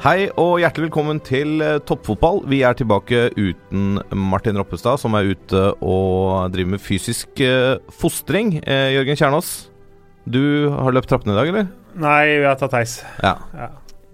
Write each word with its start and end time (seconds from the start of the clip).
Hei 0.00 0.30
og 0.40 0.54
hjertelig 0.62 0.86
velkommen 0.86 1.18
til 1.20 1.60
eh, 1.60 1.74
toppfotball. 1.84 2.38
Vi 2.48 2.62
er 2.64 2.72
tilbake 2.72 3.26
uten 3.36 3.98
Martin 4.16 4.56
Roppestad, 4.56 4.96
som 5.02 5.12
er 5.18 5.28
ute 5.34 5.60
og 5.84 6.54
driver 6.54 6.72
med 6.72 6.80
fysisk 6.80 7.42
eh, 7.44 7.74
fostring. 8.00 8.54
Eh, 8.64 8.94
Jørgen 8.94 9.18
Kjernås, 9.20 9.50
du 10.24 10.70
har 10.72 10.96
løpt 10.96 11.10
trappene 11.12 11.34
i 11.34 11.36
dag, 11.36 11.52
eller? 11.52 11.68
Nei, 12.00 12.22
vi 12.30 12.48
har 12.48 12.56
tatt 12.56 12.78
heis. 12.78 12.96
Ja. 13.20 13.34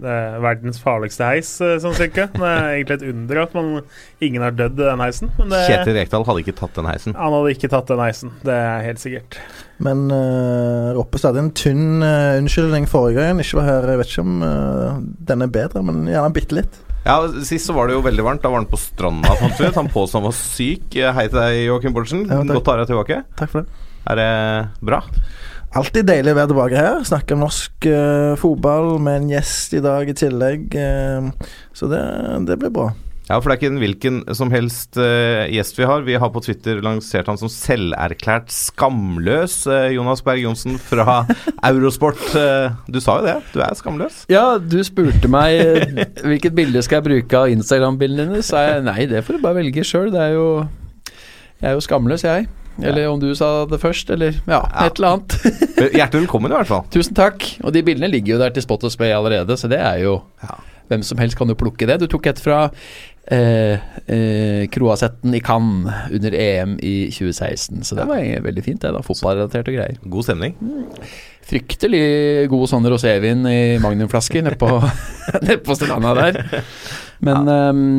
Det 0.03 0.11
er 0.11 0.43
verdens 0.43 0.83
farligste 0.83 1.31
heis, 1.31 1.53
sånn 1.55 1.95
cirka. 1.95 2.27
Det 2.35 2.51
er 2.51 2.67
egentlig 2.73 2.99
et 2.99 3.07
under 3.13 3.45
at 3.45 3.55
man, 3.55 3.71
ingen 4.19 4.43
har 4.43 4.59
dødd 4.59 4.83
i 4.83 4.89
den 4.91 5.07
heisen. 5.07 5.31
Men 5.39 5.55
det, 5.55 5.63
Kjetil 5.71 6.01
Rekdal 6.01 6.27
hadde 6.27 6.43
ikke 6.49 6.59
tatt 6.65 6.75
den 6.83 6.91
heisen. 6.91 7.15
han 7.15 7.39
hadde 7.39 7.55
ikke 7.55 7.71
tatt 7.77 7.95
den 7.95 8.03
heisen, 8.03 8.35
det 8.43 8.59
er 8.59 8.89
helt 8.91 9.07
sikkert. 9.07 9.39
Men 9.83 10.07
uh, 10.09 10.95
Roppestad 10.97 11.35
hadde 11.35 11.45
en 11.45 11.55
tynn 11.57 12.01
uh, 12.01 12.39
unnskyldning 12.41 12.89
forrige 12.89 13.21
gang 13.21 13.35
han 13.35 13.45
ikke 13.45 13.61
var 13.61 13.69
her. 13.69 13.89
Jeg 13.93 14.01
vet 14.01 14.13
ikke 14.15 14.25
om 14.25 14.43
uh, 14.43 15.01
den 15.29 15.45
er 15.45 15.53
bedre, 15.53 15.85
men 15.85 16.07
gjerne 16.09 16.33
bitte 16.37 16.57
litt. 16.57 16.83
Ja, 17.07 17.21
Sist 17.47 17.69
så 17.69 17.75
var 17.77 17.87
det 17.87 17.95
jo 17.95 18.03
veldig 18.03 18.25
varmt. 18.27 18.43
Da 18.43 18.51
var 18.51 18.65
han 18.65 18.71
på 18.71 18.81
stranda, 18.81 19.37
fant 19.39 19.61
vi 19.61 19.69
ut. 19.69 19.77
Han 19.79 19.91
påstod 19.93 20.21
han 20.21 20.27
var 20.27 20.35
syk. 20.35 20.89
Eh, 20.99 21.13
Hei 21.15 21.29
til 21.31 21.39
deg, 21.39 21.59
Joakim 21.69 21.95
Bortsen. 21.95 22.25
Ja. 22.27 22.41
Godt 22.49 22.67
å 22.67 22.75
ha 22.75 22.81
deg 22.81 22.91
tilbake. 22.91 23.21
Takk 23.39 23.53
for 23.53 23.63
det. 23.63 23.85
Er 24.11 24.19
det 24.19 24.31
bra? 24.87 25.01
Alltid 25.77 26.09
deilig 26.09 26.33
å 26.33 26.39
være 26.41 26.51
tilbake 26.51 26.83
her. 26.83 26.99
Snakke 27.07 27.37
om 27.37 27.45
norsk 27.45 27.87
uh, 27.91 28.35
fotball 28.41 28.97
med 29.03 29.21
en 29.21 29.33
gjest 29.37 29.77
i 29.77 29.83
dag 29.85 30.09
i 30.11 30.17
tillegg. 30.19 30.75
Uh, 30.75 31.31
så 31.77 31.91
det, 31.93 32.03
det 32.49 32.59
blir 32.63 32.75
bra. 32.75 32.91
Ja, 33.27 33.41
for 33.43 33.51
det 33.51 33.57
er 33.57 33.59
ikke 33.59 33.69
en 33.73 33.81
hvilken 33.83 34.19
som 34.39 34.53
helst 34.55 34.95
uh, 35.03 35.49
gjest 35.51 35.75
vi 35.81 35.87
har. 35.91 36.05
Vi 36.07 36.15
har 36.23 36.31
på 36.31 36.39
Twitter 36.45 36.79
lansert 36.85 37.27
han 37.27 37.39
som 37.41 37.51
selverklært 37.51 38.53
skamløs. 38.55 39.57
uh, 39.67 39.89
Jonas 39.91 40.23
Berg 40.23 40.45
Johnsen 40.45 40.77
fra 40.79 41.25
Eurosport. 41.67 42.23
Uh, 42.37 42.77
du 42.87 43.01
sa 43.03 43.17
jo 43.19 43.27
det, 43.27 43.35
du 43.51 43.59
er 43.67 43.75
skamløs. 43.75 44.21
Ja, 44.31 44.45
du 44.63 44.79
spurte 44.87 45.27
meg 45.33 45.59
hvilket 46.23 46.55
bilde 46.55 46.85
skal 46.87 47.01
jeg 47.01 47.07
bruke 47.09 47.41
av 47.41 47.51
Instagram-bildene 47.57 48.29
dine. 48.37 48.45
Sa 48.47 48.63
jeg 48.69 48.87
nei, 48.87 49.01
det 49.11 49.25
får 49.27 49.41
du 49.41 49.43
bare 49.49 49.59
velge 49.59 49.83
sjøl. 49.87 50.13
Det 50.15 50.23
er 50.23 50.37
jo 50.37 50.47
Jeg 51.59 51.73
er 51.73 51.75
jo 51.81 51.83
skamløs, 51.83 52.23
jeg. 52.29 52.47
Eller 52.79 53.09
om 53.09 53.19
du 53.19 53.31
sa 53.35 53.65
det 53.67 53.81
først, 53.83 54.11
eller 54.13 54.37
ja, 54.45 54.61
Ja. 54.61 54.87
et 54.87 54.99
eller 55.01 55.17
annet. 55.17 55.37
Hjertelig 55.99 56.27
velkommen, 56.29 56.53
i 56.53 56.59
hvert 56.61 56.69
fall. 56.71 56.87
Tusen 56.95 57.17
takk. 57.17 57.43
Og 57.65 57.73
de 57.75 57.83
bildene 57.83 58.11
ligger 58.13 58.37
jo 58.37 58.41
der 58.45 58.53
til 58.55 58.63
spot 58.63 58.85
og 58.87 58.93
spe 58.95 59.09
allerede, 59.17 59.57
så 59.59 59.67
det 59.73 59.83
er 59.83 60.05
jo 60.07 60.21
Ja. 60.47 60.61
Hvem 60.87 61.03
som 61.03 61.19
helst 61.19 61.35
kan 61.35 61.49
jo 61.51 61.57
plukke 61.59 61.83
det. 61.91 61.97
Du 61.99 62.05
tok 62.07 62.29
et 62.31 62.39
fra 62.39 62.69
eh, 63.27 63.79
eh, 64.07 64.67
Kroasetten 64.73 65.35
i 65.35 65.41
Cannes 65.45 66.11
under 66.13 66.35
EM 66.35 66.77
i 66.83 66.97
2016, 67.11 67.85
så 67.85 67.99
det 67.99 68.07
var 68.09 68.23
veldig 68.47 68.65
fint, 68.65 68.83
det. 68.83 68.93
da 68.95 69.03
Fotballrelaterte 69.05 69.75
greier. 69.75 69.97
God 70.03 70.29
stemning. 70.29 70.55
Fryktelig 71.47 72.05
god 72.51 72.69
sånn 72.71 72.87
rosévin 72.91 73.47
i 73.51 73.59
magnumflasker 73.83 74.47
nedpå 74.47 74.71
på, 74.71 74.93
nede 75.47 75.61
på 75.63 75.79
stranda 75.79 76.15
der. 76.19 76.63
Men 77.25 77.51
ehm, 77.51 77.91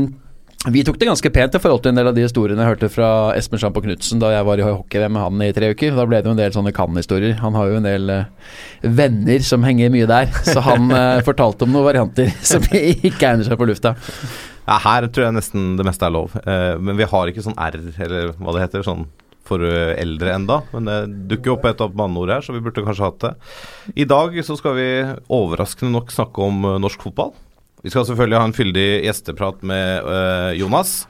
vi 0.67 0.81
tok 0.83 0.97
det 0.99 1.07
ganske 1.07 1.29
pent 1.31 1.55
i 1.55 1.61
forhold 1.61 1.83
til 1.83 1.93
en 1.93 1.99
del 1.99 2.09
av 2.09 2.15
de 2.17 2.25
historiene 2.25 2.63
jeg 2.63 2.73
hørte 2.73 2.89
fra 2.91 3.09
Espen 3.37 3.61
Sjampo 3.61 3.79
Knutsen 3.83 4.19
da 4.19 4.33
jeg 4.33 4.47
var 4.47 4.59
i 4.59 4.65
hockey-VM 4.65 5.13
med 5.15 5.23
han 5.23 5.43
i 5.45 5.53
tre 5.55 5.69
uker. 5.71 5.95
Da 5.95 6.03
ble 6.09 6.19
det 6.19 6.27
jo 6.27 6.33
en 6.35 6.41
del 6.41 6.55
sånne 6.55 6.73
Cannes-historier. 6.75 7.37
Han 7.43 7.55
har 7.55 7.69
jo 7.69 7.77
en 7.77 7.87
del 7.87 8.11
uh, 8.11 8.57
venner 8.81 9.45
som 9.47 9.63
henger 9.63 9.93
mye 9.93 10.09
der, 10.09 10.33
så 10.49 10.63
han 10.65 10.91
uh, 10.91 11.21
fortalte 11.29 11.63
om 11.63 11.71
noen 11.71 11.87
varianter 11.87 12.33
som 12.41 12.65
ikke 12.73 13.29
egner 13.29 13.47
seg 13.47 13.61
på 13.61 13.69
lufta. 13.69 13.95
Ja, 14.67 14.75
her 14.83 15.07
tror 15.07 15.29
jeg 15.29 15.37
nesten 15.37 15.75
det 15.79 15.85
meste 15.87 16.07
er 16.07 16.13
lov. 16.13 16.35
Eh, 16.43 16.75
men 16.83 16.99
vi 16.99 17.07
har 17.07 17.29
ikke 17.31 17.45
sånn 17.45 17.55
R, 17.55 17.79
eller 18.03 18.33
hva 18.35 18.55
det 18.55 18.65
heter, 18.65 18.83
sånn 18.83 19.05
for 19.47 19.63
eh, 19.63 19.93
eldre 20.01 20.33
enda. 20.35 20.59
Men 20.73 20.89
det 20.89 20.97
dukker 21.31 21.55
opp 21.55 21.67
et 21.69 21.83
banneord 21.95 22.33
her, 22.35 22.43
så 22.43 22.55
vi 22.55 22.63
burde 22.65 22.83
kanskje 22.83 23.07
hatt 23.07 23.21
det. 23.23 23.33
I 23.95 24.07
dag 24.09 24.35
så 24.43 24.57
skal 24.59 24.75
vi 24.75 24.89
overraskende 25.31 25.93
nok 25.95 26.11
snakke 26.11 26.43
om 26.49 26.67
eh, 26.67 26.81
norsk 26.83 27.07
fotball. 27.07 27.31
Vi 27.85 27.93
skal 27.93 28.03
selvfølgelig 28.09 28.41
ha 28.41 28.49
en 28.49 28.57
fyldig 28.57 28.87
gjesteprat 29.05 29.61
med 29.69 30.07
Jonas. 30.57 31.03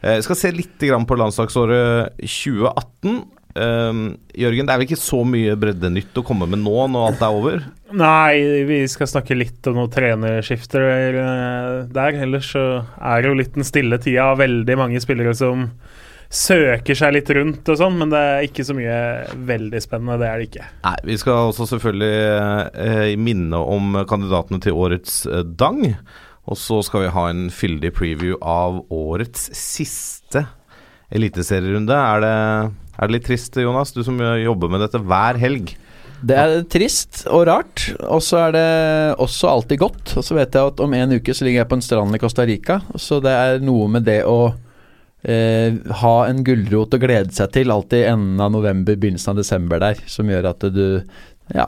Vi 0.00 0.22
skal 0.22 0.38
se 0.38 0.52
litt 0.54 0.78
på 0.78 1.16
landslagsåret 1.18 2.14
2018. 2.22 3.18
Eh, 3.54 4.02
Jørgen, 4.42 4.68
det 4.68 4.74
er 4.74 4.80
vel 4.80 4.88
ikke 4.88 5.00
så 5.00 5.22
mye 5.28 5.56
breddenytt 5.60 6.18
å 6.18 6.24
komme 6.26 6.48
med 6.50 6.62
nå 6.64 6.86
når 6.92 7.08
alt 7.08 7.24
er 7.24 7.40
over? 7.40 7.64
Nei, 7.92 8.64
vi 8.68 8.82
skal 8.88 9.10
snakke 9.10 9.36
litt 9.36 9.66
om 9.68 9.76
noen 9.80 9.92
trenerskifter 9.92 10.86
eh, 11.22 11.74
der. 11.92 12.22
Ellers 12.24 12.52
så 12.54 12.66
er 12.96 13.22
det 13.22 13.32
jo 13.32 13.40
litt 13.42 13.58
den 13.58 13.68
stille 13.68 14.00
tida. 14.02 14.32
Veldig 14.40 14.78
mange 14.80 15.02
spillere 15.04 15.34
som 15.36 15.68
søker 16.32 16.96
seg 16.96 17.12
litt 17.12 17.30
rundt 17.36 17.68
og 17.68 17.76
sånn, 17.76 17.98
men 18.00 18.12
det 18.12 18.20
er 18.24 18.46
ikke 18.46 18.64
så 18.64 18.74
mye 18.76 18.98
veldig 19.50 19.82
spennende. 19.84 20.16
Det 20.22 20.28
er 20.30 20.40
det 20.40 20.48
ikke. 20.48 20.68
Nei, 20.86 20.96
Vi 21.10 21.16
skal 21.20 21.50
også 21.50 21.68
selvfølgelig 21.74 22.12
eh, 22.72 23.14
minne 23.20 23.60
om 23.60 24.00
kandidatene 24.08 24.62
til 24.64 24.78
årets 24.80 25.24
eh, 25.28 25.44
Dang. 25.44 25.84
Og 26.50 26.58
så 26.58 26.80
skal 26.82 27.04
vi 27.04 27.12
ha 27.14 27.28
en 27.30 27.44
fyldig 27.54 27.92
preview 27.94 28.38
av 28.40 28.80
årets 28.90 29.52
siste 29.54 30.46
eliteserierunde. 31.12 31.94
Er 31.94 32.24
det, 32.24 32.32
er 33.02 33.10
det 33.10 33.16
litt 33.18 33.26
trist, 33.26 33.58
Jonas? 33.58 33.90
Du 33.94 34.04
som 34.06 34.20
jobber 34.20 34.70
med 34.70 34.84
dette 34.84 35.00
hver 35.02 35.40
helg. 35.42 35.74
Det 36.22 36.36
er 36.38 36.60
trist 36.70 37.24
og 37.26 37.48
rart, 37.48 37.88
og 38.06 38.20
så 38.22 38.44
er 38.44 38.52
det 38.54 38.66
også 39.22 39.48
alltid 39.50 39.80
godt. 39.82 40.12
Og 40.20 40.26
så 40.26 40.36
vet 40.38 40.54
jeg 40.54 40.70
at 40.70 40.82
om 40.84 40.94
en 40.94 41.16
uke 41.18 41.34
så 41.34 41.46
ligger 41.46 41.64
jeg 41.64 41.70
på 41.72 41.78
en 41.80 41.82
strand 41.82 42.14
i 42.14 42.20
Costa 42.22 42.46
Rica, 42.46 42.78
så 42.94 43.18
det 43.24 43.32
er 43.34 43.64
noe 43.66 43.88
med 43.90 44.06
det 44.06 44.20
å 44.30 44.52
eh, 45.26 45.74
ha 46.02 46.14
en 46.28 46.44
gulrot 46.46 46.94
å 46.94 47.02
glede 47.02 47.34
seg 47.34 47.50
til 47.58 47.74
alltid 47.74 48.04
i 48.04 48.10
enden 48.12 48.42
av 48.44 48.54
november, 48.54 48.94
begynnelsen 48.94 49.34
av 49.34 49.42
desember 49.42 49.82
der, 49.82 50.02
som 50.06 50.30
gjør 50.30 50.52
at 50.54 50.70
du 50.70 50.84
Ja, 51.52 51.66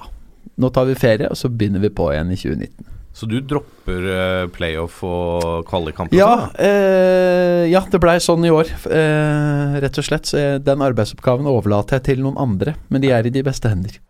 nå 0.54 0.70
tar 0.70 0.86
vi 0.86 0.94
ferie, 0.94 1.26
og 1.26 1.36
så 1.36 1.50
begynner 1.50 1.82
vi 1.82 1.90
på 1.90 2.12
igjen 2.12 2.30
i 2.30 2.38
2019. 2.38 2.93
Så 3.14 3.28
du 3.30 3.36
dropper 3.46 4.06
eh, 4.10 4.44
playoff 4.50 4.96
og 5.06 5.62
kvalikkamp? 5.68 6.10
Ja, 6.18 6.48
eh, 6.58 7.62
ja 7.70 7.84
det 7.86 8.00
blei 8.02 8.16
sånn 8.18 8.42
i 8.42 8.50
år, 8.50 8.66
eh, 8.90 9.76
rett 9.84 10.00
og 10.02 10.06
slett. 10.06 10.26
Så 10.26 10.40
jeg, 10.40 10.62
den 10.66 10.82
arbeidsoppgaven 10.82 11.46
overlater 11.46 12.00
jeg 12.00 12.08
til 12.08 12.24
noen 12.24 12.40
andre, 12.42 12.74
men 12.90 13.04
de 13.04 13.12
er 13.14 13.28
i 13.28 13.30
de 13.34 13.44
beste 13.46 13.70
hender. 13.70 14.00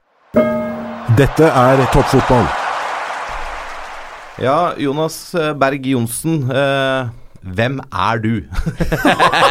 Dette 1.19 1.51
er 1.53 1.83
toppfotball. 1.93 2.49
Ja, 4.41 4.73
Jonas 4.81 5.19
eh, 5.37 5.53
Berg 5.53 5.85
Johnsen. 5.87 6.41
Eh, 6.49 7.13
hvem 7.45 7.77
er 7.93 8.23
du? 8.25 8.33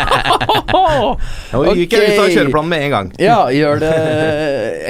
Nå 1.53 1.75
gikk 1.77 1.93
jeg 1.93 2.09
ut 2.09 2.23
av 2.23 2.31
kjøreplanen 2.33 2.73
med 2.73 2.87
en 2.87 2.95
gang. 2.95 3.13
Ja, 3.21 3.37
gjør 3.53 3.85
det 3.85 3.93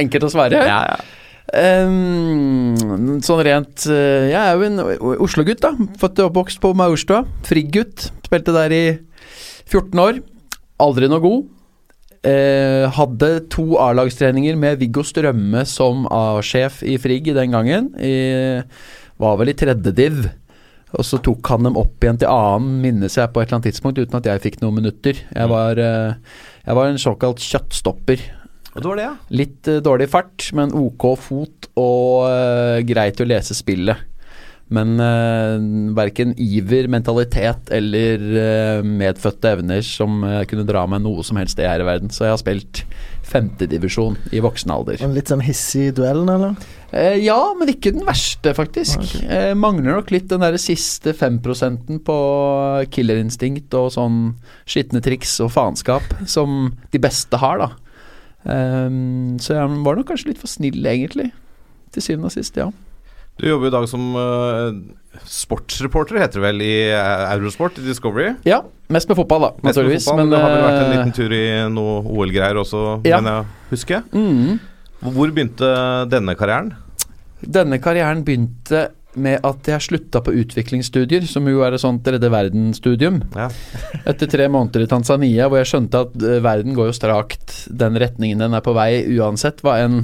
enkelt 0.05 0.29
å 0.29 0.31
svare. 0.31 0.63
Ja, 0.63 0.79
ja. 0.87 1.19
Ehm, 1.53 3.19
sånn 3.21 3.41
rent 3.45 3.83
uh, 3.85 4.25
Jeg 4.25 4.39
er 4.39 4.55
jo 4.57 4.65
en 4.65 4.81
Oslo-gutt, 5.21 5.61
da. 5.61 5.73
Født 6.01 6.21
og 6.23 6.31
oppvokst 6.31 6.61
på 6.63 6.73
Maurstua. 6.77 7.23
Frigg-gutt. 7.45 8.07
Spilte 8.25 8.55
der 8.55 8.73
i 8.73 8.85
14 9.69 10.01
år. 10.01 10.21
Aldri 10.81 11.09
noe 11.11 11.23
god. 11.23 11.49
Uh, 12.23 12.87
hadde 12.95 13.29
to 13.51 13.73
A-lagstreninger 13.83 14.55
med 14.57 14.79
Viggo 14.79 15.03
Strømme 15.05 15.65
som 15.67 16.07
A-sjef 16.07 16.79
i 16.87 16.95
Frigg 17.01 17.27
den 17.35 17.53
gangen. 17.53 17.91
I, 17.99 18.63
var 19.21 19.37
vel 19.41 19.51
i 19.53 19.57
tredje 19.59 19.93
div. 19.93 20.23
Og 20.93 21.05
så 21.05 21.17
tok 21.25 21.49
han 21.49 21.67
dem 21.67 21.77
opp 21.79 22.05
igjen 22.05 22.19
til 22.21 22.29
annen, 22.29 22.77
minnes 22.81 23.17
jeg, 23.17 23.29
på 23.33 23.41
et 23.41 23.47
eller 23.47 23.59
annet 23.59 23.71
tidspunkt, 23.71 23.99
uten 23.99 24.19
at 24.19 24.29
jeg 24.29 24.43
fikk 24.43 24.61
noen 24.61 24.77
minutter. 24.81 25.19
Jeg 25.25 25.51
var, 25.51 25.77
uh, 25.77 26.39
jeg 26.65 26.79
var 26.79 26.89
en 26.89 27.01
såkalt 27.01 27.43
kjøttstopper. 27.43 28.25
Og 28.73 28.81
det 28.81 28.89
var 28.89 28.99
det, 28.99 29.05
ja. 29.05 29.13
Litt 29.41 29.69
uh, 29.69 29.81
dårlig 29.85 30.09
fart, 30.09 30.49
men 30.57 30.73
ok 30.73 31.05
fot 31.21 31.69
og 31.77 32.25
uh, 32.25 32.81
greit 32.87 33.21
å 33.21 33.29
lese 33.29 33.57
spillet. 33.57 34.09
Men 34.73 34.95
uh, 34.97 35.59
verken 35.97 36.31
iver, 36.41 36.87
mentalitet 36.89 37.69
eller 37.73 38.21
uh, 38.33 38.85
medfødte 38.85 39.51
evner 39.57 39.83
som 39.85 40.23
uh, 40.25 40.41
kunne 40.49 40.65
dra 40.65 40.85
meg 40.89 41.03
noe 41.03 41.25
som 41.25 41.37
helst 41.37 41.59
det 41.59 41.67
her 41.69 41.83
i 41.83 41.87
verden. 41.87 42.13
Så 42.13 42.25
jeg 42.25 42.33
har 42.33 42.41
spilt 42.41 42.83
femtedivisjon 43.27 44.17
i 44.35 44.41
voksen 44.43 44.73
alder. 44.73 45.03
En 45.03 45.13
litt 45.15 45.29
sånn 45.31 45.43
hissig 45.45 45.89
i 45.89 45.93
duellen, 45.95 46.31
eller? 46.31 46.55
Uh, 46.93 47.17
ja, 47.19 47.37
men 47.59 47.73
ikke 47.75 47.93
den 47.93 48.07
verste, 48.07 48.55
faktisk. 48.57 49.03
Okay. 49.03 49.21
ok. 49.21 49.29
Eh, 49.37 49.53
mangler 49.59 49.99
nok 49.99 50.15
litt 50.15 50.31
den 50.31 50.43
der 50.45 50.57
siste 50.61 51.13
femprosenten 51.17 52.01
på 52.05 52.17
killerinstinkt 52.93 53.73
og 53.77 53.91
sånn 53.97 54.19
skitne 54.65 55.03
triks 55.03 55.37
og 55.43 55.53
faenskap 55.53 56.17
som 56.29 56.71
de 56.93 57.03
beste 57.03 57.39
har, 57.41 57.61
da. 57.61 57.82
Ehm, 58.49 59.37
så 59.39 59.55
jeg 59.55 59.83
var 59.85 59.95
nok 59.99 60.09
kanskje 60.11 60.31
litt 60.33 60.41
for 60.41 60.51
snill, 60.51 60.81
egentlig. 60.89 61.29
Til 61.93 62.01
syvende 62.05 62.29
og 62.31 62.35
sist, 62.35 62.57
ja. 62.57 62.69
Du 63.39 63.47
jobber 63.47 63.71
i 63.71 63.73
dag 63.73 63.87
som 63.89 64.01
uh, 64.13 64.75
sportsreporter, 65.25 66.19
heter 66.21 66.37
det 66.37 66.43
vel, 66.43 66.59
i 66.61 66.73
eh, 66.93 67.23
Eurosport 67.33 67.79
i 67.81 67.85
Discovery. 67.87 68.35
Ja, 68.45 68.59
mest 68.93 69.09
med 69.09 69.17
fotball, 69.17 69.47
da, 69.47 69.49
Mest 69.55 69.71
naturligvis. 69.71 70.05
fotball, 70.05 70.19
men, 70.21 70.33
det 70.35 70.41
har 70.43 70.53
vel 70.53 70.63
vært 70.67 70.77
en 70.77 70.85
eh, 70.85 70.93
liten 70.99 71.15
tur 71.17 71.33
i 71.33 71.43
noe 71.73 71.95
OL-greier 72.13 72.59
også, 72.61 72.83
Ja. 73.09 73.17
mener 73.21 73.39
jeg 73.39 73.73
husker. 73.73 74.03
mm, 74.13 74.59
Hvor 75.17 75.33
begynte 75.33 75.71
denne 76.13 76.35
karrieren? 76.39 76.73
Denne 77.41 77.79
karrieren 77.83 78.21
begynte 78.23 78.85
med 79.19 79.43
at 79.45 79.69
jeg 79.69 79.85
slutta 79.87 80.21
på 80.23 80.33
utviklingsstudier, 80.41 81.25
som 81.29 81.47
jo 81.49 81.63
er 81.65 81.75
et 81.75 81.83
sånt 81.83 82.03
tredje 82.05 82.29
verdensstudium. 82.33 83.21
Ja. 83.37 83.49
Etter 84.09 84.29
tre 84.31 84.47
måneder 84.51 84.85
i 84.85 84.89
Tanzania, 84.89 85.49
hvor 85.49 85.61
jeg 85.61 85.71
skjønte 85.73 86.05
at 86.07 86.17
eh, 86.21 86.41
verden 86.43 86.77
går 86.77 86.89
jo 86.91 86.97
strakt 86.97 87.63
den 87.69 87.99
retningen 88.01 88.41
den 88.43 88.57
er 88.57 88.65
på 88.65 88.75
vei, 88.77 89.05
uansett 89.17 89.61
hva 89.65 89.77
en 89.83 90.01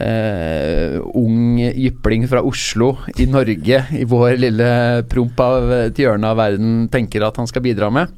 eh, 0.00 0.98
ung 1.18 1.60
jypling 1.60 2.26
fra 2.30 2.42
Oslo 2.46 2.94
i 3.16 3.28
Norge, 3.30 3.84
i 3.98 4.08
vår 4.08 4.36
lille 4.40 4.72
promp 5.10 5.40
av 5.44 5.72
et 5.82 6.02
hjørne 6.02 6.32
av 6.32 6.40
verden, 6.40 6.86
tenker 6.92 7.26
at 7.26 7.40
han 7.40 7.50
skal 7.50 7.64
bidra 7.64 7.92
med. 7.92 8.12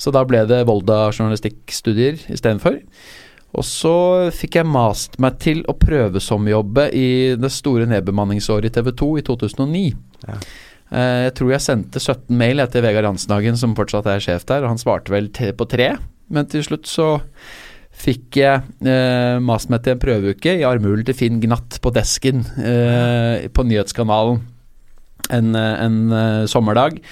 Så 0.00 0.10
da 0.14 0.24
ble 0.26 0.42
det 0.48 0.64
Volda 0.66 1.04
journalistikkstudier 1.12 2.24
istedenfor. 2.32 2.80
Og 3.52 3.64
så 3.68 3.94
fikk 4.32 4.56
jeg 4.60 4.68
mast 4.68 5.18
meg 5.20 5.36
til 5.42 5.60
å 5.68 5.74
prøvesomjobbe 5.76 6.86
i 6.96 7.08
det 7.36 7.50
store 7.52 7.88
nedbemanningsåret 7.90 8.70
i 8.70 8.74
TV 8.78 8.92
2 8.96 9.10
i 9.20 9.24
2009. 9.26 9.82
Ja. 10.28 10.38
Eh, 10.92 11.18
Jeg 11.28 11.34
tror 11.36 11.52
jeg 11.52 11.64
sendte 11.66 12.00
17 12.00 12.32
mail 12.36 12.64
etter 12.64 12.84
Vegard 12.84 13.10
Hansnagen, 13.10 13.58
som 13.60 13.76
fortsatt 13.76 14.08
er 14.08 14.24
sjef 14.24 14.46
der, 14.48 14.64
og 14.64 14.72
han 14.72 14.80
svarte 14.80 15.12
vel 15.12 15.28
på 15.28 15.68
tre. 15.68 15.92
Men 16.32 16.48
til 16.48 16.64
slutt 16.64 16.88
så 16.88 17.18
fikk 17.92 18.38
jeg 18.40 18.62
eh, 18.88 19.36
mast 19.44 19.68
meg 19.68 19.82
til 19.84 19.92
en 19.98 20.00
prøveuke 20.00 20.56
i 20.56 20.64
armhulen 20.64 21.04
til 21.04 21.16
Finn 21.18 21.42
Gnatt 21.42 21.76
på 21.84 21.92
desken 21.92 22.40
eh, 22.56 23.50
på 23.52 23.66
nyhetskanalen 23.68 24.40
en, 25.30 25.54
eh, 25.54 25.84
en 25.84 25.98
eh, 26.12 26.46
sommerdag. 26.48 27.02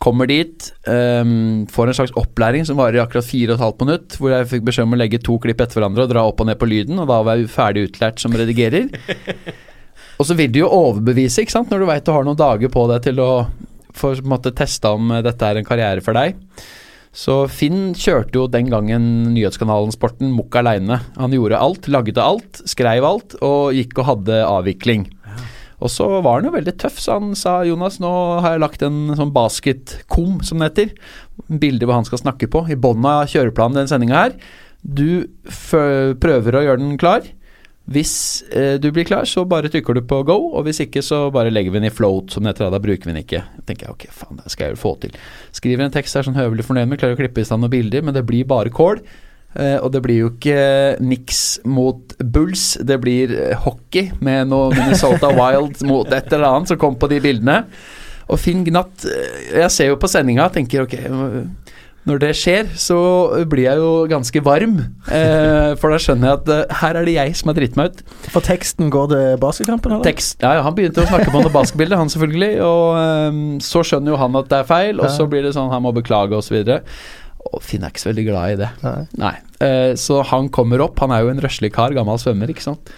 Kommer 0.00 0.30
dit, 0.30 0.70
um, 0.88 1.66
får 1.68 1.90
en 1.90 1.96
slags 1.98 2.14
opplæring 2.16 2.64
som 2.64 2.78
varer 2.80 2.96
i 2.96 3.02
akkurat 3.02 3.26
fire 3.26 3.52
og 3.52 3.58
et 3.58 3.64
halvt 3.66 3.82
minutt, 3.84 4.14
hvor 4.16 4.32
jeg 4.32 4.48
fikk 4.48 4.62
beskjed 4.70 4.86
om 4.88 4.96
å 4.96 5.00
legge 5.00 5.20
to 5.20 5.36
klipp 5.42 5.60
etter 5.60 5.76
hverandre 5.76 6.06
og 6.06 6.12
dra 6.14 6.22
opp 6.24 6.40
og 6.40 6.48
ned 6.48 6.56
på 6.60 6.68
lyden, 6.70 7.02
og 7.02 7.10
da 7.10 7.18
var 7.26 7.36
jeg 7.36 7.50
ferdig 7.52 7.82
utlært 7.90 8.22
som 8.22 8.32
redigerer. 8.32 8.88
og 10.18 10.24
så 10.24 10.36
vil 10.38 10.54
du 10.54 10.62
jo 10.62 10.72
overbevise, 10.72 11.44
ikke 11.44 11.58
sant, 11.58 11.68
når 11.68 11.84
du 11.84 11.90
veit 11.92 12.06
du 12.06 12.14
har 12.16 12.24
noen 12.24 12.40
dager 12.40 12.72
på 12.72 12.86
deg 12.88 13.04
til 13.10 13.20
å 13.20 13.30
få 14.00 14.14
måte 14.24 14.54
testa 14.56 14.94
om 14.96 15.12
eh, 15.12 15.24
dette 15.26 15.44
er 15.44 15.60
en 15.60 15.68
karriere 15.68 16.04
for 16.04 16.16
deg. 16.16 16.38
Så 17.10 17.42
Finn 17.50 17.90
kjørte 17.98 18.38
jo 18.38 18.46
den 18.46 18.68
gangen 18.70 19.04
nyhetskanalen 19.34 19.90
Sporten 19.92 20.30
mukk 20.32 20.54
aleine. 20.60 21.00
Han 21.18 21.34
gjorde 21.34 21.58
alt, 21.58 21.88
lagde 21.90 22.22
alt, 22.22 22.62
skreiv 22.70 23.04
alt 23.04 23.34
og 23.42 23.74
gikk 23.74 23.98
og 23.98 24.12
hadde 24.14 24.44
avvikling. 24.46 25.08
Og 25.80 25.92
så 25.92 26.06
var 26.20 26.38
han 26.38 26.48
jo 26.48 26.54
veldig 26.54 26.76
tøff, 26.80 27.00
så 27.00 27.16
han 27.18 27.34
sa 27.38 27.60
Jonas, 27.64 27.98
nå 28.02 28.12
har 28.44 28.54
jeg 28.54 28.62
lagt 28.64 28.84
en 28.84 29.14
sånn 29.16 29.32
basketkom, 29.34 30.40
som 30.46 30.60
det 30.60 30.70
heter. 30.70 30.94
Bilde 31.48 31.88
hvor 31.88 31.98
han 31.98 32.08
skal 32.08 32.20
snakke 32.22 32.50
på. 32.52 32.66
I 32.68 32.78
bånn 32.78 33.04
av 33.08 33.26
kjøreplanen 33.32 33.80
den 33.80 33.90
sendinga 33.90 34.24
her. 34.26 34.34
Du 34.80 35.28
prøver 35.46 36.56
å 36.56 36.64
gjøre 36.66 36.82
den 36.82 36.98
klar. 37.00 37.24
Hvis 37.90 38.44
eh, 38.54 38.76
du 38.78 38.90
blir 38.94 39.06
klar, 39.08 39.24
så 39.26 39.42
bare 39.48 39.70
trykker 39.72 39.96
du 39.96 40.04
på 40.06 40.20
go, 40.28 40.36
og 40.54 40.66
hvis 40.66 40.82
ikke, 40.84 41.02
så 41.02 41.24
bare 41.34 41.50
legger 41.50 41.72
vi 41.72 41.80
den 41.80 41.88
i 41.88 41.94
float, 41.94 42.30
som 42.30 42.44
det 42.44 42.52
heter. 42.52 42.70
Da 42.70 42.78
bruker 42.82 43.08
vi 43.08 43.14
den 43.14 43.24
ikke. 43.24 43.40
Da 43.56 43.64
tenker 43.66 43.88
jeg 43.88 43.96
ok, 43.96 44.04
faen, 44.14 44.38
det 44.38 44.52
skal 44.52 44.68
jeg 44.68 44.76
jo 44.76 44.82
få 44.84 44.94
til. 45.02 45.16
Skriver 45.56 45.88
en 45.88 45.96
tekst 45.96 46.14
her 46.14 46.22
er 46.22 46.28
sånn 46.28 46.38
høvelig 46.38 46.68
fornøyd 46.68 46.92
med, 46.92 47.00
klarer 47.00 47.18
å 47.18 47.20
klippe 47.22 47.42
i 47.42 47.48
stand 47.48 47.64
noen 47.64 47.72
bilder, 47.72 48.04
men 48.06 48.14
det 48.14 48.22
blir 48.28 48.46
bare 48.50 48.70
kål. 48.74 49.02
Eh, 49.58 49.78
og 49.82 49.90
det 49.90 50.02
blir 50.04 50.20
jo 50.20 50.28
ikke 50.30 51.00
Nix 51.02 51.58
mot 51.66 52.14
Bulls, 52.22 52.76
det 52.86 53.00
blir 53.02 53.32
eh, 53.34 53.56
hockey 53.58 54.12
med 54.22 54.52
noe 54.52 54.70
Minnesota 54.76 55.32
Wild 55.38 55.82
mot 55.88 56.06
et 56.14 56.30
eller 56.30 56.52
annet 56.52 56.70
som 56.70 56.78
kom 56.78 56.94
på 57.00 57.10
de 57.10 57.18
bildene. 57.24 57.64
Og 58.30 58.38
Finn 58.38 58.62
Gnatt 58.66 59.08
eh, 59.10 59.50
Jeg 59.64 59.74
ser 59.74 59.90
jo 59.90 59.98
på 59.98 60.10
sendinga 60.10 60.46
og 60.46 60.54
tenker 60.54 60.84
ok 60.84 60.94
eh, 61.00 61.72
Når 62.06 62.20
det 62.22 62.30
skjer, 62.38 62.70
så 62.80 62.96
blir 63.50 63.66
jeg 63.66 63.80
jo 63.82 63.90
ganske 64.08 64.40
varm. 64.46 64.78
Eh, 65.10 65.74
for 65.82 65.92
da 65.92 65.98
skjønner 66.00 66.30
jeg 66.30 66.38
at 66.38 66.52
eh, 66.54 66.76
her 66.80 67.00
er 67.00 67.08
det 67.10 67.16
jeg 67.18 67.34
som 67.40 67.50
har 67.50 67.58
dritt 67.58 67.74
meg 67.76 67.90
ut. 67.90 68.04
For 68.30 68.46
teksten 68.46 68.88
går 68.94 69.10
det 69.10 69.24
basketkampen, 69.42 69.96
eller? 69.96 70.06
Tekst, 70.06 70.38
ja, 70.40 70.54
ja, 70.56 70.62
Han 70.64 70.78
begynte 70.78 71.02
å 71.02 71.10
snakke 71.10 71.28
på 71.34 71.42
noe 71.42 71.52
basketbilde, 71.52 71.98
han 72.00 72.12
selvfølgelig. 72.12 72.52
Og 72.64 72.86
ehm, 73.02 73.42
så 73.66 73.82
skjønner 73.84 74.14
jo 74.14 74.20
han 74.22 74.38
at 74.40 74.48
det 74.48 74.62
er 74.62 74.70
feil, 74.70 75.02
og 75.02 75.10
så 75.12 75.26
blir 75.28 75.44
det 75.44 75.52
sånn 75.58 75.68
han 75.74 75.84
må 75.84 75.92
beklage 75.98 76.38
osv. 76.38 76.62
Og 77.40 77.62
Finn 77.64 77.82
er 77.86 77.92
ikke 77.92 78.02
så 78.02 78.10
veldig 78.10 78.26
glad 78.28 78.52
i 78.52 78.58
det. 78.60 78.68
Nei. 78.84 78.98
Nei. 79.20 79.32
Eh, 79.64 79.92
så 79.98 80.20
han 80.28 80.50
kommer 80.52 80.82
opp. 80.84 81.00
Han 81.00 81.12
er 81.16 81.24
jo 81.24 81.32
en 81.32 81.40
røslig 81.42 81.72
kar, 81.72 81.94
gammel 81.96 82.20
svømmer, 82.20 82.52
ikke 82.52 82.66
sant. 82.66 82.92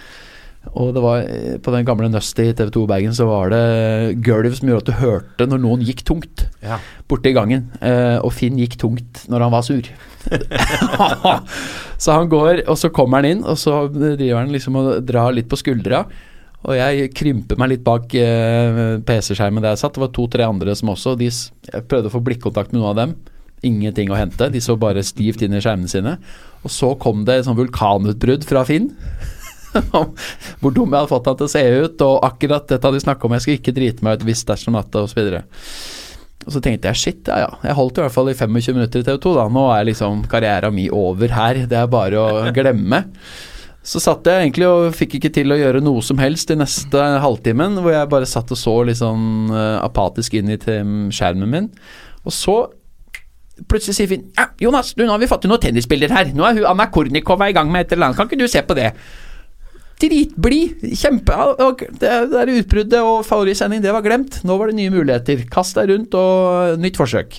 Og 0.78 0.92
det 0.94 1.02
var 1.02 1.24
eh, 1.26 1.56
på 1.62 1.72
den 1.74 1.86
gamle 1.86 2.06
Nøstet 2.10 2.50
i 2.50 2.54
TV2 2.58 2.84
Bergen 2.90 3.14
så 3.16 3.26
var 3.26 3.50
det 3.50 3.62
gulv 4.22 4.52
som 4.54 4.68
gjorde 4.70 4.84
at 4.84 4.90
du 4.90 5.00
hørte 5.00 5.46
når 5.50 5.62
noen 5.64 5.82
gikk 5.86 6.04
tungt 6.06 6.44
Ja. 6.62 6.78
borte 7.10 7.30
i 7.30 7.34
gangen. 7.34 7.68
Eh, 7.82 8.18
og 8.22 8.30
Finn 8.34 8.58
gikk 8.60 8.76
tungt 8.82 9.24
når 9.30 9.46
han 9.46 9.54
var 9.54 9.64
sur. 9.66 9.88
så 12.02 12.18
han 12.18 12.30
går, 12.30 12.62
og 12.70 12.78
så 12.78 12.92
kommer 12.94 13.22
han 13.22 13.30
inn, 13.32 13.42
og 13.46 13.58
så 13.58 13.84
driver 13.90 14.38
han 14.42 14.52
liksom 14.54 14.78
og 14.78 14.92
drar 15.06 15.34
litt 15.34 15.50
på 15.50 15.58
skuldra. 15.58 16.04
Og 16.62 16.76
jeg 16.78 17.10
krymper 17.18 17.58
meg 17.58 17.72
litt 17.72 17.82
bak 17.82 18.04
PC-skjermen 19.02 19.64
der 19.64 19.72
jeg 19.74 19.80
satt. 19.82 19.96
Det 19.96 20.04
var 20.04 20.12
to-tre 20.14 20.46
andre 20.46 20.76
som 20.78 20.92
også 20.94 21.16
de, 21.18 21.26
Jeg 21.26 21.86
prøvde 21.90 22.06
å 22.06 22.14
få 22.14 22.20
blikkontakt 22.22 22.70
med 22.70 22.78
noen 22.78 22.92
av 22.92 23.00
dem. 23.00 23.16
Ingenting 23.66 24.10
å 24.10 24.18
hente. 24.18 24.50
De 24.50 24.62
så 24.62 24.76
bare 24.80 25.04
stivt 25.06 25.44
inn 25.44 25.54
i 25.54 25.62
skjermene 25.62 25.90
sine. 25.90 26.16
Og 26.62 26.72
så 26.72 26.92
kom 27.00 27.24
det 27.26 27.40
et 27.40 27.48
sånn 27.48 27.58
vulkanutbrudd 27.58 28.46
fra 28.46 28.64
Finn. 28.68 28.90
Hvor 30.60 30.74
dum 30.74 30.90
jeg 30.90 30.98
hadde 30.98 31.10
fått 31.10 31.30
han 31.30 31.38
til 31.38 31.48
å 31.48 31.52
se 31.52 31.62
ut, 31.84 32.04
og 32.04 32.26
akkurat 32.26 32.66
dette 32.68 32.84
hadde 32.84 33.00
de 33.00 33.06
snakka 33.06 33.26
om. 33.26 33.36
Jeg 33.36 33.44
skulle 33.44 33.60
ikke 33.62 33.76
drite 33.76 34.06
meg 34.06 34.18
ut 34.18 34.26
hvis 34.28 34.44
dersom 34.48 34.76
natta, 34.76 35.04
osv. 35.06 35.32
Og 36.42 36.50
så 36.50 36.62
tenkte 36.62 36.90
jeg 36.90 36.98
shit, 36.98 37.30
ja 37.30 37.44
ja. 37.44 37.54
Jeg 37.68 37.78
holdt 37.78 37.98
i 38.00 38.04
hvert 38.04 38.14
fall 38.14 38.32
i 38.32 38.36
25 38.36 38.76
minutter 38.76 39.02
i 39.02 39.06
TV 39.06 39.22
2, 39.22 39.34
da. 39.38 39.46
Nå 39.52 39.64
er 39.72 39.88
liksom 39.88 40.26
karrieren 40.30 40.74
min 40.74 40.92
over 40.94 41.32
her. 41.32 41.64
Det 41.70 41.78
er 41.78 41.90
bare 41.90 42.20
å 42.20 42.52
glemme. 42.54 43.04
Så 43.82 43.98
satt 43.98 44.28
jeg 44.30 44.44
egentlig 44.44 44.68
og 44.70 44.92
fikk 44.94 45.16
ikke 45.18 45.32
til 45.34 45.50
å 45.50 45.58
gjøre 45.58 45.80
noe 45.82 46.02
som 46.06 46.20
helst 46.22 46.52
i 46.54 46.58
neste 46.58 47.02
halvtimen, 47.22 47.80
hvor 47.82 47.90
jeg 47.90 48.10
bare 48.12 48.28
satt 48.30 48.52
og 48.54 48.58
så 48.58 48.76
litt 48.86 49.00
sånn 49.00 49.50
eh, 49.50 49.78
apatisk 49.82 50.36
inn 50.38 50.52
i 50.54 50.58
skjermen 50.58 51.50
min. 51.50 51.66
Og 52.22 52.34
så 52.36 52.56
plutselig 53.68 53.96
sier 53.98 54.08
Finn 54.10 54.24
ja, 54.36 54.48
'Jonas, 54.60 54.94
du, 54.94 55.04
nå 55.04 55.12
har 55.14 55.20
vi 55.22 55.28
fått 55.30 55.44
til 55.44 55.52
noen 55.52 55.62
tennisbilder 55.62 56.14
her. 56.14 56.32
Nå 56.36 56.46
er 56.46 56.58
hun 56.58 56.70
Anna 56.72 56.88
Kornikova 56.92 57.50
i 57.50 57.56
gang 57.56 57.70
med 57.72 57.86
et 57.86 57.92
eller 57.96 58.10
annet. 58.10 58.18
Kan 58.20 58.30
ikke 58.30 58.42
du 58.42 58.48
se 58.50 58.62
på 58.66 58.78
det?' 58.78 58.92
Dritblid. 60.02 60.80
Kjempe 60.98 61.36
og 61.62 61.84
Det 62.00 62.10
der 62.32 62.50
utbruddet 62.56 62.98
og 62.98 63.20
favorittsending, 63.26 63.82
det 63.84 63.92
var 63.94 64.02
glemt. 64.02 64.40
Nå 64.42 64.56
var 64.58 64.70
det 64.70 64.78
nye 64.80 64.90
muligheter. 64.90 65.44
Kast 65.52 65.78
deg 65.78 65.92
rundt 65.92 66.16
og 66.18 66.80
nytt 66.82 66.98
forsøk. 66.98 67.38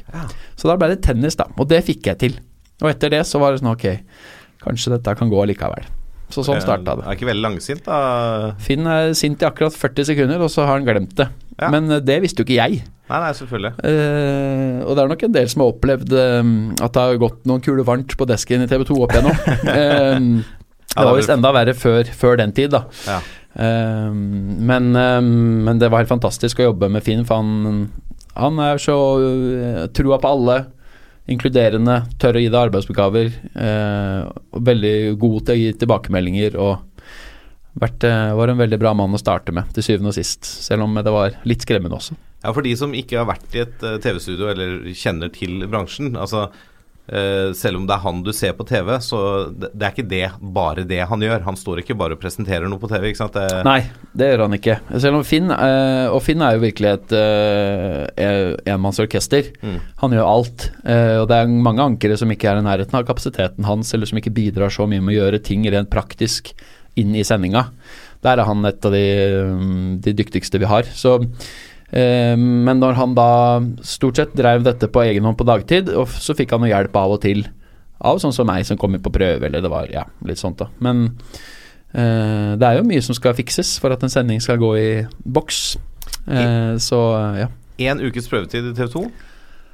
Så 0.55 0.69
da 0.69 0.77
ble 0.79 0.93
det 0.93 1.01
tennis, 1.03 1.36
da. 1.36 1.50
Og 1.57 1.67
det 1.67 1.81
fikk 1.83 2.07
jeg 2.07 2.21
til. 2.21 2.39
Og 2.81 2.88
etter 2.93 3.12
det 3.12 3.25
så 3.27 3.41
var 3.41 3.51
det 3.51 3.62
sånn 3.62 3.74
ok, 3.74 3.86
kanskje 4.63 4.95
dette 4.95 5.15
kan 5.19 5.31
gå 5.31 5.43
likevel. 5.51 5.86
Så 6.33 6.41
sånn 6.48 6.62
starta 6.63 6.95
det. 6.98 7.05
Er 7.05 7.17
ikke 7.17 7.27
veldig 7.29 7.45
langsint, 7.45 7.83
da. 7.86 8.55
Finn 8.63 8.88
er 8.89 9.12
sint 9.17 9.43
i 9.43 9.48
akkurat 9.48 9.75
40 9.75 10.07
sekunder, 10.09 10.41
og 10.41 10.50
så 10.50 10.65
har 10.65 10.79
han 10.79 10.88
glemt 10.88 11.13
det. 11.19 11.27
Ja. 11.60 11.69
Men 11.74 11.91
eh, 11.91 12.01
det 12.03 12.19
visste 12.24 12.41
jo 12.41 12.48
ikke 12.48 12.60
jeg. 12.60 12.81
Nei, 13.12 13.19
nei, 13.19 13.31
selvfølgelig. 13.38 13.74
Uh, 13.83 14.79
og 14.88 14.95
det 14.95 15.03
er 15.03 15.10
nok 15.12 15.24
en 15.27 15.36
del 15.36 15.50
som 15.51 15.62
har 15.63 15.72
opplevd 15.74 16.13
uh, 16.15 16.51
at 16.81 16.95
det 16.95 17.03
har 17.03 17.22
gått 17.22 17.41
noen 17.50 17.63
kuler 17.63 17.86
varmt 17.88 18.15
på 18.17 18.27
desken 18.29 18.63
i 18.63 18.69
TV 18.72 18.86
2 18.89 19.00
opp 19.05 19.13
igjennom. 19.13 19.41
uh, 19.69 20.62
det 20.93 21.07
var 21.10 21.17
visst 21.17 21.33
enda 21.33 21.51
verre 21.55 21.75
før, 21.77 22.10
før 22.17 22.39
den 22.39 22.53
tid, 22.55 22.74
da. 22.74 22.86
Ja. 23.10 23.22
Men, 23.53 24.88
men 24.93 25.79
det 25.81 25.88
var 25.89 26.01
helt 26.01 26.10
fantastisk 26.10 26.57
å 26.62 26.67
jobbe 26.67 26.88
med 26.89 27.03
Finn, 27.05 27.22
for 27.25 27.41
han, 27.41 27.88
han 28.38 28.62
er 28.62 28.81
så 28.81 28.95
trua 29.93 30.19
på 30.22 30.31
alle. 30.36 30.55
Inkluderende, 31.33 32.00
tør 32.22 32.38
å 32.38 32.43
gi 32.43 32.50
deg 32.50 32.60
arbeidsoppgaver. 32.60 33.33
veldig 34.69 34.95
god 35.22 35.38
til 35.48 35.55
å 35.55 35.60
gi 35.63 35.74
tilbakemeldinger. 35.81 36.57
Og 36.62 36.92
vært, 37.80 38.03
eh, 38.03 38.34
var 38.38 38.51
en 38.51 38.62
veldig 38.62 38.80
bra 38.82 38.94
mann 38.98 39.15
å 39.15 39.22
starte 39.22 39.53
med, 39.56 39.72
til 39.74 39.86
syvende 39.86 40.13
og 40.13 40.18
sist. 40.18 40.46
Selv 40.46 40.86
om 40.86 41.00
det 41.00 41.13
var 41.13 41.39
litt 41.48 41.65
skremmende 41.65 41.98
også. 41.98 42.18
Ja, 42.44 42.51
For 42.51 42.62
de 42.62 42.75
som 42.77 42.94
ikke 42.94 43.22
har 43.22 43.30
vært 43.30 43.56
i 43.56 43.63
et 43.63 43.82
eh, 43.84 43.98
TV-studio 44.03 44.51
eller 44.51 44.94
kjenner 44.94 45.32
til 45.34 45.65
bransjen. 45.65 46.13
Altså, 46.13 46.50
eh, 47.08 47.50
selv 47.58 47.80
om 47.80 47.88
det 47.88 47.96
er 47.96 48.03
han 48.03 48.22
du 48.22 48.30
ser 48.36 48.53
på 48.53 48.68
TV, 48.68 48.92
så 49.01 49.50
det, 49.50 49.72
er 49.80 49.89
ikke 49.89 50.06
det 50.12 50.27
bare 50.53 50.86
det 50.86 51.01
han 51.10 51.25
gjør. 51.25 51.48
Han 51.48 51.58
står 51.58 51.82
ikke 51.82 51.98
bare 51.98 52.13
og 52.13 52.22
presenterer 52.22 52.70
noe 52.70 52.82
på 52.84 52.92
TV. 52.92 53.10
ikke 53.10 53.24
sant? 53.24 53.39
Det, 53.39 53.63
Nei, 53.65 53.80
det 54.13 54.30
gjør 54.30 54.46
han 54.46 54.60
ikke. 54.60 54.77
Selv 55.00 55.22
om 55.22 55.25
Finn 55.25 55.50
Og 55.50 56.20
Finn 56.22 56.46
er 56.46 56.60
jo 56.60 56.63
virkelig 56.68 56.94
et 56.94 57.18
enmannsorkester. 58.70 59.50
Mm. 59.63 59.82
Han 60.03 60.13
gjør 60.13 60.30
alt. 60.36 60.70
og 60.84 61.25
det 61.32 61.42
er 61.42 61.58
mange 61.58 61.89
ankere 61.89 62.20
som 62.22 62.30
ikke 62.30 62.51
er 62.51 62.62
i 62.62 62.68
nærheten 62.70 63.01
av 63.01 63.08
kapasiteten 63.10 63.65
hans, 63.65 63.96
eller 63.96 64.06
som 64.06 64.22
ikke 64.22 64.36
bidrar 64.36 64.70
så 64.70 64.86
mye 64.86 65.01
med 65.01 65.15
å 65.15 65.22
gjøre 65.24 65.42
ting 65.42 65.65
rent 65.74 65.89
praktisk 65.89 66.53
inn 67.00 67.15
i 67.17 67.25
sendinga. 67.27 67.67
Der 68.23 68.39
er 68.39 68.47
han 68.47 68.65
et 68.65 68.85
av 68.85 68.93
de, 68.95 69.03
mm, 69.50 70.01
de 70.05 70.15
dyktigste 70.15 70.62
vi 70.62 70.69
har. 70.69 70.88
Så 70.95 71.17
eh, 71.19 72.38
men 72.38 72.79
når 72.79 73.00
han 73.00 73.17
da 73.17 73.31
stort 73.85 74.21
sett 74.21 74.38
drev 74.38 74.63
dette 74.67 74.89
på 74.91 75.03
egen 75.05 75.27
hånd 75.27 75.39
på 75.39 75.47
dagtid, 75.50 75.91
så 75.91 76.38
fikk 76.38 76.55
han 76.55 76.63
noe 76.63 76.71
hjelp 76.71 76.95
av 77.00 77.17
og 77.17 77.21
til 77.25 77.45
av 78.03 78.19
sånn 78.19 78.35
som 78.35 78.47
meg 78.50 78.65
som 78.67 78.79
kom 78.79 78.95
inn 78.95 79.03
på 79.03 79.13
prøve, 79.13 79.47
eller 79.47 79.63
det 79.63 79.71
var 79.71 79.91
ja, 79.91 80.03
litt 80.27 80.41
sånt 80.41 80.59
da. 80.59 80.67
Men 80.83 81.05
eh, 81.95 82.53
det 82.59 82.67
er 82.67 82.79
jo 82.79 82.88
mye 82.88 83.03
som 83.05 83.15
skal 83.17 83.35
fikses 83.38 83.77
for 83.81 83.95
at 83.95 84.03
en 84.03 84.12
sending 84.12 84.43
skal 84.43 84.59
gå 84.62 84.71
i 84.79 84.89
boks. 85.23 85.62
Eh, 86.27 86.73
så 86.83 87.03
ja. 87.39 87.51
Én 87.83 88.03
ukes 88.03 88.27
prøvetid 88.29 88.69
i 88.69 88.75
TV 88.77 88.91
2. 88.91 89.05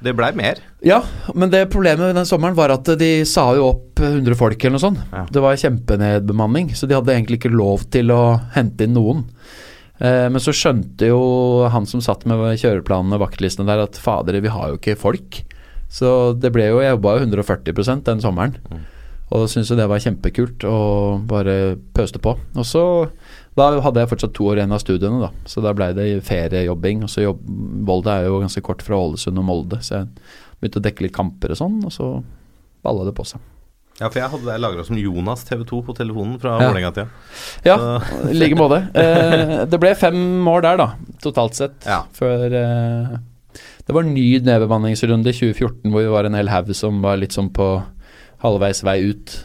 Det 0.00 0.14
blei 0.16 0.30
mer. 0.36 0.60
Ja, 0.84 1.02
men 1.36 1.50
det 1.52 1.66
problemet 1.72 2.14
den 2.16 2.28
sommeren 2.28 2.56
var 2.56 2.72
at 2.72 2.88
de 3.00 3.10
sa 3.28 3.50
jo 3.56 3.66
opp 3.74 4.00
100 4.00 4.36
folk 4.38 4.62
eller 4.62 4.78
noe 4.78 4.84
sånt. 4.86 5.02
Ja. 5.12 5.26
Det 5.28 5.42
var 5.44 5.58
kjempenedbemanning, 5.60 6.70
så 6.72 6.88
de 6.88 6.96
hadde 6.96 7.12
egentlig 7.12 7.42
ikke 7.42 7.52
lov 7.52 7.84
til 7.92 8.12
å 8.14 8.22
hente 8.54 8.88
inn 8.88 8.96
noen. 8.96 9.26
Eh, 10.00 10.26
men 10.32 10.40
så 10.40 10.54
skjønte 10.56 11.10
jo 11.10 11.20
han 11.72 11.88
som 11.88 12.00
satt 12.04 12.24
med 12.28 12.56
kjøreplanene 12.62 13.18
og 13.18 13.26
vaktlistene 13.26 13.68
der 13.68 13.84
at 13.84 14.00
fader, 14.00 14.40
vi 14.40 14.52
har 14.52 14.72
jo 14.72 14.80
ikke 14.80 14.96
folk. 15.00 15.42
Så 15.92 16.32
det 16.38 16.52
ble 16.54 16.70
jo, 16.70 16.80
jeg 16.80 16.94
jobba 16.94 17.18
jo 17.18 17.26
140% 17.26 18.06
den 18.08 18.24
sommeren. 18.24 18.56
Og 19.30 19.46
syntes 19.50 19.70
jo 19.70 19.78
det 19.78 19.88
var 19.90 20.02
kjempekult 20.02 20.64
og 20.66 21.26
bare 21.30 21.76
pøste 21.94 22.22
på. 22.22 22.34
Og 22.56 22.66
så 22.66 22.84
da 23.58 23.66
hadde 23.82 24.00
jeg 24.04 24.10
fortsatt 24.12 24.32
to 24.36 24.46
år 24.52 24.60
igjen 24.60 24.72
av 24.72 24.80
studiene, 24.82 25.20
da. 25.20 25.30
Så 25.50 25.60
da 25.64 25.72
blei 25.76 25.90
det 25.96 26.08
feriejobbing. 26.24 27.02
Og 27.06 27.10
så 27.12 27.24
jobb, 27.24 27.40
Volda 27.88 28.18
er 28.20 28.28
jo 28.30 28.38
ganske 28.44 28.62
kort 28.64 28.82
fra 28.86 28.96
Ålesund 29.00 29.38
og 29.42 29.44
Molde, 29.48 29.80
så 29.82 30.00
jeg 30.00 30.10
begynte 30.60 30.80
å 30.80 30.84
dekke 30.86 31.06
litt 31.06 31.16
kamper 31.16 31.54
og 31.54 31.58
sånn, 31.58 31.80
og 31.88 31.92
så 31.94 32.10
balla 32.84 33.04
det 33.08 33.14
på 33.18 33.24
seg. 33.28 33.40
Ja, 34.00 34.08
for 34.08 34.16
jeg 34.22 34.30
hadde 34.32 34.46
deg 34.48 34.60
lagra 34.62 34.84
som 34.86 34.96
Jonas 34.96 35.42
TV 35.44 35.60
2 35.68 35.82
på 35.84 35.92
telefonen 35.98 36.38
fra 36.40 36.54
Ja. 36.56 36.70
Vålerenga-tida. 36.70 37.08
Ja, 37.66 37.76
i 38.30 38.36
like 38.38 38.56
måte. 38.56 38.78
Eh, 38.96 39.66
det 39.68 39.80
ble 39.82 39.90
fem 39.98 40.46
år 40.48 40.62
der, 40.64 40.78
da, 40.80 40.86
totalt 41.20 41.58
sett. 41.58 41.74
Ja. 41.84 41.98
Før 42.16 42.46
eh, 42.48 43.18
Det 43.84 43.92
var 43.92 44.06
en 44.06 44.14
ny 44.14 44.38
nedbemanningsrunde 44.46 45.28
i 45.34 45.36
2014 45.36 45.90
hvor 45.92 46.00
vi 46.06 46.14
var 46.14 46.24
en 46.30 46.38
hel 46.38 46.48
haug 46.48 46.70
som 46.78 47.02
var 47.04 47.18
litt 47.20 47.36
sånn 47.36 47.50
på 47.52 47.66
halvveis 48.40 48.80
vei 48.86 49.00
ut. 49.10 49.36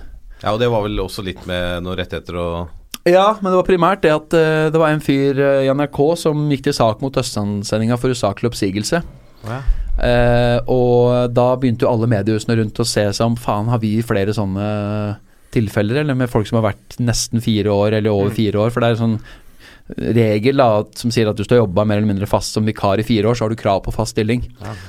ja, 0.43 0.53
og 0.53 0.59
det 0.61 0.69
var 0.71 0.85
vel 0.85 0.99
også 1.03 1.23
litt 1.25 1.43
med 1.49 1.83
noen 1.83 1.97
rettigheter 1.99 2.37
og 2.39 2.69
Ja, 3.05 3.35
men 3.37 3.51
det 3.51 3.59
var 3.59 3.67
primært 3.67 4.01
det 4.01 4.13
at 4.15 4.33
uh, 4.33 4.67
det 4.73 4.79
var 4.81 4.89
en 4.89 5.03
fyr 5.03 5.37
uh, 5.37 5.61
i 5.61 5.69
NRK 5.69 5.99
som 6.17 6.47
gikk 6.49 6.63
til 6.65 6.73
sak 6.73 7.03
mot 7.05 7.17
Østlandssendinga 7.21 7.99
for 8.01 8.15
usaklig 8.15 8.49
oppsigelse. 8.49 9.01
ja. 9.45 9.59
uh, 9.99 10.57
og 10.73 11.29
da 11.35 11.51
begynte 11.61 11.85
jo 11.85 11.91
alle 11.91 12.09
mediehusene 12.09 12.57
rundt 12.57 12.81
å 12.81 12.87
se 12.89 13.05
seg 13.13 13.27
om 13.27 13.37
faen, 13.37 13.69
har 13.69 13.83
vi 13.83 13.99
flere 14.01 14.33
sånne 14.33 14.65
tilfeller, 15.53 16.01
eller 16.01 16.17
med 16.17 16.31
folk 16.33 16.49
som 16.49 16.57
har 16.59 16.71
vært 16.71 16.97
nesten 16.97 17.45
fire 17.45 17.69
år 17.71 17.99
eller 17.99 18.09
over 18.09 18.33
fire 18.33 18.65
år? 18.65 18.73
For 18.73 18.81
det 18.81 18.89
er 18.89 18.97
en 18.97 19.03
sånn 19.03 19.19
regel 20.17 20.57
da, 20.57 20.69
som 20.97 21.13
sier 21.13 21.29
at 21.29 21.37
hvis 21.37 21.47
du 21.47 21.53
har 21.53 21.61
jobba 21.61 21.85
mer 21.85 22.01
eller 22.01 22.09
mindre 22.09 22.29
fast 22.29 22.57
som 22.57 22.65
vikar 22.65 22.99
i 22.99 23.05
fire 23.05 23.29
år, 23.29 23.37
så 23.37 23.45
har 23.45 23.53
du 23.53 23.59
krav 23.59 23.83
på 23.85 23.93
fast 23.93 24.15
stilling. 24.15 24.41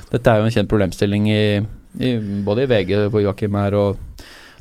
Dette 0.09 0.33
er 0.33 0.41
jo 0.41 0.49
en 0.49 0.57
kjent 0.57 0.71
problemstilling 0.71 1.29
i, 1.29 1.41
i, 2.01 2.17
både 2.47 2.65
i 2.65 2.71
VG, 2.73 2.95
hvor 3.13 3.21
Joakim 3.21 3.61
er, 3.61 3.77
og 3.77 4.06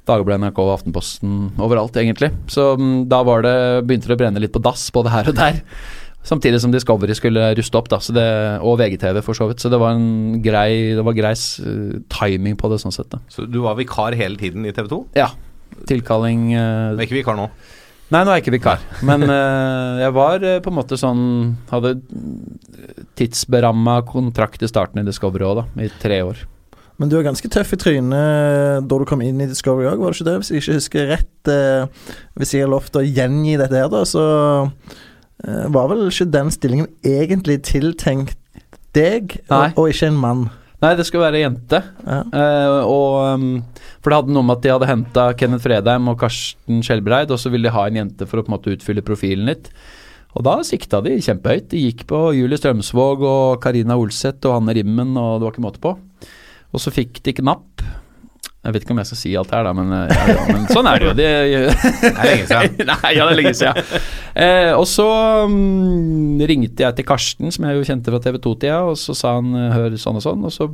Dagbladet, 0.07 0.45
NRK, 0.45 0.59
Aftenposten, 0.73 1.37
overalt 1.63 1.97
egentlig. 1.99 2.31
Så 2.53 2.75
mm, 2.79 3.07
da 3.11 3.23
var 3.27 3.43
det, 3.47 3.57
begynte 3.87 4.11
det 4.11 4.19
å 4.19 4.21
brenne 4.21 4.43
litt 4.43 4.55
på 4.55 4.63
dass 4.63 4.89
både 4.95 5.15
her 5.15 5.31
og 5.31 5.39
der. 5.39 5.63
Samtidig 6.27 6.59
som 6.59 6.73
Discovery 6.75 7.15
skulle 7.15 7.53
ruste 7.55 7.79
opp, 7.79 7.89
da, 7.91 8.01
så 8.03 8.15
det, 8.15 8.27
og 8.67 8.81
VGTV 8.81 9.21
for 9.23 9.39
så 9.39 9.47
vidt. 9.47 9.63
Så 9.63 9.71
det 9.71 9.79
var 9.79 9.95
en 9.95 10.41
grei, 10.43 10.97
det 10.99 11.05
var 11.07 11.15
grei 11.15 11.35
eh, 11.37 12.01
timing 12.11 12.57
på 12.59 12.71
det, 12.73 12.81
sånn 12.83 12.95
sett. 12.95 13.13
da. 13.13 13.21
Så 13.31 13.47
du 13.47 13.61
var 13.63 13.79
vikar 13.79 14.17
hele 14.19 14.39
tiden 14.41 14.67
i 14.67 14.75
TV 14.75 14.91
2? 14.91 15.01
Ja. 15.19 15.31
Tilkalling 15.87 16.49
uh, 16.55 16.95
Du 16.97 17.03
er 17.03 17.07
ikke 17.07 17.21
vikar 17.21 17.39
nå? 17.39 17.47
Nei, 18.11 18.23
nå 18.23 18.31
er 18.31 18.39
jeg 18.39 18.47
ikke 18.47 18.57
vikar. 18.57 18.83
Men 19.07 19.27
uh, 19.27 20.03
jeg 20.03 20.15
var 20.19 20.43
uh, 20.43 20.59
på 20.63 20.73
en 20.73 20.77
måte 20.79 20.99
sånn 20.99 21.23
Hadde 21.71 21.97
tidsberamma 23.19 24.01
kontrakt 24.07 24.63
i 24.63 24.71
starten 24.71 25.03
i 25.03 25.07
Discovery 25.07 25.47
òg, 25.47 25.63
da. 25.63 25.87
I 25.87 25.91
tre 26.03 26.21
år. 26.27 26.43
Men 26.97 27.11
du 27.12 27.19
er 27.19 27.26
ganske 27.26 27.49
tøff 27.53 27.75
i 27.76 27.79
trynet 27.81 28.87
da 28.88 28.99
du 28.99 29.05
kom 29.09 29.21
inn 29.25 29.43
i 29.45 29.49
Discovery 29.50 29.88
òg, 29.91 30.00
var 30.00 30.15
det 30.15 30.21
ikke 30.21 30.29
det? 30.31 30.37
Hvis 30.41 30.50
jeg 30.53 30.62
ikke 30.62 30.76
husker 30.79 31.11
rett. 31.12 31.50
Eh, 31.53 32.12
hvis 32.41 32.55
jeg 32.57 32.65
har 32.65 32.73
lovt 32.73 32.97
å 32.97 33.05
gjengi 33.05 33.59
dette 33.61 33.76
her, 33.83 33.91
da, 33.93 34.05
så 34.09 34.25
eh, 35.45 35.67
var 35.75 35.91
vel 35.93 36.07
ikke 36.09 36.31
den 36.33 36.53
stillingen 36.55 36.88
egentlig 37.05 37.61
tiltenkt 37.69 38.41
deg, 38.97 39.37
og, 39.50 39.76
og 39.76 39.91
ikke 39.93 40.09
en 40.09 40.23
mann. 40.23 40.47
Nei, 40.85 40.93
det 40.97 41.07
skulle 41.09 41.25
være 41.25 41.41
jente. 41.41 41.81
Ja. 42.05 42.19
Eh, 42.37 42.79
og 42.85 43.37
um, 43.41 43.47
For 44.00 44.12
det 44.12 44.19
hadde 44.21 44.35
noe 44.37 44.45
med 44.45 44.59
at 44.59 44.65
de 44.65 44.73
hadde 44.75 44.88
henta 44.91 45.29
Kenneth 45.41 45.65
Fredheim 45.65 46.11
og 46.12 46.19
Karsten 46.21 46.83
Skjelbreid, 46.85 47.33
og 47.33 47.41
så 47.41 47.53
ville 47.53 47.69
de 47.69 47.76
ha 47.76 47.87
en 47.88 48.00
jente 48.03 48.29
for 48.29 48.41
å 48.41 48.45
på 48.45 48.53
en 48.53 48.57
måte 48.59 48.75
utfylle 48.76 49.05
profilen 49.05 49.49
litt. 49.49 49.71
Og 50.37 50.45
da 50.45 50.59
sikta 50.69 51.00
de 51.05 51.15
kjempehøyt. 51.25 51.71
De 51.73 51.81
gikk 51.87 52.05
på 52.11 52.21
Julie 52.37 52.61
Strømsvåg 52.61 53.25
og 53.25 53.62
Karina 53.65 53.97
Olseth 53.97 54.45
og 54.45 54.59
Hanne 54.59 54.76
Rimmen, 54.76 55.17
og 55.17 55.38
det 55.38 55.49
var 55.49 55.55
ikke 55.55 55.65
måte 55.65 55.83
på. 55.85 55.95
Og 56.76 56.83
så 56.83 56.92
fikk 56.92 57.23
de 57.25 57.33
ikke 57.33 57.47
napp. 57.47 57.80
Jeg 58.66 58.75
vet 58.75 58.83
ikke 58.83 58.95
om 58.97 58.99
jeg 58.99 59.09
skal 59.09 59.18
si 59.21 59.33
alt 59.38 59.50
det 59.52 59.54
her, 59.54 59.66
da, 59.68 59.73
men, 59.78 59.92
eh, 59.95 60.11
ja, 60.11 60.23
ja, 60.35 60.45
men 60.50 60.64
sånn 60.75 60.88
er 60.90 60.99
det 60.99 61.06
jo. 61.06 61.12
De, 61.14 61.26
Det 62.02 62.09
er 62.11 62.30
lenge 62.33 62.49
siden. 62.50 62.80
Nei, 62.90 63.12
ja, 63.14 63.26
det 63.28 63.28
er 63.28 63.38
lenge 63.38 63.52
siden. 63.54 63.92
Eh, 64.42 64.73
og 64.75 64.87
så 64.90 65.06
um, 65.47 66.40
ringte 66.50 66.83
jeg 66.83 66.99
til 66.99 67.06
Karsten, 67.06 67.52
som 67.54 67.68
jeg 67.68 67.78
jo 67.78 67.87
kjente 67.87 68.11
fra 68.11 68.21
TV 68.25 68.40
2-tida, 68.42 68.80
og 68.90 68.99
så 68.99 69.14
sa 69.16 69.37
han 69.38 69.54
eh, 69.54 69.71
hør 69.76 69.95
sånn 70.02 70.18
og 70.18 70.25
sånn, 70.26 70.49
og 70.50 70.54
så 70.54 70.66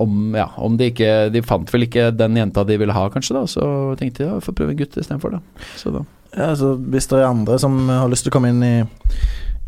om, 0.00 0.14
ja, 0.32 0.46
om 0.64 0.78
de 0.80 0.86
ikke 0.88 1.08
De 1.34 1.42
fant 1.44 1.68
vel 1.68 1.84
ikke 1.84 2.06
den 2.16 2.38
jenta 2.38 2.62
de 2.64 2.78
ville 2.80 2.94
ha, 2.96 3.02
kanskje, 3.12 3.36
da, 3.36 3.42
så 3.50 3.66
tenkte 4.00 4.22
jeg 4.22 4.30
ja, 4.30 4.38
vi 4.38 4.46
får 4.46 4.56
prøve 4.56 4.72
en 4.72 4.78
gutt 4.78 4.96
istedenfor, 4.96 5.34
da. 5.34 5.66
Så 5.80 5.92
da. 5.98 6.04
Ja, 6.30 6.52
altså, 6.52 6.76
hvis 6.78 7.10
det 7.10 7.18
er 7.20 7.28
andre 7.28 7.58
som 7.62 7.82
har 7.90 8.08
lyst 8.10 8.24
til 8.26 8.32
å 8.32 8.38
komme 8.38 8.54
inn 8.54 8.62
i 8.64 8.76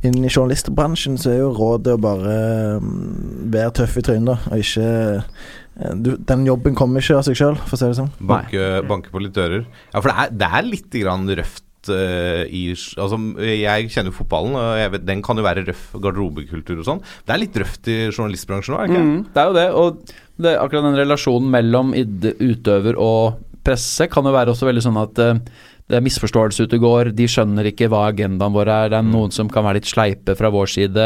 inn 0.09 0.25
i 0.25 0.31
journalistbransjen, 0.33 1.19
så 1.21 1.33
er 1.33 1.43
jo 1.43 1.53
rådet 1.57 1.97
å 1.97 2.01
bare 2.03 2.39
mm, 2.83 3.53
være 3.53 3.75
tøff 3.81 3.99
i 4.01 4.05
trynet, 4.07 4.49
og 4.51 4.65
ikke 4.65 4.89
eh, 4.89 5.95
du, 6.01 6.15
Den 6.29 6.47
jobben 6.49 6.77
kommer 6.79 7.05
ikke 7.05 7.21
av 7.21 7.27
seg 7.29 7.39
sjøl, 7.39 7.61
for 7.63 7.77
å 7.77 7.81
si 7.81 7.93
det 7.93 8.01
sånn. 8.01 8.13
Banke, 8.19 8.67
banke 8.89 9.13
på 9.13 9.23
litt 9.23 9.37
dører. 9.37 9.65
Ja, 9.93 10.01
for 10.01 10.11
det 10.11 10.17
er, 10.17 10.37
det 10.43 10.51
er 10.59 10.69
litt 10.69 11.01
grann 11.03 11.27
røft 11.41 11.91
eh, 11.93 12.45
i 12.49 12.63
Altså, 12.75 13.21
jeg 13.47 13.91
kjenner 13.95 14.13
jo 14.13 14.19
fotballen, 14.21 14.59
og 14.61 14.79
jeg 14.81 14.95
vet, 14.97 15.09
den 15.09 15.25
kan 15.27 15.41
jo 15.41 15.47
være 15.47 15.67
røff 15.71 15.89
garderobekultur 15.97 16.81
og 16.81 16.87
sånn. 16.91 17.03
Det 17.27 17.35
er 17.37 17.43
litt 17.43 17.61
røft 17.63 17.91
i 17.93 17.99
journalistbransjen 18.09 18.79
òg, 18.79 18.85
er 18.85 18.93
det 18.93 18.97
ikke? 18.97 19.11
Mm, 19.11 19.19
det 19.35 19.43
er 19.43 19.51
jo 19.51 19.59
det, 19.59 19.67
og 19.83 20.17
det, 20.37 20.57
akkurat 20.61 20.91
den 20.91 21.01
relasjonen 21.01 21.53
mellom 21.53 21.95
utøver 21.97 22.99
og 23.01 23.43
presse 23.67 24.07
kan 24.11 24.27
jo 24.27 24.35
være 24.35 24.53
også 24.53 24.69
veldig 24.69 24.85
sånn 24.85 25.01
at 25.01 25.23
eh, 25.23 25.41
det 25.87 25.99
er 25.99 26.05
misforståelse 26.05 26.67
ute 26.67 26.79
og 26.81 26.85
går, 26.85 27.11
de 27.15 27.27
skjønner 27.31 27.69
ikke 27.71 27.89
hva 27.93 28.09
agendaen 28.11 28.55
vår 28.55 28.71
er, 28.73 28.93
det 28.93 28.99
er 28.99 29.07
noen 29.07 29.35
som 29.35 29.51
kan 29.53 29.67
være 29.67 29.81
litt 29.81 29.91
sleipe 29.91 30.35
fra 30.39 30.51
vår 30.51 30.73
side. 30.73 31.05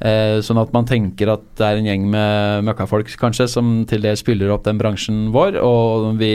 Eh, 0.00 0.38
sånn 0.44 0.60
at 0.60 0.70
man 0.72 0.86
tenker 0.88 1.28
at 1.28 1.42
det 1.60 1.64
er 1.66 1.78
en 1.80 1.88
gjeng 1.88 2.04
med 2.12 2.66
møkkafolk 2.68 3.10
kanskje 3.20 3.44
som 3.52 3.82
til 3.88 4.04
dels 4.04 4.24
fyller 4.24 4.52
opp 4.52 4.64
den 4.64 4.80
bransjen 4.80 5.26
vår, 5.34 5.58
og 5.60 6.20
vi 6.20 6.32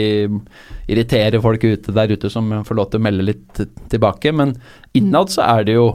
irriterer 0.90 1.42
folk 1.42 1.66
ute 1.66 1.94
der 1.94 2.14
ute 2.14 2.30
som 2.30 2.52
får 2.66 2.78
lov 2.78 2.90
til 2.92 3.02
å 3.02 3.06
melde 3.06 3.26
litt 3.26 3.62
tilbake. 3.90 4.34
Men 4.34 4.54
innad 4.98 5.34
så 5.34 5.46
er 5.46 5.66
det 5.66 5.78
jo 5.78 5.88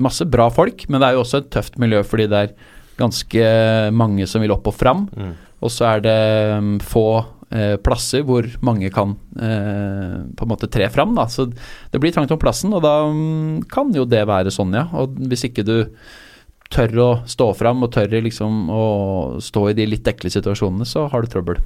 masse 0.00 0.24
bra 0.28 0.48
folk, 0.52 0.86
men 0.88 1.00
det 1.00 1.10
er 1.10 1.18
jo 1.18 1.24
også 1.24 1.42
et 1.42 1.52
tøft 1.52 1.76
miljø 1.80 2.04
fordi 2.06 2.28
det 2.30 2.42
er 2.46 2.56
ganske 2.98 3.50
mange 3.94 4.26
som 4.28 4.42
vil 4.42 4.54
opp 4.54 4.68
og 4.70 4.76
fram. 4.76 5.06
Mm. 5.12 5.34
Og 5.64 5.72
så 5.74 5.88
er 5.92 6.04
det 6.04 6.18
mm, 6.62 6.76
få 6.86 7.08
plasser 7.82 8.24
hvor 8.28 8.46
mange 8.64 8.90
kan 8.92 9.14
eh, 9.40 10.18
på 10.36 10.44
en 10.46 10.50
måte 10.50 10.68
tre 10.70 10.88
fram. 10.92 11.14
Da. 11.16 11.28
Så 11.32 11.48
det 11.48 12.00
blir 12.02 12.12
trangt 12.12 12.32
om 12.34 12.40
plassen, 12.40 12.74
og 12.76 12.84
da 12.84 12.94
mm, 13.08 13.68
kan 13.72 13.92
jo 13.96 14.04
det 14.08 14.26
være 14.28 14.52
sånn, 14.54 14.76
ja. 14.76 14.86
Og 15.00 15.16
hvis 15.30 15.46
ikke 15.48 15.64
du 15.66 15.76
tør 16.68 16.98
å 17.00 17.10
stå 17.24 17.52
fram 17.56 17.80
og 17.86 17.94
tør 17.94 18.18
liksom 18.20 18.68
å 18.68 18.84
stå 19.40 19.70
i 19.70 19.76
de 19.78 19.86
litt 19.88 20.08
ekle 20.10 20.28
situasjonene, 20.32 20.84
så 20.88 21.06
har 21.08 21.24
du 21.24 21.32
trøbbel. 21.32 21.60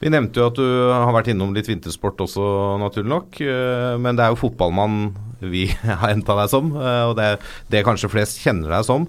Vi 0.00 0.08
nevnte 0.08 0.40
jo 0.40 0.46
at 0.48 0.56
du 0.56 0.64
har 0.64 1.12
vært 1.12 1.28
innom 1.28 1.52
litt 1.52 1.68
vintersport 1.68 2.22
også, 2.24 2.44
naturlig 2.80 3.12
nok. 3.12 3.40
eh, 3.44 3.98
Men 4.00 4.16
det 4.16 4.24
er 4.24 4.32
jo 4.32 4.40
fotballmann 4.40 5.10
vi 5.44 5.66
har 5.84 6.08
henta 6.08 6.38
deg 6.38 6.48
som, 6.52 6.72
eh, 6.72 7.04
og 7.10 7.18
det 7.20 7.26
er 7.34 7.52
det 7.72 7.84
kanskje 7.84 8.08
flest 8.12 8.40
kjenner 8.40 8.72
deg 8.78 8.88
som. 8.88 9.04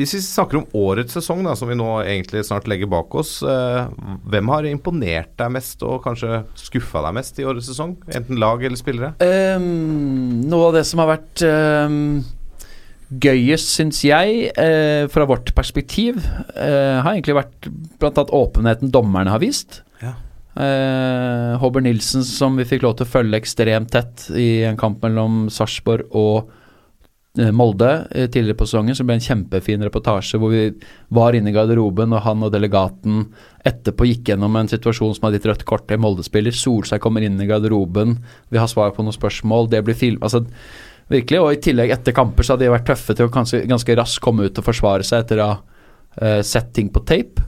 Hvis 0.00 0.14
vi 0.16 0.22
snakker 0.24 0.60
om 0.62 0.66
årets 0.80 1.12
sesong, 1.18 1.42
da, 1.44 1.52
som 1.58 1.68
vi 1.68 1.76
nå 1.76 1.88
egentlig 2.00 2.40
snart 2.48 2.68
legger 2.70 2.88
bak 2.88 3.12
oss. 3.20 3.34
eh, 3.44 3.84
Hvem 4.32 4.48
har 4.54 4.68
imponert 4.70 5.34
deg 5.36 5.52
mest, 5.52 5.84
og 5.84 6.00
kanskje 6.06 6.42
skuffa 6.56 7.02
deg 7.04 7.18
mest 7.18 7.40
i 7.40 7.44
årets 7.44 7.68
sesong? 7.68 7.98
Enten 8.16 8.40
lag 8.40 8.64
eller 8.64 8.80
spillere? 8.80 9.12
Um, 9.20 10.40
noe 10.48 10.70
av 10.70 10.78
det 10.78 10.86
som 10.88 11.02
har 11.04 11.10
vært 11.18 11.44
um, 11.44 11.98
Gøyest, 13.10 13.72
syns 13.74 14.00
jeg, 14.06 14.52
eh, 14.54 15.04
fra 15.10 15.24
vårt 15.26 15.50
perspektiv, 15.56 16.20
eh, 16.54 17.00
har 17.02 17.12
egentlig 17.12 17.34
vært 17.40 17.66
annet 18.06 18.30
åpenheten 18.38 18.92
dommerne 18.94 19.32
har 19.34 19.42
vist. 19.42 19.80
Ja. 20.00 20.12
Eh, 20.54 21.58
Håber 21.58 21.82
Nilsen, 21.82 22.22
som 22.22 22.54
vi 22.56 22.68
fikk 22.70 22.86
lov 22.86 22.96
til 23.00 23.08
å 23.08 23.10
følge 23.10 23.40
ekstremt 23.42 23.90
tett 23.90 24.28
i 24.30 24.62
en 24.68 24.78
kamp 24.78 25.02
mellom 25.02 25.48
Sarpsborg 25.50 26.06
og 26.14 26.54
Molde 27.54 27.90
eh, 28.10 28.26
tidligere 28.26 28.58
på 28.58 28.66
sesongen, 28.66 28.96
som 28.98 29.06
ble 29.06 29.14
en 29.20 29.22
kjempefin 29.22 29.84
reportasje 29.86 30.38
hvor 30.40 30.50
vi 30.50 30.64
var 31.14 31.36
inne 31.38 31.52
i 31.52 31.54
garderoben, 31.54 32.10
og 32.16 32.24
han 32.24 32.42
og 32.42 32.50
delegaten 32.54 33.28
etterpå 33.66 34.08
gikk 34.08 34.32
gjennom 34.32 34.58
en 34.58 34.70
situasjon 34.70 35.14
som 35.14 35.28
hadde 35.28 35.38
gitt 35.38 35.50
rødt 35.52 35.66
kort 35.68 35.86
til 35.86 36.02
Molde-spiller. 36.02 36.56
Solskjær 36.56 37.02
kommer 37.02 37.22
inn 37.22 37.38
i 37.38 37.46
garderoben, 37.46 38.18
vi 38.50 38.58
har 38.58 38.70
svar 38.70 38.90
på 38.96 39.06
noen 39.06 39.16
spørsmål, 39.16 39.70
det 39.70 39.84
blir 39.86 39.98
film... 39.98 40.18
Altså, 40.26 40.42
virkelig. 41.10 41.40
Og 41.42 41.54
i 41.54 41.62
tillegg, 41.62 41.90
etter 41.94 42.14
kamper, 42.14 42.46
så 42.46 42.54
hadde 42.54 42.68
de 42.68 42.74
vært 42.74 42.86
tøffe 42.90 43.16
til 43.18 43.26
å 43.26 43.32
ganske, 43.34 43.64
ganske 43.70 43.96
raskt 43.98 44.22
komme 44.22 44.46
ut 44.46 44.60
og 44.60 44.66
forsvare 44.66 45.06
seg 45.06 45.24
etter 45.24 45.42
å 45.42 45.48
ha 45.48 45.56
uh, 45.58 46.42
sett 46.46 46.70
ting 46.76 46.90
på 46.94 47.02
tape. 47.02 47.42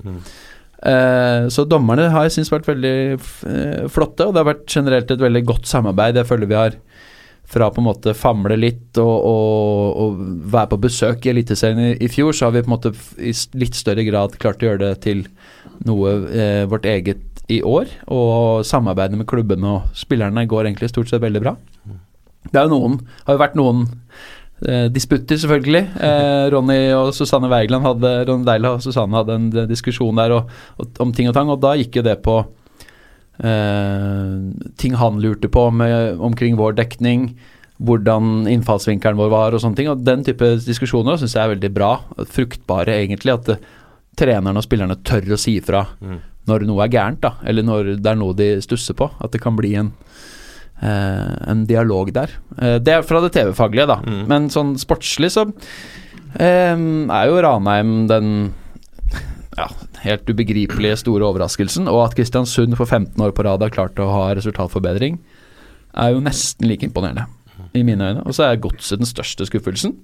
Eh, 0.82 1.44
så 1.54 1.62
dommerne 1.70 2.08
har 2.10 2.24
jeg 2.26 2.34
syntes 2.34 2.50
vært 2.50 2.66
veldig 2.66 2.96
eh, 3.14 3.84
flotte, 3.92 4.26
og 4.26 4.34
det 4.34 4.40
har 4.40 4.48
vært 4.48 4.64
generelt 4.66 5.12
et 5.14 5.22
veldig 5.22 5.42
godt 5.46 5.68
samarbeid. 5.70 6.18
Jeg 6.18 6.26
føler 6.26 6.50
vi 6.50 6.58
har 6.58 6.78
fra 7.52 7.68
på 7.70 7.82
en 7.82 7.88
måte 7.88 8.14
famle 8.16 8.56
litt 8.56 8.98
og, 9.00 9.12
og, 9.28 9.98
og 10.02 10.22
være 10.54 10.70
på 10.72 10.78
besøk 10.86 11.26
i 11.26 11.32
Eliteserien 11.34 11.82
i, 11.90 11.90
i 12.00 12.08
fjor, 12.12 12.32
så 12.32 12.48
har 12.48 12.54
vi 12.56 12.62
på 12.64 12.70
en 12.70 12.76
måte 12.76 12.94
i 13.20 13.34
litt 13.60 13.76
større 13.76 14.06
grad 14.08 14.38
klart 14.40 14.62
å 14.62 14.70
gjøre 14.70 14.84
det 14.86 14.94
til 15.04 15.26
noe 15.86 16.14
eh, 16.32 16.64
vårt 16.70 16.88
eget 16.88 17.42
i 17.52 17.60
år. 17.66 17.90
Og 18.12 18.66
samarbeidet 18.66 19.18
med 19.18 19.28
klubbene 19.28 19.76
og 19.76 19.98
spillerne 19.98 20.46
går 20.48 20.68
egentlig 20.68 20.92
stort 20.92 21.10
sett 21.10 21.22
veldig 21.24 21.42
bra. 21.42 21.56
Det 22.48 22.58
er 22.58 22.66
jo 22.66 22.74
noen, 22.74 22.96
har 23.26 23.36
jo 23.36 23.42
vært 23.42 23.58
noen 23.58 23.84
eh, 24.66 24.88
disputter, 24.92 25.38
selvfølgelig. 25.38 25.84
Eh, 26.08 26.46
Ronny 26.54 26.80
og 26.96 27.12
Susanne 27.16 27.50
Wergeland 27.52 27.86
hadde 27.86 28.16
Ronny 28.28 28.48
Deila 28.48 28.74
og 28.76 28.82
Susanne 28.84 29.18
hadde 29.18 29.38
en 29.38 29.52
eh, 29.52 29.68
diskusjon 29.70 30.18
der 30.18 30.34
og, 30.38 30.50
om 31.02 31.14
ting 31.14 31.30
og 31.30 31.36
tang, 31.36 31.52
og 31.52 31.62
da 31.62 31.76
gikk 31.78 32.00
jo 32.00 32.06
det 32.06 32.18
på 32.24 32.40
ting 33.42 34.94
han 34.94 35.16
lurte 35.22 35.48
på 35.50 35.64
med, 35.74 36.20
omkring 36.22 36.54
vår 36.56 36.76
dekning, 36.78 37.32
hvordan 37.82 38.44
innfallsvinkelen 38.46 39.18
vår 39.18 39.30
var 39.32 39.56
og 39.56 39.62
sånne 39.64 39.78
ting. 39.80 39.88
Og 39.90 40.04
den 40.06 40.22
type 40.26 40.52
diskusjoner 40.62 41.18
syns 41.18 41.34
jeg 41.34 41.42
er 41.42 41.54
veldig 41.56 41.70
bra. 41.74 41.92
Fruktbare, 42.30 42.94
egentlig. 43.02 43.34
At 43.34 43.48
eh, 43.56 43.64
trenerne 44.18 44.60
og 44.60 44.66
spillerne 44.66 44.98
tør 45.02 45.34
å 45.34 45.40
si 45.40 45.56
ifra 45.58 45.86
Mm. 46.00 46.20
når 46.46 46.64
noe 46.66 46.84
er 46.84 46.92
gærent, 46.94 47.20
da. 47.22 47.34
Eller 47.46 47.62
når 47.66 47.96
det 48.02 48.10
er 48.12 48.16
noe 48.18 48.34
de 48.38 48.48
stusser 48.62 48.94
på. 48.98 49.10
At 49.22 49.32
det 49.34 49.40
kan 49.42 49.56
bli 49.58 49.74
en 49.78 49.92
eh, 50.82 51.50
en 51.50 51.66
dialog 51.66 52.12
der. 52.14 52.30
Eh, 52.58 52.78
det 52.78 52.94
er 52.94 53.02
fra 53.06 53.20
det 53.22 53.32
TV-faglige, 53.34 53.86
da. 53.90 53.98
Mm. 54.06 54.22
Men 54.30 54.48
sånn 54.50 54.76
sportslig 54.78 55.30
så 55.34 55.48
eh, 56.38 56.74
er 56.78 57.26
jo 57.30 57.42
Ranheim 57.42 58.06
den 58.10 58.52
ja, 59.58 59.66
helt 60.02 60.28
ubegripelige 60.30 60.98
store 61.00 61.26
overraskelsen. 61.28 61.88
Og 61.90 62.04
at 62.06 62.16
Kristiansund 62.18 62.76
for 62.78 62.88
15 62.88 63.20
år 63.22 63.34
på 63.36 63.46
rad 63.46 63.62
har 63.64 63.74
klart 63.74 64.00
å 64.02 64.10
ha 64.12 64.24
resultatforbedring, 64.36 65.18
er 65.92 66.14
jo 66.14 66.24
nesten 66.24 66.68
like 66.70 66.86
imponerende, 66.86 67.26
i 67.76 67.84
mine 67.86 68.12
øyne. 68.12 68.24
Og 68.26 68.36
så 68.36 68.48
er 68.48 68.60
Godset 68.62 69.02
den 69.02 69.08
største 69.08 69.46
skuffelsen, 69.48 69.96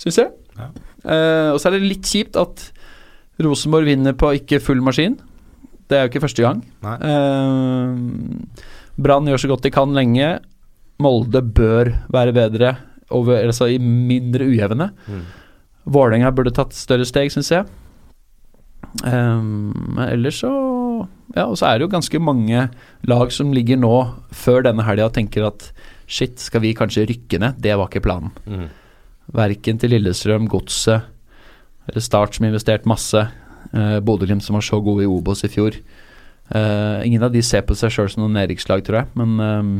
syns 0.00 0.20
jeg. 0.20 0.30
Ja. 0.58 0.70
Eh, 1.02 1.50
og 1.52 1.60
så 1.60 1.68
er 1.68 1.76
det 1.76 1.90
litt 1.90 2.08
kjipt 2.08 2.38
at 2.40 2.68
Rosenborg 3.42 3.88
vinner 3.90 4.16
på 4.18 4.34
ikke 4.38 4.62
full 4.62 4.82
maskin. 4.84 5.18
Det 5.90 5.98
er 5.98 6.06
jo 6.06 6.12
ikke 6.12 6.24
første 6.24 6.44
gang. 6.44 6.62
Eh, 6.84 8.62
Brann 9.02 9.28
gjør 9.28 9.44
så 9.44 9.50
godt 9.50 9.66
de 9.66 9.74
kan 9.74 9.92
lenge. 9.96 10.36
Molde 11.02 11.42
bør 11.42 11.90
være 12.12 12.34
bedre, 12.36 12.76
over, 13.12 13.42
altså 13.42 13.66
i 13.68 13.78
mindre 13.82 14.46
ujevne. 14.48 14.88
Mm. 15.04 15.24
Vålerenga 15.92 16.30
burde 16.32 16.54
tatt 16.54 16.76
større 16.76 17.04
steg, 17.08 17.32
syns 17.34 17.50
jeg. 17.52 17.66
Um, 19.06 19.72
men 19.96 20.04
ellers 20.04 20.42
så 20.42 20.50
Ja, 21.32 21.46
og 21.46 21.56
så 21.56 21.64
er 21.70 21.78
det 21.78 21.86
jo 21.86 21.94
ganske 21.94 22.18
mange 22.20 22.66
lag 23.08 23.30
som 23.32 23.54
ligger 23.56 23.78
nå, 23.80 23.94
før 24.36 24.66
denne 24.66 24.84
helga, 24.84 25.08
og 25.08 25.14
tenker 25.16 25.46
at 25.48 25.70
shit, 26.04 26.36
skal 26.42 26.60
vi 26.60 26.74
kanskje 26.76 27.06
rykke 27.08 27.40
ned? 27.40 27.56
Det 27.64 27.72
var 27.78 27.88
ikke 27.88 28.04
planen. 28.04 28.34
Mm. 28.44 28.66
Verken 29.32 29.80
til 29.80 29.94
Lillestrøm, 29.94 30.50
Godset 30.52 31.08
eller 31.88 32.04
Start 32.04 32.36
som 32.36 32.46
investert 32.46 32.84
masse. 32.88 33.24
Uh, 33.72 33.98
Bodø-Glimt 34.04 34.44
som 34.44 34.58
var 34.58 34.66
så 34.66 34.78
gode 34.84 35.06
i 35.06 35.10
Obos 35.10 35.44
i 35.46 35.50
fjor. 35.50 35.78
Uh, 36.52 37.00
ingen 37.06 37.24
av 37.24 37.32
de 37.32 37.42
ser 37.44 37.64
på 37.64 37.76
seg 37.78 37.94
sjøl 37.94 38.10
som 38.12 38.26
noen 38.26 38.36
nedrykkslag, 38.36 38.84
tror 38.84 39.00
jeg. 39.00 39.10
Men 39.18 39.40
um, 39.40 39.72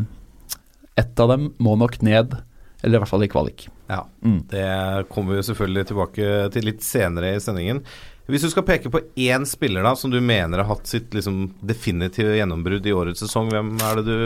ett 0.99 1.21
av 1.21 1.35
dem 1.35 1.51
må 1.63 1.77
nok 1.79 2.01
ned, 2.05 2.35
eller 2.83 2.97
i 2.97 3.03
hvert 3.03 3.13
fall 3.13 3.27
i 3.27 3.31
kvalik. 3.31 3.67
Ja. 3.93 4.07
Mm. 4.25 4.41
Det 4.49 4.67
kommer 5.13 5.37
vi 5.37 5.45
selvfølgelig 5.51 5.89
tilbake 5.91 6.33
til 6.55 6.67
litt 6.71 6.87
senere 6.87 7.35
i 7.37 7.43
sendingen. 7.45 7.83
Hvis 8.31 8.45
du 8.47 8.53
skal 8.53 8.67
peke 8.67 8.91
på 8.93 9.01
én 9.19 9.45
spiller 9.49 9.83
da 9.83 9.97
som 9.99 10.13
du 10.13 10.21
mener 10.23 10.63
har 10.63 10.69
hatt 10.71 10.87
sitt 10.87 11.15
liksom, 11.15 11.49
definitive 11.67 12.37
gjennombrudd 12.39 12.87
i 12.87 12.95
årets 12.95 13.25
sesong, 13.25 13.51
hvem 13.51 13.75
er 13.83 13.99
det 13.99 14.05
du 14.07 14.19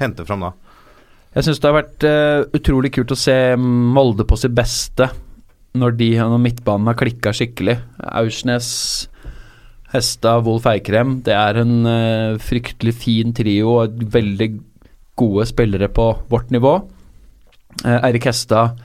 henter 0.00 0.28
fram 0.28 0.46
da? 0.46 0.52
Jeg 1.32 1.46
syns 1.46 1.60
det 1.60 1.68
har 1.68 1.78
vært 1.78 2.06
uh, 2.08 2.56
utrolig 2.56 2.92
kult 2.92 3.12
å 3.12 3.18
se 3.18 3.36
Molde 3.60 4.24
på 4.28 4.36
sitt 4.40 4.52
beste 4.56 5.08
når, 5.80 5.94
de, 5.96 6.10
når 6.20 6.40
midtbanen 6.44 6.90
har 6.90 6.98
klikka 7.00 7.32
skikkelig. 7.36 7.78
Aursnes, 8.12 8.68
Hestad, 9.92 10.44
Wolf 10.44 10.68
Eikrem. 10.68 11.18
Det 11.24 11.36
er 11.36 11.60
en 11.62 11.88
uh, 11.88 12.40
fryktelig 12.40 12.96
fin 13.00 13.32
trio 13.36 13.78
og 13.82 14.00
veldig 14.12 14.50
gode 15.20 15.46
spillere 15.48 15.88
på 15.92 16.08
vårt 16.32 16.52
nivå. 16.52 16.78
Uh, 17.84 17.98
Eirik 18.00 18.28
Hestad 18.28 18.80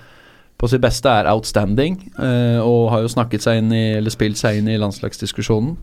på 0.57 0.69
sitt 0.71 0.81
beste 0.81 1.11
er 1.11 1.29
outstanding, 1.29 1.99
eh, 2.17 2.59
og 2.63 2.91
har 2.93 3.03
jo 3.03 3.13
snakket 3.13 3.45
seg 3.45 3.61
inn 3.61 3.73
i, 3.75 3.85
eller 3.99 4.13
spilt 4.13 4.39
seg 4.39 4.59
inn 4.59 4.69
i 4.71 4.79
landslagsdiskusjonen. 4.81 5.75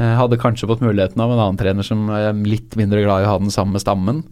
Eh, 0.00 0.14
hadde 0.16 0.40
kanskje 0.40 0.68
fått 0.70 0.84
muligheten 0.84 1.20
av 1.20 1.32
en 1.32 1.42
annen 1.42 1.60
trener 1.60 1.84
som 1.84 2.08
er 2.16 2.32
litt 2.48 2.76
mindre 2.80 3.02
glad 3.04 3.22
i 3.22 3.26
å 3.28 3.34
ha 3.34 3.40
den 3.42 3.52
samme 3.52 3.82
stammen. 3.82 4.24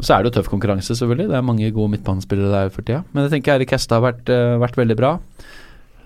Så 0.00 0.14
er 0.14 0.22
det 0.22 0.30
jo 0.30 0.38
tøff 0.38 0.48
konkurranse, 0.48 0.94
selvfølgelig. 0.96 1.28
Det 1.28 1.36
er 1.36 1.44
mange 1.44 1.72
gode 1.72 1.92
midtbanespillere 1.92 2.52
der 2.52 2.70
for 2.72 2.84
tida. 2.84 3.02
Men 3.12 3.26
jeg 3.26 3.36
tenker 3.36 3.56
Eirik 3.56 3.74
Hestad 3.74 4.00
har 4.00 4.12
vært, 4.12 4.28
eh, 4.28 4.60
vært 4.60 4.78
veldig 4.80 4.96
bra. 4.96 5.18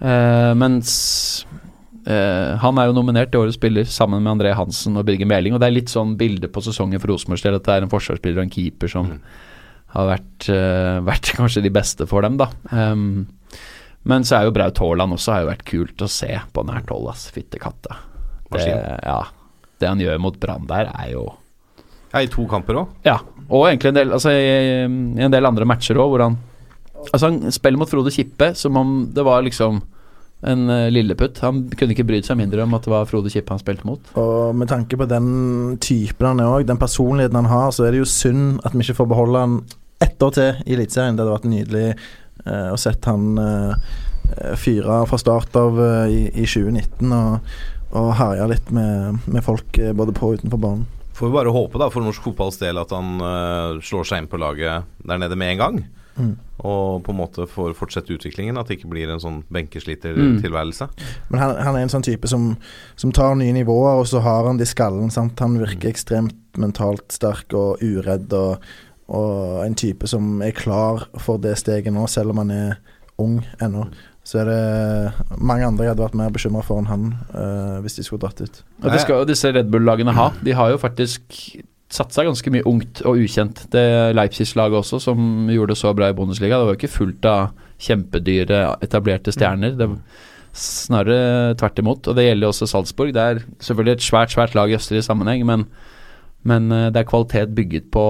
Eh, 0.01 0.55
mens 0.59 1.47
eh, 2.07 2.57
han 2.59 2.79
er 2.79 2.87
jo 2.87 2.97
nominert 2.97 3.31
til 3.31 3.41
årets 3.41 3.59
spiller 3.59 3.87
sammen 3.87 4.23
med 4.23 4.35
André 4.35 4.55
Hansen 4.55 4.97
og 4.97 5.07
Birger 5.07 5.27
Meling. 5.27 5.55
Og 5.55 5.61
det 5.63 5.69
er 5.69 5.79
litt 5.79 5.93
sånn 5.93 6.17
bilde 6.19 6.51
på 6.51 6.63
sesongen 6.63 7.01
for 7.01 7.15
Rosenborgs 7.15 7.43
del 7.47 7.59
at 7.59 7.67
det 7.67 7.75
er 7.75 7.87
en 7.87 7.93
forsvarsspiller 7.93 8.43
og 8.43 8.47
en 8.47 8.55
keeper 8.57 8.91
som 8.91 9.13
har 9.97 10.11
vært, 10.11 10.49
eh, 10.53 10.99
vært 11.07 11.33
kanskje 11.39 11.65
de 11.65 11.73
beste 11.75 12.07
for 12.11 12.27
dem, 12.27 12.39
da. 12.41 12.51
Um, 12.71 13.27
men 14.07 14.27
så 14.27 14.39
er 14.39 14.47
jo 14.47 14.55
Braut 14.55 14.79
Haaland 14.79 15.17
også 15.17 15.33
har 15.35 15.43
jo 15.43 15.51
vært 15.51 15.65
kult 15.67 16.05
å 16.05 16.11
se 16.11 16.31
på 16.31 16.63
nært 16.69 16.93
hold, 16.95 17.09
ass. 17.11 17.27
Fytte 17.35 17.59
katta. 17.63 17.99
Det, 18.53 18.67
ja, 18.71 19.19
det 19.83 19.89
han 19.91 20.01
gjør 20.01 20.21
mot 20.23 20.37
Brann 20.39 20.69
der, 20.71 20.93
er 20.95 21.09
jo 21.17 21.25
Ja, 22.13 22.21
I 22.23 22.29
to 22.31 22.45
kamper 22.49 22.79
òg. 22.79 22.93
ja, 23.05 23.17
og 23.49 23.67
egentlig 23.67 23.91
en 23.91 23.99
del, 23.99 24.13
altså, 24.15 24.31
i, 24.31 24.85
i 24.87 25.25
en 25.27 25.35
del 25.35 25.49
andre 25.49 25.67
matcher 25.67 25.99
òg, 25.99 26.13
hvor 26.13 26.23
han 26.29 26.39
Altså, 27.07 27.29
han 27.29 27.53
spiller 27.53 27.79
mot 27.79 27.91
Frode 27.91 28.11
Kippe 28.11 28.49
som 28.59 28.79
om 28.81 28.95
det 29.15 29.23
var 29.27 29.45
liksom 29.45 29.83
en 30.47 30.71
uh, 30.71 30.89
lilleputt. 30.93 31.39
Han 31.45 31.65
kunne 31.79 31.95
ikke 31.95 32.07
brydd 32.09 32.27
seg 32.27 32.39
mindre 32.41 32.65
om 32.65 32.75
at 32.77 32.87
det 32.87 32.93
var 32.93 33.07
Frode 33.09 33.31
Kippe 33.33 33.55
han 33.55 33.63
spilte 33.63 33.87
mot. 33.89 34.11
Og 34.21 34.57
med 34.59 34.71
tanke 34.71 34.99
på 34.99 35.07
den 35.09 35.77
typen 35.83 36.31
han 36.31 36.43
er 36.43 36.53
òg, 36.53 36.67
den 36.69 36.81
personligheten 36.81 37.39
han 37.41 37.51
har, 37.51 37.71
så 37.75 37.87
er 37.87 37.95
det 37.95 38.03
jo 38.03 38.09
synd 38.11 38.61
at 38.67 38.75
vi 38.75 38.85
ikke 38.85 38.99
får 39.01 39.11
beholde 39.13 39.45
han 39.45 39.59
ett 40.05 40.23
år 40.23 40.35
til 40.37 40.61
i 40.67 40.77
Eliteserien. 40.77 41.17
Det 41.17 41.25
hadde 41.25 41.37
vært 41.37 41.49
nydelig 41.51 41.87
eh, 41.93 42.69
å 42.73 42.77
sett 42.81 43.09
han 43.09 43.39
eh, 43.41 43.95
fyre 44.61 45.01
fra 45.09 45.21
start 45.21 45.57
av 45.61 45.81
eh, 45.81 46.13
i, 46.13 46.21
i 46.35 46.47
2019 46.47 47.15
og, 47.17 47.51
og 47.97 48.13
herje 48.21 48.51
litt 48.53 48.73
med, 48.75 49.21
med 49.27 49.45
folk 49.47 49.79
eh, 49.81 49.95
både 49.97 50.15
på 50.17 50.33
og 50.33 50.41
utenfor 50.41 50.63
banen. 50.63 50.87
Får 51.17 51.31
vi 51.31 51.37
bare 51.39 51.53
håpe 51.55 51.81
da 51.81 51.89
for 51.89 52.05
norsk 52.05 52.27
fotballs 52.29 52.59
del 52.61 52.77
at 52.83 52.91
han 52.93 53.15
eh, 53.25 53.79
slår 53.85 54.05
seg 54.09 54.25
inn 54.25 54.33
på 54.33 54.41
laget 54.41 54.85
der 55.07 55.23
nede 55.23 55.39
med 55.39 55.55
en 55.55 55.63
gang. 55.63 55.79
Mm. 56.17 56.35
Og 56.65 57.03
på 57.05 57.13
en 57.13 57.19
måte 57.19 57.45
får 57.49 57.75
fortsette 57.77 58.15
utviklingen, 58.15 58.57
at 58.57 58.69
det 58.69 58.79
ikke 58.79 58.89
blir 58.89 59.11
en 59.13 59.21
sånn 59.21 59.43
Mm. 59.43 59.51
benkeslitertilværelse. 59.53 60.89
Men 61.29 61.41
han, 61.43 61.57
han 61.61 61.77
er 61.77 61.85
en 61.85 61.93
sånn 61.93 62.07
type 62.07 62.29
som, 62.29 62.55
som 62.97 63.13
tar 63.13 63.37
nye 63.37 63.53
nivåer, 63.53 64.01
og 64.01 64.09
så 64.09 64.23
har 64.25 64.49
han 64.49 64.57
det 64.57 64.65
i 64.69 64.73
skallen. 64.73 65.13
Sant? 65.13 65.39
Han 65.45 65.59
virker 65.61 65.93
ekstremt 65.93 66.37
mentalt 66.57 67.13
sterk 67.13 67.53
og 67.57 67.85
uredd, 67.85 68.33
og, 68.33 68.65
og 69.07 69.63
en 69.63 69.77
type 69.79 70.09
som 70.11 70.43
er 70.43 70.57
klar 70.57 71.07
for 71.23 71.39
det 71.43 71.55
steget 71.61 71.95
nå, 71.95 72.07
selv 72.11 72.35
om 72.35 72.43
han 72.43 72.53
er 72.55 72.77
ung 73.23 73.39
ennå. 73.63 73.87
Så 74.27 74.41
er 74.43 74.49
det 74.51 75.39
mange 75.39 75.69
andre 75.69 75.87
jeg 75.87 75.95
hadde 75.95 76.03
vært 76.03 76.19
mer 76.19 76.33
bekymra 76.35 76.65
for 76.67 76.83
enn 76.83 76.91
han, 76.91 77.07
uh, 77.31 77.79
hvis 77.85 78.01
de 78.01 78.05
skulle 78.07 78.25
dratt 78.25 78.43
ut. 78.43 78.61
Og 78.83 78.91
det 78.91 79.05
skal 79.05 79.23
jo 79.23 79.29
disse 79.29 79.53
Red 79.55 79.71
Bull-lagene 79.71 80.17
ha. 80.17 80.33
De 80.43 80.57
har 80.59 80.73
jo 80.73 80.81
faktisk 80.83 81.23
satsa 81.95 82.25
ganske 82.27 82.51
mye 82.51 82.67
ungt 82.67 83.05
og 83.07 83.23
ukjent. 83.23 83.69
Det 83.71 83.87
Leipzig-laget 84.19 84.81
også, 84.81 84.99
som 85.05 85.47
gjorde 85.53 85.77
det 85.77 85.79
så 85.79 85.95
bra 85.95 86.11
i 86.11 86.17
Bundesliga, 86.19 86.59
det 86.59 86.67
var 86.67 86.75
jo 86.75 86.81
ikke 86.81 86.97
fullt 86.97 87.29
av 87.31 87.53
kjempedyre, 87.87 88.65
etablerte 88.83 89.35
stjerner. 89.35 89.79
Det 89.79 89.93
Snarere 90.57 91.53
tvert 91.61 91.81
imot. 91.83 92.07
Og 92.09 92.17
det 92.17 92.25
gjelder 92.25 92.47
jo 92.47 92.53
også 92.55 92.69
Salzburg. 92.71 93.11
Det 93.13 93.23
er 93.23 93.43
selvfølgelig 93.61 93.93
et 93.93 94.07
svært, 94.07 94.33
svært 94.33 94.55
lag 94.57 94.71
i 94.73 94.79
østlig 94.79 95.03
sammenheng, 95.05 95.45
men, 95.45 95.67
men 96.49 96.71
eh, 96.73 96.89
det 96.95 97.03
er 97.03 97.11
kvalitet 97.11 97.53
bygget 97.57 97.91
på 97.93 98.07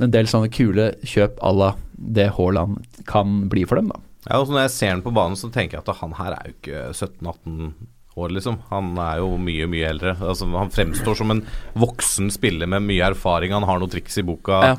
en 0.00 0.12
del 0.12 0.28
sånne 0.30 0.50
kule 0.52 0.90
kjøp 1.06 1.40
à 1.44 1.52
la 1.54 1.72
det 1.96 2.30
Haaland 2.36 2.84
kan 3.08 3.46
bli 3.50 3.64
for 3.68 3.80
dem, 3.80 3.90
da. 3.92 4.02
Ja, 4.26 4.40
og 4.40 4.50
Når 4.50 4.66
jeg 4.66 4.74
ser 4.74 4.94
han 4.96 5.04
på 5.04 5.14
banen, 5.14 5.38
så 5.38 5.50
tenker 5.54 5.78
jeg 5.78 5.86
at 5.86 6.00
han 6.02 6.16
her 6.18 6.34
er 6.34 6.48
jo 6.48 6.56
ikke 6.56 6.82
17-18 6.90 7.72
år, 8.16 8.34
liksom. 8.34 8.58
Han 8.72 8.92
er 8.98 9.22
jo 9.22 9.36
mye, 9.40 9.68
mye 9.70 9.88
eldre. 9.92 10.16
Altså, 10.18 10.48
han 10.50 10.72
fremstår 10.74 11.18
som 11.20 11.32
en 11.34 11.44
voksen 11.78 12.32
spiller 12.34 12.68
med 12.70 12.84
mye 12.88 13.12
erfaring. 13.12 13.54
Han 13.54 13.66
har 13.68 13.80
noen 13.80 13.92
triks 13.92 14.18
i 14.18 14.26
boka. 14.26 14.62
Ja. 14.72 14.76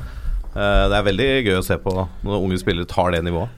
Eh, 0.58 0.84
det 0.90 0.96
er 0.96 1.06
veldig 1.06 1.28
gøy 1.46 1.56
å 1.58 1.64
se 1.64 1.76
på 1.80 1.92
når 1.94 2.42
unge 2.42 2.58
spillere 2.60 2.88
tar 2.88 3.12
det 3.14 3.22
nivået. 3.26 3.52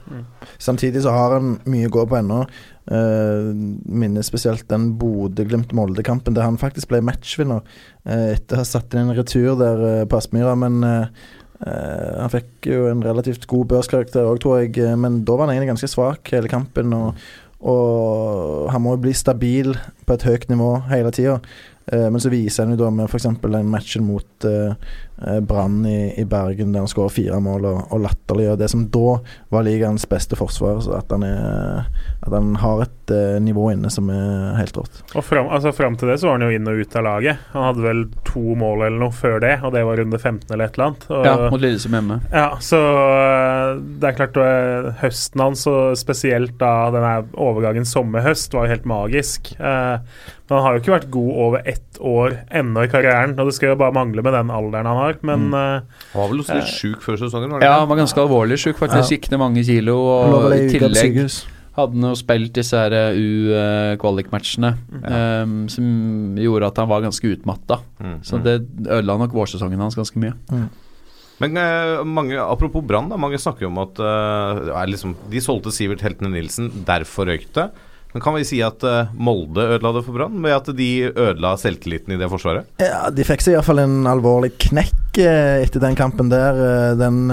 Samtidig 0.61 1.03
så 1.05 1.13
har 1.15 1.37
han 1.37 1.55
mye 1.71 1.89
å 1.89 1.95
gå 1.97 2.05
på 2.07 2.19
ennå. 2.19 2.43
Uh, 2.91 3.53
minner 3.85 4.25
spesielt 4.25 4.65
den 4.71 4.87
Bodø-Glimt-Molde-kampen 4.99 6.33
der 6.33 6.47
han 6.47 6.57
faktisk 6.59 6.89
ble 6.89 6.99
matchvinner 7.05 7.61
uh, 7.61 8.31
etter 8.33 8.57
å 8.57 8.63
ha 8.63 8.65
satt 8.67 8.95
inn 8.97 9.05
en 9.05 9.15
retur 9.15 9.53
der 9.59 9.83
uh, 9.85 10.07
på 10.09 10.17
Aspmyra. 10.17 10.55
Men 10.59 10.81
eh, 10.83 11.29
eh, 11.67 12.19
han 12.19 12.31
fikk 12.33 12.69
jo 12.71 12.87
en 12.91 13.03
relativt 13.05 13.47
god 13.47 13.69
børskarakter 13.73 14.27
òg, 14.29 14.39
tror 14.43 14.61
jeg. 14.61 14.77
eh, 14.77 14.95
Men 14.95 15.23
da 15.25 15.35
var 15.37 15.47
han 15.47 15.55
egentlig 15.55 15.73
ganske 15.75 15.91
svak 15.91 16.31
hele 16.33 16.51
kampen. 16.51 16.93
Og, 16.93 17.13
og 17.61 18.71
han 18.73 18.81
må 18.81 18.95
jo 18.95 19.03
bli 19.03 19.13
stabil 19.13 19.75
på 20.05 20.17
et 20.17 20.25
høyt 20.27 20.49
nivå 20.49 20.71
hele 20.91 21.11
tida. 21.15 21.39
Eh, 21.91 22.07
men 22.09 22.19
så 22.21 22.31
viser 22.33 22.65
han 22.65 22.75
jo 22.75 22.83
da 22.83 22.89
med 22.93 23.09
f.eks. 23.09 23.29
den 23.41 23.71
matchen 23.71 24.05
mot 24.07 24.49
Brann 25.45 25.85
i, 25.85 26.13
i 26.17 26.25
Bergen, 26.25 26.71
der 26.73 26.81
han 26.81 26.89
skårer 26.89 27.13
fire 27.13 27.37
mål 27.43 27.67
og, 27.69 27.81
og 27.93 27.99
latterliggjør 28.07 28.57
det 28.57 28.69
som 28.71 28.87
da 28.89 29.19
var 29.53 29.65
ligaens 29.67 30.07
beste 30.09 30.37
forsvar. 30.39 30.79
Så 30.81 30.95
at 30.97 31.11
han, 31.13 31.25
er, 31.27 31.85
at 32.25 32.33
han 32.33 32.55
har 32.61 32.85
et 32.87 33.13
uh, 33.13 33.37
nivå 33.43 33.67
inne 33.73 33.91
som 33.93 34.09
er 34.09 34.57
helt 34.57 34.79
rått. 34.79 35.03
Og 35.13 35.25
fram, 35.25 35.51
altså, 35.53 35.73
fram 35.75 35.97
til 35.99 36.09
det 36.09 36.17
så 36.21 36.31
var 36.31 36.39
han 36.39 36.47
jo 36.47 36.57
inn 36.57 36.71
og 36.71 36.81
ut 36.81 36.97
av 36.97 37.05
laget. 37.05 37.45
Han 37.53 37.67
hadde 37.69 37.85
vel 37.85 38.03
to 38.27 38.57
mål 38.57 38.87
eller 38.87 38.99
noe 39.03 39.15
før 39.15 39.37
det, 39.43 39.53
og 39.61 39.75
det 39.75 39.85
var 39.87 40.01
runde 40.01 40.21
15 40.21 40.49
eller 40.49 40.65
et 40.65 40.79
eller 40.79 40.89
annet. 40.89 41.07
Og, 41.11 41.29
Ja, 41.29 41.37
mot 41.53 41.61
Lillesund 41.61 41.97
hjemme. 41.99 42.19
Ja, 42.33 42.49
så 42.63 42.81
øh, 42.81 43.81
det 44.01 44.09
er 44.09 44.19
klart 44.19 44.41
uh, 44.41 44.91
Høsten 45.03 45.45
hans, 45.45 45.67
og 45.69 45.97
spesielt 45.99 46.57
da 46.61 46.73
denne 46.93 47.15
overgangen 47.37 47.87
sommer-høst, 47.87 48.53
var 48.57 48.67
jo 48.67 48.75
helt 48.75 48.89
magisk. 48.89 49.53
Uh, 49.59 50.01
men 50.51 50.57
han 50.57 50.65
har 50.65 50.75
jo 50.75 50.81
ikke 50.81 50.91
vært 50.97 51.11
god 51.13 51.35
over 51.45 51.67
ett 51.71 51.99
år 52.03 52.33
ennå 52.59 52.83
i 52.83 52.89
karrieren, 52.91 53.37
og 53.39 53.47
det 53.47 53.53
skal 53.55 53.71
jo 53.71 53.77
bare 53.79 53.95
mangle 53.95 54.23
med 54.25 54.35
den 54.35 54.49
alderen 54.51 54.89
han 54.89 54.97
har. 55.01 55.17
Men 55.27 55.47
mm. 55.49 55.55
Han 56.11 56.19
var 56.21 56.29
vel 56.33 56.43
også 56.45 56.59
litt 56.59 56.75
sjuk 56.75 57.01
før 57.05 57.19
sesongen? 57.21 57.55
var 57.55 57.63
det 57.63 57.69
Ja, 57.69 57.79
han 57.81 57.89
var 57.91 58.03
ganske 58.03 58.21
alvorlig 58.23 58.59
sjuk, 58.61 58.77
faktisk. 58.79 59.07
Ja. 59.07 59.17
Gikk 59.17 59.31
ned 59.33 59.41
mange 59.41 59.65
kilo. 59.67 59.97
Og 60.01 60.53
i 60.55 60.69
tillegg 60.71 61.25
hadde 61.77 61.95
han 61.95 62.09
jo 62.09 62.17
spilt 62.19 62.51
disse 62.57 62.75
her 62.75 62.93
eh, 62.95 63.15
U-kvalik-matchene, 63.15 64.73
eh, 64.99 65.53
som 65.71 65.85
gjorde 66.39 66.67
at 66.67 66.81
han 66.83 66.89
var 66.91 67.05
ganske 67.05 67.31
utmatta. 67.31 67.79
Mm. 68.01 68.17
Så 68.27 68.41
det 68.43 68.57
ødela 68.83 69.17
nok 69.21 69.35
vårsesongen 69.35 69.79
hans 69.79 69.95
ganske 69.95 70.19
mye. 70.19 70.35
Men 71.41 71.57
eh, 71.57 72.01
mange, 72.05 72.35
apropos 72.37 72.83
Brann, 72.85 73.09
mange 73.17 73.39
snakker 73.41 73.65
jo 73.65 73.71
om 73.71 73.79
at 73.81 74.01
eh, 74.03 74.73
er 74.75 74.91
liksom, 74.91 75.15
de 75.31 75.41
solgte 75.41 75.73
Sivert 75.73 76.03
Heltene 76.05 76.33
Nilsen, 76.35 76.69
derfor 76.87 77.31
røykte 77.31 77.55
det. 77.63 77.87
Men 78.13 78.23
kan 78.23 78.35
vi 78.35 78.43
si 78.47 78.59
at 78.65 78.83
eh, 78.87 79.13
Molde 79.15 79.67
ødela 79.77 79.93
det 79.95 80.03
for 80.07 80.17
Brann, 80.17 80.41
ved 80.43 80.57
at 80.57 80.73
de 80.75 80.91
ødela 81.11 81.55
selvtilliten 81.59 82.15
i 82.15 82.19
det 82.19 82.29
forsvaret? 82.31 82.67
Ja, 82.81 83.07
de 83.13 83.27
fikk 83.27 83.45
seg 83.45 83.55
iallfall 83.55 83.83
en 83.85 84.03
alvorlig 84.11 84.53
knekk 84.67 85.21
eh, 85.23 85.61
etter 85.63 85.83
den 85.83 85.97
kampen 85.99 86.31
der. 86.33 86.61
Eh, 86.67 86.99
Den 87.01 87.25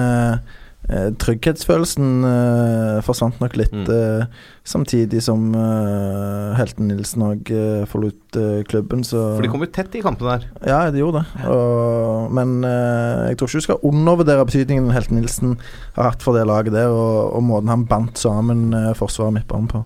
trygghetsfølelsen 0.88 2.22
uh, 2.24 3.00
forsvant 3.04 3.42
nok 3.42 3.58
litt. 3.60 3.74
Mm. 3.76 3.90
Uh, 3.92 4.46
samtidig 4.64 5.20
som 5.20 5.50
uh, 5.52 6.54
Helten 6.56 6.88
Nilsen 6.88 7.26
òg 7.26 7.50
forlot 7.90 8.38
klubben, 8.70 9.02
så 9.04 9.34
For 9.34 9.44
de 9.44 9.50
kom 9.52 9.66
jo 9.66 9.68
tett 9.74 9.98
i 9.98 10.02
kampen 10.04 10.30
der. 10.30 10.46
Ja, 10.64 10.78
de 10.88 11.02
gjorde 11.02 11.26
det. 11.26 11.44
Og, 11.52 12.32
men 12.32 12.62
jeg 12.64 13.36
tror 13.36 13.50
ikke 13.50 13.60
du 13.60 13.66
skal 13.66 13.84
undervurdere 13.90 14.48
betydningen 14.48 14.88
Helten 14.94 15.20
Nilsen 15.20 15.58
har 15.98 16.14
hatt 16.14 16.24
for 16.24 16.38
det 16.38 16.46
laget 16.48 16.72
der, 16.76 16.88
og, 16.88 17.36
og 17.36 17.44
måten 17.50 17.74
han 17.74 17.84
bandt 17.90 18.20
sammen 18.20 18.70
forsvaret 18.96 19.36
midtbanen 19.36 19.68
på. 19.74 19.84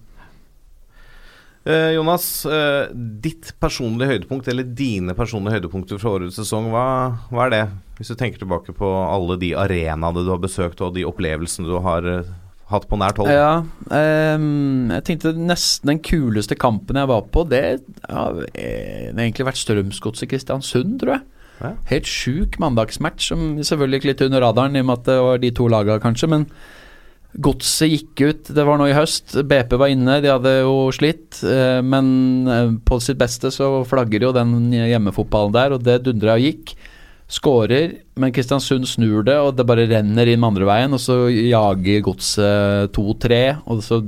Eh, 1.65 1.93
Jonas, 1.95 2.45
eh, 2.47 2.91
ditt 2.95 3.53
personlige 3.63 4.17
høydepunkt, 4.17 4.49
eller 4.51 4.67
dine 4.67 5.15
personlige 5.15 5.61
høydepunkter 5.61 6.01
fra 6.03 6.17
årets 6.17 6.41
sesong, 6.41 6.73
hva, 6.73 6.87
hva 7.31 7.47
er 7.47 7.53
det? 7.55 7.65
Hvis 7.99 8.11
du 8.11 8.17
tenker 8.19 8.43
tilbake 8.43 8.75
på 8.75 8.89
alle 9.07 9.37
de 9.39 9.53
arenaene 9.55 10.25
du 10.25 10.33
har 10.33 10.43
besøkt, 10.43 10.83
og 10.83 10.97
de 10.97 11.07
opplevelsene 11.07 11.71
du 11.71 11.77
har 11.85 12.09
eh, 12.11 12.33
hatt 12.73 12.89
på 12.91 12.99
nært 12.99 13.21
hold. 13.21 13.31
Ja, 13.31 13.63
ehm, 13.95 14.91
jeg 14.97 15.07
tenkte 15.07 15.37
nesten 15.39 15.93
den 15.93 16.03
kuleste 16.03 16.59
kampen 16.59 16.99
jeg 16.99 17.11
var 17.13 17.29
på, 17.31 17.45
det 17.47 17.63
har 18.09 18.43
egentlig 18.57 19.47
vært 19.47 19.63
Strømsgodset 19.63 20.33
Kristiansund, 20.33 20.99
tror 21.03 21.19
jeg. 21.19 21.27
Ja. 21.63 21.75
Helt 21.93 22.09
sjuk 22.11 22.59
mandagsmatch, 22.59 23.29
som 23.31 23.53
selvfølgelig 23.63 24.01
gikk 24.01 24.09
litt 24.11 24.25
under 24.27 24.43
radaren 24.49 24.75
i 24.75 24.83
og 24.83 24.89
med 24.89 24.99
at 24.99 25.11
det 25.13 25.19
var 25.23 25.43
de 25.45 25.53
to 25.55 25.69
laga, 25.71 26.01
kanskje, 26.03 26.31
men 26.33 26.49
Godset 27.41 27.89
gikk 27.89 28.21
ut, 28.29 28.49
det 28.53 28.65
var 28.69 28.77
nå 28.77 28.91
i 28.91 28.97
høst. 28.97 29.33
BP 29.49 29.79
var 29.81 29.89
inne, 29.89 30.19
de 30.21 30.29
hadde 30.29 30.51
jo 30.61 30.91
slitt. 30.93 31.39
eh, 31.49 31.81
Men 31.81 32.47
eh, 32.49 32.73
på 32.85 32.99
sitt 33.01 33.17
beste 33.21 33.49
så 33.55 33.85
flagger 33.89 34.27
jo 34.29 34.33
den 34.37 34.69
hjemmefotballen 34.73 35.55
der, 35.55 35.73
og 35.73 35.83
det 35.87 36.03
dundra 36.05 36.35
og 36.37 36.45
gikk. 36.45 36.75
Skårer, 37.33 37.95
men 38.21 38.33
Kristiansund 38.37 38.85
snur 38.85 39.25
det, 39.25 39.39
og 39.41 39.57
det 39.57 39.65
bare 39.65 39.87
renner 39.89 40.29
inn 40.29 40.45
andre 40.45 40.67
veien. 40.69 40.93
Og 40.93 41.01
så 41.01 41.17
jager 41.33 42.05
Godset 42.05 42.93
2-3, 42.93 43.39
og 43.65 43.81
så 43.87 44.03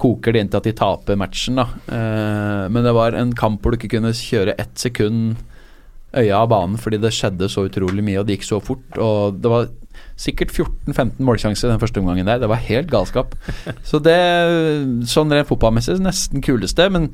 koker 0.00 0.32
det 0.32 0.40
inn 0.44 0.48
til 0.52 0.60
at 0.62 0.68
de 0.70 0.76
taper 0.78 1.18
matchen, 1.18 1.58
da. 1.58 1.66
Eh, 1.90 2.68
Men 2.70 2.86
det 2.86 2.94
var 2.94 3.18
en 3.18 3.34
kamp 3.34 3.60
hvor 3.62 3.74
du 3.74 3.80
ikke 3.80 3.96
kunne 3.98 4.14
kjøre 4.14 4.54
ett 4.56 4.78
sekund 4.78 5.36
øya 6.14 6.40
av 6.42 6.48
banen 6.50 6.78
fordi 6.78 6.98
det 6.98 7.12
skjedde 7.14 7.46
så 7.50 7.66
utrolig 7.68 8.02
mye, 8.02 8.20
og 8.22 8.26
det 8.26 8.38
gikk 8.38 8.46
så 8.46 8.62
fort. 8.62 8.86
Og 8.98 9.42
det 9.42 9.50
var 9.50 9.68
sikkert 10.20 10.52
14-15 10.52 11.22
målsjanser 11.24 11.70
den 11.72 11.80
første 11.80 12.02
omgangen 12.02 12.28
der. 12.28 12.42
Det 12.42 12.50
var 12.50 12.60
helt 12.66 12.90
galskap. 12.92 13.36
Så 13.86 14.00
det, 14.04 14.18
sånn 15.08 15.32
rent 15.32 15.48
fotballmessig, 15.48 15.96
nesten 16.04 16.44
kuleste. 16.44 16.90
Men 16.92 17.08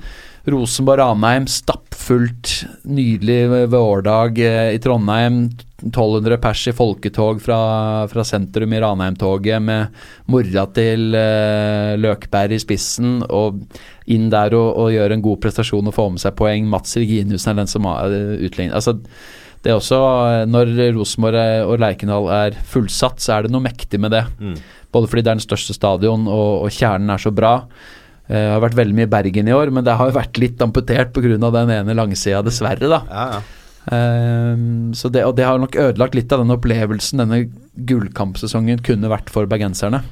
Rosenborg-Ranheim, 0.50 1.46
stappfullt. 1.50 2.52
Nydelig 2.86 3.40
ved 3.52 3.70
ved 3.70 3.78
årdag 3.78 4.42
eh, 4.42 4.74
i 4.74 4.82
Trondheim. 4.82 5.46
1200 5.76 6.38
pers 6.40 6.62
i 6.70 6.72
folketog 6.72 7.40
fra, 7.44 7.58
fra 8.08 8.24
sentrum 8.24 8.72
i 8.72 8.78
Ranheim-toget 8.80 9.60
med 9.60 9.98
mora 10.32 10.64
til 10.72 11.12
uh, 11.12 11.92
Løkberg 12.00 12.56
i 12.56 12.60
spissen. 12.62 13.18
Og 13.28 13.60
inn 14.12 14.30
der 14.32 14.56
og, 14.56 14.70
og 14.72 14.94
gjøre 14.94 15.18
en 15.18 15.24
god 15.24 15.42
prestasjon 15.44 15.90
og 15.90 15.96
få 15.96 16.08
med 16.14 16.22
seg 16.22 16.38
poeng. 16.38 16.68
Mats 16.70 16.96
Reginiussen 16.98 17.52
er 17.52 17.60
den 17.60 17.70
som 17.70 17.86
har 17.90 18.14
eh, 18.14 18.38
utlignet. 18.48 18.78
Altså, 18.78 18.96
det 19.66 19.72
er 19.72 19.80
også, 19.80 19.98
eh, 20.30 20.46
Når 20.46 20.70
Rosenborg 20.94 21.34
er- 21.34 21.66
og 21.66 21.80
Lerkendal 21.82 22.28
er 22.30 22.54
fullsatt, 22.70 23.18
så 23.18 23.34
er 23.34 23.42
det 23.46 23.50
noe 23.50 23.64
mektig 23.64 23.98
med 23.98 24.12
det. 24.14 24.22
Mm. 24.38 24.54
Både 24.94 25.10
fordi 25.10 25.24
det 25.26 25.32
er 25.32 25.40
den 25.40 25.46
største 25.48 25.74
stadion, 25.74 26.28
og, 26.30 26.62
og 26.66 26.70
kjernen 26.70 27.10
er 27.10 27.18
så 27.18 27.34
bra. 27.34 27.56
Eh, 28.30 28.34
Det 28.36 28.52
har 28.54 28.62
vært 28.62 28.78
veldig 28.78 28.94
mye 28.94 29.10
Bergen 29.10 29.48
i 29.50 29.54
år, 29.56 29.72
men 29.74 29.82
det 29.84 29.96
har 29.98 30.06
jo 30.10 30.14
vært 30.20 30.38
litt 30.38 30.62
amputert 30.62 31.12
pga. 31.12 31.50
den 31.50 31.70
ene 31.74 31.94
langsida, 31.98 32.44
dessverre. 32.46 32.86
da 32.88 33.02
Ja, 33.10 33.26
ja. 33.34 33.40
Um, 33.86 34.90
så 34.98 35.10
det, 35.12 35.22
Og 35.24 35.36
det 35.36 35.44
har 35.44 35.58
nok 35.62 35.70
ødelagt 35.78 36.16
litt 36.16 36.32
av 36.32 36.40
den 36.42 36.50
opplevelsen 36.56 37.18
denne 37.22 37.44
gullkampsesongen 37.78 38.82
kunne 38.82 39.06
vært 39.10 39.30
for 39.30 39.46
bergenserne. 39.46 40.02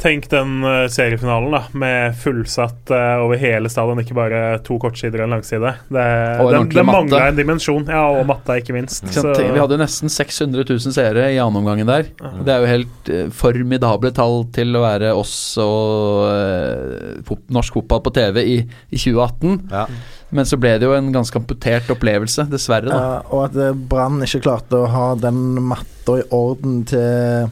Tenk 0.00 0.28
den 0.32 0.64
øh, 0.66 0.86
seriefinalen 0.90 1.54
da 1.54 1.60
med 1.78 2.16
fullsatt 2.18 2.90
uh, 2.90 3.22
over 3.24 3.38
hele 3.40 3.70
stadion, 3.72 4.00
ikke 4.02 4.16
bare 4.18 4.40
to 4.66 4.78
kortsider 4.82 5.22
og 5.22 5.28
en 5.28 5.36
langside. 5.36 5.72
Det, 5.88 6.02
Og 6.02 6.48
en 6.48 6.52
det, 6.52 6.58
ordentlig 6.60 6.80
det 6.80 6.86
matte. 6.88 6.98
mangla 6.98 7.20
en 7.28 7.38
dimensjon. 7.38 7.86
Ja, 7.92 8.02
og 8.18 8.26
matta, 8.28 8.58
ikke 8.60 8.74
minst. 8.76 9.04
Ikke 9.06 9.22
sant? 9.22 9.42
Vi 9.42 9.62
hadde 9.62 9.78
jo 9.78 9.82
nesten 9.84 10.12
600 10.12 10.66
000 10.66 10.96
seere 10.96 11.28
i 11.34 11.38
annen 11.42 11.60
omgangen 11.62 11.88
der. 11.90 12.10
Det 12.42 12.54
er 12.54 12.64
jo 12.64 12.72
helt 12.72 13.12
uh, 13.12 13.22
formidable 13.34 14.12
tall 14.16 14.44
til 14.56 14.74
å 14.76 14.84
være 14.84 15.14
oss 15.16 15.36
og 15.62 16.26
uh, 16.26 17.22
fot 17.26 17.42
norsk 17.54 17.78
fotball 17.80 18.02
på 18.06 18.14
TV 18.16 18.42
i, 18.42 18.58
i 18.90 18.98
2018. 18.98 19.58
Ja. 19.70 19.86
Men 20.34 20.48
så 20.48 20.58
ble 20.58 20.72
det 20.80 20.88
jo 20.88 20.94
en 20.96 21.12
ganske 21.14 21.38
amputert 21.38 21.86
opplevelse, 21.92 22.48
dessverre. 22.50 22.90
da 22.90 23.20
og 23.30 23.44
at 23.46 23.58
eh, 23.62 23.76
Brann 23.90 24.18
ikke 24.24 24.42
klarte 24.42 24.80
å 24.82 24.88
ha 24.90 25.06
den 25.20 25.60
matta 25.68 26.18
i 26.20 26.24
orden 26.34 26.80
til 26.88 27.46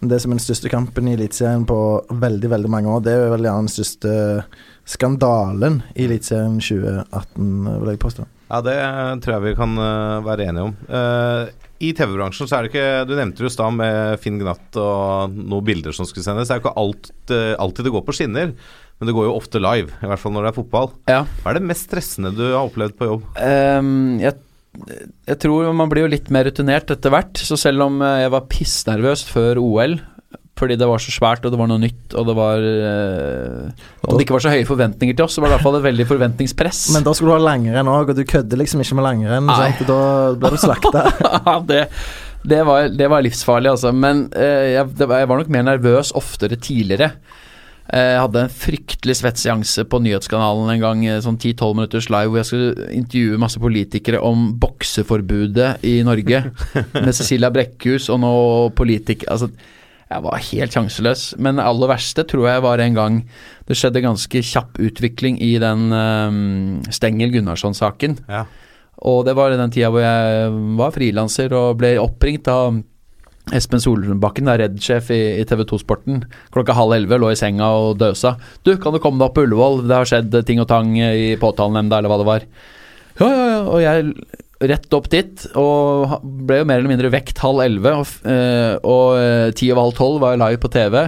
det 0.00 0.20
som 0.22 0.32
er 0.32 0.38
den 0.38 0.44
største 0.44 0.70
kampen 0.70 1.08
i 1.10 1.14
Eliteserien 1.16 1.64
på 1.68 1.78
veldig 2.22 2.50
veldig 2.52 2.70
mange 2.70 2.90
år. 2.92 3.04
Det 3.04 3.14
er 3.14 3.30
vel 3.32 3.46
gjerne 3.48 3.66
den 3.66 3.72
største 3.72 4.12
skandalen 4.88 5.80
i 5.94 6.06
Eliteserien 6.06 6.58
2018, 6.62 7.48
vil 7.82 7.92
jeg 7.92 8.02
påstå. 8.04 8.26
Ja, 8.48 8.60
det 8.64 8.76
tror 9.24 9.34
jeg 9.36 9.44
vi 9.44 9.56
kan 9.58 9.74
eh, 9.76 10.18
være 10.24 10.48
enige 10.48 10.68
om. 10.70 10.76
Uh, 10.88 11.50
I 11.84 11.92
TV-bransjen 11.96 12.48
så 12.48 12.56
er 12.56 12.64
det 12.64 12.70
ikke 12.72 13.04
Du 13.08 13.12
nevnte 13.18 13.44
jo 13.44 13.50
i 13.50 13.52
stad 13.52 13.76
med 13.76 14.16
Finn 14.22 14.38
Gnatt 14.40 14.78
og 14.80 15.36
noen 15.36 15.66
bilder 15.66 15.96
som 15.96 16.08
skulle 16.08 16.24
sendes. 16.24 16.48
Det 16.48 16.56
er 16.56 16.62
jo 16.62 16.64
ikke 16.64 16.78
alt, 16.80 17.10
eh, 17.34 17.52
alltid 17.60 17.88
det 17.88 17.94
går 17.98 18.06
på 18.06 18.16
skinner, 18.16 18.54
men 18.98 19.10
det 19.10 19.14
går 19.18 19.28
jo 19.28 19.36
ofte 19.36 19.60
live. 19.60 19.92
I 20.00 20.10
hvert 20.10 20.22
fall 20.22 20.34
når 20.34 20.46
det 20.46 20.52
er 20.52 20.60
fotball. 20.62 20.92
Ja. 21.10 21.22
Hva 21.42 21.52
er 21.52 21.60
det 21.60 21.68
mest 21.68 21.90
stressende 21.90 22.32
du 22.38 22.46
har 22.46 22.62
opplevd 22.64 22.96
på 22.98 23.10
jobb? 23.10 23.28
Um, 23.36 24.16
jeg, 24.22 24.38
jeg 25.28 25.38
tror 25.42 25.72
man 25.76 25.90
blir 25.90 26.06
jo 26.06 26.12
litt 26.12 26.30
mer 26.34 26.48
rutinert 26.48 26.90
etter 26.94 27.12
hvert. 27.12 27.40
Så 27.40 27.58
selv 27.60 27.86
om 27.88 28.00
eh, 28.04 28.22
jeg 28.24 28.32
var 28.34 28.46
pissnervøs 28.52 29.24
før 29.28 29.60
OL, 29.62 29.98
fordi 30.58 30.76
det 30.78 30.88
var 30.90 31.02
så 31.02 31.12
svært 31.14 31.44
og 31.46 31.54
det 31.54 31.58
var 31.60 31.68
noe 31.70 31.80
nytt, 31.82 32.14
og 32.18 32.26
det 32.26 32.34
var 32.34 32.64
eh, 32.66 33.88
Om 34.02 34.16
det 34.18 34.26
ikke 34.26 34.36
var 34.36 34.44
så 34.44 34.54
høye 34.54 34.68
forventninger 34.68 35.18
til 35.18 35.26
oss, 35.26 35.36
så 35.38 35.42
var 35.42 35.50
det 35.50 35.54
i 35.54 35.56
hvert 35.58 35.66
fall 35.68 35.78
et 35.78 35.86
veldig 35.86 36.06
forventningspress. 36.10 36.80
Men 36.96 37.06
da 37.06 37.14
skulle 37.14 37.34
du 37.34 37.38
ha 37.38 37.48
langrenn 37.50 37.92
òg, 37.92 38.12
og 38.12 38.18
du 38.18 38.24
kødder 38.28 38.62
liksom 38.62 38.82
ikke 38.84 38.98
med 38.98 39.08
langrenn. 39.08 39.52
Da 39.88 40.00
blir 40.38 40.56
du 40.56 40.62
slakta. 40.62 41.04
det, 41.70 41.84
det, 42.42 42.62
var, 42.66 42.90
det 42.90 43.10
var 43.12 43.26
livsfarlig, 43.26 43.74
altså. 43.76 43.94
Men 43.94 44.26
eh, 44.34 44.74
jeg, 44.74 44.88
var, 45.04 45.20
jeg 45.22 45.30
var 45.30 45.42
nok 45.42 45.52
mer 45.54 45.68
nervøs 45.72 46.14
oftere 46.18 46.58
tidligere. 46.58 47.12
Eh, 47.88 48.12
Jeg 48.14 48.20
hadde 48.20 48.42
en 48.44 48.52
fryktelig 48.52 49.16
svett 49.16 49.40
seanse 49.40 49.84
på 49.88 50.00
nyhetskanalen 50.04 50.74
en 50.74 50.82
gang, 50.82 51.06
eh, 51.06 51.22
sånn 51.24 51.38
10-12 51.40 51.74
minutters 51.78 52.10
live, 52.12 52.28
hvor 52.28 52.42
jeg 52.42 52.50
skulle 52.50 52.90
intervjue 52.92 53.40
masse 53.40 53.62
politikere 53.62 54.20
om 54.20 54.52
bokseforbudet 54.60 55.84
i 55.88 56.02
Norge. 56.04 56.42
med 56.94 57.14
Cecilia 57.16 57.50
Brekkhus 57.50 58.10
og 58.12 58.20
noen 58.20 58.76
politikere 58.76 59.32
Altså, 59.32 59.50
jeg 60.08 60.24
var 60.24 60.40
helt 60.40 60.72
sjanseløs. 60.72 61.24
Men 61.38 61.58
det 61.60 61.66
aller 61.68 61.90
verste 61.90 62.24
tror 62.28 62.48
jeg 62.48 62.64
var 62.64 62.80
en 62.80 62.94
gang 62.96 63.18
det 63.68 63.76
skjedde 63.76 64.04
ganske 64.04 64.40
kjapp 64.40 64.78
utvikling 64.80 65.36
i 65.44 65.50
den 65.60 65.92
um, 65.92 66.78
Stengel 66.88 67.34
Gunnarsson-saken. 67.34 68.16
Ja. 68.28 68.46
Og 69.08 69.26
det 69.28 69.34
var 69.36 69.52
i 69.52 69.58
den 69.60 69.70
tida 69.74 69.90
hvor 69.92 70.02
jeg 70.02 70.54
var 70.80 70.94
frilanser 70.96 71.52
og 71.54 71.76
ble 71.82 71.92
oppringt 72.00 72.48
av 72.50 72.80
Espen 73.56 73.82
Solbakken, 73.82 74.48
er 74.50 74.62
Redd-sjef 74.62 75.12
i, 75.14 75.20
i 75.40 75.46
TV 75.48 75.64
2-sporten. 75.68 76.24
Klokka 76.54 76.76
halv 76.76 76.96
elleve 76.96 77.20
lå 77.20 77.30
i 77.32 77.38
senga 77.38 77.70
og 77.78 78.00
døsa. 78.00 78.36
'Du, 78.62 78.74
kan 78.80 78.94
du 78.94 79.00
komme 79.02 79.20
deg 79.20 79.28
opp 79.28 79.38
på 79.38 79.46
Ullevål? 79.46 79.86
Det 79.88 79.96
har 79.96 80.10
skjedd 80.10 80.36
ting 80.48 80.60
og 80.62 80.68
tang 80.70 80.92
i 80.98 81.36
påtalenemnda', 81.40 81.98
eller 82.00 82.12
hva 82.12 82.20
det 82.20 82.28
var. 82.28 82.46
Ja, 83.18 83.28
ja, 83.28 83.46
ja. 83.54 83.62
Og 83.66 83.82
jeg 83.82 84.12
rett 84.68 84.94
opp 84.96 85.08
dit, 85.12 85.44
og 85.58 86.18
ble 86.22 86.60
jo 86.60 86.68
mer 86.68 86.80
eller 86.80 86.90
mindre 86.90 87.12
vekt 87.14 87.42
halv 87.42 87.62
elleve. 87.64 87.94
Og, 88.02 88.14
eh, 88.26 88.74
og 88.82 89.18
eh, 89.20 89.50
ti 89.56 89.70
over 89.72 89.86
halv 89.86 89.98
tolv 89.98 90.22
var 90.22 90.34
jeg 90.34 90.42
live 90.44 90.62
på 90.62 90.72
TV. 90.74 90.98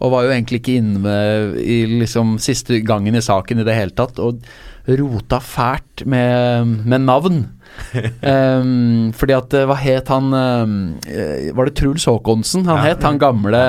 Og 0.00 0.12
var 0.14 0.24
jo 0.24 0.32
egentlig 0.32 0.60
ikke 0.62 0.78
inne 0.80 1.14
i 1.60 1.82
liksom 2.00 2.38
siste 2.40 2.80
gangen 2.88 3.16
i 3.16 3.24
saken 3.24 3.60
i 3.60 3.66
det 3.68 3.76
hele 3.76 3.96
tatt. 3.96 4.20
Og 4.20 4.40
rota 4.88 5.40
fælt 5.44 6.06
med, 6.08 6.76
med 6.88 7.04
navn. 7.04 7.42
Ehm, 8.30 9.10
fordi 9.16 9.34
at 9.34 9.54
eh, 9.56 9.66
Hva 9.66 9.76
het 9.80 10.10
han 10.12 10.34
ehm, 10.36 10.76
eh, 11.08 11.50
Var 11.56 11.70
det 11.70 11.74
Truls 11.80 12.04
Håkonsen 12.06 12.68
han 12.68 12.84
het? 12.84 13.02
Han 13.06 13.18
gamle 13.18 13.64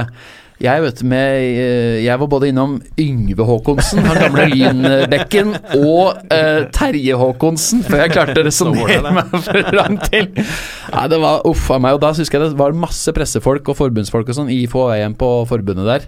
jeg 0.62 0.84
vet 0.84 1.00
med, 1.10 1.42
eh, 1.58 2.04
jeg 2.06 2.20
var 2.22 2.30
både 2.30 2.52
innom 2.52 2.76
Yngve 3.02 3.46
Håkonsen, 3.48 4.04
han 4.06 4.20
gamle 4.20 4.46
Lynbekken, 4.52 5.56
og 5.80 6.20
eh, 6.30 6.68
Terje 6.76 7.18
Håkonsen, 7.18 7.82
før 7.88 8.04
jeg 8.04 8.14
klarte 8.14 8.44
å 8.44 8.46
resonnere 8.46 9.14
meg 9.16 9.34
fram 9.48 9.98
til 10.06 10.30
Nei, 10.36 11.08
det 11.10 11.20
var 11.24 11.42
uff 11.50 11.66
a 11.74 11.80
meg. 11.82 11.98
Og 11.98 12.04
da 12.04 12.12
husker 12.14 12.38
jeg 12.38 12.52
det 12.54 12.62
var 12.62 12.78
masse 12.78 13.10
pressefolk 13.16 13.74
og 13.74 13.80
forbundsfolk 13.80 14.30
og 14.30 14.38
sånn 14.38 14.54
i 14.54 14.62
FHM 14.70 15.18
på 15.18 15.32
forbundet 15.50 15.88
der. 15.88 16.08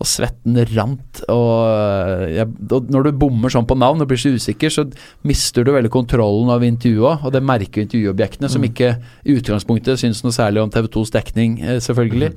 Og 0.00 0.08
svetten 0.08 0.56
rant. 0.72 1.20
Og, 1.28 1.54
eh, 1.68 2.22
jeg, 2.38 2.48
og 2.72 2.88
når 2.88 3.06
du 3.06 3.18
bommer 3.20 3.52
sånn 3.52 3.68
på 3.68 3.76
navn 3.76 4.00
og 4.00 4.08
blir 4.08 4.20
så 4.20 4.32
usikker, 4.32 4.72
så 4.72 4.86
mister 5.28 5.66
du 5.66 5.74
veldig 5.74 5.92
kontrollen 5.92 6.48
av 6.54 6.64
intervjuet. 6.64 7.26
Og 7.26 7.34
det 7.34 7.42
merker 7.44 7.84
intervjuobjektene, 7.84 8.48
som 8.48 8.64
ikke 8.64 8.94
i 8.96 9.36
utgangspunktet 9.36 10.00
syns 10.00 10.22
noe 10.24 10.32
særlig 10.32 10.62
om 10.64 10.72
TV 10.72 10.88
2s 10.96 11.12
dekning, 11.18 11.60
eh, 11.60 11.82
selvfølgelig. 11.84 12.32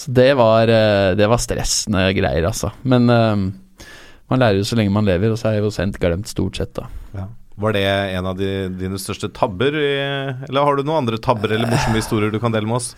Så 0.00 0.14
det 0.16 0.30
var, 0.40 0.72
eh, 0.72 1.14
det 1.14 1.28
var 1.28 1.42
stressende 1.44 2.06
greier, 2.16 2.48
altså. 2.48 2.72
Men 2.82 3.06
man 3.06 4.40
lærer 4.40 4.56
jo 4.56 4.64
så 4.64 4.76
lenge 4.80 4.90
man 4.90 5.04
lever, 5.04 5.30
og 5.30 5.38
så 5.38 5.52
er 5.52 5.60
jo 5.60 5.70
sent 5.70 6.00
glemt 6.00 6.26
stort 6.26 6.56
sett, 6.56 6.72
da. 6.72 6.88
Ja. 7.12 7.28
Var 7.60 7.72
det 7.76 7.84
en 7.86 8.26
av 8.26 8.38
de, 8.38 8.48
dine 8.80 8.98
største 8.98 9.28
tabber, 9.30 9.76
eller 9.76 10.64
har 10.64 10.74
du 10.74 10.82
noen 10.82 11.04
andre 11.04 11.20
tabber 11.22 11.52
eller 11.52 11.68
morsomme 11.70 12.00
historier 12.02 12.32
du 12.32 12.40
kan 12.40 12.50
dele 12.50 12.66
med 12.66 12.80
oss? 12.80 12.94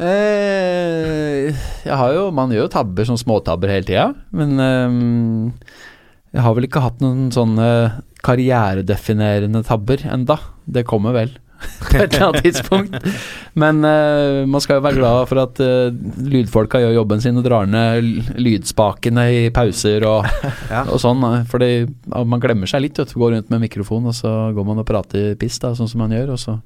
Eh, 0.00 1.50
jeg 1.84 1.96
har 2.00 2.14
jo, 2.16 2.30
man 2.32 2.52
gjør 2.54 2.66
jo 2.66 2.72
tabber, 2.72 3.04
sånn 3.08 3.20
småtabber 3.20 3.72
hele 3.72 3.84
tida, 3.88 4.06
men 4.32 4.56
eh, 4.64 4.96
jeg 6.36 6.46
har 6.46 6.56
vel 6.56 6.68
ikke 6.68 6.82
hatt 6.84 7.02
noen 7.04 7.28
sånne 7.34 7.68
karrieredefinerende 8.24 9.62
tabber 9.66 10.02
enda. 10.08 10.36
Det 10.64 10.84
kommer 10.88 11.16
vel 11.16 11.32
på 11.90 11.96
et 11.98 12.14
eller 12.14 12.26
annet 12.30 12.44
tidspunkt. 12.46 12.94
Men 13.58 13.82
uh, 13.84 14.46
man 14.48 14.62
skal 14.64 14.78
jo 14.78 14.84
være 14.86 15.00
glad 15.00 15.26
for 15.28 15.40
at 15.42 15.60
uh, 15.60 15.90
lydfolka 16.24 16.80
gjør 16.80 16.94
jobben 17.00 17.20
sin 17.20 17.36
og 17.40 17.44
drar 17.44 17.68
ned 17.68 18.30
lydspakene 18.40 19.26
i 19.34 19.42
pauser 19.52 20.06
og, 20.08 20.28
Ja. 20.72 20.86
og 20.86 21.00
sånn. 21.02 21.24
Fordi 21.50 21.72
man 22.08 22.40
glemmer 22.40 22.70
seg 22.70 22.86
litt, 22.86 23.00
vet. 23.00 23.12
Går 23.12 23.34
rundt 23.36 23.52
med 23.52 23.64
mikrofon, 23.66 24.08
og 24.08 24.16
så 24.16 24.32
går 24.56 24.68
man 24.70 24.80
og 24.80 24.88
prater 24.88 25.34
piss, 25.40 25.58
da, 25.60 25.74
sånn 25.76 25.90
som 25.90 26.04
man 26.04 26.14
gjør. 26.16 26.36
Og 26.36 26.40
så 26.40 26.56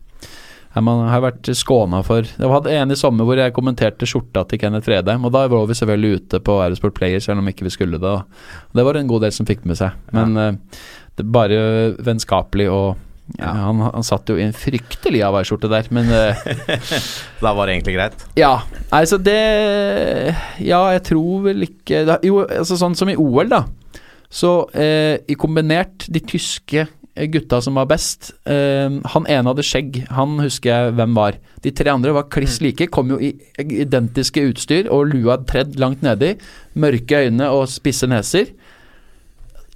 man, 0.83 1.05
har 1.07 1.23
vært 1.23 1.51
skåna 1.55 2.01
for 2.07 2.27
Jeg 2.27 2.51
hadde 2.51 2.73
en 2.75 2.91
i 2.91 2.99
sommer 2.99 3.29
hvor 3.29 3.39
jeg 3.39 3.55
kommenterte 3.55 4.09
skjorta 4.11 4.43
til 4.51 4.59
Kenneth 4.59 4.89
Fredheim, 4.89 5.25
og 5.27 5.35
da 5.35 5.45
var 5.51 5.69
vi 5.71 5.77
selvfølgelig 5.79 6.21
ute 6.21 6.41
på 6.43 6.59
Aerosport 6.65 6.97
Player, 6.99 7.23
selv 7.23 7.43
om 7.43 7.49
ikke 7.51 7.69
vi 7.69 7.75
skulle 7.75 8.01
det. 8.01 8.11
da. 8.11 8.25
Det 8.75 8.85
var 8.87 8.99
en 8.99 9.11
god 9.11 9.27
del 9.27 9.35
som 9.37 9.47
fikk 9.47 9.63
med 9.69 9.79
seg, 9.79 9.95
men 10.17 10.37
eh, 10.41 10.53
det 11.15 11.27
bare 11.31 11.59
vennskapelig 12.03 12.71
og 12.73 12.97
ja, 13.39 13.49
han, 13.57 13.79
han 13.81 14.05
satt 14.05 14.29
jo 14.29 14.35
i 14.37 14.43
en 14.45 14.53
fryktelig 14.53 15.23
Hawaii-skjorte 15.25 15.71
der, 15.73 15.87
men 15.97 16.11
eh, 16.13 16.43
Da 17.45 17.55
var 17.57 17.67
det 17.67 17.79
egentlig 17.79 17.95
greit. 17.97 18.27
ja. 18.37 18.59
Altså, 18.93 19.17
det 19.17 19.39
Ja, 20.61 20.83
jeg 20.93 21.03
tror 21.09 21.47
vel 21.47 21.65
ikke 21.65 22.05
da, 22.05 22.19
Jo, 22.27 22.43
altså 22.45 22.77
sånn 22.81 22.97
som 22.99 23.09
i 23.09 23.17
OL, 23.17 23.49
da. 23.49 23.63
Så 24.35 24.53
eh, 24.77 25.23
i 25.31 25.39
kombinert, 25.39 26.05
de 26.13 26.21
tyske 26.21 26.87
gutta 27.15 27.61
som 27.63 27.77
var 27.79 27.87
best 27.91 28.33
Uh, 28.45 29.01
Han 29.15 29.27
ene 29.31 29.49
hadde 29.49 29.65
skjegg, 29.65 30.03
han 30.13 30.37
husker 30.43 30.69
jeg 30.71 30.95
hvem 30.99 31.15
var. 31.17 31.39
De 31.65 31.71
tre 31.73 31.93
andre 31.93 32.13
var 32.13 32.27
kliss 32.33 32.59
like, 32.61 32.91
kom 32.93 33.15
jo 33.15 33.17
i 33.23 33.33
identiske 33.57 34.43
utstyr 34.51 34.91
og 34.93 35.15
lua 35.15 35.39
tredd 35.49 35.79
langt 35.81 36.05
nedi. 36.05 36.35
Mørke 36.77 37.25
øyne 37.25 37.49
og 37.55 37.71
spisse 37.73 38.09
neser. 38.11 38.53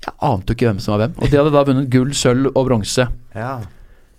Jeg 0.04 0.14
ante 0.20 0.52
jo 0.52 0.58
ikke 0.58 0.68
hvem 0.68 0.82
som 0.82 0.94
var 0.94 1.06
hvem. 1.06 1.16
Og 1.16 1.30
de 1.30 1.40
hadde 1.40 1.54
da 1.54 1.64
vunnet 1.66 1.90
gull, 1.92 2.12
sølv 2.16 2.50
og 2.52 2.68
bronse. 2.68 3.08
Ja. 3.34 3.54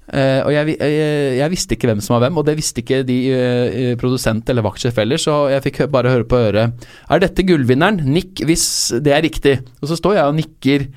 Uh, 0.09 0.41
og 0.47 0.51
jeg, 0.55 0.73
jeg, 0.79 1.11
jeg 1.37 1.53
visste 1.53 1.75
ikke 1.77 1.91
hvem 1.91 2.01
som 2.01 2.15
var 2.15 2.23
hvem, 2.25 2.39
og 2.41 2.47
det 2.47 2.55
visste 2.57 2.81
ikke 2.81 3.03
de 3.05 3.17
uh, 3.29 3.91
produsent 4.01 4.49
eller 4.49 4.65
vaktsjef 4.65 4.97
heller, 4.97 5.21
så 5.21 5.43
jeg 5.53 5.67
fikk 5.67 5.83
bare 5.93 6.15
høre 6.15 6.25
på 6.25 6.39
øret 6.47 6.87
Er 7.05 7.21
dette 7.21 7.45
gullvinneren? 7.45 8.01
Nikk 8.09 8.41
hvis 8.49 8.65
det 8.97 9.13
er 9.13 9.21
riktig. 9.27 9.59
Og 9.77 9.91
så 9.91 9.99
står 9.99 10.17
jeg 10.17 10.31
og 10.31 10.39
nikker 10.39 10.87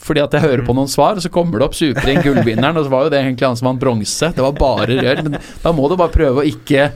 fordi 0.00 0.22
at 0.24 0.32
jeg 0.32 0.44
hører 0.46 0.64
på 0.64 0.74
noen 0.76 0.88
svar, 0.88 1.18
og 1.18 1.24
så 1.24 1.30
kommer 1.32 1.60
det 1.60 1.68
opp 1.68 1.76
Supring, 1.76 2.22
gullvinneren, 2.24 2.78
og 2.80 2.86
så 2.86 2.92
var 2.92 3.06
jo 3.06 3.12
det 3.12 3.20
egentlig 3.20 3.48
han 3.50 3.58
som 3.60 3.68
vant 3.68 3.82
bronse. 3.82 4.30
Det 4.32 4.44
var 4.44 4.56
bare 4.56 4.96
rør. 4.96 5.24
Men 5.26 5.36
da 5.62 5.72
må 5.76 5.90
du 5.92 5.98
bare 6.00 6.14
prøve 6.14 6.40
å 6.40 6.48
ikke 6.48 6.92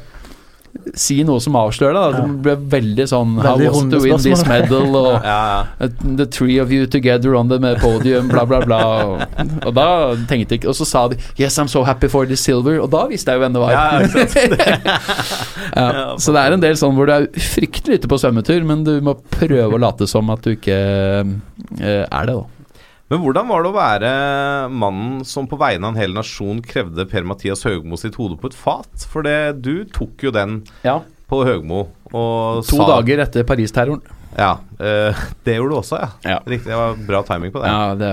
si 0.96 1.18
noe 1.26 1.40
som 1.42 1.56
avslører 1.58 1.96
det. 1.96 2.20
Det 2.22 2.40
ble 2.44 2.54
veldig 2.76 3.06
sånn 3.10 3.34
How 3.40 3.56
Veldig 3.58 3.70
was 3.72 3.86
to 3.92 4.00
win 4.04 4.20
this 4.22 4.44
medal? 4.48 4.96
Og 5.00 5.26
Ja, 5.26 5.38
ja. 5.80 5.88
The 6.20 6.26
three 6.30 6.58
of 6.62 6.72
you 6.72 6.86
together 6.86 7.34
on 7.36 7.48
the 7.50 7.58
podium, 7.82 8.28
bla, 8.30 8.44
bla, 8.48 8.60
bla. 8.64 8.80
Og, 9.04 9.44
og 9.66 9.72
da 9.76 9.86
tenkte 10.30 10.56
jeg 10.56 10.68
Og 10.68 10.76
så 10.78 10.86
sa 10.88 11.06
de 11.08 11.18
'Yes, 11.36 11.58
I'm 11.58 11.68
so 11.68 11.82
happy 11.84 12.08
for 12.08 12.26
the 12.26 12.36
silver', 12.36 12.80
og 12.80 12.90
da 12.92 13.06
visste 13.10 13.32
jeg 13.32 13.40
jo 13.40 13.44
hvem 13.44 13.56
det 13.56 13.62
var. 13.64 13.72
Ja. 13.72 13.86
Ja, 15.78 16.16
så 16.22 16.32
det 16.32 16.40
er 16.40 16.54
en 16.54 16.62
del 16.62 16.76
sånn 16.80 16.94
hvor 16.96 17.06
du 17.08 17.12
er 17.12 17.26
fryktelig 17.32 18.00
ute 18.00 18.08
på 18.10 18.18
svømmetur, 18.18 18.64
men 18.66 18.84
du 18.86 18.94
må 19.04 19.14
prøve 19.30 19.76
å 19.76 19.80
late 19.80 20.08
som 20.08 20.30
at 20.32 20.42
du 20.46 20.54
ikke 20.54 20.78
eh, 20.78 22.04
er 22.08 22.30
det, 22.30 22.34
da. 22.34 22.57
Men 23.08 23.22
hvordan 23.22 23.48
var 23.48 23.64
det 23.64 23.70
å 23.70 23.76
være 23.76 24.08
mannen 24.68 25.22
som 25.24 25.46
på 25.48 25.56
vegne 25.60 25.88
av 25.88 25.94
en 25.94 26.00
hel 26.00 26.12
nasjon 26.12 26.60
krevde 26.64 27.06
Per-Mathias 27.08 27.64
Høgmo 27.64 27.96
sitt 27.96 28.18
hode 28.20 28.36
på 28.40 28.50
et 28.50 28.56
fat? 28.56 29.06
For 29.08 29.24
det, 29.24 29.62
du 29.64 29.88
tok 29.88 30.28
jo 30.28 30.32
den 30.34 30.60
Ja. 30.84 31.00
på 31.28 31.40
Høgmo 31.48 31.86
og 32.12 32.64
To 32.68 32.76
sa 32.82 32.88
dager 32.96 33.24
etter 33.24 33.44
Paris-terroren. 33.48 34.04
Ja, 34.36 34.58
eh, 34.76 35.16
det 35.44 35.56
gjorde 35.56 35.72
du 35.72 35.78
også, 35.80 36.00
ja. 36.02 36.10
Ja. 36.36 36.38
Riktig, 36.44 36.68
det 36.68 36.76
var 36.76 37.00
bra 37.08 37.22
timing 37.24 37.52
på 37.54 37.64
det. 37.64 37.72
Ja, 37.72 37.94
det 37.96 38.12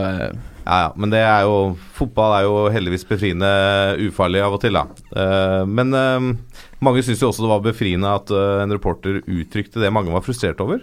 Ja, 0.65 0.77
ja, 0.87 0.93
men 0.97 1.11
det 1.13 1.19
er 1.21 1.43
jo 1.45 1.75
Fotball 1.93 2.39
er 2.39 2.45
jo 2.47 2.55
heldigvis 2.73 3.03
befriende 3.05 3.49
ufarlig 4.01 4.41
av 4.41 4.55
og 4.55 4.63
til, 4.63 4.79
da. 4.79 4.87
Uh, 5.11 5.63
men 5.69 5.91
uh, 5.93 6.63
mange 6.81 7.03
syns 7.05 7.21
jo 7.21 7.29
også 7.29 7.45
det 7.45 7.51
var 7.51 7.67
befriende 7.67 8.09
at 8.09 8.31
uh, 8.33 8.63
en 8.63 8.73
reporter 8.73 9.19
uttrykte 9.21 9.83
det 9.83 9.91
mange 9.93 10.15
var 10.15 10.23
frustrert 10.25 10.63
over. 10.63 10.81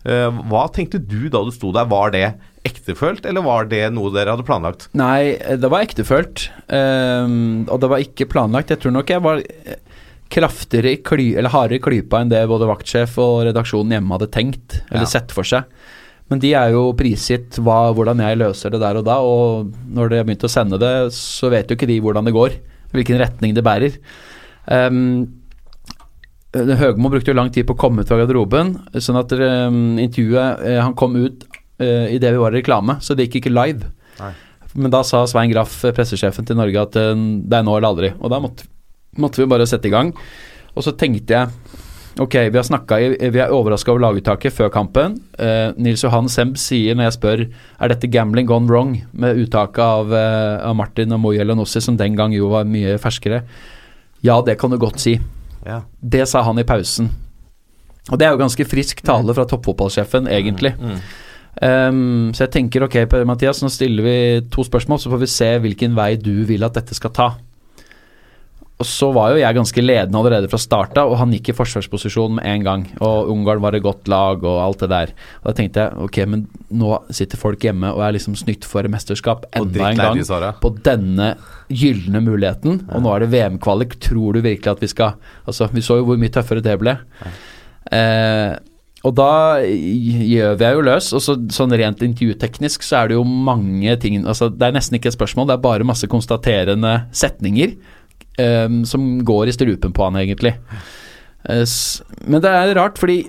Hva 0.00 0.62
tenkte 0.72 0.96
du 0.96 1.26
da 1.28 1.42
du 1.44 1.50
sto 1.52 1.74
der? 1.76 1.84
Var 1.84 2.12
det 2.14 2.22
ektefølt, 2.66 3.24
eller 3.26 3.44
var 3.46 3.68
det 3.70 3.86
noe 3.94 4.10
dere 4.12 4.34
hadde 4.34 4.44
planlagt? 4.44 4.88
Nei, 4.98 5.36
det 5.40 5.70
var 5.72 5.84
ektefølt. 5.86 6.48
um, 6.68 7.64
og 7.68 7.80
det 7.80 7.88
var 7.92 8.04
ikke 8.04 8.28
planlagt. 8.28 8.70
Jeg 8.74 8.82
tror 8.82 8.92
nok 8.98 9.08
jeg 9.14 9.22
var 9.24 9.40
eh, 9.40 9.78
kraftigere 10.30 10.92
i 10.92 11.00
kly, 11.02 11.30
eller 11.40 11.50
hardere 11.54 11.80
klypa 11.82 12.20
enn 12.20 12.28
det 12.30 12.44
både 12.50 12.68
vaktsjef 12.68 13.16
og 13.18 13.46
redaksjonen 13.48 13.96
hjemme 13.96 14.14
hadde 14.18 14.30
tenkt, 14.30 14.80
eller 14.90 15.06
Ja. 15.08 15.12
sett 15.16 15.32
for 15.32 15.42
seg. 15.48 15.64
Men 16.30 16.38
de 16.38 16.52
er 16.54 16.70
jo 16.70 16.92
prisgitt 16.94 17.56
hva, 17.58 17.90
hvordan 17.96 18.20
jeg 18.22 18.38
løser 18.38 18.70
det 18.70 18.78
der 18.84 19.00
og 19.00 19.04
da, 19.08 19.16
og 19.18 19.72
når 19.90 20.10
de 20.12 20.20
har 20.20 20.28
begynt 20.28 20.46
å 20.46 20.52
sende 20.52 20.78
det, 20.78 20.92
så 21.16 21.50
vet 21.50 21.66
jo 21.72 21.74
ikke 21.74 21.88
de 21.90 21.98
hvordan 22.04 22.28
det 22.28 22.36
går, 22.36 22.54
hvilken 22.94 23.18
retning 23.18 23.56
det 23.56 23.64
bærer. 23.66 23.96
Um, 24.70 25.26
Høgmo 26.54 27.10
brukte 27.12 27.30
jo 27.30 27.36
lang 27.38 27.50
tid 27.54 27.66
på 27.68 27.76
å 27.76 27.78
komme 27.78 28.02
ut 28.02 28.08
fra 28.10 28.16
garderoben, 28.18 28.72
sånn 28.98 29.18
at 29.20 29.30
um, 29.38 29.98
intervjuet 30.02 30.64
eh, 30.66 30.78
Han 30.82 30.96
kom 30.98 31.14
ut 31.14 31.44
uh, 31.80 32.06
idet 32.12 32.34
vi 32.34 32.40
var 32.42 32.54
i 32.54 32.60
reklame, 32.60 32.98
så 33.00 33.16
det 33.16 33.28
gikk 33.28 33.42
ikke 33.42 33.54
live. 33.54 33.90
Nei. 34.20 34.32
Men 34.78 34.92
da 34.92 35.02
sa 35.06 35.24
Svein 35.26 35.50
Graff, 35.50 35.80
eh, 35.84 35.94
pressesjefen 35.94 36.46
til 36.46 36.58
Norge, 36.58 36.86
at 36.86 36.98
uh, 37.00 37.12
det 37.16 37.58
er 37.58 37.66
nå 37.66 37.76
eller 37.76 37.90
aldri. 37.90 38.12
Og 38.20 38.32
da 38.32 38.40
måtte, 38.42 38.68
måtte 39.18 39.42
vi 39.42 39.48
bare 39.50 39.68
sette 39.68 39.90
i 39.90 39.94
gang. 39.94 40.12
Og 40.76 40.86
så 40.86 40.94
tenkte 40.94 41.34
jeg 41.34 41.78
Ok, 42.20 42.34
vi 42.34 42.58
har 42.58 42.64
snakka 42.66 42.96
Vi 43.18 43.38
er 43.38 43.52
overraska 43.54 43.92
over 43.92 44.02
laguttaket 44.02 44.52
før 44.52 44.68
kampen. 44.74 45.14
Uh, 45.38 45.70
Nils 45.78 46.02
Johan 46.04 46.28
Semb 46.28 46.58
sier 46.58 46.98
når 46.98 47.06
jeg 47.06 47.16
spør 47.16 47.42
Er 47.46 47.92
dette 47.92 48.10
gambling 48.10 48.48
gone 48.50 48.66
wrong 48.68 48.96
med 49.12 49.38
uttaket 49.38 49.80
av, 49.84 50.10
uh, 50.10 50.58
av 50.66 50.74
Martin 50.76 51.14
og 51.14 51.22
Moyel 51.22 51.54
og 51.54 51.60
Nossi, 51.62 51.80
som 51.82 51.96
den 51.98 52.18
gang 52.18 52.34
jo 52.34 52.50
var 52.52 52.68
mye 52.68 52.98
ferskere. 53.00 53.44
Ja, 54.26 54.40
det 54.44 54.58
kan 54.60 54.74
du 54.74 54.78
godt 54.78 55.00
si. 55.00 55.16
Ja. 55.64 55.82
Det 56.00 56.26
sa 56.28 56.42
han 56.44 56.60
i 56.60 56.66
pausen. 56.66 57.08
Og 58.10 58.18
det 58.18 58.26
er 58.26 58.34
jo 58.34 58.42
ganske 58.42 58.66
frisk 58.68 59.02
tale 59.06 59.34
fra 59.36 59.46
toppfotballsjefen, 59.48 60.28
egentlig. 60.28 60.74
Um, 61.60 62.30
så 62.32 62.46
jeg 62.46 62.54
tenker 62.56 62.86
ok, 62.86 63.02
Per 63.10 63.26
Mathias, 63.28 63.60
nå 63.60 63.68
stiller 63.72 64.06
vi 64.06 64.16
to 64.52 64.64
spørsmål, 64.64 65.00
så 65.02 65.12
får 65.12 65.20
vi 65.20 65.30
se 65.30 65.52
hvilken 65.66 65.96
vei 65.98 66.14
du 66.16 66.34
vil 66.48 66.64
at 66.64 66.78
dette 66.78 66.96
skal 66.96 67.12
ta. 67.16 67.30
Og 68.80 68.86
så 68.88 69.10
var 69.12 69.34
jo 69.34 69.40
jeg 69.42 69.56
ganske 69.58 69.82
ledende 69.82 70.16
allerede 70.16 70.48
fra 70.48 70.58
starta, 70.60 71.02
og 71.04 71.18
han 71.20 71.34
gikk 71.34 71.50
i 71.52 71.54
forsvarsposisjon 71.56 72.38
med 72.38 72.46
en 72.48 72.62
gang. 72.64 72.84
Og 73.04 73.28
Ungarn 73.28 73.60
var 73.60 73.76
et 73.76 73.84
godt 73.84 74.08
lag 74.08 74.40
og 74.40 74.56
alt 74.62 74.80
det 74.80 74.88
der. 74.88 75.12
Og 75.42 75.50
da 75.50 75.54
tenkte 75.58 75.84
jeg 75.84 76.06
ok, 76.06 76.18
men 76.32 76.46
nå 76.80 76.94
sitter 77.12 77.40
folk 77.42 77.66
hjemme 77.68 77.90
og 77.92 78.00
er 78.06 78.16
liksom 78.16 78.38
snytt 78.40 78.64
for 78.64 78.88
mesterskap 78.88 79.44
enda 79.52 79.90
en 79.90 80.00
gang 80.00 80.16
Leirvis, 80.16 80.62
på 80.64 80.72
denne 80.86 81.34
gylne 81.68 82.24
muligheten. 82.24 82.80
Og 82.88 83.04
nå 83.04 83.12
er 83.12 83.26
det 83.26 83.30
VM-kvalik. 83.34 83.98
Tror 84.00 84.38
du 84.38 84.40
virkelig 84.48 84.72
at 84.72 84.80
vi 84.80 84.88
skal 84.88 85.20
Altså, 85.44 85.68
vi 85.74 85.84
så 85.84 85.98
jo 85.98 86.08
hvor 86.08 86.20
mye 86.20 86.32
tøffere 86.32 86.64
det 86.64 86.78
ble. 86.80 86.96
Eh, 87.92 88.56
og 89.00 89.14
da 89.16 89.32
gjør 89.64 90.58
vi 90.60 90.70
jo 90.74 90.84
løs. 90.84 91.08
Og 91.16 91.22
så, 91.24 91.36
sånn 91.54 91.72
rent 91.80 92.02
intervjuteknisk 92.04 92.84
så 92.84 93.00
er 93.00 93.10
det 93.10 93.16
jo 93.16 93.24
mange 93.24 93.94
ting 94.02 94.18
Altså, 94.20 94.50
det 94.52 94.66
er 94.66 94.76
nesten 94.76 94.98
ikke 94.98 95.08
et 95.12 95.16
spørsmål, 95.16 95.48
det 95.48 95.56
er 95.56 95.64
bare 95.64 95.88
masse 95.88 96.08
konstaterende 96.10 96.92
setninger 97.16 97.76
um, 98.36 98.82
som 98.88 99.12
går 99.24 99.48
i 99.48 99.56
strupen 99.56 99.94
på 99.96 100.04
han, 100.04 100.20
egentlig. 100.20 100.52
Eh, 101.48 101.64
men 102.28 102.44
det 102.44 102.52
er 102.52 102.74
rart, 102.76 103.00
fordi 103.00 103.22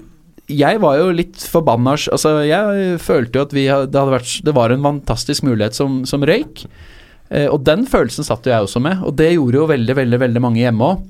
jeg 0.51 0.81
var 0.84 0.97
jo 0.99 1.13
litt 1.15 1.39
forbanna 1.47 1.93
Altså, 1.95 2.34
jeg 2.43 2.97
følte 2.99 3.39
jo 3.39 3.45
at 3.47 3.53
vi 3.55 3.67
hadde, 3.69 3.88
det, 3.93 4.01
hadde 4.01 4.17
vært, 4.17 4.34
det 4.43 4.55
var 4.57 4.73
en 4.73 4.84
fantastisk 4.84 5.47
mulighet 5.47 5.77
som, 5.77 6.01
som 6.10 6.25
røyk. 6.27 6.65
Eh, 7.31 7.47
og 7.47 7.63
den 7.63 7.88
følelsen 7.88 8.27
satt 8.27 8.45
jo 8.45 8.51
jeg 8.51 8.67
også 8.67 8.84
med, 8.84 9.05
og 9.07 9.15
det 9.19 9.31
gjorde 9.38 9.62
jo 9.62 9.71
veldig, 9.71 9.97
veldig, 10.03 10.21
veldig 10.27 10.43
mange 10.43 10.63
hjemme 10.65 10.91
òg. 10.91 11.07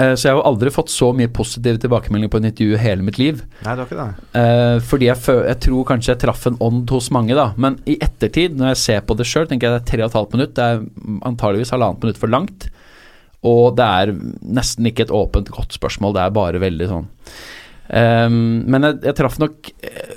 Eh, 0.00 0.14
så 0.16 0.28
jeg 0.28 0.36
har 0.36 0.46
aldri 0.48 0.72
fått 0.72 0.92
så 0.92 1.10
mye 1.16 1.30
positive 1.32 1.80
tilbakemeldinger 1.82 2.32
på 2.32 2.40
en 2.40 2.48
intervju 2.48 2.78
hele 2.80 3.04
mitt 3.04 3.18
liv. 3.20 3.42
Nei, 3.64 3.74
det 3.74 3.82
var 3.82 3.90
ikke 3.90 3.98
det. 4.00 4.28
Eh, 4.40 4.76
fordi 4.88 5.08
jeg, 5.10 5.20
jeg 5.50 5.60
tror 5.66 5.88
kanskje 5.90 6.12
jeg 6.14 6.22
traff 6.24 6.46
en 6.48 6.60
ånd 6.64 6.94
hos 6.94 7.10
mange, 7.14 7.36
da. 7.38 7.50
Men 7.60 7.76
i 7.84 7.98
ettertid, 8.00 8.56
når 8.56 8.72
jeg 8.72 8.82
ser 8.84 9.02
på 9.08 9.18
det 9.18 9.28
sjøl, 9.28 9.48
tenker 9.50 9.68
jeg 9.68 9.76
det 9.76 9.82
er 9.82 9.90
tre 9.92 10.04
og 10.04 10.08
et 10.08 10.20
halvt 10.20 10.38
minutt. 10.38 10.54
Det 10.56 10.68
er 10.68 10.86
antageligvis 11.28 11.74
halvannet 11.76 12.06
minutt 12.06 12.22
for 12.22 12.32
langt. 12.32 12.70
Og 13.42 13.74
det 13.76 13.88
er 14.02 14.14
nesten 14.54 14.86
ikke 14.88 15.08
et 15.08 15.14
åpent, 15.14 15.50
godt 15.52 15.74
spørsmål. 15.76 16.16
Det 16.16 16.24
er 16.24 16.36
bare 16.40 16.62
veldig 16.62 16.88
sånn. 16.88 17.08
Ehm, 17.98 18.62
men 18.70 18.86
jeg, 18.86 19.00
jeg 19.08 19.18
traff 19.18 19.38
nok 19.42 19.72
eh, 19.84 20.12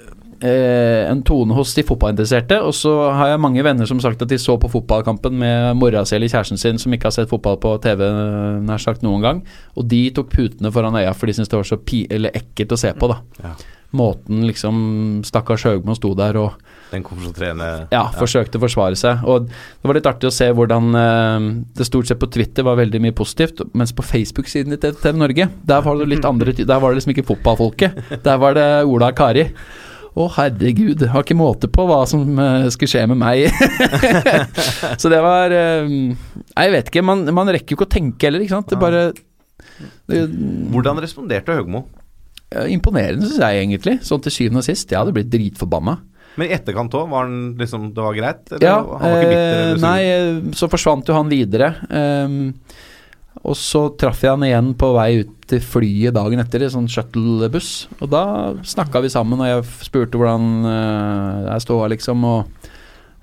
en 0.46 1.22
tone 1.26 1.56
hos 1.58 1.74
de 1.78 1.84
fotballinteresserte. 1.88 2.60
Og 2.66 2.76
så 2.78 2.94
har 3.18 3.34
jeg 3.34 3.44
mange 3.44 3.64
venner 3.66 3.90
som 3.90 4.02
sagt 4.04 4.22
at 4.22 4.32
de 4.32 4.40
så 4.42 4.58
på 4.62 4.72
fotballkampen 4.72 5.38
med 5.42 5.80
mora 5.80 6.06
si 6.06 6.18
eller 6.18 6.32
kjæresten 6.32 6.62
sin 6.62 6.82
som 6.82 6.94
ikke 6.96 7.10
har 7.10 7.16
sett 7.18 7.32
fotball 7.32 7.60
på 7.62 7.76
TV 7.84 8.04
nær 8.66 8.82
sagt 8.82 9.06
noen 9.06 9.24
gang. 9.26 9.46
Og 9.76 9.88
de 9.92 10.08
tok 10.16 10.34
putene 10.34 10.74
foran 10.74 10.98
øya 11.00 11.14
for 11.16 11.30
de 11.30 11.38
syntes 11.38 11.52
det 11.54 11.60
var 11.62 11.72
så 11.72 11.82
pi 11.82 12.06
eller 12.12 12.36
ekkelt 12.38 12.76
å 12.76 12.84
se 12.86 12.94
på. 12.98 13.12
da 13.14 13.22
Ja. 13.44 13.56
Måten 13.96 14.42
liksom 14.44 14.78
stakkars 15.24 15.64
Høgmo 15.70 15.94
sto 15.96 16.10
der 16.18 16.36
og 16.42 16.58
Den 16.92 17.04
konsentrerende 17.06 17.88
ja, 17.94 18.02
forsøkte 18.18 18.60
å 18.60 18.64
forsvare 18.66 18.98
seg. 19.00 19.24
Og 19.24 19.48
det 19.48 19.88
var 19.88 19.98
litt 19.98 20.10
artig 20.10 20.28
å 20.28 20.34
se 20.36 20.50
hvordan 20.52 20.98
eh, 21.00 21.48
det 21.78 21.88
stort 21.88 22.10
sett 22.10 22.20
på 22.20 22.30
Twitter 22.34 22.66
var 22.68 22.80
veldig 22.82 23.02
mye 23.06 23.16
positivt, 23.16 23.64
mens 23.74 23.94
på 23.96 24.04
Facebook-siden 24.06 24.76
til 24.82 25.00
TV 25.00 25.16
Norge, 25.18 25.48
der 25.64 25.86
var 25.86 25.98
det 26.02 26.10
litt 26.12 26.28
andre 26.28 26.54
Der 26.60 26.82
var 26.82 26.92
det 26.92 27.00
liksom 27.00 27.16
ikke 27.16 27.28
fotballfolket. 27.32 28.22
Der 28.26 28.42
var 28.42 28.58
det 28.58 28.68
Ola 28.84 29.14
Kari. 29.16 29.48
Å, 30.16 30.26
herregud, 30.38 31.02
jeg 31.04 31.12
har 31.12 31.26
ikke 31.26 31.36
måte 31.36 31.68
på 31.68 31.84
hva 31.90 31.98
som 32.08 32.22
eh, 32.40 32.70
skulle 32.72 32.88
skje 32.94 33.02
med 33.12 33.18
meg. 33.20 33.50
Så 35.02 35.12
det 35.12 35.20
var 35.26 35.52
eh, 35.52 35.84
Nei, 35.92 36.66
jeg 36.70 36.74
vet 36.78 36.92
ikke. 36.92 37.04
Man, 37.04 37.26
man 37.36 37.52
rekker 37.52 37.76
jo 37.76 37.80
ikke 37.82 37.88
å 37.90 37.94
tenke 37.98 38.30
heller, 38.30 38.46
ikke 38.46 38.56
sant. 38.56 38.72
Det 38.72 38.80
bare 38.80 39.02
det, 40.08 40.22
Hvordan 40.72 41.02
responderte 41.04 41.56
Høgmo? 41.58 41.84
eh, 42.56 42.70
Imponerende, 42.72 43.28
syns 43.28 43.44
jeg 43.44 43.66
egentlig. 43.66 43.98
Sånn 44.08 44.24
til 44.24 44.36
syvende 44.38 44.64
og 44.64 44.68
sist. 44.70 44.88
Jeg 44.92 45.02
hadde 45.02 45.16
blitt 45.18 45.32
dritforbanna. 45.34 45.98
Men 46.40 46.50
i 46.50 46.56
etterkant 46.56 46.96
òg, 47.00 47.06
var 47.12 47.28
han 47.28 47.36
liksom 47.60 47.90
Det 47.96 48.04
var 48.04 48.16
greit? 48.18 48.42
Eller 48.52 48.66
Ja, 48.68 48.78
han 48.84 49.06
var 49.14 49.20
ikke 49.22 49.30
bitter? 49.36 49.62
eh, 49.70 49.84
nei, 49.84 50.00
eh, 50.16 50.42
så 50.60 50.68
forsvant 50.72 51.08
jo 51.12 51.16
han 51.16 51.32
videre. 51.32 51.74
ehm, 51.92 52.42
og 53.44 53.58
så 53.60 53.88
traff 54.00 54.24
jeg 54.24 54.32
han 54.32 54.46
igjen 54.48 54.72
på 54.80 54.92
vei 54.96 55.10
ut 55.24 55.34
til 55.50 55.62
flyet 55.62 56.16
dagen 56.16 56.42
etter 56.42 56.64
i 56.66 56.70
sånn 56.72 56.88
shuttlebuss. 56.90 57.74
Og 58.00 58.10
da 58.10 58.24
snakka 58.66 59.02
vi 59.04 59.12
sammen, 59.14 59.42
og 59.42 59.50
jeg 59.50 59.66
spurte 59.86 60.18
hvordan 60.18 60.48
uh, 60.66 61.42
jeg 61.52 61.66
stod 61.66 61.84
liksom. 61.94 62.24
Og 62.26 62.72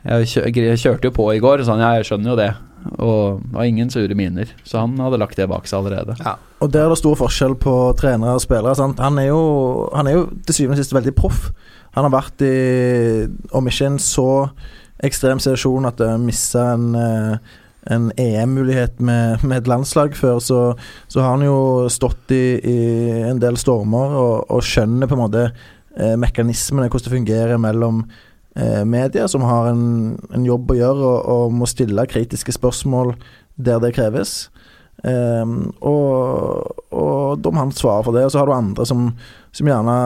jeg, 0.03 0.29
kjø 0.31 0.45
jeg 0.51 0.83
kjørte 0.83 1.11
jo 1.11 1.17
på 1.17 1.31
i 1.35 1.41
går, 1.43 1.63
og 1.63 1.67
sa 1.67 1.75
han 1.75 1.83
ja, 1.83 1.97
jeg 1.99 2.11
skjønner 2.11 2.33
jo 2.33 2.39
det. 2.39 2.51
Og 2.99 3.41
det 3.43 3.55
var 3.55 3.67
ingen 3.71 3.91
sure 3.95 4.15
miner. 4.19 4.51
Så 4.67 4.83
han 4.83 4.99
hadde 4.99 5.21
lagt 5.23 5.39
det 5.39 5.49
bak 5.51 5.67
seg 5.71 5.81
allerede. 5.81 6.17
Og 6.63 6.71
der 6.75 6.87
er 6.87 6.93
det 6.93 7.01
stor 7.01 7.19
forskjell 7.19 7.57
på 7.63 7.75
trenere 7.99 8.37
og 8.39 8.45
spillere. 8.45 8.77
Sant? 8.79 9.03
Han, 9.03 9.19
er 9.23 9.31
jo, 9.31 9.43
han 9.95 10.11
er 10.11 10.19
jo 10.19 10.29
til 10.47 10.59
syvende 10.59 10.79
og 10.79 10.83
sist 10.83 10.95
veldig 10.95 11.15
proff. 11.19 11.49
Han 11.97 12.07
har 12.09 12.15
vært 12.15 12.43
i, 12.47 12.55
om 13.55 13.69
ikke 13.69 13.91
en 13.91 13.99
så 14.03 14.29
ekstrem 15.03 15.41
situasjon 15.43 15.89
at 15.89 15.99
det 15.99 16.11
mista 16.23 16.73
en, 16.77 16.93
eh, 16.97 17.53
en 17.91 18.11
EM-mulighet 18.17 19.01
med, 19.01 19.43
med 19.43 19.63
et 19.63 19.71
landslag 19.71 20.17
før, 20.17 20.39
så, 20.39 20.61
så 21.11 21.23
har 21.23 21.37
han 21.37 21.47
jo 21.47 21.89
stått 21.91 22.35
i, 22.35 22.59
i 22.59 22.79
en 23.27 23.41
del 23.43 23.59
stormer 23.59 24.15
og, 24.19 24.35
og 24.53 24.63
skjønner 24.67 25.11
på 25.11 25.19
en 25.19 25.25
måte 25.25 25.47
eh, 25.49 26.15
mekanismene, 26.21 26.87
hvordan 26.89 27.09
det 27.09 27.17
fungerer 27.17 27.63
mellom 27.63 28.05
eh, 28.55 28.85
media, 28.87 29.27
som 29.29 29.47
har 29.49 29.73
en, 29.73 29.85
en 30.31 30.47
jobb 30.47 30.71
å 30.71 30.79
gjøre 30.79 31.09
og, 31.11 31.31
og 31.35 31.57
må 31.59 31.71
stille 31.71 32.07
kritiske 32.11 32.55
spørsmål 32.59 33.17
der 33.63 33.83
det 33.83 33.95
kreves. 33.99 34.47
Ehm, 35.03 35.73
og, 35.83 36.77
og 36.95 37.41
da 37.43 37.51
må 37.51 37.65
han 37.65 37.73
svare 37.75 38.05
for 38.07 38.17
det. 38.17 38.27
Og 38.27 38.35
så 38.35 38.43
har 38.43 38.49
du 38.49 38.55
andre 38.55 38.87
som, 38.89 39.09
som 39.55 39.71
gjerne 39.71 39.97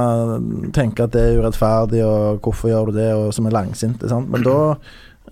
tenker 0.76 1.06
at 1.06 1.16
det 1.16 1.24
er 1.24 1.40
urettferdig, 1.42 2.02
og 2.06 2.40
hvorfor 2.44 2.72
gjør 2.72 2.90
du 2.90 3.00
det, 3.00 3.10
og 3.16 3.34
som 3.36 3.48
er 3.48 3.56
langsinte. 3.56 4.10
Men 4.24 4.46
da 4.46 4.58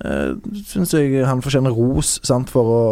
uh, 0.03 0.35
syns 0.67 0.95
jeg 0.97 1.23
han 1.27 1.43
fortjener 1.45 1.75
ros 1.75 2.17
sant, 2.27 2.51
for 2.53 2.71
å 2.71 2.83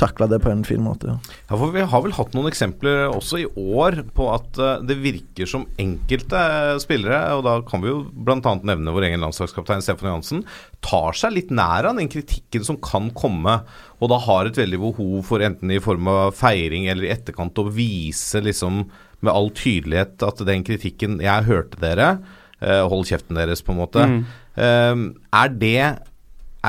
takle 0.00 0.28
det 0.30 0.38
på 0.44 0.50
en 0.52 0.64
fin 0.66 0.82
måte. 0.82 1.16
Ja, 1.48 1.56
for 1.56 1.72
Vi 1.74 1.84
har 1.84 2.04
vel 2.04 2.14
hatt 2.16 2.34
noen 2.36 2.50
eksempler 2.50 3.08
også 3.10 3.42
i 3.42 3.48
år 3.50 4.02
på 4.14 4.28
at 4.32 4.58
eh, 4.60 4.82
det 4.86 4.98
virker 5.02 5.48
som 5.48 5.66
enkelte 5.80 6.38
eh, 6.38 6.80
spillere, 6.82 7.20
og 7.36 7.44
da 7.46 7.56
kan 7.66 7.82
vi 7.84 7.90
jo 7.90 8.02
bl.a. 8.12 8.40
nevne 8.62 8.94
vår 8.94 9.08
egen 9.08 9.24
landslagskaptein 9.24 9.84
Stefan 9.84 10.12
Johansen, 10.12 10.44
tar 10.84 11.16
seg 11.18 11.36
litt 11.36 11.52
nær 11.54 11.88
av 11.90 11.98
den 11.98 12.10
kritikken 12.12 12.66
som 12.66 12.78
kan 12.82 13.10
komme, 13.16 13.60
og 14.02 14.12
da 14.12 14.20
har 14.26 14.48
et 14.48 14.58
veldig 14.58 14.82
behov 14.82 15.16
for 15.28 15.44
enten 15.44 15.72
i 15.72 15.80
form 15.82 16.10
av 16.10 16.36
feiring 16.36 16.88
eller 16.90 17.08
i 17.08 17.14
etterkant 17.14 17.58
å 17.62 17.70
vise 17.72 18.42
liksom 18.42 18.84
med 19.22 19.32
all 19.32 19.50
tydelighet 19.54 20.22
at 20.26 20.40
den 20.46 20.64
kritikken 20.66 21.20
'jeg 21.22 21.46
hørte 21.46 21.78
dere', 21.78 22.18
eh, 22.60 22.82
hold 22.88 23.06
kjeften 23.06 23.36
deres, 23.36 23.62
på 23.62 23.72
en 23.72 23.78
måte. 23.78 24.24
Eh, 24.56 24.94
er 25.32 25.48
det 25.48 25.98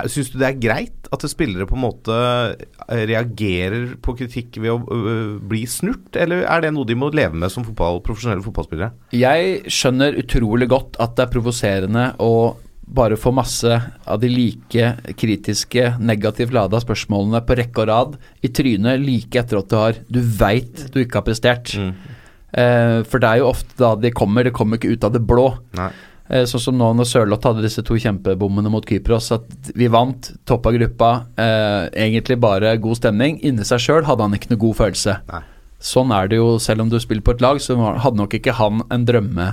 Syns 0.10 0.32
du 0.34 0.40
det 0.42 0.48
er 0.48 0.58
greit 0.58 1.10
at 1.14 1.24
spillere 1.30 1.68
på 1.70 1.76
en 1.78 1.84
måte 1.84 2.16
eh, 2.18 3.04
reagerer 3.12 3.92
på 4.02 4.16
kritikk 4.18 4.58
ved 4.58 4.72
å 4.74 4.78
øh, 4.82 5.36
bli 5.38 5.64
snurt, 5.70 6.18
eller 6.18 6.48
er 6.50 6.64
det 6.64 6.72
noe 6.74 6.88
de 6.90 6.98
må 6.98 7.12
leve 7.14 7.38
med 7.38 7.54
som 7.54 7.66
fotball, 7.68 8.02
profesjonelle 8.06 8.42
fotballspillere? 8.46 8.90
Jeg 9.14 9.74
skjønner 9.74 10.18
utrolig 10.18 10.68
godt 10.72 10.98
at 11.04 11.14
det 11.18 11.28
er 11.28 11.34
provoserende 11.36 12.08
å 12.24 12.34
bare 12.84 13.16
få 13.22 13.32
masse 13.38 13.70
av 13.70 14.18
de 14.20 14.32
like 14.34 14.90
kritiske, 15.20 15.94
negativt 16.04 16.52
lada 16.54 16.82
spørsmålene 16.82 17.44
på 17.46 17.56
rekke 17.62 17.86
og 17.86 17.88
rad 17.90 18.18
i 18.44 18.50
trynet 18.52 19.00
like 19.02 19.40
etter 19.40 19.62
at 19.62 19.70
du 19.70 19.78
har 19.78 20.02
Du 20.10 20.20
veit 20.20 20.88
du 20.92 21.00
ikke 21.04 21.22
har 21.22 21.28
prestert. 21.30 21.78
Mm. 21.78 21.94
for 23.10 23.18
det 23.18 23.30
er 23.30 23.40
jo 23.42 23.48
ofte 23.50 23.78
da 23.80 23.94
de 23.98 24.12
kommer, 24.14 24.44
det 24.46 24.54
kommer 24.54 24.78
ikke 24.78 24.92
ut 24.94 25.08
av 25.08 25.14
det 25.16 25.24
blå. 25.26 25.48
Nei. 25.80 25.90
Eh, 26.30 26.46
sånn 26.48 26.62
som 26.64 26.78
nå 26.80 26.90
når 26.96 27.08
Sørloth 27.10 27.50
hadde 27.50 27.66
disse 27.66 27.84
to 27.84 27.98
kjempebommene 28.00 28.72
mot 28.72 28.86
Kypros, 28.88 29.28
at 29.36 29.72
vi 29.76 29.90
vant, 29.92 30.32
toppa 30.48 30.72
gruppa, 30.72 31.10
eh, 31.36 31.90
egentlig 32.06 32.40
bare 32.40 32.78
god 32.78 33.02
stemning. 33.02 33.42
Inni 33.44 33.66
seg 33.68 33.82
sjøl 33.84 34.06
hadde 34.08 34.24
han 34.24 34.38
ikke 34.38 34.54
noe 34.54 34.62
god 34.62 34.80
følelse. 34.80 35.18
Nei. 35.32 35.42
Sånn 35.84 36.14
er 36.16 36.30
det 36.32 36.40
jo, 36.40 36.56
selv 36.64 36.86
om 36.86 36.90
du 36.92 36.96
spiller 37.04 37.26
på 37.26 37.36
et 37.36 37.44
lag, 37.44 37.60
så 37.60 37.76
hadde 37.76 38.16
nok 38.22 38.38
ikke 38.38 38.56
han 38.56 38.86
en 38.90 39.04
drømme 39.04 39.50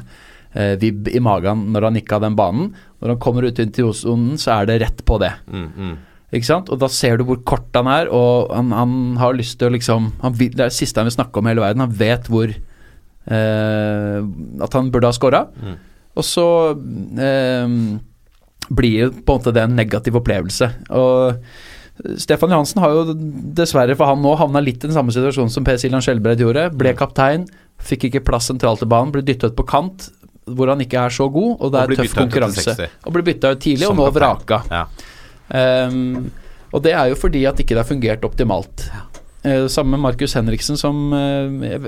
eh, 0.55 0.77
vibb 0.79 1.11
i 1.11 1.19
magen 1.19 1.73
når 1.75 1.89
han 1.89 1.99
gikk 1.99 2.15
av 2.15 2.23
den 2.23 2.39
banen. 2.39 2.71
Når 3.03 3.17
han 3.17 3.19
kommer 3.25 3.49
ut 3.49 3.59
inn 3.59 3.75
til 3.75 3.91
sonen, 3.97 4.39
så 4.39 4.61
er 4.61 4.71
det 4.71 4.79
rett 4.85 5.03
på 5.05 5.19
det. 5.19 5.33
Mm, 5.51 5.67
mm. 5.75 5.99
Ikke 6.31 6.47
sant? 6.47 6.71
Og 6.71 6.79
da 6.79 6.87
ser 6.87 7.19
du 7.19 7.27
hvor 7.27 7.41
kort 7.43 7.75
han 7.75 7.91
er, 7.91 8.07
og 8.15 8.55
han, 8.55 8.71
han 8.71 8.97
har 9.19 9.35
lyst 9.35 9.59
til 9.59 9.67
å 9.67 9.75
liksom 9.75 10.13
han 10.23 10.37
vil, 10.39 10.53
Det 10.55 10.63
er 10.63 10.71
det 10.71 10.79
siste 10.79 11.03
han 11.03 11.11
vil 11.11 11.19
snakke 11.19 11.41
om 11.41 11.49
i 11.49 11.51
hele 11.51 11.65
verden. 11.65 11.83
Han 11.83 11.99
vet 11.99 12.31
hvor 12.31 12.55
eh, 12.55 14.19
At 14.63 14.79
han 14.79 14.93
burde 14.95 15.11
ha 15.11 15.17
scora. 15.17 15.49
Mm. 15.59 15.79
Og 16.19 16.27
så 16.27 16.47
eh, 16.75 17.75
blir 18.71 19.11
det 19.11 19.25
på 19.27 19.35
en 19.35 19.41
måte 19.41 19.55
det 19.55 19.67
en 19.67 19.77
negativ 19.79 20.19
opplevelse. 20.21 20.71
Og 20.97 21.41
Stefan 22.21 22.53
Johansen 22.55 22.81
har 22.83 22.95
jo 22.95 23.15
dessverre 23.57 23.97
for 23.99 24.09
han 24.09 24.23
nå 24.25 24.33
havna 24.41 24.63
litt 24.65 24.81
i 24.81 24.89
den 24.89 24.97
samme 24.97 25.13
situasjonen 25.15 25.53
som 25.53 25.67
Per 25.67 25.79
Siljan 25.81 26.03
Skjelbreid 26.05 26.41
gjorde. 26.41 26.69
Ble 26.81 26.95
kaptein, 26.99 27.45
fikk 27.85 28.09
ikke 28.09 28.25
plass 28.31 28.49
sentralt 28.51 28.83
i 28.85 28.89
banen, 28.89 29.13
ble 29.15 29.25
dyttet 29.27 29.57
på 29.59 29.67
kant, 29.69 30.09
hvor 30.51 30.73
han 30.73 30.81
ikke 30.83 31.03
er 31.07 31.15
så 31.15 31.29
god, 31.31 31.53
og 31.61 31.73
det 31.75 31.83
er 31.83 31.97
tøff 32.01 32.17
konkurranse. 32.17 32.89
Og 33.05 33.15
blir 33.15 33.27
bytta 33.29 33.53
ut 33.55 33.61
tidlig, 33.63 33.87
Som 33.87 33.99
og 33.99 34.01
nå 34.01 34.09
kaptein. 34.09 34.21
vraka. 34.21 34.63
Ja. 34.73 34.85
Um, 35.91 36.31
og 36.71 36.83
det 36.87 36.95
er 36.95 37.11
jo 37.11 37.19
fordi 37.19 37.45
at 37.51 37.59
ikke 37.61 37.75
det 37.75 37.83
har 37.83 37.89
fungert 37.89 38.25
optimalt. 38.27 38.87
Eh, 39.43 39.67
Samme 39.73 39.97
med 39.97 40.03
Markus 40.05 40.35
Henriksen, 40.37 40.77
som 40.77 41.13
eh, 41.17 41.87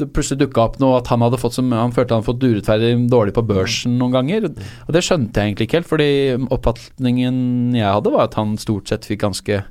det 0.00 0.08
plutselig 0.10 0.40
dukka 0.40 0.64
opp 0.64 0.80
noe 0.82 0.96
at 0.98 1.06
han 1.12 1.22
hadde 1.22 1.38
fått 1.38 1.54
som, 1.54 1.70
han 1.70 1.94
følte 1.94 2.16
han 2.16 2.24
hadde 2.24 2.30
fått 2.32 2.46
urettferdig 2.46 2.90
dårlig 3.12 3.36
på 3.36 3.44
børsen 3.46 3.94
noen 4.00 4.16
ganger. 4.16 4.48
Og 4.50 4.96
det 4.96 5.04
skjønte 5.06 5.38
jeg 5.38 5.52
egentlig 5.52 5.68
ikke 5.68 5.80
helt, 5.80 5.90
fordi 5.92 6.10
oppfatningen 6.56 7.38
jeg 7.78 7.86
hadde, 7.86 8.12
var 8.16 8.26
at 8.26 8.38
han 8.40 8.56
stort 8.58 8.90
sett 8.90 9.06
fikk 9.06 9.22
ganske 9.22 9.62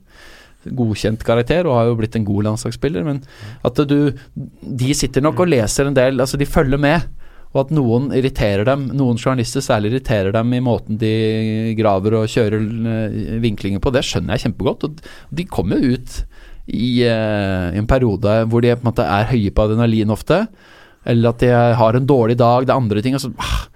godkjent 0.66 1.22
karakter 1.28 1.68
og 1.68 1.76
har 1.78 1.90
jo 1.92 1.98
blitt 2.00 2.16
en 2.18 2.26
god 2.26 2.48
landslagsspiller. 2.48 3.04
Men 3.06 3.22
at 3.68 3.84
du 3.86 4.16
De 4.36 4.96
sitter 4.98 5.22
nok 5.22 5.44
og 5.44 5.52
leser 5.52 5.90
en 5.90 5.98
del, 5.98 6.20
altså 6.20 6.40
de 6.40 6.48
følger 6.48 6.80
med. 6.82 7.06
Og 7.56 7.62
at 7.62 7.76
noen 7.76 8.10
irriterer 8.16 8.66
dem, 8.68 8.90
noen 8.98 9.20
journalister 9.20 9.64
særlig 9.64 9.94
irriterer 9.94 10.34
dem 10.36 10.50
i 10.54 10.64
måten 10.64 10.98
de 11.00 11.76
graver 11.78 12.18
og 12.20 12.32
kjører 12.32 12.66
eh, 12.92 13.38
vinklinger 13.44 13.80
på, 13.80 13.94
det 13.96 14.04
skjønner 14.04 14.36
jeg 14.36 14.48
kjempegodt. 14.48 14.84
Og 14.90 15.38
de 15.40 15.46
kommer 15.48 15.80
jo 15.80 15.96
ut 15.96 16.18
i, 16.68 17.06
uh, 17.06 17.70
i 17.74 17.82
en 17.82 17.90
periode 17.90 18.40
hvor 18.50 18.64
de 18.66 18.74
på 18.74 18.84
en 18.84 18.90
måte 18.90 19.06
er 19.06 19.30
høye 19.30 19.54
på 19.54 19.68
adrenalin 19.68 20.14
ofte. 20.14 20.46
Eller 21.06 21.32
at 21.32 21.44
de 21.44 21.52
har 21.54 21.98
en 21.98 22.08
dårlig 22.10 22.38
dag, 22.42 22.66
det 22.66 22.74
er 22.74 22.82
andre 22.82 23.04
ting. 23.06 23.18
Og 23.18 23.22
så, 23.22 23.30
ah, 23.38 23.68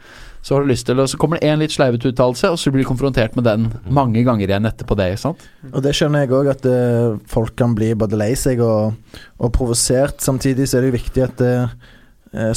så 0.42 0.56
har 0.56 0.64
du 0.64 0.72
lyst 0.72 0.88
til, 0.88 1.00
og 1.00 1.10
så 1.12 1.20
kommer 1.20 1.38
det 1.38 1.50
en 1.50 1.62
litt 1.62 1.74
sleivete 1.76 2.10
uttalelse, 2.10 2.50
og 2.50 2.58
så 2.58 2.72
blir 2.74 2.86
du 2.86 2.90
konfrontert 2.90 3.36
med 3.38 3.46
den 3.46 3.68
mange 3.94 4.24
ganger 4.26 4.48
igjen 4.48 4.66
etterpå 4.66 4.98
det. 4.98 5.12
sant? 5.22 5.44
Og 5.70 5.84
det 5.86 5.94
skjønner 5.98 6.26
jeg 6.26 6.34
òg, 6.34 6.50
at 6.56 6.66
uh, 6.66 7.20
folk 7.30 7.54
kan 7.60 7.76
bli 7.78 7.92
både 8.00 8.18
lei 8.18 8.32
seg 8.40 8.64
og, 8.66 8.98
og 9.38 9.54
provosert. 9.54 10.18
Samtidig 10.26 10.70
så 10.70 10.80
er 10.80 10.88
det 10.88 10.94
jo 10.94 10.98
viktig 10.98 11.26
at 11.28 11.46
eh, 11.46 11.78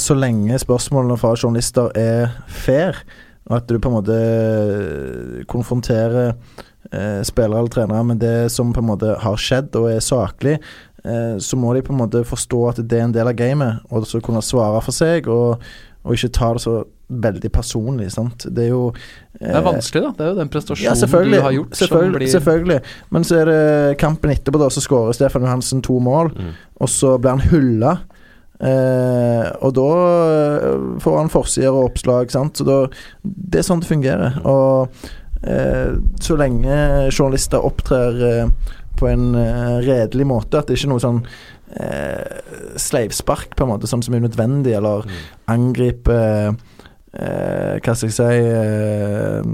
så 0.01 0.15
lenge 0.17 0.57
spørsmålene 0.61 1.17
fra 1.21 1.35
journalister 1.35 1.91
er 1.97 2.33
fair, 2.47 3.03
og 3.49 3.57
at 3.59 3.67
du 3.67 3.77
på 3.77 3.89
en 3.91 3.97
måte 3.99 4.17
konfronterer 5.51 6.33
spillere 7.25 7.61
eller 7.63 7.71
trenere 7.71 8.03
men 8.05 8.19
det 8.21 8.51
som 8.51 8.73
på 8.75 8.81
en 8.83 8.89
måte 8.91 9.13
har 9.21 9.37
skjedd 9.39 9.75
og 9.79 9.87
er 9.91 10.01
saklig, 10.03 10.57
eh, 11.05 11.37
så 11.39 11.59
må 11.59 11.73
de 11.73 11.83
på 11.85 11.93
en 11.93 12.01
måte 12.03 12.23
forstå 12.27 12.59
at 12.69 12.81
det 12.83 12.99
er 12.99 13.07
en 13.07 13.15
del 13.15 13.29
av 13.31 13.37
gamet, 13.39 13.85
og 13.89 14.07
så 14.09 14.21
kunne 14.23 14.43
svare 14.45 14.81
for 14.83 14.95
seg, 14.95 15.29
og, 15.31 15.63
og 16.03 16.17
ikke 16.17 16.33
ta 16.35 16.51
det 16.57 16.65
så 16.65 16.81
veldig 17.13 17.51
personlig. 17.51 18.11
sant? 18.11 18.45
Det 18.49 18.65
er 18.65 18.71
jo 18.71 18.93
Det 19.39 19.49
er 19.49 19.65
vanskelig, 19.65 20.03
da. 20.03 20.11
Det 20.17 20.25
er 20.25 20.31
jo 20.31 20.39
den 20.39 20.49
prestasjonen 20.49 20.87
ja, 20.87 21.35
du 21.35 21.41
har 21.41 21.51
gjort 21.51 21.75
selvfølgelig, 21.77 22.09
som 22.09 22.17
blir 22.17 22.31
selvfølgelig. 22.31 22.79
Men 23.09 23.27
så 23.27 23.39
er 23.41 23.51
det 23.51 23.97
kampen 24.01 24.33
etterpå, 24.33 24.61
da, 24.61 24.69
så 24.69 24.83
skårer 24.83 25.17
Stefan 25.17 25.45
Johansen 25.45 25.83
to 25.83 25.99
mål. 25.99 26.31
Mm. 26.37 26.53
Og 26.81 26.89
så 26.89 27.17
blir 27.17 27.35
han 27.35 27.45
hylla. 27.51 27.97
Eh, 28.63 29.49
og 29.65 29.73
da 29.75 29.89
eh, 30.31 30.69
får 31.03 31.17
han 31.19 31.33
forsider 31.33 31.73
og 31.73 31.91
oppslag, 31.91 32.31
sant. 32.31 32.57
Så 32.57 32.67
da, 32.67 32.79
det 33.23 33.61
er 33.61 33.67
sånn 33.67 33.83
det 33.83 33.91
fungerer. 33.91 34.39
Og 34.47 34.87
eh, 34.87 35.11
så 36.23 36.37
lenge 36.39 36.75
journalister 37.11 37.65
opptrer 37.65 38.23
eh, 38.29 38.75
på 38.99 39.09
en 39.09 39.33
eh, 39.35 39.79
redelig 39.83 40.27
måte, 40.29 40.59
at 40.59 40.69
det 40.69 40.77
ikke 40.77 40.87
er 40.87 40.93
noe 40.93 41.03
sånn 41.03 41.23
eh, 41.75 42.77
sleivspark, 42.79 43.57
på 43.57 43.65
en 43.65 43.73
måte, 43.73 43.89
som, 43.89 44.03
som 44.05 44.15
er 44.15 44.23
nødvendig, 44.27 44.77
eller 44.79 45.07
angriper 45.51 46.53
Eh, 47.13 47.75
hva 47.77 47.93
skal 47.93 48.09
jeg 48.09 48.15
si 48.15 48.45
eh, 48.49 49.49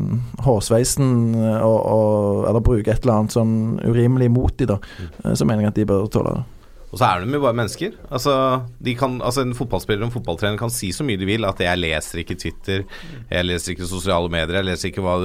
Hårsveisen 0.46 1.10
og, 1.36 1.80
og, 1.92 2.46
Eller 2.48 2.64
bruke 2.64 2.94
et 2.94 3.04
eller 3.04 3.18
annet 3.18 3.36
sånn 3.36 3.58
urimelig 3.84 4.30
mot 4.32 4.56
de 4.56 4.70
da. 4.70 4.78
Eh, 5.26 5.34
så 5.36 5.44
mener 5.44 5.68
jeg 5.68 5.74
at 5.74 5.82
de 5.82 5.88
bør 5.90 6.08
tåle 6.14 6.38
det. 6.38 6.46
Og 6.90 6.98
så 6.98 7.06
er 7.06 7.24
de 7.24 7.38
jo 7.38 7.42
bare 7.44 7.58
mennesker. 7.58 7.96
Altså, 8.10 8.34
de 8.82 8.96
kan, 8.98 9.20
altså 9.22 9.44
En 9.46 9.56
fotballspiller 9.58 10.04
og 10.04 10.10
en 10.10 10.14
fotballtrener 10.16 10.58
kan 10.60 10.72
si 10.74 10.92
så 10.96 11.06
mye 11.06 11.20
de 11.20 11.28
vil, 11.30 11.46
at 11.46 11.62
jeg 11.62 11.80
leser 11.80 12.24
ikke 12.24 12.38
Twitter, 12.40 12.86
jeg 13.30 13.46
leser 13.46 13.76
ikke 13.76 13.90
sosiale 13.90 14.32
medier, 14.32 14.60
jeg 14.60 14.68
leser 14.68 14.90
ikke 14.90 15.04
hva, 15.06 15.16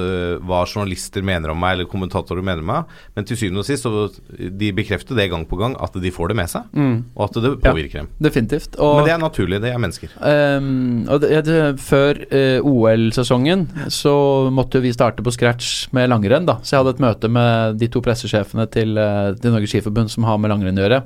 hva 0.45 0.63
journalister 0.69 1.25
mener 1.25 1.55
om 1.55 1.61
meg, 1.61 1.79
eller 1.79 1.89
kommentatorer 1.91 2.45
mener 2.45 2.65
om 2.65 2.71
meg. 2.73 2.93
Men 3.17 3.29
til 3.29 3.41
syvende 3.41 3.65
og 3.65 3.69
sist, 3.69 3.87
så 3.87 4.09
de 4.29 4.73
bekrefter 4.77 5.17
det 5.19 5.31
gang 5.33 5.47
på 5.49 5.59
gang, 5.61 5.77
at 5.83 5.97
de 6.01 6.13
får 6.15 6.33
det 6.33 6.39
med 6.43 6.53
seg. 6.53 6.69
Mm, 6.77 6.97
Og 7.15 7.25
at 7.29 7.41
det 7.45 7.55
påvirker 7.65 8.03
dem. 8.03 8.11
definitivt. 8.21 8.77
Og, 8.77 8.99
Men 8.99 9.09
det 9.09 9.15
er 9.15 9.23
naturlig, 9.23 9.63
det 9.65 9.73
er 9.73 9.81
mennesker. 9.81 10.15
Um, 10.21 11.07
og 11.09 11.21
det, 11.25 11.33
det, 11.49 11.61
før 11.81 12.21
uh, 12.29 12.69
OL-sesongen 12.69 13.67
så 13.93 14.15
måtte 14.55 14.83
vi 14.85 14.93
starte 14.95 15.25
på 15.25 15.33
scratch 15.35 15.89
med 15.97 16.11
langrenn. 16.13 16.47
da 16.47 16.59
Så 16.63 16.77
jeg 16.77 16.85
hadde 16.85 16.95
et 16.97 17.05
møte 17.05 17.31
med 17.33 17.81
de 17.81 17.89
to 17.93 18.03
pressesjefene 18.05 18.67
til, 18.71 18.97
eh, 18.99 19.33
til 19.41 19.55
Norges 19.55 19.73
Skiforbund 19.73 20.11
som 20.13 20.27
har 20.29 20.39
med 20.41 20.53
langrenn 20.53 20.79
å 20.79 20.85
gjøre. 20.85 21.01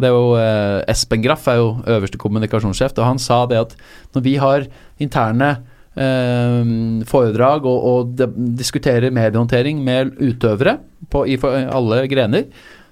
Og 0.00 0.04
det 0.04 0.08
er 0.08 0.16
jo 0.16 0.28
eh, 0.40 0.78
Espen 0.88 1.20
Graff 1.20 1.44
er 1.52 1.58
jo 1.60 1.74
øverste 1.84 2.20
kommunikasjonssjef, 2.20 2.96
og 2.96 3.04
han 3.04 3.20
sa 3.20 3.42
det 3.50 3.58
at 3.60 3.74
når 4.16 4.24
vi 4.24 4.32
har 4.40 4.64
interne 4.96 5.50
eh, 5.92 6.70
foredrag 7.10 7.68
og, 7.68 7.84
og 7.90 8.14
de, 8.16 8.30
diskuterer 8.56 9.12
mediehåndtering 9.12 9.82
med 9.84 10.14
utøvere 10.16 10.78
på, 11.12 11.26
i 11.28 11.36
alle 11.44 12.06
grener, 12.08 12.48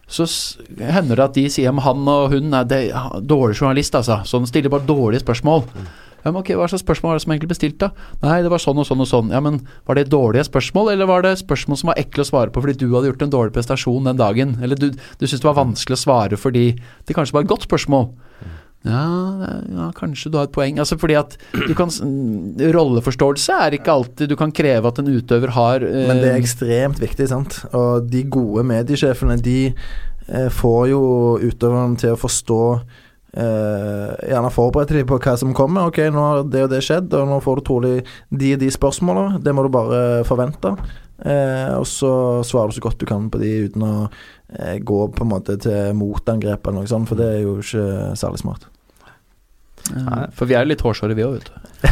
så 0.08 0.24
hender 0.76 1.16
det 1.16 1.24
at 1.24 1.36
de 1.36 1.46
sier 1.52 1.72
om 1.72 1.80
han 1.84 2.04
og 2.12 2.34
hun 2.36 2.52
er 2.56 2.68
dårlig 3.24 3.56
journalist, 3.56 3.96
altså. 3.96 4.20
Så 4.24 4.40
han 4.40 4.48
stiller 4.48 4.72
bare 4.72 4.88
dårlige 4.88 5.24
spørsmål. 5.24 5.64
Ja, 6.28 6.34
men 6.34 6.42
ok, 6.44 6.52
Hva 6.60 6.68
slags 6.68 6.84
spørsmål 6.84 7.14
var 7.14 7.18
det 7.18 7.24
som 7.24 7.34
egentlig 7.34 7.52
bestilt, 7.54 7.78
da? 7.80 7.90
Nei, 8.22 8.38
det 8.44 8.52
var 8.52 8.62
sånn 8.62 8.78
og 8.78 8.86
sånn 8.88 9.02
og 9.04 9.08
sånn. 9.10 9.32
Ja, 9.34 9.40
men 9.44 9.62
Var 9.88 9.98
det 9.98 10.10
dårlige 10.12 10.46
spørsmål, 10.50 10.92
eller 10.92 11.08
var 11.08 11.24
det 11.24 11.38
spørsmål 11.40 11.80
som 11.80 11.92
var 11.92 12.00
ekle 12.00 12.26
å 12.26 12.28
svare 12.28 12.52
på 12.52 12.62
fordi 12.62 12.78
du 12.84 12.88
hadde 12.92 13.10
gjort 13.10 13.24
en 13.26 13.34
dårlig 13.34 13.56
prestasjon 13.56 14.08
den 14.10 14.20
dagen? 14.20 14.56
Eller 14.62 14.78
du, 14.78 14.90
du 14.92 15.24
syntes 15.26 15.40
det 15.40 15.48
var 15.48 15.58
vanskelig 15.58 15.96
å 15.96 16.04
svare 16.04 16.38
fordi 16.40 16.70
det 16.76 17.16
kanskje 17.16 17.38
var 17.38 17.46
et 17.46 17.52
godt 17.52 17.66
spørsmål? 17.66 18.10
Ja, 18.86 19.04
ja, 19.66 19.88
kanskje 19.96 20.30
du 20.30 20.38
har 20.38 20.46
et 20.46 20.54
poeng. 20.54 20.78
Altså 20.78 20.98
fordi 21.00 21.16
at 21.18 21.34
kan 21.76 21.90
Rolleforståelse 22.78 23.56
er 23.66 23.74
ikke 23.74 23.90
alltid 23.90 24.30
Du 24.30 24.36
kan 24.38 24.52
kreve 24.54 24.86
at 24.86 25.00
en 25.02 25.10
utøver 25.10 25.50
har 25.56 25.82
eh, 25.82 26.06
Men 26.06 26.22
det 26.22 26.30
er 26.30 26.38
ekstremt 26.38 27.02
viktig, 27.02 27.26
sant. 27.32 27.58
Og 27.74 28.06
de 28.06 28.22
gode 28.30 28.62
mediesjefene, 28.68 29.38
de 29.42 29.58
eh, 29.72 30.48
får 30.54 30.88
jo 30.92 31.02
utøverne 31.42 31.98
til 31.98 32.14
å 32.14 32.20
forstå 32.20 32.62
eh, 33.34 34.30
Gjerne 34.30 34.52
forberedte 34.54 34.96
dem 34.96 35.08
på 35.08 35.18
hva 35.20 35.34
som 35.40 35.56
kommer. 35.56 35.90
Ok, 35.90 36.00
nå 36.12 36.24
har 36.24 36.48
det 36.48 36.64
og 36.66 36.72
det 36.72 36.82
skjedd, 36.86 37.12
og 37.18 37.28
nå 37.30 37.42
får 37.44 37.60
du 37.60 37.66
trolig 37.66 37.92
de 38.30 38.54
og 38.54 38.62
de 38.62 38.70
spørsmålene. 38.74 39.42
Det 39.44 39.54
må 39.54 39.66
du 39.66 39.72
bare 39.74 40.24
forvente. 40.28 40.74
Uh, 41.18 41.74
og 41.80 41.86
så 41.90 42.08
svarer 42.46 42.70
du 42.70 42.76
så 42.76 42.82
godt 42.84 43.00
du 43.00 43.08
kan 43.10 43.24
på 43.26 43.40
de 43.42 43.48
uten 43.66 43.82
å 43.82 43.94
uh, 44.06 44.76
gå 44.78 44.98
på 45.10 45.24
en 45.24 45.32
måte 45.32 45.56
til 45.58 45.96
motangrep 45.98 46.62
eller 46.62 46.84
noe 46.84 46.90
sånt, 46.90 47.10
for 47.10 47.18
det 47.18 47.26
er 47.26 47.40
jo 47.42 47.56
ikke 47.58 48.14
særlig 48.20 48.38
smart. 48.44 48.68
Nei, 49.94 50.26
For 50.36 50.48
vi 50.48 50.54
er 50.56 50.64
jo 50.64 50.72
litt 50.72 50.84
hårsåre, 50.84 51.16
vi 51.16 51.24
òg, 51.24 51.38
vet 51.38 51.48
du. 51.48 51.54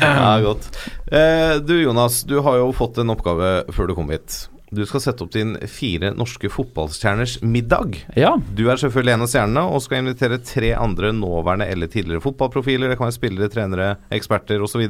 ja, 0.00 0.40
godt. 0.44 0.70
Eh, 1.10 1.54
du 1.66 1.74
Jonas, 1.80 2.22
du 2.24 2.38
har 2.44 2.60
jo 2.60 2.70
fått 2.76 3.00
en 3.02 3.12
oppgave 3.12 3.50
før 3.74 3.90
du 3.90 3.96
kom 3.98 4.10
hit. 4.14 4.46
Du 4.70 4.84
skal 4.86 5.02
sette 5.02 5.24
opp 5.24 5.32
din 5.34 5.56
fire 5.70 6.12
norske 6.14 6.46
fotballstjerners 6.52 7.40
middag. 7.42 7.98
Ja. 8.18 8.36
Du 8.54 8.68
er 8.70 8.78
selvfølgelig 8.78 9.16
en 9.16 9.24
av 9.24 9.30
stjernene 9.32 9.64
og 9.66 9.82
skal 9.82 10.04
invitere 10.04 10.38
tre 10.46 10.70
andre 10.78 11.10
nåværende 11.16 11.66
eller 11.72 11.90
tidligere 11.90 12.22
fotballprofiler. 12.22 12.92
Det 12.92 12.98
kan 13.00 13.08
være 13.08 13.16
spillere, 13.18 13.50
trenere, 13.50 13.88
eksperter 14.14 14.62
osv. 14.62 14.84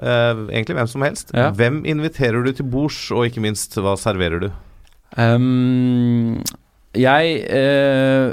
Uh, 0.00 0.48
egentlig 0.50 0.80
hvem 0.80 0.90
som 0.90 1.06
helst. 1.06 1.30
Ja. 1.36 1.52
Hvem 1.54 1.84
inviterer 1.86 2.42
du 2.42 2.50
til 2.56 2.66
bords, 2.72 2.98
og 3.14 3.28
ikke 3.28 3.44
minst, 3.44 3.78
hva 3.78 3.94
serverer 4.00 4.42
du? 4.42 4.48
Um, 5.14 6.40
jeg 6.98 7.42
uh, 7.46 8.32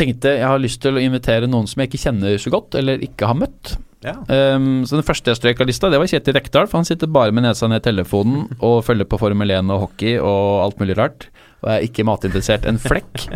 tenkte 0.00 0.36
jeg 0.38 0.48
har 0.48 0.62
lyst 0.62 0.80
til 0.84 0.96
å 0.96 1.02
invitere 1.02 1.48
noen 1.50 1.68
som 1.68 1.82
jeg 1.82 1.92
ikke 1.92 2.04
kjenner 2.06 2.40
så 2.40 2.52
godt, 2.54 2.78
eller 2.80 3.04
ikke 3.04 3.28
har 3.28 3.36
møtt. 3.44 3.76
Ja. 4.04 4.18
Ehm, 4.28 4.84
så 4.86 4.98
den 4.98 5.06
første 5.06 5.32
jeg 5.32 5.40
strøk 5.40 5.60
av 5.62 5.68
lista, 5.70 5.90
det 5.90 6.00
var 6.00 6.10
Kjetil 6.10 6.36
Rekdal, 6.36 6.68
for 6.68 6.80
han 6.80 6.88
sitter 6.88 7.10
bare 7.10 7.34
med 7.34 7.46
nesa 7.46 7.68
ned 7.70 7.80
i 7.80 7.86
telefonen 7.88 8.46
og 8.66 8.84
følger 8.86 9.08
på 9.08 9.20
Formel 9.20 9.54
1 9.56 9.72
og 9.72 9.86
hockey 9.86 10.16
og 10.20 10.64
alt 10.66 10.82
mulig 10.82 10.98
rart, 10.98 11.28
og 11.64 11.72
er 11.74 11.86
ikke 11.86 12.06
matinteressert 12.06 12.68
en 12.68 12.80
flekk. 12.82 13.28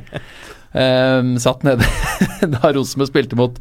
um, 0.76 1.36
satt 1.44 1.64
nede 1.66 1.86
da 2.54 2.74
Rosenborg 2.76 3.12
spilte 3.12 3.40
mot 3.40 3.56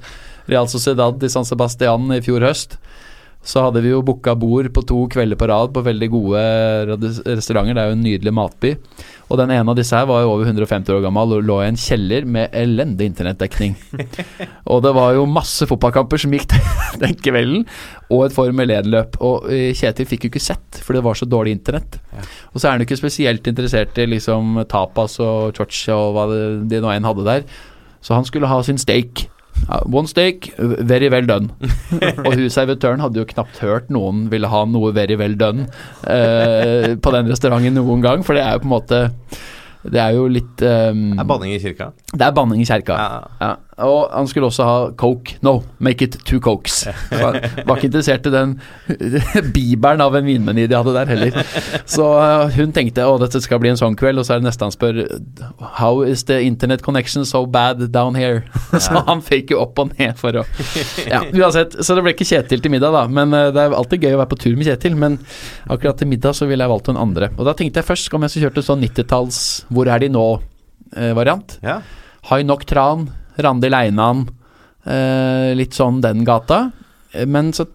Real 0.50 0.70
Sociedad 0.72 1.24
i 1.24 1.32
San 1.32 1.48
Sebastian 1.48 2.10
i 2.16 2.24
fjor 2.26 2.44
høst. 2.48 2.80
Så 3.46 3.62
hadde 3.64 3.80
vi 3.86 3.94
jo 3.94 4.02
booka 4.04 4.34
bord 4.36 4.68
på 4.76 4.82
to 4.84 5.06
kvelder 5.14 5.40
på 5.40 5.48
rad 5.48 5.72
på 5.72 5.84
veldig 5.86 6.10
gode 6.12 6.42
restauranter. 7.24 7.78
Det 7.78 7.84
er 7.84 7.88
jo 7.88 7.96
en 7.96 8.04
nydelig 8.04 8.34
matby. 8.36 8.74
Og 9.30 9.38
den 9.38 9.52
ene 9.54 9.70
av 9.70 9.78
disse 9.78 9.94
her 9.94 10.08
var 10.10 10.24
jo 10.24 10.32
over 10.34 10.48
150 10.50 10.90
år 10.96 11.04
gammel 11.06 11.36
og 11.38 11.46
lå 11.46 11.60
i 11.62 11.68
en 11.70 11.78
kjeller 11.78 12.26
med 12.26 12.56
elendig 12.58 13.12
internettdekning. 13.12 13.76
og 14.72 14.82
det 14.86 14.94
var 14.98 15.14
jo 15.18 15.28
masse 15.30 15.68
fotballkamper 15.70 16.22
som 16.22 16.34
gikk 16.34 16.56
den 17.04 17.14
kvelden, 17.22 17.68
og 18.10 18.26
et 18.26 18.36
Formel 18.36 18.74
1-løp. 18.74 19.20
Og 19.22 19.50
eh, 19.54 19.70
Kjetil 19.78 20.10
fikk 20.10 20.26
jo 20.26 20.34
ikke 20.34 20.44
sett, 20.50 20.82
for 20.82 20.98
det 20.98 21.06
var 21.06 21.20
så 21.20 21.30
dårlig 21.30 21.54
internett. 21.60 22.00
Og 22.54 22.58
så 22.58 22.68
er 22.68 22.74
han 22.74 22.82
jo 22.82 22.90
ikke 22.90 23.02
spesielt 23.04 23.50
interessert 23.52 24.02
i 24.02 24.10
liksom 24.10 24.64
tapas 24.70 25.20
og 25.22 25.54
chocha 25.58 25.94
og 25.94 26.16
hva 26.18 26.30
det, 26.34 26.46
de 26.74 26.82
nå 26.82 26.96
enn 26.96 27.08
hadde 27.08 27.28
der. 27.28 27.46
Så 28.02 28.18
han 28.18 28.26
skulle 28.26 28.50
ha 28.50 28.58
sin 28.66 28.82
steak. 28.82 29.28
Ja, 29.70 29.82
one 29.86 30.08
steak, 30.08 30.50
very 30.58 31.10
well 31.12 31.26
done. 31.28 31.50
og 32.26 32.34
hun 32.34 32.50
servitøren 32.50 33.02
hadde 33.04 33.20
jo 33.22 33.28
knapt 33.30 33.60
hørt 33.62 33.90
noen 33.94 34.28
ville 34.32 34.50
ha 34.50 34.64
noe 34.66 34.94
very 34.96 35.18
well 35.20 35.36
done 35.38 35.68
eh, 36.10 36.96
på 36.98 37.14
den 37.14 37.30
restauranten 37.30 37.76
noen 37.78 38.02
gang, 38.06 38.24
for 38.26 38.38
det 38.38 38.46
er 38.46 38.56
jo 38.58 38.64
på 38.64 38.70
en 38.70 38.76
måte 38.78 39.02
Det 39.90 40.00
er 40.02 40.12
jo 40.18 40.26
litt 40.28 40.56
Det 40.60 40.70
Er 40.76 41.28
banning 41.28 41.54
i 41.56 41.60
kirka? 41.62 41.92
Det 42.12 42.26
er 42.26 42.34
banning 42.36 42.64
i 42.64 42.68
kirka, 42.68 42.98
Ja. 43.00 43.20
Ja. 43.40 43.52
Og 43.86 44.10
han 44.12 44.28
skulle 44.30 44.50
også 44.50 44.66
ha 44.68 44.78
coke. 45.00 45.38
No, 45.46 45.60
make 45.80 46.06
it 46.06 46.18
two 46.28 46.40
cokes. 46.44 46.82
Var, 47.20 47.38
var 47.66 47.78
ikke 47.78 47.90
interessert 47.90 48.28
i 48.30 48.32
den 48.34 48.56
bibelen 49.56 50.02
av 50.04 50.16
en 50.16 50.26
vinmeny 50.28 50.68
de 50.70 50.78
hadde 50.78 50.94
der 50.96 51.10
heller. 51.12 51.38
Så 51.96 52.06
eh, 52.20 52.56
hun 52.58 52.74
tenkte 52.76 53.06
å 53.08 53.18
dette 53.22 53.42
skal 53.44 53.62
bli 53.62 53.72
en 53.72 53.80
sånn 53.80 53.98
kveld, 54.00 54.22
og 54.22 54.28
så 54.28 54.36
er 54.36 54.42
det 54.42 54.48
neste 54.50 54.66
han 54.66 54.74
spør 54.74 55.00
How 55.80 56.04
is 56.06 56.24
the 56.30 56.40
internet 56.46 56.84
connection 56.86 57.26
so 57.28 57.44
bad 57.50 57.82
down 57.94 58.18
here? 58.18 58.44
så 58.80 59.04
han 59.08 59.24
fikk 59.26 59.54
jo 59.54 59.62
opp 59.64 59.80
og 59.82 59.94
ned 59.98 60.18
for 60.20 60.42
å 60.42 60.46
Ja, 61.10 61.22
uansett. 61.34 61.78
Så 61.84 61.96
det 61.98 62.04
ble 62.06 62.14
ikke 62.16 62.28
Kjetil 62.30 62.62
til 62.62 62.74
middag, 62.74 62.94
da. 62.94 63.06
Men 63.10 63.34
eh, 63.36 63.50
det 63.56 63.64
er 63.64 63.76
alltid 63.78 64.06
gøy 64.06 64.18
å 64.18 64.22
være 64.22 64.34
på 64.34 64.42
tur 64.44 64.58
med 64.60 64.70
Kjetil. 64.70 64.98
Men 65.00 65.18
akkurat 65.72 66.00
til 66.00 66.12
middag 66.12 66.38
så 66.38 66.48
ville 66.50 66.66
jeg 66.66 66.74
valgt 66.74 66.92
hun 66.92 67.00
andre. 67.00 67.32
Og 67.38 67.48
da 67.48 67.56
tenkte 67.58 67.82
jeg 67.82 67.90
først 67.90 68.14
om 68.18 68.26
jeg 68.26 68.36
så 68.36 68.44
kjørte 68.46 68.66
sånn 68.66 68.84
90-talls 68.86 69.40
Hvor 69.74 69.90
er 69.90 70.04
de 70.04 70.12
nå-variant. 70.14 71.58
Ja. 71.66 71.80
Hai 72.30 72.42
Nok 72.46 72.66
Tran, 72.70 73.08
Randi 73.44 73.70
Leinan, 73.72 74.26
eh, 74.86 75.52
litt 75.58 75.78
sånn 75.78 76.02
den 76.04 76.26
gata. 76.28 76.70
Men 77.26 77.54
så 77.56 77.66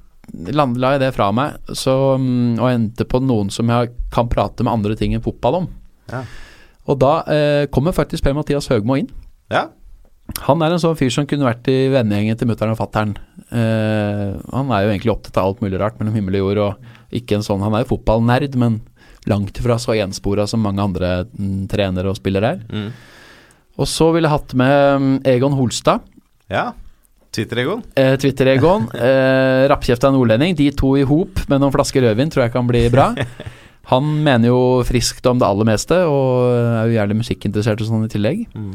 la 0.54 0.94
jeg 0.94 1.02
det 1.02 1.12
fra 1.16 1.30
meg, 1.34 1.58
så, 1.76 2.16
mm, 2.18 2.56
og 2.58 2.68
endte 2.70 3.06
på 3.08 3.20
noen 3.22 3.50
som 3.52 3.68
jeg 3.70 3.92
kan 4.14 4.28
prate 4.30 4.64
med 4.64 4.72
andre 4.72 4.96
ting 4.98 5.14
enn 5.14 5.24
fotball 5.24 5.62
om. 5.62 5.70
Ja. 6.12 6.24
Og 6.90 6.98
da 7.00 7.14
eh, 7.32 7.64
kommer 7.72 7.96
faktisk 7.96 8.24
Per-Mathias 8.24 8.68
Høgmo 8.72 8.98
inn. 9.00 9.10
ja. 9.52 9.68
Han 10.46 10.62
er 10.64 10.72
en 10.72 10.80
sånn 10.80 10.96
fyr 10.96 11.10
som 11.12 11.26
kunne 11.28 11.44
vært 11.44 11.68
i 11.68 11.90
vennegjengen 11.92 12.38
til 12.40 12.48
mutter'n 12.48 12.72
og 12.72 12.78
fatter'n. 12.78 13.10
Eh, 13.52 14.30
han 14.56 14.70
er 14.72 14.86
jo 14.86 14.92
egentlig 14.94 15.12
opptatt 15.12 15.36
av 15.36 15.50
alt 15.50 15.60
mulig 15.60 15.76
rart 15.80 15.98
mellom 16.00 16.16
himmel 16.16 16.38
og 16.38 16.46
jord, 16.46 16.60
og 16.64 17.18
ikke 17.20 17.36
en 17.36 17.44
sånn 17.44 17.60
Han 17.60 17.76
er 17.76 17.84
jo 17.84 17.90
fotballnerd, 17.92 18.56
men 18.56 18.80
langt 19.28 19.60
ifra 19.60 19.76
så 19.80 19.92
enspora 20.00 20.46
som 20.48 20.64
mange 20.64 20.80
andre 20.80 21.10
mm, 21.28 21.66
trenere 21.68 22.08
og 22.08 22.16
spillere 22.16 22.54
er. 22.56 22.64
Mm. 22.72 22.88
Og 23.80 23.90
så 23.90 24.10
ville 24.14 24.28
jeg 24.28 24.36
hatt 24.36 24.54
med 24.58 25.04
mm, 25.04 25.14
Egon 25.34 25.58
Holstad. 25.58 26.06
ja. 26.52 26.72
Twitter-Egon. 27.34 27.80
Eh, 27.98 28.14
Twitter-Egon. 28.22 28.84
Eh, 29.06 29.64
Rappkjefta 29.66 30.12
nordlending. 30.14 30.54
De 30.54 30.68
to 30.70 30.92
i 30.94 31.02
hop 31.02 31.40
med 31.50 31.58
noen 31.58 31.74
flasker 31.74 32.04
rødvin 32.06 32.30
tror 32.30 32.44
jeg 32.44 32.54
kan 32.54 32.68
bli 32.68 32.84
bra. 32.94 33.08
Han 33.90 34.06
mener 34.22 34.52
jo 34.52 34.60
friskt 34.86 35.26
om 35.26 35.40
det 35.40 35.48
aller 35.48 35.66
meste, 35.68 35.98
og 36.08 36.54
er 36.54 36.86
jo 36.88 36.94
gjerne 36.94 37.18
musikkinteressert 37.18 37.82
og 37.82 37.90
sånn 37.90 38.06
i 38.06 38.12
tillegg. 38.12 38.46
Mm. 38.54 38.70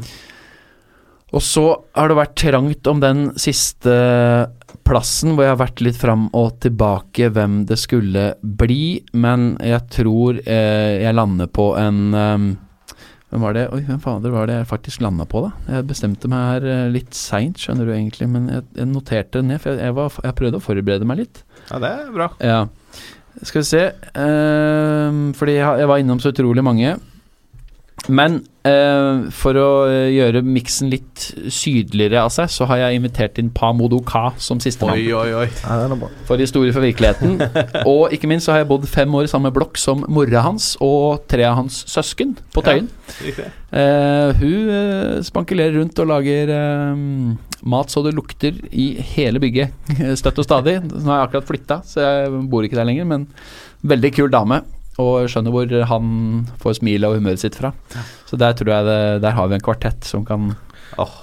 Og 1.34 1.42
så 1.46 1.64
har 1.96 2.10
det 2.10 2.18
vært 2.18 2.36
trangt 2.38 2.90
om 2.90 3.00
den 3.02 3.24
siste 3.38 3.96
plassen, 4.86 5.34
hvor 5.34 5.46
jeg 5.46 5.54
har 5.54 5.60
vært 5.62 5.82
litt 5.82 5.98
fram 5.98 6.28
og 6.36 6.60
tilbake 6.62 7.30
hvem 7.34 7.62
det 7.66 7.78
skulle 7.78 8.32
bli, 8.42 9.00
men 9.18 9.54
jeg 9.62 9.86
tror 9.94 10.40
eh, 10.44 11.00
jeg 11.04 11.16
lander 11.16 11.50
på 11.50 11.72
en 11.78 12.00
ehm, 12.18 12.48
Hvem 13.30 13.44
var 13.46 13.54
det? 13.54 13.68
Oi, 13.70 13.80
hvem 13.86 14.00
fader 14.02 14.32
var 14.34 14.48
det 14.50 14.56
jeg 14.56 14.66
faktisk 14.72 15.02
landa 15.04 15.22
på, 15.30 15.44
da? 15.44 15.76
Jeg 15.76 15.86
bestemte 15.86 16.30
meg 16.30 16.48
her 16.48 16.66
eh, 16.66 16.88
litt 16.90 17.14
seint, 17.14 17.60
skjønner 17.62 17.86
du 17.86 17.92
egentlig, 17.94 18.26
men 18.32 18.48
jeg, 18.50 18.64
jeg 18.80 18.90
noterte 18.90 19.38
det 19.38 19.46
ned, 19.52 19.62
for 19.62 19.70
jeg, 19.70 19.84
jeg, 19.86 19.96
var, 20.00 20.16
jeg 20.26 20.36
prøvde 20.40 20.58
å 20.58 20.64
forberede 20.64 21.06
meg 21.06 21.22
litt. 21.22 21.42
Ja, 21.68 21.78
det 21.78 21.92
er 21.94 22.10
bra. 22.16 22.28
Ja. 22.42 22.60
Skal 23.46 23.62
vi 23.62 23.68
se 23.68 23.80
ehm, 24.18 25.20
Fordi 25.38 25.52
jeg 25.54 25.86
var 25.86 26.00
innom 26.02 26.18
så 26.20 26.32
utrolig 26.34 26.64
mange. 26.66 26.96
Men 28.08 28.38
eh, 28.66 29.28
for 29.36 29.58
å 29.60 29.68
eh, 29.90 30.08
gjøre 30.14 30.40
miksen 30.46 30.88
litt 30.92 31.26
sydligere 31.52 32.22
av 32.24 32.32
seg, 32.32 32.48
så 32.52 32.66
har 32.70 32.80
jeg 32.80 33.00
invitert 33.00 33.38
inn 33.42 33.50
Pa 33.54 33.72
Modoka 33.76 34.30
som 34.40 34.62
sistemann. 34.62 34.96
Oi, 34.96 35.12
oi, 35.12 35.42
oi. 35.42 35.48
Ja. 35.60 36.10
For 36.28 36.40
historie 36.40 36.72
for 36.74 36.84
virkeligheten. 36.84 37.36
og 37.90 38.14
ikke 38.16 38.30
minst 38.30 38.48
så 38.48 38.54
har 38.54 38.64
jeg 38.64 38.70
bodd 38.72 38.88
fem 38.90 39.14
år 39.14 39.28
i 39.28 39.32
samme 39.32 39.52
blokk 39.54 39.78
som 39.80 40.06
mora 40.08 40.46
hans 40.46 40.72
og 40.80 41.26
tre 41.30 41.44
av 41.48 41.58
hans 41.60 41.84
søsken 41.90 42.38
på 42.54 42.64
Tøyen. 42.66 42.90
Ja, 43.26 43.50
Eh, 43.70 44.32
hun 44.40 44.70
eh, 44.74 45.20
spankulerer 45.22 45.76
rundt 45.78 45.98
og 46.02 46.08
lager 46.10 46.50
eh, 46.50 47.02
mat 47.70 47.92
så 47.92 48.02
det 48.02 48.16
lukter 48.16 48.56
i 48.74 48.88
hele 49.12 49.38
bygget, 49.42 49.76
støtt 50.20 50.40
og 50.42 50.46
stadig. 50.48 50.80
Nå 50.88 51.06
har 51.06 51.20
jeg 51.20 51.28
akkurat 51.28 51.50
flytta, 51.52 51.80
så 51.86 52.02
jeg 52.02 52.44
bor 52.50 52.66
ikke 52.66 52.80
der 52.80 52.88
lenger, 52.88 53.06
men 53.06 53.28
veldig 53.86 54.10
kul 54.16 54.32
dame. 54.32 54.64
Og 55.00 55.28
skjønner 55.32 55.54
hvor 55.54 55.72
han 55.90 56.10
får 56.60 56.76
smilet 56.80 57.08
og 57.08 57.16
humøret 57.20 57.40
sitt 57.42 57.56
fra. 57.58 57.72
Så 58.28 58.36
der 58.40 58.52
tror 58.58 58.74
jeg 58.74 58.84
det, 58.90 58.98
der 59.24 59.36
har 59.38 59.48
vi 59.48 59.56
en 59.56 59.64
kvartett 59.64 60.04
som 60.04 60.26
kan 60.28 60.52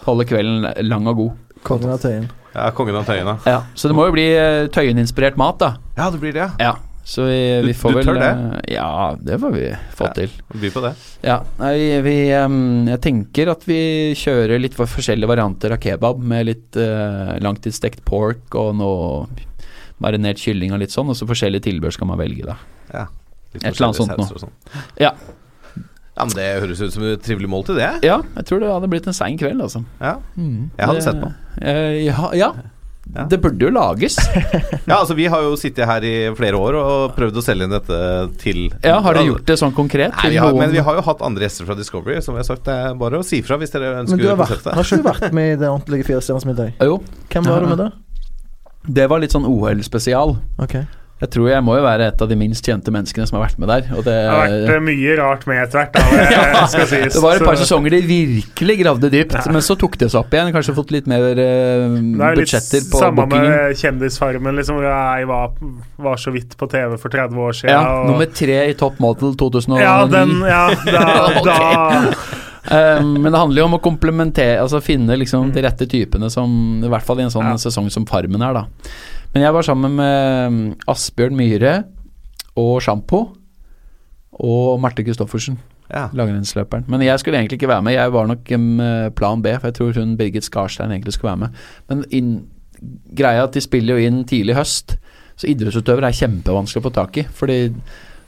holde 0.07 0.25
kvelden 0.25 0.65
lang 0.87 1.07
og 1.11 1.15
god. 1.21 1.31
Kongen 1.67 1.93
av 1.93 2.01
Tøyen. 2.01 2.27
Ja, 2.55 2.71
kongen 2.73 2.95
av 2.97 3.05
Tøyen. 3.05 3.29
Ja, 3.45 3.59
Så 3.77 3.89
det 3.91 3.95
må 3.97 4.05
jo 4.07 4.13
bli 4.15 4.27
eh, 4.33 4.65
Tøyen-inspirert 4.73 5.37
mat, 5.37 5.59
da. 5.61 5.73
Ja, 5.97 6.09
det 6.13 6.21
blir 6.23 6.33
det, 6.33 6.49
ja. 6.63 6.75
Så 7.07 7.23
vi, 7.23 7.35
Du- 7.61 7.67
vi 7.69 7.73
får 7.77 7.91
du 7.93 7.95
vel 7.99 8.05
tør 8.09 8.17
det? 8.19 8.29
eh, 8.67 8.73
Ja, 8.75 9.15
det 9.15 9.37
får 9.39 9.51
vi 9.53 9.65
få 9.95 10.07
Ja. 10.07 10.13
til. 10.13 10.29
By 10.59 10.69
på 10.73 10.81
det. 10.83 10.93
Ja, 11.23 11.37
nei, 11.59 12.01
vi 12.01 12.15
Jeg 12.27 13.01
tenker 13.01 13.51
at 13.51 13.63
vi 13.65 14.13
kjører 14.15 14.59
litt 14.59 14.73
for 14.75 14.85
forskjellige 14.85 15.27
varianter 15.29 15.71
av 15.71 15.79
kebab 15.79 16.19
med 16.19 16.45
litt 16.49 16.75
uh, 16.75 17.37
langtidsstekt 17.39 18.03
pork 18.03 18.55
og 18.55 18.75
noe 18.75 19.27
marinert 20.03 20.37
kylling 20.37 20.73
og 20.73 20.79
litt 20.79 20.91
sånn, 20.91 21.09
og 21.09 21.15
så 21.15 21.25
forskjellige 21.27 21.63
tilbehør 21.69 21.93
skal 21.95 22.07
man 22.07 22.19
velge, 22.19 22.45
da. 22.45 22.55
Ja. 22.93 23.05
Et 23.63 23.73
eller 23.73 23.87
annet 23.87 23.95
sånt 23.95 24.17
noe. 24.17 24.49
Ja. 24.99 25.11
Ja, 26.17 26.25
men 26.25 26.33
Det 26.33 26.47
høres 26.63 26.79
ut 26.81 26.93
som 26.95 27.03
et 27.05 27.21
trivelig 27.21 27.47
måltid, 27.49 27.75
det. 27.77 27.91
Ja, 28.07 28.21
jeg 28.35 28.45
tror 28.49 28.59
det 28.63 28.71
hadde 28.71 28.87
blitt 28.89 29.05
en 29.07 29.13
sein 29.13 29.37
kveld, 29.37 29.61
altså. 29.61 29.83
Ja. 30.01 30.15
Mm, 30.35 30.71
Jeg 30.77 30.87
hadde 30.87 30.95
det- 30.97 31.03
sett 31.03 31.21
på. 31.21 31.33
eh, 31.61 32.05
ja, 32.07 32.31
ja. 32.33 32.51
Ja. 33.15 33.23
Det 33.23 33.37
burde 33.39 33.57
jo 33.63 33.69
lages. 33.71 34.17
Ja, 34.89 34.97
altså 34.99 35.15
Vi 35.15 35.27
har 35.31 35.39
jo 35.41 35.53
sittet 35.55 35.85
her 35.87 36.03
i 36.03 36.27
flere 36.35 36.57
år 36.59 36.75
og 36.75 37.13
prøvd 37.15 37.37
å 37.39 37.43
selge 37.45 37.63
inn 37.63 37.71
dette 37.71 37.99
til 38.41 38.65
Ja, 38.83 38.97
Har 38.99 39.13
dere 39.15 39.29
gjort 39.29 39.45
det 39.47 39.55
sånn 39.61 39.71
konkret? 39.73 40.11
Nei, 40.17 40.31
vi 40.33 40.35
har, 40.43 40.51
men 40.53 40.71
vi 40.73 40.79
har 40.83 40.93
jo 40.97 41.01
hatt 41.05 41.21
andre 41.23 41.45
gjester 41.47 41.65
fra 41.69 41.75
Discovery, 41.79 42.19
som 42.21 42.35
jeg 42.35 42.43
har 42.43 42.49
sagt. 42.49 42.65
Det 42.65 42.73
er 42.75 42.93
bare 42.99 43.21
å 43.21 43.23
si 43.23 43.39
fra 43.47 43.55
hvis 43.61 43.71
dere 43.71 44.03
Men 44.03 44.17
du 44.19 44.27
har, 44.27 44.35
vært, 44.35 44.57
konseptet. 44.59 44.73
har 44.73 44.83
ikke 44.83 44.97
du 44.97 45.07
vært 45.07 45.31
med 45.39 45.53
i 45.53 45.55
det 45.55 45.69
ordentlige 45.71 46.03
Firestjerners 46.09 46.45
middag? 46.49 46.73
Jo, 46.83 46.99
Hvem 47.31 47.45
var 47.47 47.59
du 47.63 47.67
med 47.71 47.77
da? 47.77 47.91
det 48.89 49.07
var 49.09 49.19
litt 49.23 49.31
sånn 49.31 49.45
OL-spesial. 49.47 50.35
Ok. 50.59 50.75
Jeg 51.17 51.31
tror 51.33 51.47
jeg 51.49 51.63
må 51.65 51.73
jo 51.79 51.81
være 51.81 52.07
et 52.11 52.19
av 52.21 52.27
de 52.29 52.35
minst 52.37 52.61
kjente 52.67 52.91
menneskene 52.93 53.25
som 53.25 53.39
har 53.39 53.47
vært 53.47 53.57
med 53.57 53.71
der. 53.71 53.87
Det, 54.05 54.13
har 54.29 54.51
vært 54.51 54.67
eh, 54.75 54.81
mye 54.85 55.15
rart 55.17 55.47
med 55.49 55.63
etter 55.63 55.79
hvert, 55.79 55.95
det 55.97 56.27
Ja, 56.35 56.59
sies. 56.69 57.15
Det 57.15 57.23
var 57.23 57.39
et 57.39 57.45
par 57.47 57.57
Så- 57.57 57.65
sesonger 57.65 57.95
de 57.95 58.01
virkelig 58.05 58.75
gravde 58.83 59.09
dypt, 59.15 59.37
men 59.49 59.65
så 59.65 59.73
tok 59.81 59.97
det 59.97 60.11
seg 60.13 60.19
opp 60.21 60.35
igjen. 60.37 60.51
Kanskje 60.53 60.75
fått 60.77 60.93
litt 60.93 61.09
mer 61.09 61.25
eh, 61.33 61.41
Det 61.41 62.27
er 62.29 62.37
litt 62.37 62.53
på 62.93 63.01
samme 63.01 63.25
bookingen. 63.25 63.49
med 63.49 63.81
Kjendisfarmen, 63.81 64.59
liksom, 64.61 64.83
jeg 64.85 65.29
var, 65.33 65.57
var 66.05 66.21
så 66.21 66.35
vidt 66.37 66.53
på 66.59 66.69
TV 66.69 66.93
for 67.01 67.09
30 67.17 67.41
år 67.47 67.57
siden. 67.63 67.73
Ja, 67.73 67.81
og, 68.03 68.11
nummer 68.13 68.29
tre 68.37 68.59
i 68.69 68.77
Top 68.77 69.01
Model 69.01 69.33
2009. 69.41 69.81
ja, 69.81 69.97
den, 70.13 70.37
ja, 70.45 70.63
da, 70.85 71.05
da 71.49 72.99
um, 73.01 73.13
men 73.23 73.31
det 73.31 73.39
handler 73.41 73.63
jo 73.63 73.67
om 73.71 73.77
å 73.79 73.83
komplementere, 73.83 74.61
altså 74.61 74.81
finne 74.85 75.17
liksom 75.17 75.49
de 75.55 75.65
rette 75.65 75.89
typene 75.89 76.29
som 76.29 76.83
I 76.83 76.89
hvert 76.91 77.05
fall 77.09 77.21
i 77.21 77.25
en 77.25 77.33
sånn 77.33 77.49
Ja. 77.55 77.57
sesong 77.57 77.89
som 77.93 78.05
Farmen 78.05 78.43
er, 78.45 78.61
da. 78.61 78.67
Men 79.33 79.43
jeg 79.43 79.53
var 79.53 79.65
sammen 79.67 79.95
med 79.99 80.51
mm, 80.53 80.61
Asbjørn 80.89 81.35
Myhre 81.37 81.73
og 82.57 82.77
Sjampo 82.81 83.19
og 84.37 84.79
Marte 84.81 85.03
Christoffersen. 85.05 85.57
Ja. 85.87 86.09
langrennsløperen. 86.11 86.83
Men 86.91 86.99
jeg 87.05 87.15
skulle 87.21 87.37
egentlig 87.39 87.61
ikke 87.61 87.69
være 87.71 87.81
med. 87.85 87.93
Jeg 87.95 88.11
var 88.11 88.25
nok 88.27 88.49
um, 88.57 88.65
plan 89.15 89.39
B, 89.41 89.53
for 89.55 89.69
jeg 89.69 89.75
tror 89.77 89.93
hun 90.01 90.17
Birgit 90.19 90.43
Skarstein 90.43 90.91
egentlig 90.91 91.13
skulle 91.15 91.31
være 91.31 91.45
med. 91.45 91.61
Men 91.87 92.01
inn, 92.11 92.33
greia 93.15 93.45
at 93.47 93.55
de 93.55 93.61
spiller 93.63 93.95
jo 93.95 94.09
inn 94.09 94.25
tidlig 94.27 94.57
høst, 94.57 94.97
så 95.39 95.47
idrettsutøvere 95.47 96.09
er 96.11 96.17
kjempevanskelig 96.17 96.81
å 96.83 96.87
få 96.89 96.91
tak 96.97 97.21
i. 97.21 97.23
Fordi 97.39 97.57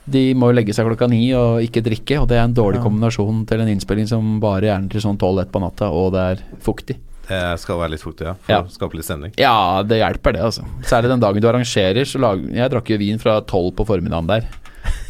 de 0.09 0.23
må 0.39 0.53
jo 0.53 0.55
legge 0.55 0.71
seg 0.77 0.87
klokka 0.87 1.09
ni 1.11 1.33
og 1.35 1.59
ikke 1.65 1.83
drikke, 1.83 2.21
og 2.23 2.29
det 2.31 2.39
er 2.39 2.45
en 2.47 2.55
dårlig 2.55 2.79
Ja. 2.79 2.85
kombinasjon 2.87 3.43
til 3.51 3.59
en 3.65 3.73
innspilling 3.75 4.07
som 4.07 4.39
bare 4.39 4.69
gjerne 4.71 4.89
til 4.95 5.03
sånn 5.03 5.19
tolv-ett 5.19 5.51
på 5.51 5.59
natta, 5.59 5.91
og 5.91 6.13
det 6.15 6.23
er 6.31 6.45
fuktig. 6.63 6.95
Det 7.29 7.59
skal 7.61 7.77
være 7.77 7.91
litt 7.93 8.01
fuktig, 8.03 8.25
ja. 8.25 8.33
For 8.41 8.53
Ja. 8.55 8.61
å 8.63 8.71
skape 8.73 8.97
litt 8.97 9.05
stemning. 9.05 9.33
Ja, 9.37 9.83
det 9.85 9.99
hjelper 10.01 10.33
det, 10.33 10.41
altså. 10.41 10.63
Særlig 10.89 11.11
den 11.13 11.21
dagen 11.21 11.41
du 11.41 11.47
arrangerer, 11.47 12.01
så 12.09 12.19
lag, 12.19 12.41
Jeg 12.53 12.71
drakk 12.73 12.89
jo 12.89 12.97
vin 12.97 13.19
fra 13.21 13.39
tolv 13.41 13.75
på 13.77 13.85
formiddagen 13.85 14.27
der. 14.27 14.47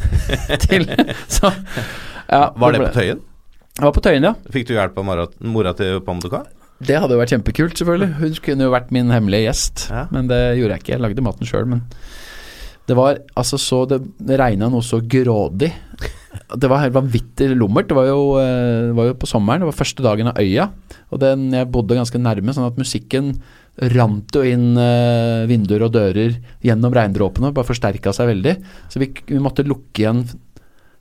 til 0.66 0.84
Så 1.30 1.48
ja, 2.28 2.50
Var 2.56 2.72
det 2.72 2.80
på 2.84 2.92
Tøyen? 2.94 3.20
Jeg 3.78 3.84
var 3.86 3.92
på 3.96 4.02
Tøyen, 4.04 4.26
ja. 4.28 4.34
Fikk 4.52 4.66
du 4.68 4.74
hjelp 4.74 4.98
av 5.00 5.04
mora, 5.06 5.26
mora 5.40 5.72
til 5.78 6.00
Pamodoka? 6.04 6.42
Det 6.80 6.96
hadde 6.96 7.12
jo 7.16 7.20
vært 7.20 7.32
kjempekult, 7.34 7.76
selvfølgelig. 7.76 8.14
Hun 8.20 8.34
kunne 8.44 8.64
jo 8.66 8.70
vært 8.72 8.90
min 8.94 9.10
hemmelige 9.12 9.46
gjest, 9.50 9.86
Ja. 9.90 10.06
men 10.10 10.28
det 10.28 10.40
gjorde 10.58 10.76
jeg 10.76 10.82
ikke. 10.84 10.92
Jeg 10.96 11.00
lagde 11.04 11.24
maten 11.24 11.46
sjøl, 11.48 11.66
men 11.68 11.82
det 12.88 12.96
var 12.96 13.18
altså 13.36 13.58
så 13.60 13.86
Det, 13.88 14.00
det 14.18 14.38
regna 14.40 14.68
noe 14.72 14.82
så 14.82 15.00
grådig. 15.00 15.72
Det 16.30 16.68
var 16.70 16.84
helt 16.84 16.94
vanvittig 16.94 17.48
lummert. 17.56 17.88
Det 17.90 17.96
var 17.98 18.06
jo, 18.06 18.20
eh, 18.38 18.90
det 18.90 18.96
var 18.98 19.08
jo 19.10 19.16
på 19.18 19.30
sommeren, 19.30 19.64
det 19.64 19.70
var 19.70 19.78
første 19.80 20.04
dagen 20.04 20.30
av 20.30 20.38
øya. 20.38 20.68
Og 21.10 21.22
den, 21.22 21.48
jeg 21.56 21.70
bodde 21.74 21.98
ganske 21.98 22.20
nærme, 22.22 22.54
sånn 22.54 22.68
at 22.68 22.78
musikken 22.78 23.34
rant 23.94 24.34
jo 24.34 24.42
inn 24.44 24.74
uh, 24.76 25.46
vinduer 25.48 25.86
og 25.86 25.94
dører 25.94 26.34
gjennom 26.66 26.92
regndråpene, 26.92 27.52
bare 27.56 27.68
forsterka 27.68 28.12
seg 28.12 28.28
veldig. 28.34 28.56
Så 28.92 29.00
vi, 29.00 29.08
vi 29.30 29.40
måtte 29.40 29.64
lukke 29.64 30.02
igjen 30.02 30.24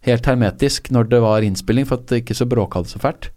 helt 0.07 0.29
hermetisk 0.29 0.87
når 0.95 1.09
det 1.11 1.19
var 1.23 1.45
innspilling, 1.45 1.87
for 1.89 1.99
at 1.99 2.07
det 2.11 2.23
ikke 2.23 2.37
så 2.39 2.47
bråka 2.49 2.85
det 2.85 2.93
så 2.93 3.01
fælt. 3.03 3.31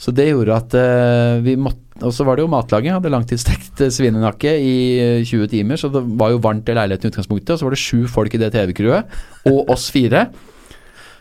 Så 0.00 0.12
det 0.16 0.30
gjorde 0.30 0.56
at 0.56 0.74
uh, 0.80 1.44
vi 1.44 1.52
måtte 1.60 1.84
Og 2.06 2.12
så 2.14 2.24
var 2.24 2.38
det 2.38 2.44
jo 2.44 2.50
matlaging. 2.52 2.94
Hadde 2.94 3.10
langtidsstekt 3.10 3.80
svinenakke 3.96 4.52
i 4.62 4.76
eh, 5.02 5.24
20 5.26 5.48
timer, 5.50 5.80
så 5.80 5.88
det 5.90 6.04
var 6.20 6.30
jo 6.30 6.38
varmt 6.38 6.68
i 6.70 6.76
leiligheten 6.78 7.08
i 7.08 7.10
utgangspunktet. 7.10 7.50
Og 7.50 7.58
så 7.58 7.66
var 7.66 7.74
det 7.74 7.80
sju 7.82 8.06
folk 8.06 8.36
i 8.36 8.38
det 8.38 8.52
TV-crewet, 8.54 9.16
og 9.50 9.72
oss 9.74 9.88
fire. 9.90 10.28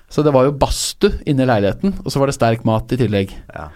Så 0.09 0.23
det 0.23 0.31
var 0.31 0.47
jo 0.47 0.53
badstue 0.55 1.17
inne 1.27 1.43
i 1.43 1.49
leiligheten, 1.49 1.97
og 2.03 2.11
så 2.13 2.19
var 2.21 2.29
det 2.31 2.37
sterk 2.37 2.61
mat 2.67 2.91
i 2.95 2.99
tillegg. 2.99 3.33
Ja. 3.53 3.67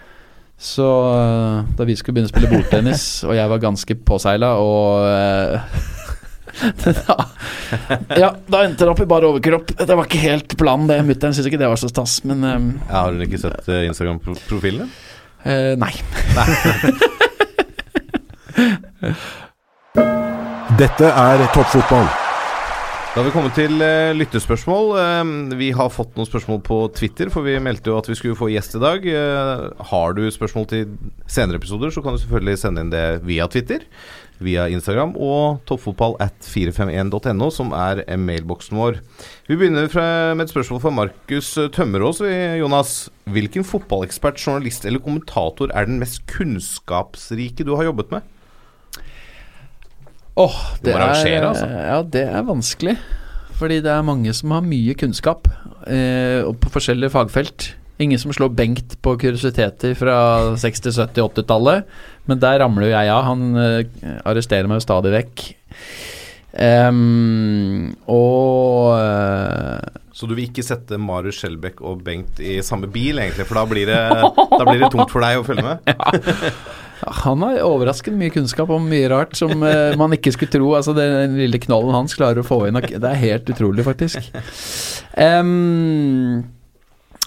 Så 0.62 0.86
eh, 0.86 1.64
da 1.76 1.84
vi 1.88 1.96
skulle 1.98 2.14
begynne 2.16 2.30
å 2.30 2.32
spille 2.32 2.50
bordtennis, 2.52 3.02
og 3.28 3.34
jeg 3.36 3.50
var 3.50 3.58
ganske 3.64 3.96
påseila 4.08 4.54
og 4.62 5.04
eh, 5.10 5.58
da, 7.08 7.16
Ja, 8.20 8.28
da 8.46 8.60
endte 8.64 8.84
det 8.84 8.90
opp 8.92 9.00
i 9.02 9.08
bare 9.08 9.28
overkropp. 9.32 9.72
Det 9.78 9.96
var 9.96 10.04
ikke 10.08 10.20
helt 10.22 10.56
planen, 10.60 10.88
det. 10.90 11.00
Mutter'n 11.08 11.32
syntes 11.34 11.48
ikke 11.50 11.60
det 11.62 11.70
var 11.72 11.80
så 11.80 11.88
stas, 11.90 12.18
men 12.28 12.44
um, 12.44 12.68
Ja, 12.88 13.02
har 13.06 13.12
hun 13.16 13.24
ikke 13.26 13.40
sett 13.42 13.68
uh, 13.68 13.80
Instagram-profilen 13.88 14.84
din? 14.84 14.92
eh, 15.48 15.72
nei. 15.80 15.92
Dette 20.78 21.08
er 21.08 21.42
toppfotball. 21.54 22.06
Da 23.12 23.20
har 23.20 23.26
vi 23.26 23.32
kommet 23.34 23.52
til 23.52 23.74
uh, 23.76 24.14
lyttespørsmål. 24.16 24.86
Uh, 24.96 25.56
vi 25.60 25.66
har 25.76 25.90
fått 25.92 26.14
noen 26.16 26.24
spørsmål 26.24 26.62
på 26.64 26.78
Twitter, 26.96 27.28
for 27.28 27.44
vi 27.44 27.58
meldte 27.60 27.92
jo 27.92 27.98
at 28.00 28.06
vi 28.08 28.16
skulle 28.16 28.38
få 28.38 28.48
gjest 28.48 28.78
i 28.78 28.80
dag. 28.80 29.04
Uh, 29.04 29.66
har 29.90 30.16
du 30.16 30.22
spørsmål 30.32 30.64
til 30.70 30.94
senere 31.28 31.60
episoder, 31.60 31.92
så 31.92 32.00
kan 32.00 32.16
du 32.16 32.22
selvfølgelig 32.22 32.62
sende 32.62 32.80
inn 32.80 32.94
det 32.94 33.04
via 33.28 33.44
Twitter, 33.52 33.84
via 34.40 34.64
Instagram 34.72 35.12
og 35.20 35.60
toppfotball 35.68 36.16
at 36.24 36.40
451.no, 36.40 37.52
som 37.52 37.76
er 37.76 38.00
mailboksen 38.16 38.80
vår. 38.80 39.02
Vi 39.44 39.60
begynner 39.60 39.92
fra, 39.92 40.08
med 40.32 40.48
et 40.48 40.56
spørsmål 40.56 40.80
fra 40.86 40.96
Markus 41.02 41.52
Tømmerås. 41.76 42.24
Jonas. 42.64 43.10
Hvilken 43.28 43.68
fotballekspert, 43.68 44.40
journalist 44.40 44.88
eller 44.88 45.04
kommentator 45.04 45.68
er 45.76 45.84
den 45.84 46.00
mest 46.00 46.24
kunnskapsrike 46.32 47.68
du 47.68 47.76
har 47.76 47.92
jobbet 47.92 48.16
med? 48.16 48.31
Åh, 50.40 50.60
det, 50.80 50.94
må 50.94 51.02
rangere, 51.02 51.50
altså. 51.50 51.66
Ja, 51.68 51.98
det 52.02 52.24
er 52.24 52.46
vanskelig. 52.48 52.96
Fordi 53.58 53.82
det 53.84 53.92
er 53.92 54.06
mange 54.06 54.32
som 54.34 54.54
har 54.56 54.64
mye 54.64 54.94
kunnskap, 54.98 55.46
eh, 55.86 56.40
på 56.42 56.72
forskjellige 56.72 57.12
fagfelt. 57.12 57.72
Ingen 58.02 58.18
som 58.18 58.32
slår 58.34 58.54
Bengt 58.56 58.96
på 59.04 59.14
kuriositeter 59.20 59.92
fra 59.94 60.16
60-, 60.58 60.96
70-, 60.96 61.20
80-tallet. 61.28 61.84
Men 62.26 62.40
der 62.42 62.62
ramler 62.62 62.88
jo 62.88 62.94
jeg 62.94 63.12
av. 63.12 63.26
Han 63.28 63.60
eh, 63.60 64.16
arresterer 64.24 64.70
meg 64.70 64.80
jo 64.80 64.86
stadig 64.86 65.12
vekk. 65.14 65.44
Um, 66.52 67.94
og 68.12 68.92
eh, 68.98 70.01
Så 70.12 70.28
du 70.28 70.34
vil 70.36 70.50
ikke 70.50 70.64
sette 70.64 70.98
Marius 71.00 71.40
Skjelbæk 71.40 71.80
og 71.88 72.02
Bengt 72.04 72.40
i 72.44 72.58
samme 72.64 72.90
bil, 72.92 73.20
egentlig? 73.22 73.46
For 73.48 73.58
da 73.58 73.64
blir 73.68 73.88
det, 73.88 74.00
da 74.36 74.64
blir 74.68 74.82
det 74.84 74.92
tungt 74.92 75.12
for 75.12 75.24
deg 75.24 75.40
å 75.40 75.46
følge 75.46 75.64
med? 75.64 75.86
Han 77.02 77.42
har 77.42 77.62
overraskende 77.66 78.20
mye 78.20 78.30
kunnskap 78.30 78.70
om 78.70 78.84
mye 78.86 79.08
rart 79.10 79.34
som 79.34 79.64
eh, 79.66 79.96
man 79.98 80.14
ikke 80.14 80.34
skulle 80.36 80.52
tro. 80.54 80.68
Altså 80.78 80.94
Den 80.94 81.34
lille 81.40 81.58
knollen 81.62 81.96
hans 81.96 82.14
klarer 82.14 82.42
å 82.42 82.46
få 82.46 82.60
inn 82.68 82.78
Det 82.78 83.02
er 83.02 83.18
helt 83.18 83.50
utrolig, 83.50 83.82
faktisk. 83.86 84.28
Um, 85.18 86.44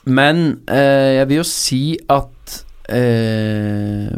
men 0.06 0.46
eh, 0.70 1.18
jeg 1.20 1.30
vil 1.30 1.42
jo 1.42 1.48
si 1.50 1.82
at 2.14 2.56
eh, 2.94 4.10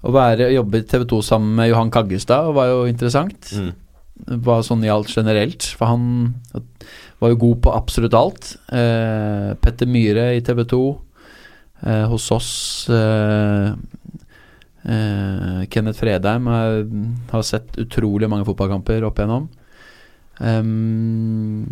Å 0.00 0.12
være 0.14 0.50
jobbe 0.54 0.82
i 0.82 0.86
TV 0.88 1.06
2 1.08 1.20
sammen 1.24 1.56
med 1.58 1.70
Johan 1.72 1.92
Kaggestad 1.92 2.52
var 2.56 2.70
jo 2.70 2.84
interessant. 2.88 3.50
Mm. 3.56 3.72
Hva 4.26 4.60
sånn 4.66 4.84
gjaldt 4.84 5.12
generelt. 5.16 5.66
For 5.78 5.90
han 5.90 6.04
var 7.20 7.32
jo 7.32 7.40
god 7.44 7.62
på 7.64 7.74
absolutt 7.76 8.16
alt. 8.16 8.54
Eh, 8.72 9.52
Petter 9.60 9.88
Myhre 9.90 10.30
i 10.36 10.42
TV 10.44 10.64
2. 10.68 10.82
Eh, 11.80 12.04
hos 12.12 12.26
oss 12.34 12.50
eh, 12.92 13.72
eh, 14.84 15.62
Kenneth 15.72 16.00
Fredheim 16.02 16.48
har, 16.50 16.82
har 17.30 17.46
sett 17.46 17.78
utrolig 17.80 18.28
mange 18.28 18.44
fotballkamper 18.48 19.06
opp 19.08 19.20
igjennom. 19.20 19.48
Em, 20.40 21.64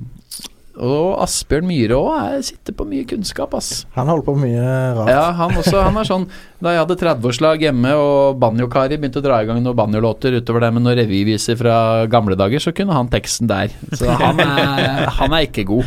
og 0.79 1.19
Asbjørn 1.25 1.67
Myhre 1.69 1.97
òg 1.99 2.43
sitter 2.47 2.75
på 2.77 2.87
mye 2.89 3.07
kunnskap, 3.09 3.55
ass. 3.59 3.85
Han 3.97 4.11
holder 4.11 4.27
på 4.27 4.35
mye 4.39 4.63
rart. 4.97 5.11
Ja, 5.11 5.25
han 5.39 5.57
også. 5.59 5.81
Han 5.83 5.99
er 5.99 6.07
sånn 6.09 6.27
Da 6.63 6.73
jeg 6.75 6.83
hadde 6.83 6.97
30-årslag 6.99 7.63
hjemme 7.63 7.93
og 7.99 8.39
Banjo-Kari 8.43 8.99
begynte 8.99 9.21
å 9.21 9.25
dra 9.25 9.41
i 9.43 9.49
gang 9.49 9.61
noen 9.63 9.79
banjolåter 9.79 10.39
utover 10.41 10.65
det 10.65 10.73
med 10.75 10.85
noen 10.87 10.99
revyviser 10.99 11.59
fra 11.59 11.77
gamle 12.11 12.39
dager, 12.39 12.63
så 12.63 12.73
kunne 12.75 12.97
han 12.97 13.11
teksten 13.13 13.51
der. 13.51 13.75
Så 13.95 14.11
han 14.11 14.43
er, 14.43 15.07
han 15.21 15.35
er 15.37 15.47
ikke 15.47 15.67
god. 15.69 15.87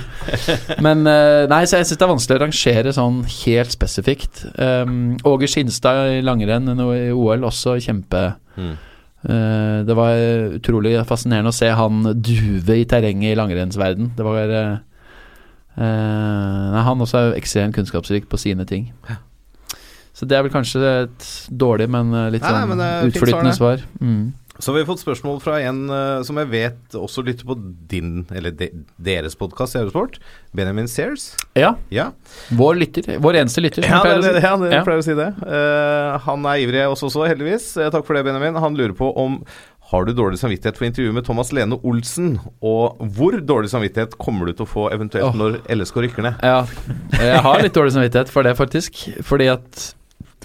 Men 0.83 1.03
eh, 1.09 1.47
Nei, 1.51 1.63
så 1.67 1.81
jeg 1.81 1.89
syns 1.89 1.99
det 1.99 2.07
er 2.07 2.13
vanskelig 2.13 2.39
å 2.39 2.43
rangere 2.45 2.95
sånn 2.95 3.19
helt 3.41 3.75
spesifikt. 3.75 4.45
Um, 4.55 5.17
Åge 5.27 5.49
Skinstad 5.51 6.17
i 6.19 6.23
langrenn 6.25 6.71
i 6.71 7.11
OL, 7.11 7.47
også 7.51 7.79
kjempe 7.83 8.31
Mm. 8.51 8.73
Eh, 9.21 9.81
det 9.85 9.95
var 9.97 10.17
utrolig 10.57 10.95
fascinerende 11.05 11.51
å 11.51 11.55
se 11.55 11.69
han 11.77 12.05
duve 12.17 12.79
i 12.79 12.87
terrenget 12.89 13.33
i 13.33 13.37
langrennsverden. 13.37 14.13
Det 14.17 14.25
var 14.25 14.53
eh, 14.57 14.77
eh, 15.77 16.63
nei, 16.73 16.85
Han 16.87 17.03
også 17.05 17.19
er 17.19 17.35
ekstremt 17.37 17.77
kunnskapsrik 17.77 18.29
på 18.31 18.39
sine 18.41 18.65
ting. 18.65 18.89
Så 20.17 20.27
det 20.27 20.37
er 20.37 20.43
vel 20.45 20.53
kanskje 20.53 20.81
et 21.05 21.27
dårlig, 21.47 21.87
men 21.89 22.11
litt 22.33 22.43
Nei, 22.43 22.51
nei, 22.51 22.63
sånn 22.65 22.73
men 22.73 23.11
utflytende 23.11 23.53
svar. 23.57 23.85
Mm. 24.01 24.33
Så 24.61 24.75
vi 24.75 24.83
har 24.83 24.85
fått 24.85 25.01
spørsmål 25.01 25.39
fra 25.41 25.55
en 25.65 25.87
uh, 25.89 26.21
som 26.25 26.37
jeg 26.37 26.49
vet 26.51 26.97
også 26.97 27.23
lytter 27.25 27.47
på 27.49 27.55
din, 27.89 28.27
eller 28.29 28.53
de, 28.53 28.67
deres 29.01 29.33
podkast 29.39 29.73
i 29.73 29.79
Eurosport. 29.81 30.19
Benjamin 30.53 30.89
Sears. 30.91 31.31
Ja, 31.57 31.73
Ja, 31.89 32.11
vår 32.53 32.77
lytter. 32.77 33.09
Vår 33.23 33.39
eneste 33.41 33.63
lytter. 33.65 33.87
ja 33.89 34.03
det, 34.05 34.19
det, 34.21 34.43
ja, 34.45 34.53
det 34.61 34.69
Ja. 34.75 34.83
pleier 34.85 35.01
å 35.01 35.07
si 35.07 35.17
det. 35.17 35.31
Uh, 35.41 36.19
han 36.27 36.45
er 36.45 36.61
ivrig 36.61 36.83
også, 36.85 37.09
så, 37.09 37.25
heldigvis. 37.25 37.71
Uh, 37.79 37.89
takk 37.89 38.05
for 38.05 38.17
det, 38.17 38.23
Benjamin. 38.29 38.61
Han 38.61 38.77
lurer 38.77 38.93
på 38.97 39.09
om 39.17 39.41
har 39.91 40.05
du 40.05 40.13
dårlig 40.15 40.37
samvittighet 40.39 40.77
for 40.77 40.87
intervjuet 40.87 41.17
med 41.17 41.25
Thomas 41.25 41.49
Lene 41.51 41.75
Olsen? 41.81 42.35
Og 42.63 43.01
hvor 43.17 43.35
dårlig 43.41 43.73
samvittighet 43.73 44.13
kommer 44.21 44.47
du 44.47 44.53
til 44.53 44.63
å 44.67 44.69
få 44.69 44.85
eventuelt 44.93 45.33
oh. 45.33 45.39
når 45.41 45.57
LSK 45.73 45.97
rykker 46.05 46.29
ned? 46.29 46.45
Ja, 46.45 46.61
jeg 47.17 47.41
har 47.43 47.65
litt 47.65 47.75
dårlig 47.75 47.97
samvittighet 47.97 48.31
for 48.31 48.47
det, 48.47 48.53
faktisk. 48.61 49.01
Fordi 49.25 49.49
at 49.51 49.89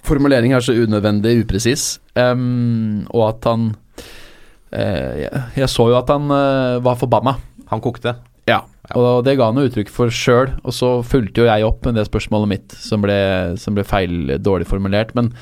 formuleringen 0.06 0.56
er 0.56 0.64
så 0.64 0.74
unødvendig 0.74 1.36
upresis, 1.44 1.98
um, 2.18 3.04
og 3.12 3.28
at 3.28 3.46
han 3.52 3.74
jeg, 4.74 5.42
jeg 5.60 5.68
så 5.70 5.90
jo 5.92 5.98
at 5.98 6.10
han 6.12 6.32
eh, 6.32 6.78
var 6.84 6.98
forbanna. 7.00 7.36
Han 7.70 7.82
kokte. 7.82 8.16
Ja, 8.46 8.60
og 8.94 9.24
det 9.26 9.34
ga 9.38 9.48
han 9.50 9.58
jo 9.58 9.66
uttrykk 9.66 9.90
for 9.92 10.12
sjøl. 10.14 10.52
Og 10.62 10.74
så 10.74 10.90
fulgte 11.06 11.42
jo 11.42 11.48
jeg 11.50 11.66
opp 11.66 11.86
med 11.86 11.98
det 11.98 12.06
spørsmålet 12.08 12.52
mitt 12.52 12.76
som 12.78 13.02
ble, 13.04 13.18
som 13.60 13.76
ble 13.76 13.86
feil, 13.86 14.36
dårlig 14.42 14.68
formulert. 14.70 15.14
Men, 15.18 15.32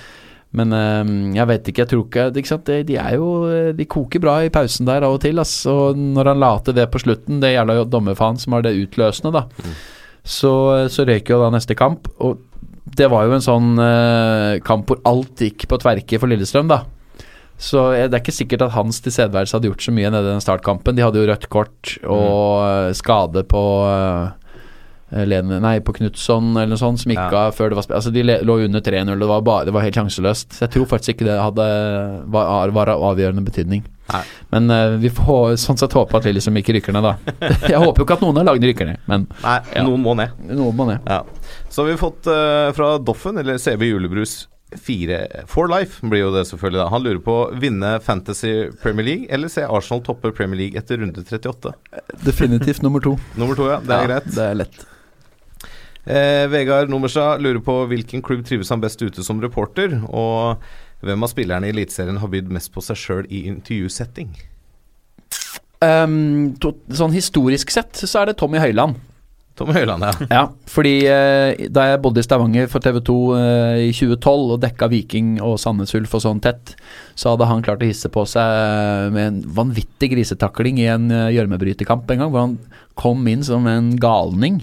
men 0.56 0.76
eh, 0.76 1.12
jeg 1.40 1.50
vet 1.50 1.72
ikke, 1.72 1.84
jeg 1.84 1.92
tror 1.92 2.06
ikke, 2.06 2.28
ikke? 2.44 2.60
De, 2.68 2.78
de 2.92 3.00
er 3.00 3.18
jo 3.18 3.28
De 3.76 3.88
koker 3.90 4.22
bra 4.24 4.38
i 4.44 4.52
pausen 4.54 4.88
der 4.88 5.04
av 5.06 5.18
og 5.18 5.22
til. 5.24 5.42
Ass. 5.42 5.56
Og 5.70 6.00
når 6.00 6.32
han 6.32 6.42
la 6.44 6.54
til 6.64 6.78
det 6.78 6.88
på 6.92 7.02
slutten, 7.04 7.42
det 7.44 7.54
gjelder 7.56 7.82
jo 7.82 7.90
dommerfaen 7.96 8.40
som 8.40 8.56
var 8.56 8.64
det 8.66 8.76
utløsende, 8.78 9.34
da, 9.34 9.74
så, 10.24 10.52
så 10.88 11.04
røyk 11.04 11.28
jo 11.28 11.42
da 11.42 11.52
neste 11.52 11.76
kamp. 11.76 12.08
Og 12.24 12.40
det 12.96 13.08
var 13.12 13.26
jo 13.26 13.36
en 13.36 13.44
sånn 13.44 13.70
eh, 13.80 14.60
kamp 14.64 14.88
hvor 14.88 15.00
alt 15.08 15.40
gikk 15.40 15.66
på 15.70 15.80
tverke 15.80 16.20
for 16.20 16.30
Lillestrøm, 16.30 16.68
da. 16.70 16.84
Så 17.58 17.92
eh, 17.94 18.06
det 18.08 18.18
er 18.18 18.22
ikke 18.22 18.34
sikkert 18.34 18.66
at 18.66 18.74
hans 18.76 19.00
tilstedeværelse 19.04 19.56
hadde 19.56 19.70
gjort 19.70 19.84
så 19.86 19.94
mye 19.94 20.10
nede 20.12 20.26
i 20.28 20.34
den 20.34 20.44
startkampen. 20.44 20.96
De 20.96 21.04
hadde 21.04 21.20
jo 21.20 21.28
rødt 21.30 21.50
kort 21.52 21.96
og 22.02 22.64
mm. 22.64 22.96
skade 22.98 23.44
på 23.50 23.62
eh, 23.90 24.32
Lene, 25.14 25.60
nei, 25.62 25.76
på 25.84 25.92
Knutson 25.94 26.56
eller 26.56 26.72
noe 26.72 26.80
sånt, 26.80 26.98
som 27.04 27.12
gikk 27.12 27.30
Ja. 27.30 27.50
før 27.54 27.70
det 27.70 27.76
var 27.78 27.96
Altså, 27.96 28.10
de 28.10 28.22
lå 28.24 28.56
under 28.64 28.80
3-0, 28.80 29.14
det 29.14 29.66
det 29.66 29.74
var 29.74 29.82
helt 29.84 29.94
sjanseløst. 29.94 30.52
Så 30.52 30.64
jeg 30.64 30.70
tror 30.70 30.86
faktisk 30.86 31.14
ikke 31.14 31.28
det 31.28 31.38
hadde 31.38 31.66
var, 32.26 32.70
var 32.70 32.88
av 32.88 33.04
avgjørende 33.12 33.44
betydning. 33.44 33.84
Nei. 34.12 34.22
Men 34.50 34.70
uh, 34.70 34.96
vi 35.00 35.08
får 35.08 35.54
sånn 35.56 35.78
sett 35.78 35.92
håpe 35.92 36.16
at 36.18 36.24
vi 36.26 36.32
liksom 36.34 36.56
ikke 36.56 36.74
rykker 36.76 36.92
ned, 36.92 37.06
da. 37.06 37.14
jeg 37.70 37.78
håper 37.78 38.02
jo 38.02 38.04
ikke 38.08 38.16
at 38.18 38.24
noen 38.24 38.40
av 38.42 38.48
lagene 38.50 38.72
rykker 38.72 38.90
ned, 38.90 39.04
men 39.06 39.28
Nei, 39.44 39.60
Ja. 39.76 39.84
noen 39.86 40.02
må 40.02 40.16
ned. 40.18 40.34
noen 40.50 40.76
må 40.76 40.88
ned. 40.90 41.06
Ja. 41.06 41.22
Så 41.70 41.84
har 41.84 41.92
vi 41.92 42.00
fått 42.00 42.26
uh, 42.26 42.72
fra 42.74 42.98
Doffen, 42.98 43.38
eller 43.38 43.60
CB 43.60 43.86
Julebrus 43.92 44.48
4 44.72 45.18
For 45.50 45.68
Life 45.70 46.02
blir 46.08 46.24
jo 46.24 46.32
det 46.34 46.46
selvfølgelig 46.48 46.80
da. 46.80 46.88
Han 46.90 47.04
lurer 47.04 47.20
på 47.22 47.36
vinne 47.62 47.92
Fantasy 48.02 48.70
Premier 48.82 49.06
League 49.06 49.28
eller 49.30 49.52
se 49.52 49.66
Arsenal 49.66 50.02
toppe 50.06 50.32
Premier 50.34 50.58
League 50.64 50.80
etter 50.80 50.98
runde 51.02 51.22
38. 51.22 51.74
Definitivt 52.24 52.82
nummer 52.82 53.04
to. 53.04 53.16
Nummer 53.40 53.58
to, 53.58 53.68
ja. 53.70 53.78
Det 53.84 53.94
er 53.94 54.02
Ja, 54.02 54.08
greit. 54.10 54.32
Det 54.34 54.48
er 54.48 54.58
lett. 54.62 54.80
Eh, 56.04 56.46
Vegard 56.52 56.90
Nummerstad 56.92 57.40
lurer 57.40 57.62
på 57.64 57.78
hvilken 57.88 58.22
klubb 58.24 58.42
trives 58.44 58.68
han 58.72 58.82
best 58.82 59.00
ute 59.00 59.24
som 59.24 59.40
reporter, 59.40 59.94
og 60.12 60.60
hvem 61.04 61.24
av 61.24 61.30
spillerne 61.32 61.68
i 61.68 61.72
Eliteserien 61.72 62.18
har 62.20 62.28
bydd 62.32 62.50
mest 62.52 62.72
på 62.74 62.82
seg 62.84 62.98
sjøl 63.00 63.30
i 63.32 63.46
intervjusetting? 63.48 64.34
Um, 65.84 66.54
to, 66.60 66.74
sånn 66.92 67.12
historisk 67.16 67.72
sett 67.72 67.96
så 68.04 68.22
er 68.22 68.30
det 68.30 68.38
Tommy 68.40 68.60
Høiland. 68.60 69.00
Tommy 69.54 69.76
Høiland, 69.76 70.02
ja. 70.02 70.26
Ja, 70.32 70.42
fordi 70.66 70.94
eh, 71.06 71.68
da 71.70 71.84
jeg 71.86 72.00
bodde 72.02 72.18
i 72.18 72.26
Stavanger 72.26 72.66
for 72.70 72.82
TV 72.82 72.98
2 73.06 73.18
eh, 73.38 73.82
i 73.86 73.92
2012 73.94 74.54
og 74.56 74.62
dekka 74.64 74.88
Viking 74.90 75.36
og 75.44 75.60
Sandnes 75.62 75.94
Ulf 75.94 76.16
og 76.18 76.24
sånn 76.24 76.42
tett, 76.42 76.74
så 77.14 77.34
hadde 77.34 77.46
han 77.46 77.62
klart 77.62 77.84
å 77.84 77.86
hisse 77.86 78.10
på 78.10 78.24
seg 78.26 79.14
med 79.14 79.28
en 79.28 79.38
vanvittig 79.54 80.10
grisetakling 80.16 80.82
i 80.82 80.88
en 80.90 81.06
gjørmebrytekamp 81.06 81.34
gjørmebryterkamp 81.34 82.10
en 82.10 82.22
gang, 82.22 82.32
hvor 82.32 82.44
han 82.44 82.56
kom 82.98 83.26
inn 83.30 83.44
som 83.46 83.66
en 83.70 83.94
galning. 84.00 84.60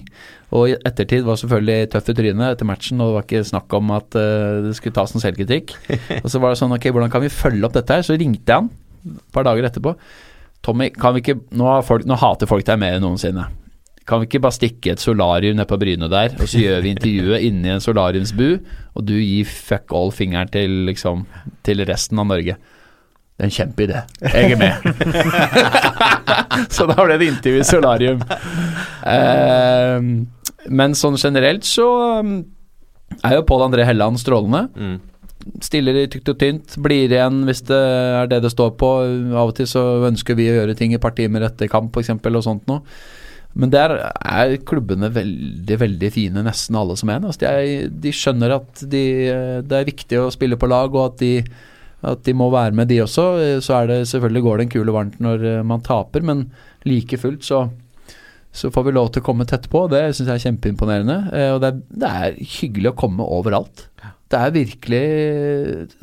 Og 0.52 0.68
i 0.68 0.76
ettertid 0.84 1.24
var 1.24 1.38
selvfølgelig 1.40 1.92
tøff 1.94 2.10
i 2.12 2.16
trynet 2.16 2.52
etter 2.52 2.68
matchen, 2.68 3.00
og 3.00 3.08
det 3.08 3.16
var 3.16 3.26
ikke 3.26 3.48
snakk 3.48 3.78
om 3.78 3.94
at 3.96 4.18
eh, 4.20 4.60
det 4.66 4.74
skulle 4.76 4.96
tas 4.98 5.14
noen 5.14 5.24
selvkritikk. 5.24 5.72
og 6.22 6.28
så 6.28 6.42
var 6.42 6.52
det 6.52 6.60
sånn, 6.60 6.74
ok, 6.76 6.90
hvordan 6.92 7.12
kan 7.12 7.24
vi 7.24 7.32
følge 7.32 7.64
opp 7.68 7.76
dette 7.78 7.96
her? 7.96 8.04
Så 8.06 8.18
ringte 8.20 8.44
jeg 8.44 8.60
han 8.60 8.70
et 9.02 9.24
par 9.34 9.48
dager 9.48 9.66
etterpå. 9.68 9.96
Tommy, 10.62 10.92
kan 10.94 11.16
vi 11.16 11.24
ikke 11.24 11.40
Nå, 11.58 11.64
har 11.66 11.82
folk, 11.82 12.04
nå 12.06 12.14
hater 12.20 12.46
folk 12.46 12.66
deg 12.68 12.78
mer 12.78 12.98
enn 12.98 13.02
noensinne. 13.02 13.48
Kan 14.08 14.22
vi 14.22 14.26
ikke 14.26 14.42
bare 14.42 14.56
stikke 14.56 14.94
et 14.94 15.02
solarium 15.02 15.56
ned 15.58 15.68
på 15.70 15.78
Bryne 15.78 16.08
der, 16.10 16.34
og 16.40 16.48
så 16.50 16.58
gjør 16.58 16.82
vi 16.82 16.94
intervjuet 16.96 17.46
inni 17.46 17.70
en 17.70 17.82
solariumsbu, 17.82 18.48
og 18.98 19.06
du 19.06 19.14
gir 19.14 19.46
fuck 19.46 19.94
all-fingeren 19.94 20.50
til 20.52 20.82
liksom 20.88 21.26
Til 21.62 21.84
resten 21.86 22.18
av 22.18 22.26
Norge. 22.26 22.56
Det 23.32 23.46
er 23.46 23.48
en 23.48 23.54
kjempeidé. 23.54 24.00
Jeg 24.20 24.52
er 24.52 24.58
med. 24.60 24.74
så 26.74 26.86
da 26.90 26.98
ble 26.98 27.16
det 27.18 27.30
intervju 27.30 27.62
i 27.62 27.66
solarium. 27.66 28.20
Eh, 29.08 30.10
men 30.70 30.94
sånn 30.98 31.16
generelt 31.18 31.64
så 31.66 31.86
um, 32.20 32.36
er 33.22 33.38
jo 33.38 33.46
Pål 33.48 33.66
André 33.66 33.86
Helland 33.88 34.20
strålende. 34.20 34.66
Mm. 34.76 35.00
Stiller 35.64 35.96
i 35.98 36.04
tykt 36.10 36.30
og 36.30 36.38
tynt, 36.38 36.76
blir 36.84 37.10
igjen 37.10 37.42
hvis 37.48 37.64
det 37.66 37.80
er 37.80 38.30
det 38.30 38.42
det 38.44 38.52
står 38.52 38.76
på. 38.78 38.92
Av 39.32 39.48
og 39.48 39.56
til 39.58 39.70
så 39.70 39.82
ønsker 40.10 40.38
vi 40.38 40.50
å 40.50 40.60
gjøre 40.60 40.76
ting 40.78 40.94
i 40.94 41.00
et 41.00 41.02
par 41.02 41.16
timer 41.18 41.48
etter 41.48 41.70
kamp, 41.72 41.96
f.eks., 41.96 42.12
og 42.14 42.44
sånt 42.44 42.70
noe. 42.70 42.84
Men 43.58 43.72
der 43.72 43.92
er 44.00 44.54
klubbene 44.64 45.10
veldig, 45.12 45.76
veldig 45.82 46.10
fine, 46.14 46.44
nesten 46.46 46.78
alle 46.78 46.96
som 46.96 47.10
en. 47.12 47.28
Altså, 47.28 47.44
de, 47.44 47.90
de 48.04 48.14
skjønner 48.16 48.56
at 48.56 48.84
de, 48.88 49.04
det 49.68 49.78
er 49.78 49.88
viktig 49.88 50.20
å 50.22 50.30
spille 50.32 50.56
på 50.60 50.70
lag, 50.72 50.94
og 50.96 51.10
at 51.10 51.18
de, 51.20 51.34
at 52.08 52.24
de 52.24 52.34
må 52.36 52.48
være 52.52 52.72
med, 52.78 52.88
de 52.88 53.02
også. 53.04 53.26
Så 53.64 53.82
det 53.90 54.02
selvfølgelig 54.10 54.44
går 54.46 54.58
det 54.58 54.66
en 54.66 54.74
kule 54.78 54.96
varmt 54.96 55.20
når 55.22 55.48
eh, 55.50 55.64
man 55.68 55.84
taper, 55.84 56.24
men 56.24 56.46
like 56.88 57.20
fullt 57.20 57.44
så 57.46 57.66
så 58.52 58.68
får 58.72 58.84
vi 58.84 58.92
lov 58.92 59.08
til 59.12 59.22
å 59.22 59.24
komme 59.24 59.46
tett 59.48 59.64
på, 59.72 59.86
det 59.88 60.02
syns 60.12 60.28
jeg 60.28 60.34
er 60.34 60.44
kjempeimponerende. 60.46 61.18
Eh, 61.32 61.50
Og 61.54 61.60
det 61.62 61.70
er, 61.72 61.78
det 62.02 62.10
er 62.10 62.40
hyggelig 62.58 62.92
å 62.92 62.98
komme 63.00 63.24
overalt. 63.24 63.86
Det 64.32 64.38
er 64.40 64.52
virkelig 64.54 65.00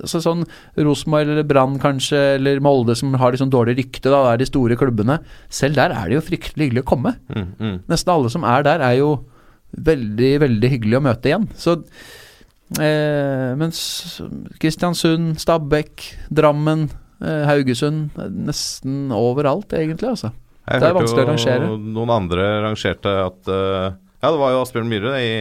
altså 0.04 0.20
Sånn 0.22 0.44
Rosenborg 0.78 1.32
eller 1.34 1.46
Brann 1.50 1.80
kanskje, 1.82 2.20
eller 2.38 2.62
Molde 2.62 2.94
som 2.98 3.14
har 3.18 3.34
liksom 3.34 3.50
dårlig 3.54 3.78
rykte, 3.80 4.10
da, 4.14 4.22
er 4.32 4.42
de 4.42 4.48
store 4.50 4.78
klubbene. 4.78 5.20
Selv 5.50 5.80
der 5.80 5.94
er 5.94 6.10
det 6.10 6.20
jo 6.20 6.26
fryktelig 6.28 6.68
hyggelig 6.68 6.84
å 6.86 6.90
komme. 6.92 7.16
Mm, 7.34 7.48
mm. 7.58 7.78
Nesten 7.90 8.14
alle 8.14 8.30
som 8.34 8.46
er 8.46 8.66
der, 8.68 8.86
er 8.86 9.00
jo 9.00 9.12
veldig, 9.78 10.32
veldig 10.46 10.74
hyggelig 10.76 11.00
å 11.00 11.06
møte 11.06 11.30
igjen. 11.32 11.48
Så 11.58 11.78
eh, 12.82 13.54
Mens 13.60 13.82
Kristiansund, 14.62 15.38
Stabekk, 15.42 16.06
Drammen, 16.34 16.88
eh, 17.22 17.44
Haugesund 17.50 18.18
Nesten 18.50 19.10
overalt, 19.16 19.74
egentlig, 19.78 20.14
altså. 20.16 20.34
Jeg 20.70 20.82
Det 20.84 20.90
er 20.90 20.94
vanskelig 21.00 21.26
å 21.26 21.30
rangere. 21.34 21.72
Noen 21.98 22.10
andre 22.14 22.50
rangerte 22.68 23.16
at 23.26 23.48
eh, 23.48 23.90
Ja, 24.22 24.30
det 24.32 24.38
var 24.40 24.52
jo 24.54 24.62
Asbjørn 24.66 24.90
Myhre 24.92 25.18
i 25.24 25.34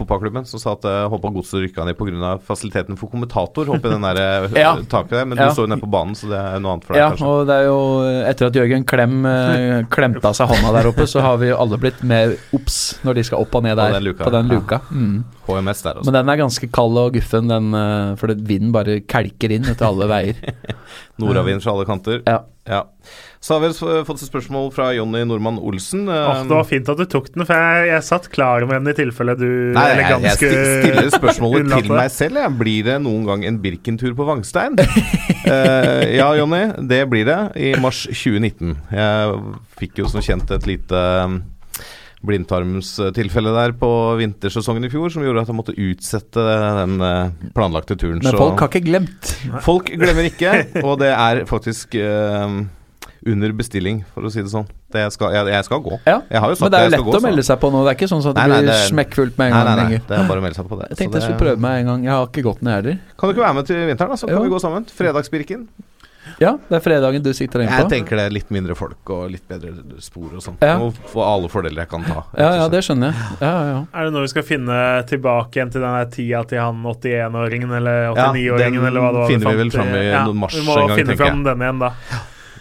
fotballklubben 0.00 0.46
som 0.46 0.60
sa 0.62 0.72
at 0.76 0.84
uh, 0.86 1.08
håpa 1.12 1.28
godset 1.34 1.60
rykka 1.64 1.82
ned 1.84 1.96
pga. 1.98 2.38
fasiliteten 2.46 2.96
for 2.96 3.10
kommentator 3.10 3.68
oppi 3.74 3.90
den 3.90 4.00
der 4.06 4.16
eh, 4.22 4.54
Ja. 4.56 4.70
taket 4.88 5.10
der. 5.18 5.24
Men 5.26 5.36
Ja. 5.38 5.48
du 5.50 5.54
står 5.56 5.66
jo 5.66 5.70
nede 5.74 5.82
på 5.82 5.90
banen, 5.90 6.14
så 6.16 6.30
det 6.30 6.38
er 6.38 6.60
noe 6.62 6.72
annet 6.76 6.84
for 6.86 6.94
deg, 6.94 7.00
Ja, 7.02 7.08
kanskje. 7.10 7.26
og 7.26 7.46
det 7.50 7.56
er 7.58 7.64
jo 7.66 7.80
Etter 8.30 8.46
at 8.46 8.58
Jørgen 8.60 8.86
Klem 8.88 9.16
uh, 9.26 9.82
klemte 9.92 10.24
av 10.30 10.36
seg 10.38 10.48
hånda 10.48 10.72
der 10.78 10.88
oppe, 10.92 11.06
så 11.10 11.20
har 11.26 11.36
vi 11.42 11.50
jo 11.50 11.58
alle 11.60 11.76
blitt 11.82 12.00
mer 12.06 12.36
obs 12.56 12.78
når 13.04 13.14
de 13.18 13.24
skal 13.28 13.42
opp 13.44 13.54
og 13.60 13.62
ned 13.66 13.76
På 13.76 13.82
der. 13.82 13.92
den 13.98 14.04
luka. 14.08 14.24
På 14.24 14.30
den 14.38 14.48
Ja. 14.48 14.54
luka. 14.54 14.80
Mm. 14.90 15.24
HMS 15.50 15.82
der, 15.82 15.94
også. 16.00 16.04
Men 16.06 16.14
den 16.20 16.28
er 16.34 16.36
ganske 16.44 16.70
kald 16.72 16.96
og 17.02 17.12
guffen, 17.18 17.48
den, 17.50 17.74
uh, 17.74 18.14
for 18.16 18.32
vinden 18.32 18.72
bare 18.72 19.00
kelker 19.10 19.50
inn 19.58 19.64
etter 19.68 19.86
alle 19.90 20.06
veier. 20.08 20.38
Nordavind 21.20 21.60
fra 21.62 21.74
alle 21.76 21.84
kanter. 21.88 22.22
Ja. 22.26 22.40
Ja. 22.70 22.84
Så 23.40 23.56
har 23.56 23.62
vi 23.62 23.70
fått 24.04 24.20
et 24.20 24.28
spørsmål 24.28 24.66
fra 24.74 24.90
Jonny 24.92 25.22
Normann 25.24 25.56
Olsen. 25.64 26.02
Åh, 26.12 26.42
det 26.44 26.52
var 26.52 26.66
fint 26.68 26.88
at 26.92 26.98
du 27.00 27.06
tok 27.08 27.30
den, 27.32 27.46
for 27.48 27.56
jeg, 27.56 27.86
jeg 27.88 28.04
satt 28.04 28.26
klar 28.32 28.66
med 28.68 28.82
den 28.82 28.92
i 28.92 28.96
tilfelle 28.98 29.32
du 29.40 29.46
Nei, 29.72 29.84
jeg, 29.96 30.18
jeg 30.26 30.34
stiller 30.36 31.08
spørsmålet 31.14 31.70
til 31.72 31.88
meg 31.88 32.12
selv. 32.12 32.36
Jeg. 32.42 32.52
Blir 32.60 32.90
det 32.90 32.98
noen 33.00 33.24
gang 33.24 33.46
en 33.48 33.56
Birken-tur 33.62 34.12
på 34.18 34.26
Vangstein? 34.28 34.76
uh, 34.76 36.04
ja, 36.20 36.28
Jonny, 36.36 36.66
det 36.90 37.00
blir 37.08 37.24
det 37.30 37.38
i 37.56 37.72
mars 37.80 38.02
2019. 38.10 38.74
Jeg 38.92 39.40
fikk 39.80 40.02
jo 40.02 40.10
som 40.12 40.20
kjent 40.24 40.52
et 40.52 40.68
lite 40.68 41.00
um, 41.24 41.38
blindtarmstilfelle 42.28 43.54
der 43.54 43.72
på 43.80 43.90
vintersesongen 44.20 44.84
i 44.84 44.90
fjor 44.92 45.12
som 45.14 45.24
gjorde 45.24 45.46
at 45.46 45.48
jeg 45.48 45.56
måtte 45.56 45.76
utsette 45.80 46.44
den 46.44 47.00
eh, 47.06 47.48
planlagte 47.56 47.96
turen. 47.96 48.20
Men 48.20 48.36
folk 48.36 48.60
har 48.60 48.68
ikke 48.68 48.84
glemt. 48.84 49.32
Folk 49.64 49.88
glemmer 49.88 50.28
ikke, 50.28 50.52
og 50.84 50.98
det 51.00 51.08
er 51.14 51.40
faktisk 51.48 51.96
eh, 51.96 52.58
under 53.26 53.52
bestilling, 53.52 54.04
for 54.14 54.24
å 54.24 54.30
si 54.32 54.40
det 54.40 54.48
sånn. 54.52 54.66
Det 54.90 55.04
skal, 55.12 55.32
jeg, 55.36 55.46
jeg 55.52 55.64
skal 55.66 55.80
gå. 55.84 55.98
Ja. 56.06 56.20
Jeg 56.30 56.40
har 56.40 56.48
jo 56.48 56.56
sagt 56.56 56.64
Men 56.64 56.70
det 56.72 56.78
er 56.80 56.84
jo 56.88 56.92
lett 56.96 57.04
gå, 57.04 57.16
å 57.18 57.22
melde 57.26 57.44
seg 57.46 57.60
på 57.60 57.70
nå. 57.70 57.82
Det 57.84 57.92
er 57.92 57.98
ikke 58.00 58.08
sånn 58.10 58.22
at 58.24 58.30
det 58.30 58.40
Nei, 58.40 58.48
nei, 58.48 58.60
blir 58.62 58.72
det- 58.72 58.88
smekkfullt 58.88 59.36
med 59.38 59.46
en 59.46 59.52
Nei, 59.52 59.64
gang 59.64 59.76
nei, 59.76 59.84
nei, 59.90 60.02
det 60.08 60.16
er 60.18 60.28
bare 60.30 60.40
å 60.40 60.46
melde 60.46 60.56
seg 60.56 60.68
på 60.72 60.78
det. 60.80 60.88
Jeg 60.88 60.96
Så 60.96 61.02
tenkte 61.04 61.20
jeg 61.20 61.28
skulle 61.28 61.42
prøve 61.44 61.60
meg 61.60 61.80
en 61.84 61.86
gang. 61.92 62.04
Jeg 62.08 62.12
har 62.16 62.26
ikke 62.26 62.42
gått 62.48 62.62
ned 62.62 62.74
heller. 62.80 62.98
Kan 63.18 63.28
du 63.28 63.34
ikke 63.36 63.44
være 63.46 63.54
med 63.60 63.66
til 63.66 63.86
vinteren, 63.90 64.10
da? 64.10 64.16
Så 64.16 64.26
kan 64.26 64.36
Jo. 64.36 64.42
vi 64.42 64.48
gå 64.56 64.60
sammen. 64.60 64.84
Fredagsbirken. 64.88 65.68
Ja, 66.40 66.52
det 66.68 66.76
er 66.76 66.80
fredagen 66.84 67.22
du 67.24 67.32
sitter 67.32 67.60
inne 67.64 67.72
på. 67.72 67.88
Jeg 67.88 67.90
tenker 68.04 68.16
det 68.16 68.24
er 68.28 68.32
litt 68.32 68.50
mindre 68.52 68.74
folk 68.76 69.08
og 69.12 69.30
litt 69.32 69.46
bedre 69.48 69.72
spor 70.00 70.30
og 70.36 70.42
sånn. 70.44 70.56
Ja. 70.62 70.76
Og 70.78 70.94
få 71.10 71.22
alle 71.24 71.48
fordeler 71.52 71.82
jeg 71.84 71.88
kan 71.90 72.04
ta. 72.04 72.24
Ja, 72.36 72.50
ja, 72.60 72.68
det 72.68 72.82
skjønner 72.84 73.10
jeg. 73.12 73.38
Ja, 73.40 73.50
ja, 73.50 73.64
ja. 73.72 73.80
Er 73.94 74.04
det 74.04 74.12
nå 74.14 74.20
vi 74.24 74.32
skal 74.32 74.42
finne 74.46 74.76
tilbake 75.08 75.56
igjen 75.58 75.72
til 75.72 75.80
den 75.84 75.96
der 75.96 76.10
tida 76.12 76.42
til 76.48 76.60
han 76.60 76.82
81-åringen 76.84 77.72
eller 77.76 78.12
89-åringen, 78.14 78.80
den 78.80 78.86
eller 78.90 79.00
hva 79.00 79.12
det 79.12 79.20
var? 79.24 79.28
finner 79.32 79.50
vi 79.50 79.56
vel 79.62 79.70
fram 79.74 79.88
i 79.88 80.04
ja, 80.04 80.24
tenker 80.24 80.50
jeg. 80.52 80.60
Vi 80.60 80.66
må 80.68 80.96
finne 80.96 81.16
fram 81.16 81.42
den 81.44 81.64
igjen, 81.66 81.78
da. 81.80 81.90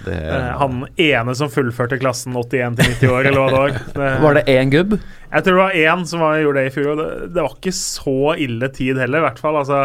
Det, 0.06 0.16
Eh, 0.16 0.50
Han 0.60 0.86
ene 0.98 1.36
som 1.36 1.50
fullførte 1.52 1.98
klassen 2.00 2.34
81 2.36 2.78
til 2.80 2.94
90 2.94 3.12
år, 3.16 3.28
eller 3.30 3.40
hva 3.42 3.50
det 3.50 3.60
var. 3.60 3.82
Det, 3.96 4.12
Var 4.26 4.40
det 4.40 4.46
én 4.54 4.72
gubb? 4.74 4.96
Jeg 5.30 5.44
tror 5.46 5.60
det 5.60 5.64
var 5.66 5.76
én 5.84 6.06
som 6.10 6.24
var, 6.24 6.38
gjorde 6.42 6.64
det 6.64 6.72
i 6.72 6.76
fjor, 6.78 6.96
det, 7.00 7.10
det 7.36 7.44
var 7.46 7.58
ikke 7.60 7.76
så 7.76 8.16
ille 8.48 8.70
tid 8.74 8.98
heller, 8.98 9.20
i 9.22 9.26
hvert 9.28 9.42
fall. 9.44 9.60
Altså, 9.60 9.82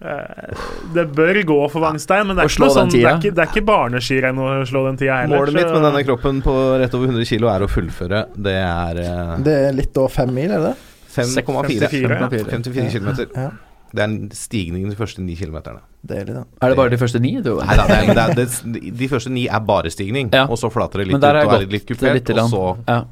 eh, 0.00 0.64
det 0.96 1.04
bør 1.16 1.38
gå 1.52 1.58
for 1.72 1.84
Vangstein, 1.84 2.26
men 2.26 2.36
det 2.36 2.46
er 2.46 2.50
ikke, 2.50 2.70
sånn, 2.74 2.90
det 2.92 3.04
er 3.04 3.20
ikke, 3.20 3.34
det 3.36 3.44
er 3.44 3.52
ikke 3.52 3.66
barneskirenn 3.68 4.40
å 4.42 4.48
slå 4.68 4.82
den 4.88 4.98
tida 5.00 5.20
heller. 5.22 5.38
Målet 5.44 5.54
mitt 5.60 5.70
med 5.70 5.86
denne 5.90 6.02
kroppen 6.08 6.42
på 6.44 6.56
rett 6.82 6.96
over 6.98 7.12
100 7.12 7.28
kg 7.30 7.48
er 7.54 7.66
å 7.66 7.70
fullføre. 7.70 8.24
Det 8.48 8.56
er 8.64 9.02
eh, 9.04 9.36
Det 9.46 9.56
er 9.68 9.78
litt 9.78 10.02
over 10.02 10.12
fem 10.16 10.34
mil, 10.34 10.50
er 10.50 10.64
det 10.64 10.72
det? 10.72 10.92
5,4 11.16 11.88
54, 11.88 12.18
ja. 12.20 12.28
54 12.50 12.90
km. 12.92 13.08
Ja. 13.32 13.50
Det 13.94 14.02
er 14.02 14.08
en 14.08 14.30
stigning 14.34 14.88
de 14.90 14.96
første 14.98 15.22
ni 15.22 15.36
kilometerne. 15.38 15.80
Deilig, 16.06 16.34
da. 16.34 16.42
Er 16.62 16.72
det 16.72 16.76
bare 16.78 16.90
de 16.90 16.98
første 16.98 17.20
ni? 17.22 17.32
Du? 17.42 17.52
Nei 17.60 17.76
da, 17.78 17.86
det 17.86 17.96
er, 17.96 18.14
det 18.14 18.24
er, 18.24 18.34
det, 18.74 18.80
de 18.98 19.08
første 19.08 19.30
ni 19.32 19.46
er 19.46 19.60
bare 19.66 19.90
stigning, 19.90 20.30
Ja. 20.34 20.46
og 20.50 20.58
så 20.58 20.70
flater 20.70 21.02
det 21.02 21.08
litt 21.08 21.16
ut 21.18 21.24
og 21.24 21.28
er 21.54 21.66
litt 21.66 21.86
gått 21.86 21.96
kupert, 21.96 22.14
litt. 22.18 22.30
og 22.30 22.50
så 22.50 22.64
Ja. 22.88 23.04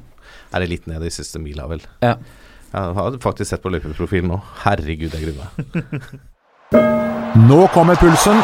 er 0.53 0.59
det 0.65 0.69
litt 0.69 0.87
ned 0.87 1.03
i 1.03 1.09
siste 1.09 1.39
mila, 1.39 1.67
vel. 1.67 1.81
Ja. 2.03 2.15
Jeg 2.75 2.93
har 2.99 3.17
faktisk 3.23 3.49
sett 3.49 3.61
på 3.63 3.71
løypeprofilen 3.71 4.27
nå. 4.27 4.41
Herregud, 4.65 5.13
jeg 5.15 5.23
gruer 5.23 5.37
meg. 5.39 5.51
Nå 7.47 7.67
kommer 7.73 7.95
pulsen. 7.95 8.41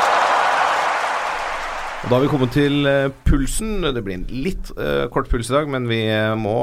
Og 2.02 2.10
Da 2.10 2.16
har 2.16 2.22
vi 2.24 2.32
kommet 2.32 2.52
til 2.56 2.86
eh, 2.90 3.10
pulsen. 3.28 3.82
Det 3.94 4.04
blir 4.04 4.16
en 4.18 4.26
litt 4.30 4.72
uh, 4.78 5.06
kort 5.14 5.30
puls 5.30 5.52
i 5.52 5.54
dag, 5.54 5.68
men 5.70 5.86
vi 5.90 6.00
eh, 6.10 6.34
må 6.36 6.56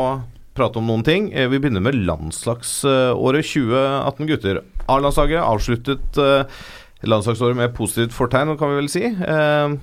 prate 0.59 0.81
om 0.81 0.89
noen 0.89 1.05
ting. 1.07 1.31
Eh, 1.33 1.49
vi 1.51 1.61
begynner 1.63 1.85
med 1.85 1.97
landslagsåret 2.09 3.47
2018, 3.47 4.29
gutter. 4.29 4.61
A-landslaget 4.91 5.45
avsluttet 5.45 6.21
eh, 6.23 6.61
landslagsåret 7.09 7.59
med 7.59 7.75
positivt 7.77 8.17
fortegn, 8.17 8.57
kan 8.59 8.73
vi 8.73 8.81
vel 8.81 8.91
si. 8.93 9.05
Eh, 9.07 9.77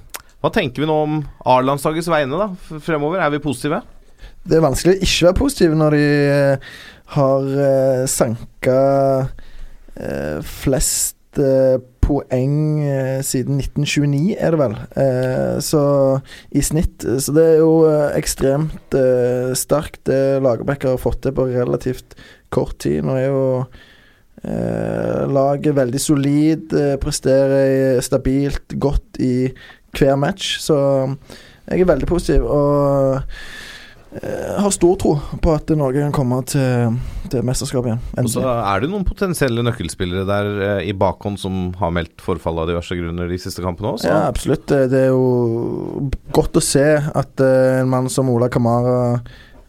hva 0.44 0.54
tenker 0.54 0.84
vi 0.84 0.90
nå 0.90 0.98
om 1.08 1.20
A-landslagets 1.56 2.12
vegne 2.12 2.40
da, 2.42 2.50
fremover? 2.84 3.24
Er 3.24 3.34
vi 3.34 3.42
positive? 3.44 3.82
Det 4.46 4.60
er 4.60 4.66
vanskelig 4.66 4.98
å 4.98 5.08
ikke 5.08 5.30
være 5.30 5.40
positiv 5.40 5.74
når 5.80 5.96
de 5.96 6.06
har 7.16 7.48
sanka 8.12 8.80
flest 10.46 11.40
poeng 12.06 12.84
eh, 12.86 13.20
siden 13.26 13.60
1929, 13.62 14.36
er 14.38 14.54
det 14.54 14.62
vel. 14.62 14.78
Eh, 15.02 15.58
så 15.64 15.82
i 16.56 16.64
snitt. 16.66 17.04
Så 17.04 17.34
det 17.36 17.46
er 17.56 17.58
jo 17.64 17.74
eh, 17.90 18.14
ekstremt 18.20 18.98
sterkt 19.58 20.04
det 20.10 20.40
Lagerbäck 20.46 20.86
har 20.88 21.02
fått 21.02 21.24
til 21.26 21.36
på 21.36 21.50
relativt 21.50 22.18
kort 22.54 22.78
tid. 22.86 23.04
Nå 23.06 23.18
er 23.20 23.28
jo 23.30 23.46
laget 24.46 25.74
veldig 25.74 25.98
solid, 25.98 26.74
presterer 27.02 27.98
stabilt 28.06 28.76
godt 28.78 29.18
i 29.18 29.48
hver 29.98 30.20
match. 30.22 30.60
Så 30.62 30.78
jeg 31.66 31.82
er 31.82 31.90
veldig 31.90 32.10
positiv. 32.12 32.46
Og 32.46 33.24
har 34.24 34.72
stor 34.72 34.96
tro 35.02 35.14
på 35.44 35.54
at 35.56 35.72
Norge 35.76 36.00
kan 36.06 36.14
komme 36.16 36.38
til, 36.48 36.96
til 37.32 37.44
mesterskap 37.46 37.88
igjen. 37.90 38.04
Og 38.22 38.30
så 38.32 38.44
er 38.48 38.84
det 38.84 38.90
noen 38.92 39.06
potensielle 39.08 39.64
nøkkelspillere 39.66 40.24
der 40.30 40.52
eh, 40.68 40.84
i 40.90 40.94
bakhånd 40.96 41.40
som 41.42 41.74
har 41.82 41.92
meldt 41.96 42.24
forfall 42.24 42.62
av 42.64 42.70
diverse 42.70 42.96
grunner 42.96 43.28
de 43.32 43.40
siste 43.42 43.64
kampene 43.66 43.92
òg. 43.92 44.06
Ja, 44.08 44.26
absolutt. 44.30 44.68
Det 44.72 44.86
det 44.94 45.02
er 45.08 45.12
jo 45.12 46.10
godt 46.36 46.56
å 46.56 46.64
se 46.64 46.86
at 46.96 47.44
eh, 47.44 47.82
en 47.82 47.92
mann 47.92 48.08
som 48.12 48.32
Ola 48.32 48.48
Kamara 48.52 48.98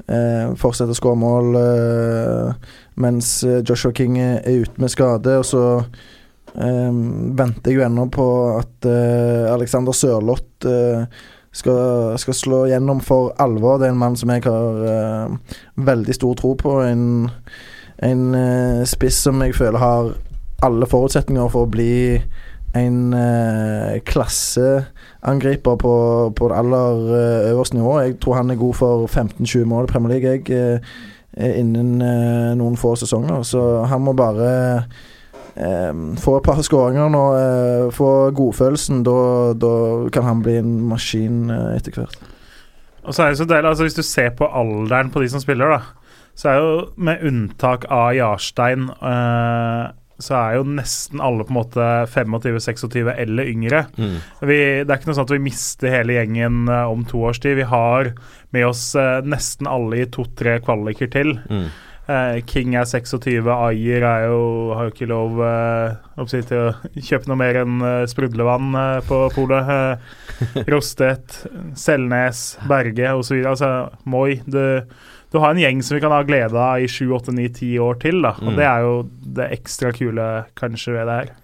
eh, 0.07 0.53
fortsetter 0.59 0.95
å 0.95 0.99
skåre 0.99 1.21
mål, 1.21 1.57
eh, 1.61 2.75
mens 3.03 3.39
eh, 3.47 3.63
Joshua 3.67 3.95
King 3.97 4.21
er 4.23 4.63
ute 4.63 4.83
med 4.83 4.93
skade. 4.93 5.41
Og 5.41 5.47
så 5.49 5.65
eh, 5.81 6.93
venter 6.93 7.73
jeg 7.73 7.81
jo 7.81 7.87
ennå 7.89 8.07
på 8.15 8.29
at 8.61 8.91
eh, 8.91 9.49
Alexander 9.51 9.97
Sørloth 9.97 10.71
eh, 10.71 11.25
skal, 11.57 12.19
skal 12.21 12.37
slå 12.37 12.61
gjennom 12.71 13.01
for 13.01 13.33
alvor. 13.41 13.79
Det 13.79 13.89
er 13.89 13.95
en 13.95 14.03
mann 14.03 14.17
som 14.19 14.31
jeg 14.33 14.45
har 14.45 14.83
uh, 14.85 15.57
veldig 15.77 16.15
stor 16.15 16.37
tro 16.37 16.53
på. 16.61 16.75
En, 16.85 17.31
en 18.05 18.27
uh, 18.35 18.85
spiss 18.89 19.23
som 19.27 19.41
jeg 19.45 19.57
føler 19.57 19.81
har 19.81 20.13
alle 20.67 20.89
forutsetninger 20.89 21.49
for 21.53 21.67
å 21.67 21.73
bli 21.73 22.19
en 22.77 23.01
uh, 23.17 23.97
klasseangriper 24.05 25.81
på, 25.81 25.97
på 26.37 26.53
det 26.53 26.61
aller 26.61 27.11
øverste 27.55 27.81
nivå. 27.81 27.99
Jeg 28.05 28.19
tror 28.21 28.41
han 28.43 28.53
er 28.53 28.61
god 28.61 28.75
for 28.77 29.09
15-20 29.09 29.65
mål 29.65 29.89
i 29.89 29.93
Premier 29.95 30.17
League 30.17 30.57
jeg, 30.57 30.81
innen 31.37 31.99
noen 32.57 32.77
få 32.81 32.95
sesonger. 32.97 33.43
Så 33.45 33.63
han 33.89 34.05
må 34.05 34.17
bare 34.17 34.87
eh, 35.57 35.93
få 36.23 36.39
et 36.39 36.47
par 36.47 36.63
skåringer 36.65 37.11
nå, 37.13 37.25
eh, 37.41 37.85
få 37.95 38.13
godfølelsen. 38.37 39.03
Da, 39.07 39.19
da 39.59 39.75
kan 40.15 40.29
han 40.29 40.43
bli 40.45 40.59
en 40.61 40.73
maskin 40.91 41.51
eh, 41.51 41.77
etter 41.77 41.97
hvert. 42.01 42.17
Og 43.07 43.15
så 43.15 43.27
er 43.27 43.33
det 43.33 43.39
så 43.39 43.47
deilig, 43.47 43.71
altså 43.71 43.87
Hvis 43.87 44.01
du 44.01 44.03
ser 44.03 44.33
på 44.35 44.49
alderen 44.51 45.13
på 45.15 45.23
de 45.23 45.31
som 45.31 45.43
spiller, 45.43 45.77
da, 45.77 46.09
så 46.37 46.51
er 46.51 46.59
jo 46.59 46.73
med 46.97 47.23
unntak 47.25 47.87
av 47.93 48.11
Jarstein 48.17 48.91
eh, 48.91 49.87
så 50.17 50.33
er 50.39 50.55
jo 50.57 50.65
nesten 50.79 51.21
alle 51.21 51.45
på 51.45 51.53
en 51.53 51.59
måte 51.59 51.87
25-26 52.09 53.11
eller 53.13 53.51
yngre. 53.51 53.83
Mm. 54.01 54.15
Vi, 54.49 54.59
det 54.81 54.89
er 54.89 54.97
ikke 54.97 55.11
noe 55.11 55.19
sånn 55.19 55.29
at 55.29 55.35
vi 55.35 55.43
mister 55.45 55.93
hele 55.93 56.17
gjengen 56.17 56.71
om 56.73 57.03
to 57.09 57.21
års 57.29 57.41
tid. 57.45 57.59
Vi 57.59 57.67
har 57.69 58.15
med 58.57 58.65
oss 58.65 58.89
eh, 58.97 59.21
nesten 59.29 59.69
alle 59.69 60.01
i 60.01 60.09
to-tre 60.13 60.57
kvaliker 60.65 61.11
til. 61.13 61.35
Mm. 61.53 61.67
Eh, 62.07 62.37
King 62.47 62.77
er 62.79 62.85
26, 62.87 63.49
Ayer 63.51 64.05
er 64.07 64.27
jo, 64.29 64.43
har 64.79 64.87
jo 64.87 64.93
ikke 64.95 65.09
lov 65.11 65.41
eh, 65.43 66.29
til 66.31 66.61
å 66.61 66.69
kjøpe 67.03 67.27
noe 67.27 67.41
mer 67.41 67.59
enn 67.65 67.81
eh, 67.83 68.05
sprudlevann 68.11 68.69
eh, 68.79 69.01
på 69.09 69.19
polet. 69.35 69.73
Eh, 69.75 70.63
Rostet, 70.71 71.41
Selnes, 71.75 72.45
Berge 72.71 73.11
osv. 73.19 73.41
Altså, 73.51 73.73
Moi. 74.07 74.37
Du, 74.47 74.61
du 75.33 75.41
har 75.43 75.51
en 75.51 75.59
gjeng 75.65 75.83
som 75.83 75.97
vi 75.99 76.05
kan 76.05 76.15
ha 76.15 76.23
glede 76.27 76.55
av 76.55 76.79
i 76.85 76.87
7, 76.87 77.09
8, 77.19 77.35
9, 77.35 77.49
10 77.59 77.83
år 77.83 77.99
til. 78.07 78.23
Da. 78.23 78.37
Og 78.39 78.53
Mm. 78.53 78.57
Det 78.61 78.69
er 78.71 78.87
jo 78.87 78.95
det 79.41 79.51
ekstra 79.59 79.91
kule 79.97 80.29
kanskje 80.55 80.95
ved 80.95 81.11
det 81.11 81.19
her. 81.21 81.35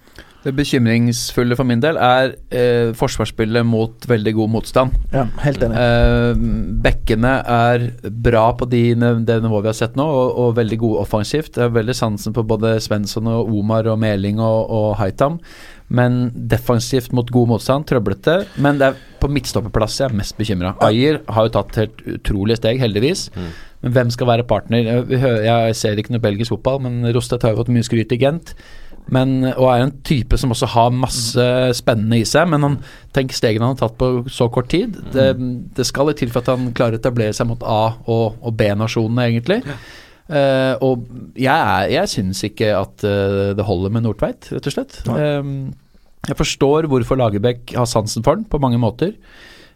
Det 0.42 0.52
bekymringsfulle 0.58 1.54
for 1.58 1.68
min 1.68 1.82
del 1.82 1.98
er 2.02 2.32
eh, 2.50 2.90
forsvarsspillet 2.98 3.66
mot 3.66 4.08
veldig 4.10 4.32
god 4.40 4.50
motstand. 4.56 4.96
Ja, 5.14 5.26
helt 5.44 5.62
enig. 5.62 5.78
Eh, 5.78 6.40
bekkene 6.82 7.34
er 7.46 7.84
bra 8.10 8.48
på 8.58 8.66
de, 8.70 8.82
det 8.98 9.38
nivået 9.44 9.68
vi 9.68 9.70
har 9.70 9.78
sett 9.78 9.94
nå, 9.98 10.06
og, 10.06 10.32
og 10.42 10.56
veldig 10.58 10.80
gode 10.82 11.04
offensivt. 11.04 11.54
Jeg 11.54 11.68
har 11.68 11.76
veldig 11.76 11.94
sansen 11.94 12.34
på 12.34 12.42
både 12.42 12.74
Svensson 12.82 13.30
og 13.30 13.54
Omar 13.54 13.86
og 13.92 14.00
Meling 14.02 14.42
og, 14.42 14.66
og 14.66 14.90
Haitam. 14.98 15.38
Men 15.92 16.30
defensivt 16.48 17.12
mot 17.14 17.28
god 17.30 17.50
motstand, 17.52 17.86
trøblete. 17.86 18.40
Men 18.64 18.78
det 18.80 18.90
er 18.90 19.00
på 19.22 19.30
midtstopperplass 19.30 20.00
jeg 20.00 20.08
er 20.08 20.16
mest 20.18 20.38
bekymra. 20.38 20.74
Ayer 20.82 21.20
har 21.30 21.46
jo 21.46 21.54
tatt 21.58 21.78
helt 21.78 22.00
utrolige 22.16 22.58
steg, 22.62 22.80
heldigvis. 22.82 23.28
Men 23.82 23.94
hvem 23.94 24.12
skal 24.14 24.30
være 24.30 24.46
partner? 24.48 25.04
Jeg, 25.10 25.76
ser 25.78 26.00
ikke 26.00 26.14
noe 26.14 26.24
belgisk 26.24 26.54
fotball, 26.56 26.80
men 26.86 27.12
Rostedt 27.14 27.44
har 27.44 27.54
jo 27.54 27.60
fått 27.60 27.72
mye 27.74 27.86
skryt 27.86 28.14
i 28.14 28.18
Gent. 28.22 28.54
Men, 29.12 29.32
og 29.56 29.66
er 29.72 29.82
en 29.86 29.94
type 30.06 30.38
som 30.38 30.52
også 30.54 30.68
har 30.72 30.92
masse 30.94 31.46
spennende 31.76 32.20
i 32.22 32.24
seg. 32.28 32.46
Men 32.52 32.62
han, 32.62 32.76
tenk 33.12 33.34
stegene 33.34 33.66
han 33.66 33.74
har 33.74 33.82
tatt 33.88 33.98
på 34.00 34.12
så 34.30 34.46
kort 34.54 34.70
tid. 34.72 34.94
Det, 35.12 35.26
det 35.76 35.86
skal 35.88 36.08
litt 36.08 36.20
til 36.22 36.30
for 36.32 36.40
at 36.44 36.52
han 36.54 36.70
klarer 36.76 36.96
å 36.96 37.02
etablere 37.02 37.34
seg 37.36 37.50
mot 37.50 37.62
A- 37.66 37.96
og, 38.06 38.38
og 38.40 38.54
B-nasjonene, 38.56 39.26
egentlig. 39.28 39.60
Eh, 40.32 40.74
og 40.86 41.02
jeg, 41.36 41.50
er- 41.52 41.90
jeg 41.92 42.08
syns 42.14 42.40
ikke 42.46 42.70
at 42.78 43.04
uh, 43.04 43.50
det 43.58 43.66
holder 43.68 43.92
med 43.92 44.06
Nordtveit, 44.06 44.48
rett 44.54 44.68
og 44.70 44.76
slett. 44.78 45.00
Um, 45.10 45.72
jeg 46.30 46.38
forstår 46.38 46.86
hvorfor 46.88 47.18
Lagerbäck 47.18 47.74
har 47.74 47.88
sansen 47.90 48.22
for 48.24 48.38
den, 48.38 48.46
på 48.48 48.60
mange 48.62 48.78
måter. 48.80 49.16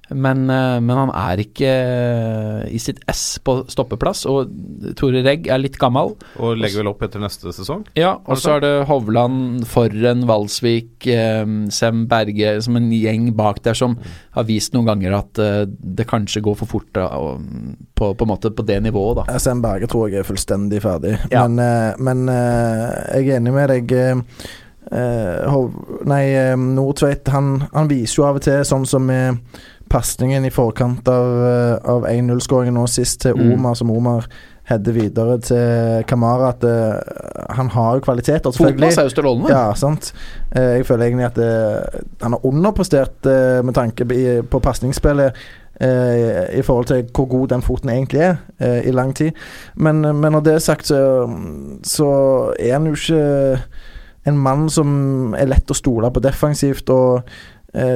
Men, 0.09 0.51
eh, 0.51 0.79
men 0.81 0.99
han 1.01 1.11
er 1.11 1.41
ikke 1.43 1.67
eh, 1.67 2.61
i 2.71 2.79
sitt 2.79 3.01
ess 3.11 3.39
på 3.43 3.59
stoppeplass. 3.71 4.23
Og 4.31 4.53
Tore 4.99 5.23
Regg 5.27 5.49
er 5.51 5.61
litt 5.63 5.79
gammel. 5.83 6.15
Og 6.39 6.61
legger 6.61 6.83
vel 6.83 6.91
opp 6.93 7.03
etter 7.07 7.23
neste 7.23 7.51
sesong. 7.55 7.83
Ja, 7.99 8.15
og 8.23 8.39
så 8.39 8.57
er 8.57 8.63
det 8.63 8.73
Hovland, 8.91 9.67
Forren, 9.71 10.27
Valsvik, 10.29 11.09
eh, 11.11 11.43
Sem 11.75 12.05
Berge 12.11 12.57
Som 12.63 12.79
en 12.79 12.91
gjeng 12.95 13.33
bak 13.37 13.63
der 13.65 13.75
som 13.77 13.97
har 14.37 14.47
vist 14.47 14.75
noen 14.75 14.87
ganger 14.87 15.17
at 15.17 15.39
det 15.67 16.05
kanskje 16.09 16.43
går 16.45 16.57
for 16.61 16.71
fort 16.71 16.89
da, 16.95 17.07
på, 17.97 18.11
på 18.13 18.27
en 18.27 18.29
måte 18.29 18.51
på 18.55 18.65
det 18.67 18.79
nivået, 18.85 19.23
da. 19.23 19.39
Sem 19.43 19.63
Berge 19.65 19.89
tror 19.91 20.11
jeg 20.11 20.21
er 20.21 20.29
fullstendig 20.29 20.83
ferdig. 20.85 21.17
Ja. 21.33 21.47
Men, 21.49 21.97
men 22.05 22.29
jeg 22.29 23.31
er 23.31 23.39
enig 23.39 23.55
med 23.57 23.73
deg. 23.73 23.95
Hov, 25.51 25.73
nei, 26.07 26.23
Nordtveit 26.61 27.33
han, 27.33 27.57
han 27.73 27.89
viser 27.91 28.21
jo 28.21 28.29
av 28.29 28.41
og 28.41 28.45
til, 28.45 28.61
sånn 28.69 28.87
som 28.89 29.09
med 29.09 29.41
pasningen 29.91 30.45
i 30.45 30.51
forkant 30.51 31.09
av, 31.09 31.31
eh, 31.47 31.91
av 31.93 32.07
1-0-skåringen 32.11 32.75
nå 32.75 32.87
sist 32.87 33.21
til 33.21 33.37
Mm. 33.37 33.53
Omar, 33.55 33.75
som 33.75 33.91
Omar 33.91 34.27
header 34.67 34.93
videre 34.93 35.39
til 35.39 36.05
Kamara, 36.09 36.49
at 36.49 36.65
uh, 36.65 37.55
han 37.55 37.69
har 37.71 37.95
jo 37.95 38.01
kvaliteter, 38.01 38.51
selvfølgelig. 38.51 38.89
Ja, 39.51 39.75
sant. 39.75 40.13
Uh, 40.57 40.63
jeg 40.63 40.87
føler 40.87 41.07
egentlig 41.07 41.27
at 41.27 41.39
uh, 41.39 42.01
han 42.23 42.33
har 42.33 42.47
underprestert 42.47 43.31
med 43.65 43.75
tanke 43.75 44.05
på, 44.51 44.59
pasningsspillet 44.59 45.33
i 46.57 46.63
forhold 46.65 46.87
til 46.89 47.05
hvor 47.15 47.27
god 47.29 47.49
den 47.49 47.63
foten 47.63 47.91
egentlig 47.93 48.21
er, 48.21 48.37
i 48.81 48.91
lang 48.91 49.15
tid. 49.17 49.31
Men, 49.75 50.01
men 50.01 50.33
når 50.33 50.41
det 50.41 50.55
er 50.55 50.59
sagt, 50.59 50.87
så, 50.87 51.29
så 51.85 52.09
er 52.59 52.73
han 52.73 52.87
jo 52.87 52.93
ikke 52.93 53.59
en 54.27 54.39
mann 54.39 54.71
som 54.73 55.35
er 55.39 55.51
lett 55.51 55.71
å 55.71 55.77
stole 55.77 56.11
på 56.11 56.23
defensivt. 56.25 56.91
Og 56.91 57.29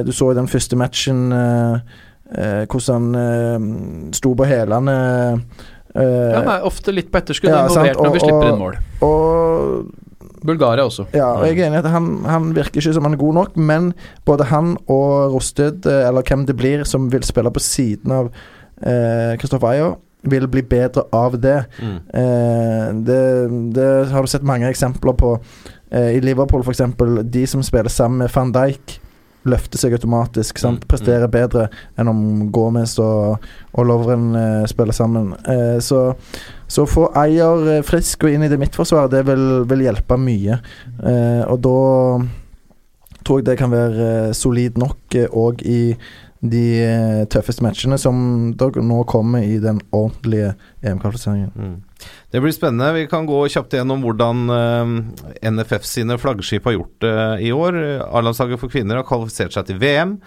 du 0.05 0.11
så 0.13 0.31
i 0.31 0.37
den 0.37 0.47
første 0.51 0.77
matchen 0.79 1.31
eh, 1.31 1.79
eh, 2.37 2.65
hvordan 2.69 3.15
han 3.15 3.15
eh, 3.21 4.13
sto 4.17 4.33
på 4.37 4.45
hælene. 4.49 4.95
eh, 5.95 6.03
Ja, 6.03 6.41
er 6.57 6.67
ofte 6.69 6.93
litt 6.95 7.09
på 7.11 7.17
etterskudd 7.19 7.49
Ja, 7.51 7.65
involvert 7.67 7.97
når 8.01 8.13
vi 8.15 8.19
slipper 8.23 8.51
inn 8.53 8.59
mål. 8.61 8.77
og 9.01 9.91
Bulgaria 10.45 10.83
også. 10.87 11.05
Ja, 11.13 11.27
og 11.37 11.43
jeg 11.45 11.59
er 11.59 11.67
enig 11.67 11.77
i 11.77 11.81
at 11.83 11.89
han, 11.93 12.05
han 12.25 12.47
virker 12.55 12.79
ikke 12.81 12.93
som 12.95 13.03
han 13.05 13.13
er 13.13 13.19
god 13.21 13.33
nok, 13.33 13.57
men 13.57 13.91
både 14.25 14.47
han 14.49 14.71
og 14.89 15.33
Rosted, 15.35 15.85
eh, 15.85 16.07
eller 16.07 16.21
hvem 16.25 16.45
det 16.47 16.55
blir 16.57 16.83
som 16.89 17.11
vil 17.13 17.23
spille 17.23 17.51
på 17.53 17.59
siden 17.61 18.11
av 18.11 18.31
Kristoffer 19.37 19.67
Ayer, 19.69 19.91
vil 20.23 20.47
bli 20.47 20.61
bedre 20.65 21.03
av 21.13 21.35
det. 21.41 21.59
Mm. 21.81 21.97
Eh, 22.13 22.87
det. 23.05 23.21
Det 23.75 24.07
har 24.09 24.21
du 24.21 24.27
sett 24.27 24.43
mange 24.45 24.69
eksempler 24.69 25.13
på. 25.17 25.35
Eh, 25.91 26.15
I 26.17 26.19
Liverpool, 26.19 26.61
f.eks. 26.65 26.81
De 27.33 27.45
som 27.47 27.61
spiller 27.63 27.89
sammen 27.89 28.17
med 28.23 28.29
van 28.33 28.51
Dijk, 28.53 28.99
løfter 29.49 29.81
seg 29.81 29.95
automatisk. 29.97 30.59
Sant? 30.61 30.83
Mm, 30.83 30.89
Presterer 30.91 31.31
bedre 31.31 31.67
enn 31.99 32.11
om 32.11 32.23
Gomez 32.53 32.97
og, 33.01 33.41
og 33.73 33.87
Lovren 33.89 34.31
eh, 34.37 34.65
spiller 34.69 34.95
sammen. 34.95 35.33
Eh, 35.49 35.77
så 35.83 36.11
så 36.71 36.85
få 36.87 37.09
Ayer 37.19 37.67
eh, 37.67 37.83
frisk 37.83 38.23
og 38.23 38.31
inn 38.31 38.45
i 38.45 38.49
det 38.51 38.59
midtforsvaret, 38.61 39.11
det 39.11 39.25
vil, 39.27 39.65
vil 39.67 39.85
hjelpe 39.87 40.15
mye. 40.19 40.61
Eh, 41.03 41.41
og 41.43 41.57
da 41.65 41.77
tror 43.21 43.41
jeg 43.41 43.49
det 43.49 43.57
kan 43.59 43.73
være 43.73 44.11
eh, 44.29 44.35
solid 44.37 44.79
nok 44.79 45.17
òg 45.27 45.65
i 45.67 45.81
de 46.41 46.65
eh, 46.81 47.23
tøffeste 47.29 47.63
matchene 47.65 47.99
som 48.01 48.15
nå 48.57 49.03
kommer 49.09 49.43
i 49.45 49.59
den 49.61 49.81
ordentlige 49.91 50.55
EM-kvalifiseringen. 50.81 51.51
Mm. 51.55 51.75
Det 52.31 52.39
blir 52.39 52.53
spennende. 52.55 52.93
Vi 52.95 53.09
kan 53.11 53.27
gå 53.27 53.43
kjapt 53.51 53.75
gjennom 53.75 54.05
hvordan 54.05 54.55
eh, 54.55 54.95
NFF 55.51 55.85
sine 55.87 56.17
flaggskip 56.21 56.69
har 56.69 56.77
gjort 56.77 56.97
det 57.03 57.19
i 57.47 57.51
år. 57.55 57.77
A-landslaget 58.07 58.61
for 58.61 58.71
kvinner 58.71 59.01
har 59.01 59.07
kvalifisert 59.07 59.57
seg 59.57 59.69
til 59.69 59.81
VM. 59.81 60.17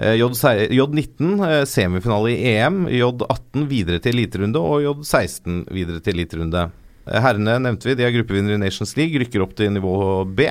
Eh, 0.00 0.16
J16 0.16 0.70
J19 0.70 1.32
eh, 1.44 1.64
semifinale 1.68 2.32
i 2.32 2.54
EM. 2.54 2.86
J18 2.88 3.66
videre 3.68 4.00
til 4.00 4.16
eliterunde, 4.16 4.60
og 4.60 4.84
J16 4.86 5.64
videre 5.74 6.00
til 6.04 6.16
eliterunde. 6.16 6.68
Eh, 7.04 7.20
Herrene 7.20 7.58
nevnte 7.60 7.90
vi, 7.90 7.96
de 7.98 8.06
er 8.06 8.14
gruppevinnere 8.14 8.56
i 8.56 8.62
Nations 8.62 8.96
League, 8.96 9.20
rykker 9.20 9.44
opp 9.44 9.56
til 9.58 9.72
nivå 9.74 9.94
B. 10.24 10.48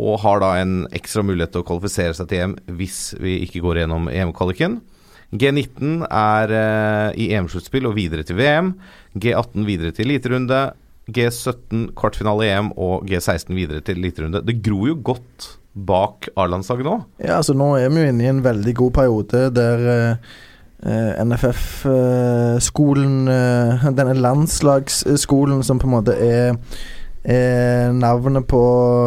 Og 0.00 0.18
har 0.24 0.40
da 0.42 0.54
en 0.58 0.88
ekstra 0.96 1.22
mulighet 1.22 1.52
til 1.54 1.62
å 1.62 1.68
kvalifisere 1.68 2.16
seg 2.16 2.30
til 2.30 2.40
EM 2.42 2.56
hvis 2.80 3.02
vi 3.22 3.36
ikke 3.44 3.62
går 3.62 3.84
gjennom 3.84 4.08
EM-kvaliken. 4.10 4.80
G19 5.34 6.04
er 6.06 6.54
eh, 6.54 7.10
i 7.18 7.28
EM-sluttspill 7.34 7.88
og 7.90 7.96
videre 7.98 8.24
til 8.26 8.38
VM. 8.38 8.72
G18 9.18 9.66
videre 9.66 9.94
til 9.94 10.08
eliterunde. 10.08 10.62
G17 11.10 11.90
kvartfinale 11.98 12.46
i 12.46 12.52
EM 12.54 12.70
og 12.80 13.04
G16 13.08 13.52
videre 13.56 13.82
til 13.84 13.98
eliterunde. 14.00 14.44
Det 14.46 14.62
gror 14.64 14.88
jo 14.92 14.96
godt 15.04 15.50
bak 15.74 16.28
A-landslaget 16.38 16.86
nå. 16.86 16.96
Ja, 17.18 17.40
altså 17.40 17.54
nå 17.58 17.74
er 17.76 17.90
vi 17.90 18.04
jo 18.04 18.10
inne 18.12 18.24
i 18.24 18.30
en 18.30 18.44
veldig 18.44 18.74
god 18.78 18.92
periode 18.94 19.48
der 19.56 19.86
eh, 19.90 21.22
NFF-skolen, 21.24 23.16
eh, 23.28 23.86
denne 23.98 24.14
landslagsskolen 24.20 25.64
som 25.66 25.82
på 25.82 25.90
en 25.90 25.96
måte 25.96 26.14
er 26.14 26.54
er 27.24 27.92
navnet 27.96 28.44
på 28.50 28.60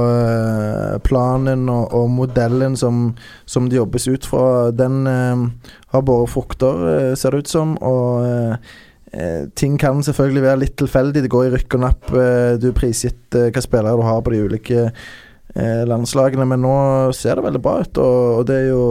eh, 0.09 0.97
planen 1.05 1.67
og, 1.69 1.93
og 1.93 2.09
modellen 2.09 2.77
som, 2.79 3.11
som 3.45 3.69
det 3.69 3.77
jobbes 3.77 4.07
ut 4.09 4.25
fra, 4.25 4.71
den 4.73 5.05
eh, 5.07 5.45
har 5.93 6.05
båret 6.05 6.33
frukter, 6.33 6.83
eh, 6.95 7.13
ser 7.15 7.35
det 7.35 7.45
ut 7.45 7.51
som. 7.51 7.75
Og 7.77 8.25
eh, 8.25 8.73
eh, 9.13 9.43
ting 9.55 9.77
kan 9.81 10.01
selvfølgelig 10.03 10.45
være 10.47 10.63
litt 10.65 10.77
tilfeldig. 10.81 11.23
Det 11.23 11.33
går 11.33 11.47
i 11.47 11.53
rykk 11.57 11.77
og 11.77 11.85
napp. 11.85 12.09
Eh, 12.09 12.57
du 12.57 12.71
er 12.71 12.77
prisgitt 12.77 13.37
eh, 13.37 13.51
hva 13.53 13.63
spillere 13.63 13.99
du 13.99 14.07
har 14.07 14.23
på 14.25 14.33
de 14.33 14.41
ulike 14.49 14.87
eh, 14.87 15.83
landslagene, 15.89 16.47
men 16.49 16.65
nå 16.65 16.77
ser 17.17 17.37
det 17.37 17.45
veldig 17.45 17.61
bra 17.63 17.77
ut, 17.83 18.01
og, 18.01 18.23
og 18.39 18.49
det 18.49 18.63
er 18.63 18.67
jo 18.71 18.87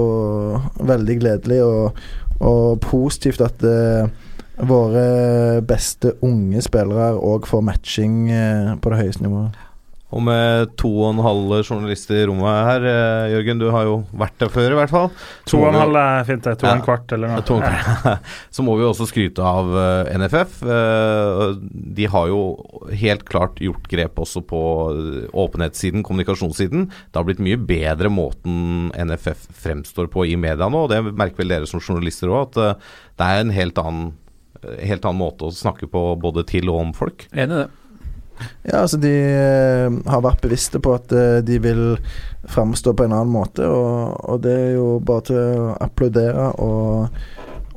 veldig 0.86 1.18
gledelig 1.22 1.60
og, 1.66 2.06
og 2.46 2.78
positivt 2.84 3.42
at 3.42 3.66
eh, 3.66 4.06
våre 4.58 5.60
beste 5.68 6.14
unge 6.24 6.62
spillere 6.64 7.12
òg 7.20 7.46
får 7.50 7.64
matching 7.72 8.26
eh, 8.32 8.74
på 8.80 8.92
det 8.94 9.02
høyeste 9.04 9.26
nivået. 9.26 9.62
Og 10.14 10.22
med 10.22 10.68
to 10.78 10.86
og 11.02 11.08
en 11.10 11.18
halv 11.20 11.50
journalister 11.66 12.14
i 12.14 12.26
rommet 12.30 12.46
her, 12.68 12.84
eh, 12.88 13.32
Jørgen, 13.34 13.58
du 13.58 13.64
har 13.74 13.84
jo 13.88 13.96
vært 14.16 14.36
der 14.38 14.48
før 14.54 14.70
i 14.70 14.76
hvert 14.78 14.92
fall. 14.92 15.08
To 15.50 15.58
og 15.58 15.66
en 15.72 15.78
halv 15.80 15.96
er 15.98 16.24
fint, 16.28 16.44
det. 16.46 16.54
To 16.60 16.68
og 16.68 16.70
Ja. 16.70 16.76
en 16.78 16.84
kvart 16.86 17.12
eller 17.12 17.28
noe. 17.34 17.42
To 17.44 17.56
og 17.58 17.64
en 17.66 17.74
kvart. 17.74 18.20
Så 18.54 18.62
må 18.64 18.76
vi 18.78 18.84
jo 18.86 18.92
også 18.94 19.08
skryte 19.10 19.42
av 19.44 19.74
eh, 19.76 20.12
NFF. 20.16 20.60
Eh, 20.62 21.42
De 21.98 22.06
har 22.14 22.28
jo 22.30 22.38
helt 23.02 23.24
klart 23.28 23.58
gjort 23.60 23.88
grep 23.90 24.14
også 24.22 24.44
på 24.46 24.60
eh, 24.94 25.26
åpenhetssiden, 25.34 26.04
kommunikasjonssiden. 26.06 26.86
Det 27.10 27.18
har 27.18 27.26
blitt 27.26 27.42
mye 27.42 27.58
bedre 27.58 28.08
måten 28.08 28.92
NFF 28.94 29.48
fremstår 29.58 30.06
på 30.14 30.24
i 30.30 30.36
media 30.38 30.70
nå, 30.70 30.86
og 30.86 30.94
det 30.94 31.02
merker 31.18 31.42
vel 31.42 31.48
dere 31.58 31.66
som 31.68 31.82
journalister 31.82 32.30
òg, 32.30 32.46
at 32.54 32.62
eh, 32.62 32.94
det 33.18 33.26
er 33.26 33.42
en 33.42 33.50
helt 33.58 33.82
annen, 33.82 34.06
eh, 34.14 34.22
helt 34.82 35.04
annen 35.04 35.22
måte 35.22 35.48
å 35.48 35.54
snakke 35.54 35.88
på 35.90 36.08
både 36.20 36.46
til 36.48 36.70
og 36.72 36.80
om 36.82 36.94
folk. 36.96 37.28
Enig 37.32 37.52
i 37.52 37.64
det. 37.64 37.68
Ja, 38.66 38.82
altså 38.82 38.98
de 39.00 39.12
eh, 39.12 39.94
har 40.10 40.24
vært 40.24 40.42
bevisste 40.44 40.80
på 40.82 40.92
at 40.96 41.12
eh, 41.16 41.38
de 41.46 41.56
vil 41.62 41.82
framstå 42.52 42.92
på 42.92 43.06
en 43.06 43.14
annen 43.16 43.32
måte, 43.32 43.64
og, 43.64 44.12
og 44.28 44.42
det 44.44 44.52
er 44.52 44.72
jo 44.76 44.88
bare 45.00 45.24
til 45.30 45.38
å 45.40 45.70
applaudere 45.86 46.50
og, 46.60 47.20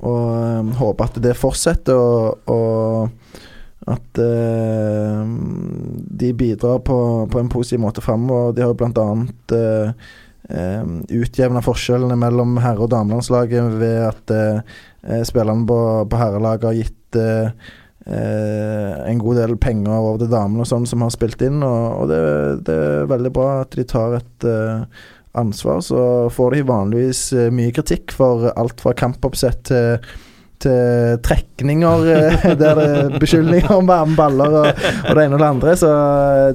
og 0.04 0.26
eh, 0.36 0.74
håpe 0.82 1.08
at 1.08 1.22
det 1.24 1.38
fortsetter, 1.40 1.96
og, 1.96 2.52
og 2.52 3.40
at 3.90 4.20
uh, 4.22 5.26
de 6.22 6.34
bidrar 6.38 6.84
på, 6.86 6.98
på 7.32 7.40
en 7.40 7.50
positiv 7.50 7.80
måte 7.82 8.04
framover. 8.06 8.52
De 8.54 8.62
har 8.62 8.70
jo 8.70 8.78
blant 8.78 9.00
annet 9.02 9.54
uh, 9.56 10.12
utjevna 10.50 11.62
forskjellene 11.62 12.16
mellom 12.18 12.58
herre- 12.58 12.86
og 12.86 12.90
damelandslaget 12.94 13.76
ved 13.78 14.00
at 14.08 14.34
eh, 14.34 15.22
spillerne 15.28 15.68
på, 15.70 15.78
på 16.10 16.18
herrelaget 16.18 16.66
har 16.66 16.80
gitt 16.80 17.20
eh, 17.22 17.52
eh, 18.10 18.96
en 19.12 19.22
god 19.22 19.38
del 19.44 19.58
penger 19.62 19.94
over 19.94 20.24
til 20.24 20.32
damene 20.34 20.66
og 20.66 20.72
sånn 20.72 20.88
som 20.90 21.06
har 21.06 21.14
spilt 21.14 21.44
inn, 21.46 21.62
og, 21.62 21.86
og 22.02 22.10
det, 22.10 22.24
det 22.70 22.80
er 22.88 23.12
veldig 23.14 23.34
bra 23.36 23.52
at 23.62 23.78
de 23.78 23.86
tar 23.86 24.18
et 24.18 24.50
ansvar. 25.38 25.84
Så 25.86 26.02
får 26.34 26.58
de 26.58 26.66
vanligvis 26.72 27.22
mye 27.54 27.76
kritikk 27.76 28.16
for 28.18 28.50
alt 28.56 28.82
fra 28.82 28.96
kampoppsett 28.98 29.64
til 29.70 30.10
til 30.60 31.20
trekninger 31.24 32.02
der 32.60 32.60
det 32.60 32.88
er 32.90 33.14
beskyldninger 33.16 33.72
om 33.78 33.88
varme 33.88 34.18
baller 34.18 34.58
og, 34.60 34.82
og 35.08 35.16
det 35.16 35.24
ene 35.24 35.38
og 35.38 35.40
det 35.40 35.50
andre. 35.54 35.76
Så 35.80 35.92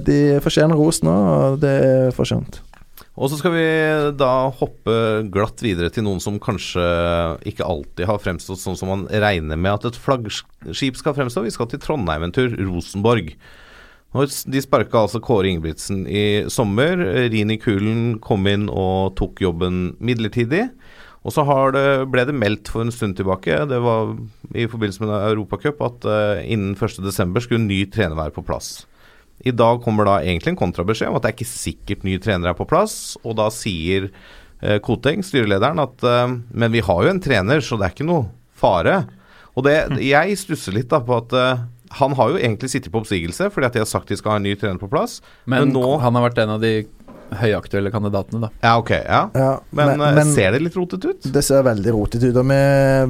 de 0.04 0.18
fortjener 0.44 0.76
ros 0.76 1.00
nå, 1.06 1.14
og 1.14 1.58
det 1.62 1.74
er 1.86 2.12
fortjent. 2.12 2.60
Og 3.14 3.30
så 3.30 3.38
skal 3.38 3.52
vi 3.54 3.66
da 4.18 4.30
hoppe 4.58 4.94
glatt 5.32 5.60
videre 5.62 5.90
til 5.94 6.02
noen 6.06 6.22
som 6.22 6.40
kanskje 6.42 6.82
ikke 7.46 7.66
alltid 7.66 8.08
har 8.10 8.22
fremstått 8.22 8.58
sånn 8.58 8.78
som 8.78 8.90
man 8.90 9.04
regner 9.06 9.58
med 9.58 9.76
at 9.76 9.86
et 9.92 10.00
flaggskip 10.02 10.98
skal 10.98 11.14
fremstå. 11.14 11.44
Vi 11.46 11.54
skal 11.54 11.70
til 11.70 11.82
Trondheim 11.82 12.26
en 12.26 12.34
tur, 12.34 12.50
Rosenborg. 12.58 13.30
De 14.14 14.62
sparka 14.62 15.04
altså 15.04 15.22
Kåre 15.22 15.50
Ingebrigtsen 15.50 16.04
i 16.10 16.24
sommer. 16.50 16.98
Rini 17.30 17.58
Kulen 17.62 18.18
kom 18.22 18.50
inn 18.50 18.66
og 18.70 19.14
tok 19.18 19.42
jobben 19.46 19.94
midlertidig. 20.02 20.68
Og 21.24 21.32
så 21.32 21.44
det, 21.72 21.86
ble 22.12 22.26
det 22.28 22.34
meldt 22.36 22.68
for 22.68 22.84
en 22.84 22.92
stund 22.92 23.16
tilbake, 23.16 23.62
det 23.70 23.78
var 23.80 24.10
i 24.52 24.66
forbindelse 24.68 25.06
med 25.06 25.14
Europacup, 25.30 25.80
at 25.86 26.04
uh, 26.04 26.42
innen 26.44 26.74
1.12. 26.76 27.40
skulle 27.40 27.62
en 27.62 27.70
ny 27.70 27.78
trener 27.88 28.18
være 28.18 28.34
på 28.36 28.44
plass. 28.44 28.82
I 29.44 29.52
dag 29.52 29.82
kommer 29.84 30.08
da 30.08 30.18
egentlig 30.24 30.54
en 30.54 30.60
kontrabeskjed 30.62 31.10
om 31.10 31.18
at 31.18 31.26
det 31.26 31.32
er 31.32 31.36
ikke 31.38 31.50
sikkert 31.50 32.04
ny 32.06 32.16
trener 32.22 32.50
er 32.52 32.56
på 32.58 32.66
plass, 32.68 32.94
og 33.24 33.36
da 33.40 33.50
sier 33.52 34.08
eh, 34.62 34.78
Koteng, 34.84 35.20
styrelederen, 35.26 35.82
at 35.84 36.04
eh, 36.08 36.32
men 36.56 36.72
vi 36.72 36.80
har 36.86 37.04
jo 37.04 37.12
en 37.12 37.20
trener, 37.24 37.60
så 37.64 37.76
det 37.80 37.88
er 37.90 37.94
ikke 37.96 38.08
noe 38.08 38.26
fare. 38.56 39.02
Og 39.54 39.66
det, 39.68 39.76
jeg 40.02 40.38
stusser 40.40 40.74
litt 40.74 40.88
da 40.90 41.02
på 41.04 41.18
at 41.20 41.34
eh, 41.36 41.64
han 42.00 42.16
har 42.18 42.32
jo 42.32 42.40
egentlig 42.40 42.72
sittet 42.72 42.90
på 42.90 42.98
oppsigelse 43.04 43.46
fordi 43.54 43.68
at 43.68 43.76
de 43.76 43.82
har 43.84 43.86
sagt 43.86 44.08
de 44.10 44.16
skal 44.18 44.32
ha 44.34 44.38
en 44.40 44.46
ny 44.48 44.56
trener 44.58 44.80
på 44.80 44.88
plass. 44.90 45.20
Men, 45.44 45.68
Men 45.68 45.76
nå- 45.76 45.98
han 46.02 46.16
har 46.18 46.24
vært 46.30 46.40
en 46.42 46.56
av 46.56 46.64
de 46.64 46.72
høyaktuelle 47.32 47.90
kandidatene, 47.90 48.40
da. 48.46 48.50
Ja, 48.62 48.74
ok, 48.78 48.90
ja. 48.90 49.20
Ja, 49.34 49.48
Men, 49.70 49.86
men- 49.98 50.00
uh, 50.00 50.14
men- 50.14 50.34
ser 50.34 50.52
det 50.52 50.60
litt 50.62 50.74
rotete 50.76 51.10
ut? 51.14 51.22
Det 51.32 51.42
ser 51.44 51.62
veldig 51.66 51.92
rotete 51.96 52.28
ut, 52.30 52.36
og 52.36 52.46
vi 52.46 52.60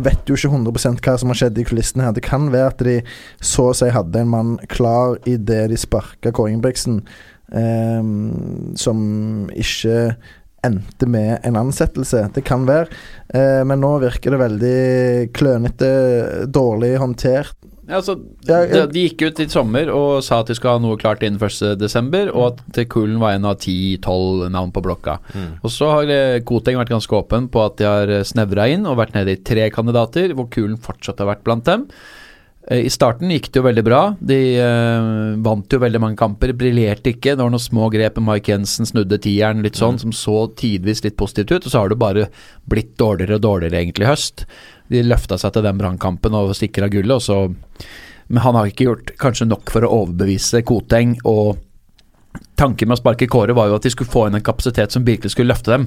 vet 0.09 0.25
jo 0.31 0.35
ikke 0.39 0.53
100% 0.55 1.01
hva 1.05 1.19
som 1.19 1.29
har 1.29 1.41
skjedd 1.43 1.59
i 1.59 1.65
kulissene 1.65 2.05
her. 2.07 2.13
Det 2.13 2.23
kan 2.23 2.51
være 2.53 2.67
at 2.73 2.79
de 2.79 3.03
så 3.41 3.71
å 3.71 3.75
si 3.77 3.89
hadde 3.91 4.17
en 4.23 4.29
mann 4.29 4.55
klar 4.69 5.19
idet 5.27 5.69
de 5.71 5.77
sparka 5.77 6.33
Kåre 6.33 6.53
Ingebrigtsen, 6.55 7.03
eh, 7.53 8.03
som 8.77 9.05
ikke 9.53 10.17
endte 10.65 11.07
med 11.07 11.41
en 11.45 11.59
ansettelse. 11.61 12.33
Det 12.33 12.45
kan 12.45 12.65
være, 12.65 12.89
eh, 13.35 13.63
men 13.69 13.81
nå 13.81 13.99
virker 14.01 14.31
det 14.33 14.41
veldig 14.41 15.33
klønete, 15.37 16.47
dårlig 16.51 16.97
håndtert. 16.99 17.53
Ja, 17.89 17.99
altså, 18.01 18.15
Ja, 18.49 18.63
de, 18.65 18.79
jeg- 18.79 18.93
de 18.93 19.03
gikk 19.09 19.23
ut 19.29 19.41
i 19.41 19.47
sommer 19.53 19.91
og 19.93 20.23
sa 20.25 20.41
at 20.41 20.47
de 20.49 20.55
skulle 20.57 20.73
ha 20.73 20.79
noe 20.81 20.97
klart 20.97 21.21
innen 21.23 21.39
1.12., 21.39 22.31
og 22.35 22.59
at 22.59 22.89
Kulen 22.89 23.19
var 23.21 23.33
en 23.37 23.45
av 23.45 23.59
10-12 23.59 24.49
navn 24.51 24.73
på 24.73 24.83
blokka. 24.83 25.19
Og 25.63 25.71
så 25.71 25.91
har 25.93 26.09
eh, 26.09 26.41
Koteng 26.41 26.77
vært 26.81 26.89
ganske 26.95 27.13
åpen 27.21 27.49
på 27.53 27.65
at 27.65 27.77
de 27.77 27.85
har 27.85 28.07
snevra 28.25 28.69
inn 28.73 28.87
og 28.87 28.97
vært 28.99 29.15
nede 29.15 29.37
i 29.37 29.43
tre 29.45 29.69
kandidater, 29.71 30.33
hvor 30.35 30.49
Kulen 30.49 30.79
fortsatt 30.81 31.19
har 31.21 31.27
vært 31.35 31.45
blant 31.45 31.65
dem. 31.69 31.87
Eh, 32.71 32.87
I 32.87 32.89
starten 32.89 33.29
gikk 33.29 33.51
det 33.53 33.61
jo 33.61 33.67
veldig 33.67 33.85
bra. 33.85 34.03
De 34.25 34.39
eh, 34.57 35.37
vant 35.45 35.69
jo 35.69 35.79
veldig 35.83 36.01
mange 36.01 36.17
kamper, 36.17 36.55
briljerte 36.57 37.13
ikke. 37.13 37.35
Det 37.37 37.43
var 37.45 37.53
noen 37.53 37.61
små 37.61 37.91
grep 37.93 38.17
Mike 38.25 38.49
Jensen, 38.49 38.89
snudde 38.89 39.19
tieren 39.21 39.61
litt 39.63 39.77
sånn, 39.77 39.99
som 40.01 40.11
så 40.17 40.47
tidvis 40.57 41.05
litt 41.05 41.19
positivt 41.21 41.53
ut. 41.53 41.67
Og 41.67 41.71
så 41.75 41.83
har 41.83 41.93
det 41.93 42.01
bare 42.01 42.31
blitt 42.67 42.95
dårligere 42.97 43.37
og 43.37 43.45
dårligere 43.45 43.83
egentlig 43.85 44.07
i 44.09 44.13
høst. 44.15 44.47
De 44.93 45.05
løfta 45.05 45.39
seg 45.41 45.55
til 45.55 45.65
den 45.65 45.79
brannkampen 45.81 46.37
og 46.37 46.55
sikra 46.59 46.91
gullet, 46.93 47.17
og 47.17 47.23
så 47.23 47.89
Men 48.29 48.41
han 48.41 48.57
har 48.57 48.71
ikke 48.71 48.87
gjort 48.87 49.11
kanskje 49.21 49.47
nok 49.47 49.69
for 49.69 49.85
å 49.85 49.93
overbevise 50.01 50.63
Koteng. 50.65 51.19
og 51.29 51.59
Tanken 52.57 52.89
med 52.89 52.97
å 52.97 53.01
sparke 53.03 53.29
Kåre 53.29 53.55
var 53.55 53.69
jo 53.69 53.77
at 53.77 53.85
de 53.85 53.91
skulle 53.93 54.11
få 54.11 54.27
inn 54.29 54.39
en 54.39 54.43
kapasitet 54.43 54.95
som 54.95 55.05
virkelig 55.05 55.35
skulle 55.35 55.53
løfte 55.53 55.75
dem. 55.75 55.85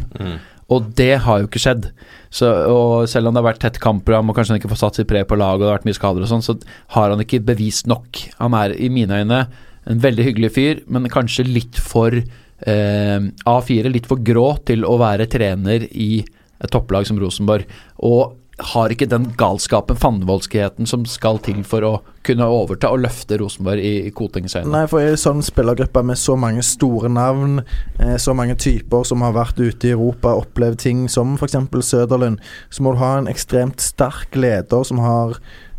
Og 0.70 0.92
det 1.00 1.24
har 1.24 1.40
jo 1.40 1.48
ikke 1.48 1.62
skjedd. 1.64 1.90
Så, 2.30 2.46
og 2.46 3.08
selv 3.10 3.28
om 3.28 3.34
det 3.34 3.42
har 3.42 3.48
vært 3.50 3.62
tett 3.64 3.80
kampprogram 3.82 4.30
og 4.30 4.36
kanskje 4.38 4.54
han 4.54 4.62
ikke 4.62 4.72
får 4.74 4.82
satt 4.84 5.00
sitt 5.00 5.10
preg 5.10 5.26
på 5.28 5.40
laget 5.40 5.62
og 5.62 5.66
det 5.66 5.72
har 5.72 5.80
vært 5.80 5.88
mye 5.90 5.98
skader 5.98 6.26
og 6.26 6.32
sånn, 6.32 6.46
så 6.46 6.58
har 6.96 7.14
han 7.14 7.24
ikke 7.24 7.42
bevist 7.48 7.88
nok. 7.88 8.22
Han 8.38 8.58
er 8.60 8.76
i 8.76 8.90
mine 8.94 9.22
øyne 9.24 9.46
en 9.88 10.02
veldig 10.04 10.26
hyggelig 10.28 10.52
fyr, 10.58 10.82
men 10.92 11.08
kanskje 11.12 11.48
litt 11.48 11.80
for 11.80 12.12
eh, 12.14 13.20
A4, 13.48 13.94
litt 13.94 14.10
for 14.10 14.20
grå 14.20 14.50
til 14.68 14.84
å 14.86 14.98
være 15.00 15.30
trener 15.32 15.88
i 15.88 16.20
et 16.22 16.74
topplag 16.74 17.08
som 17.08 17.20
Rosenborg. 17.22 17.64
Og 18.04 18.36
har 18.58 18.90
ikke 18.90 19.06
den 19.10 19.28
galskapen, 19.38 19.98
fandenivoldskheten, 20.02 20.88
som 20.90 21.04
skal 21.06 21.38
til 21.46 21.60
for 21.68 21.86
å 21.86 21.92
kunne 22.26 22.48
overta 22.50 22.90
og 22.92 23.04
løfte 23.04 23.38
Rosenborg 23.38 23.84
i, 23.86 24.08
i 24.10 24.14
Kotings 24.16 24.56
øyne. 24.58 24.72
Nei, 24.74 24.86
for 24.90 25.04
i 25.04 25.12
en 25.12 25.20
sånn 25.22 25.44
spillergruppe 25.46 26.02
med 26.06 26.18
så 26.18 26.34
mange 26.40 26.66
store 26.66 27.12
navn, 27.14 27.62
eh, 28.02 28.16
så 28.22 28.34
mange 28.38 28.58
typer 28.60 29.06
som 29.08 29.22
har 29.26 29.36
vært 29.38 29.62
ute 29.62 29.92
i 29.92 29.94
Europa 29.94 30.34
og 30.34 30.48
opplevd 30.48 30.82
ting 30.88 31.06
som 31.12 31.36
f.eks. 31.38 31.60
Søderlund, 31.86 32.42
så 32.74 32.86
må 32.86 32.96
du 32.96 33.02
ha 33.04 33.14
en 33.20 33.30
ekstremt 33.30 33.84
sterk 33.84 34.34
leder 34.36 34.88
som 34.90 35.04
har 35.06 35.38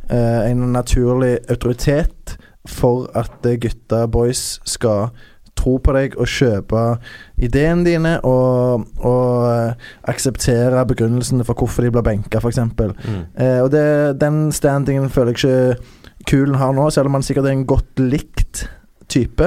eh, 0.09 0.47
en 0.47 0.69
naturlig 0.73 1.39
autoritet 1.51 2.39
for 2.69 3.09
at 3.19 3.43
eh, 3.49 3.59
gutta 3.59 4.05
boys 4.07 4.61
skal 4.69 5.11
tro 5.59 5.77
på 5.83 5.95
deg 5.97 6.17
og 6.19 6.31
kjøpe 6.31 6.85
ideene 7.43 7.87
dine 7.87 8.15
og, 8.27 8.87
og 9.03 9.47
eh, 9.51 9.89
akseptere 10.11 10.85
begrunnelsene 10.89 11.47
for 11.47 11.59
hvorfor 11.59 11.85
de 11.85 11.93
blir 11.95 12.07
benka, 12.07 12.41
f.eks. 12.41 12.63
Mm. 12.79 13.23
Eh, 13.35 13.61
og 13.65 13.73
det, 13.75 13.87
den 14.23 14.49
standingen 14.55 15.11
føler 15.13 15.35
jeg 15.35 15.41
ikke 15.43 15.97
Kulen 16.29 16.59
har 16.61 16.75
nå, 16.77 16.89
selv 16.93 17.09
om 17.09 17.17
han 17.17 17.25
sikkert 17.25 17.47
er 17.49 17.55
en 17.55 17.69
godt 17.69 18.01
likt 18.03 18.67
type. 19.09 19.47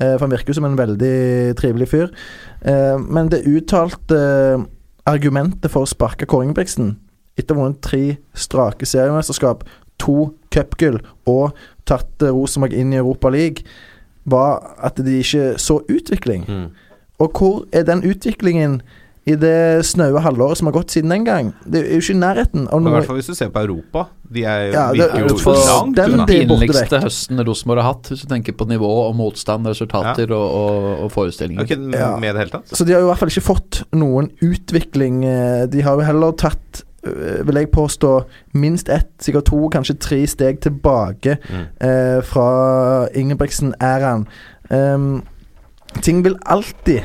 Eh, 0.00 0.14
for 0.14 0.24
han 0.24 0.32
virker 0.32 0.52
jo 0.52 0.60
som 0.60 0.68
en 0.68 0.78
veldig 0.78 1.56
trivelig 1.58 1.90
fyr. 1.90 2.12
Eh, 2.64 2.98
men 3.02 3.28
det 3.32 3.44
uttalte 3.50 4.18
eh, 4.18 4.64
argumentet 5.10 5.72
for 5.72 5.84
å 5.84 5.90
sparke 5.90 6.28
Kåre 6.30 6.46
Ingebrigtsen 6.46 6.94
etter 7.38 7.56
å 7.56 7.58
ha 7.58 7.66
vunnet 7.66 7.82
tre 7.84 8.04
strake 8.36 8.86
seriemesterskap, 8.88 9.64
to 10.00 10.32
cupgull 10.52 10.98
og 11.30 11.56
tatt 11.88 12.24
eh, 12.24 12.32
Rosenborg 12.32 12.76
inn 12.76 12.94
i 12.94 13.00
Europa 13.00 13.32
League, 13.32 13.66
var 14.26 14.74
at 14.82 14.96
de 15.02 15.18
ikke 15.18 15.54
så 15.58 15.80
utvikling. 15.90 16.44
Mm. 16.48 16.66
Og 17.22 17.32
hvor 17.38 17.64
er 17.72 17.82
den 17.86 18.02
utviklingen 18.06 18.80
i 19.26 19.36
det 19.38 19.84
snaue 19.86 20.18
halvåret 20.18 20.58
som 20.58 20.66
har 20.66 20.74
gått 20.74 20.90
siden 20.90 21.12
den 21.14 21.24
gang? 21.24 21.52
Det 21.62 21.78
er 21.84 21.92
jo 21.94 22.00
ikke 22.02 22.14
i 22.16 22.18
nærheten 22.18 22.64
av 22.74 22.80
I 22.82 22.90
hvert 22.90 23.06
fall 23.06 23.18
hvis 23.20 23.28
du 23.30 23.34
ser 23.38 23.52
på 23.54 23.60
Europa. 23.62 24.08
De 24.32 24.42
er, 24.42 24.72
Ja, 24.72 24.88
det 24.90 24.98
virker 24.98 25.20
jo 25.20 25.28
jo 25.28 25.36
for- 25.38 25.54
langt 25.68 25.96
den 25.96 26.12
unna. 26.16 26.26
Den 26.26 26.48
pinligste 26.48 26.98
høsten 27.04 27.42
Rosenborg 27.46 27.82
har 27.82 27.92
hatt, 27.92 28.10
hvis 28.10 28.24
du 28.24 28.26
tenker 28.32 28.52
på 28.58 28.66
nivå 28.66 28.88
og 29.08 29.14
motstand, 29.14 29.66
resultater 29.70 30.32
og, 30.34 30.48
og, 30.50 31.04
og 31.04 31.12
forestillinger. 31.12 31.62
Okay, 31.62 31.76
Med 31.76 32.32
det 32.34 32.38
hele 32.46 32.50
tatt? 32.50 32.66
Så 32.74 32.84
de 32.84 32.92
har 32.96 33.00
jo 33.04 33.06
i 33.06 33.10
hvert 33.12 33.18
fall 33.22 33.30
ikke 33.34 33.46
fått 33.46 33.82
noen 33.94 34.30
utvikling. 34.42 35.22
eh, 35.24 35.66
De 35.70 35.82
har 35.82 35.94
jo 35.94 36.00
heller 36.08 36.32
tatt, 36.32 36.82
vil 37.46 37.54
jeg 37.58 37.70
påstå, 37.74 38.10
minst 38.54 38.88
ett, 38.88 39.08
sikkert 39.20 39.44
to, 39.50 39.68
kanskje 39.74 39.98
tre 39.98 40.20
steg 40.26 40.60
tilbake 40.62 41.36
Mm. 41.50 41.64
eh, 41.80 42.22
fra 42.22 43.08
Ingebrigtsen-æraen. 43.14 44.26
Um, 44.70 45.22
ting 46.02 46.22
vil 46.24 46.36
alltid 46.46 47.00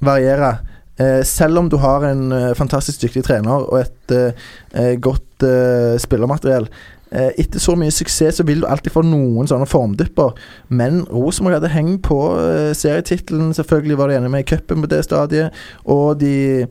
variere. 0.00 0.58
Eh, 1.00 1.22
selv 1.24 1.58
om 1.58 1.68
du 1.70 1.76
har 1.76 2.02
en 2.04 2.32
eh, 2.32 2.54
fantastisk 2.58 3.00
dyktig 3.02 3.22
trener 3.24 3.62
og 3.70 3.80
et 3.80 4.10
eh, 4.10 4.32
eh, 4.74 4.96
godt 5.00 5.42
eh, 5.46 5.94
spillermateriell. 5.98 6.66
eh, 7.12 7.30
etter 7.38 7.58
så 7.62 7.76
mye 7.78 7.90
suksess 7.94 8.36
så 8.36 8.44
vil 8.44 8.60
du 8.60 8.66
alltid 8.66 8.92
få 8.92 9.02
noen 9.06 9.46
sånne 9.48 9.66
formdypper. 9.70 10.34
Men 10.68 11.04
Rosenborg 11.06 11.54
hadde 11.60 11.70
hengt 11.72 12.02
på 12.02 12.18
eh, 12.36 12.74
serietittelen. 12.74 13.54
Selvfølgelig 13.54 13.98
var 13.98 14.08
de 14.08 14.16
enige 14.18 14.30
med 14.34 14.40
i 14.44 14.56
cupen 14.56 14.82
på 14.82 14.90
det 14.90 15.04
stadiet. 15.06 15.50
Og 15.86 16.18
de 16.20 16.66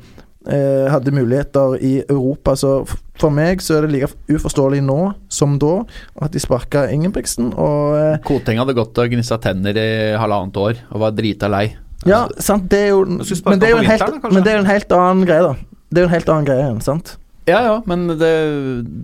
eh, 0.49 0.87
hadde 0.91 1.13
muligheter 1.15 1.75
i 1.83 1.93
Europa. 2.09 2.55
Så 2.59 2.71
for 3.17 3.33
meg 3.33 3.61
så 3.65 3.77
er 3.77 3.87
det 3.87 3.93
like 3.95 4.09
uforståelig 4.31 4.81
nå 4.85 4.99
som 5.33 5.57
da 5.61 5.81
at 6.21 6.31
de 6.35 6.41
sparka 6.43 6.85
Ingebrigtsen. 6.93 7.51
Og 7.57 7.97
eh, 7.99 8.17
Koteng 8.27 8.61
hadde 8.61 8.75
gått 8.77 8.97
og 8.97 9.13
gnissa 9.13 9.37
tenner 9.43 9.77
i 9.77 9.89
halvannet 10.19 10.57
år 10.63 10.81
og 10.91 11.03
var 11.05 11.15
drita 11.17 11.49
lei. 11.51 11.67
Ja, 12.07 12.25
sant, 12.39 12.67
det 12.71 12.83
er 12.87 12.91
jo 12.93 13.05
Men 13.07 13.59
det 13.59 13.67
er 13.67 13.73
jo 13.73 13.79
en 13.81 13.87
helt, 13.89 14.19
men 14.31 14.43
det 14.45 14.51
er 14.51 14.59
jo 14.59 14.65
en 14.65 14.69
helt 14.73 14.91
annen 14.95 15.25
greie, 15.27 15.43
da. 15.47 15.55
Det 15.89 15.97
er 15.99 16.05
jo 16.05 16.09
en 16.11 16.13
helt 16.17 16.29
annen 16.29 16.45
greie 16.47 16.65
igjen, 16.67 16.83
sant? 16.85 17.15
Ja, 17.47 17.61
ja, 17.63 17.75
men 17.87 18.09
det, 18.19 18.29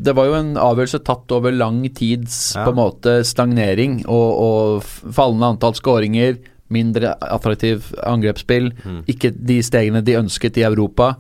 det 0.04 0.14
var 0.18 0.28
jo 0.28 0.34
en 0.36 0.50
avgjørelse 0.60 1.00
tatt 1.08 1.32
over 1.32 1.54
lang 1.56 1.78
tids 1.96 2.54
Ja. 2.58 2.66
på 2.68 2.74
en 2.74 2.80
måte 2.82 3.14
stagnering 3.26 4.02
og, 4.04 4.32
og 4.44 5.14
fallende 5.16 5.54
antall 5.56 5.78
skåringer, 5.80 6.36
mindre 6.74 7.13
attraktiv 7.21 7.91
angrepsspill, 8.03 8.71
Mm. 8.84 9.03
ikke 9.07 9.32
de 9.34 9.61
stegene 9.63 10.03
de 10.03 10.17
ønsket 10.19 10.57
i 10.57 10.65
Europa. 10.67 11.13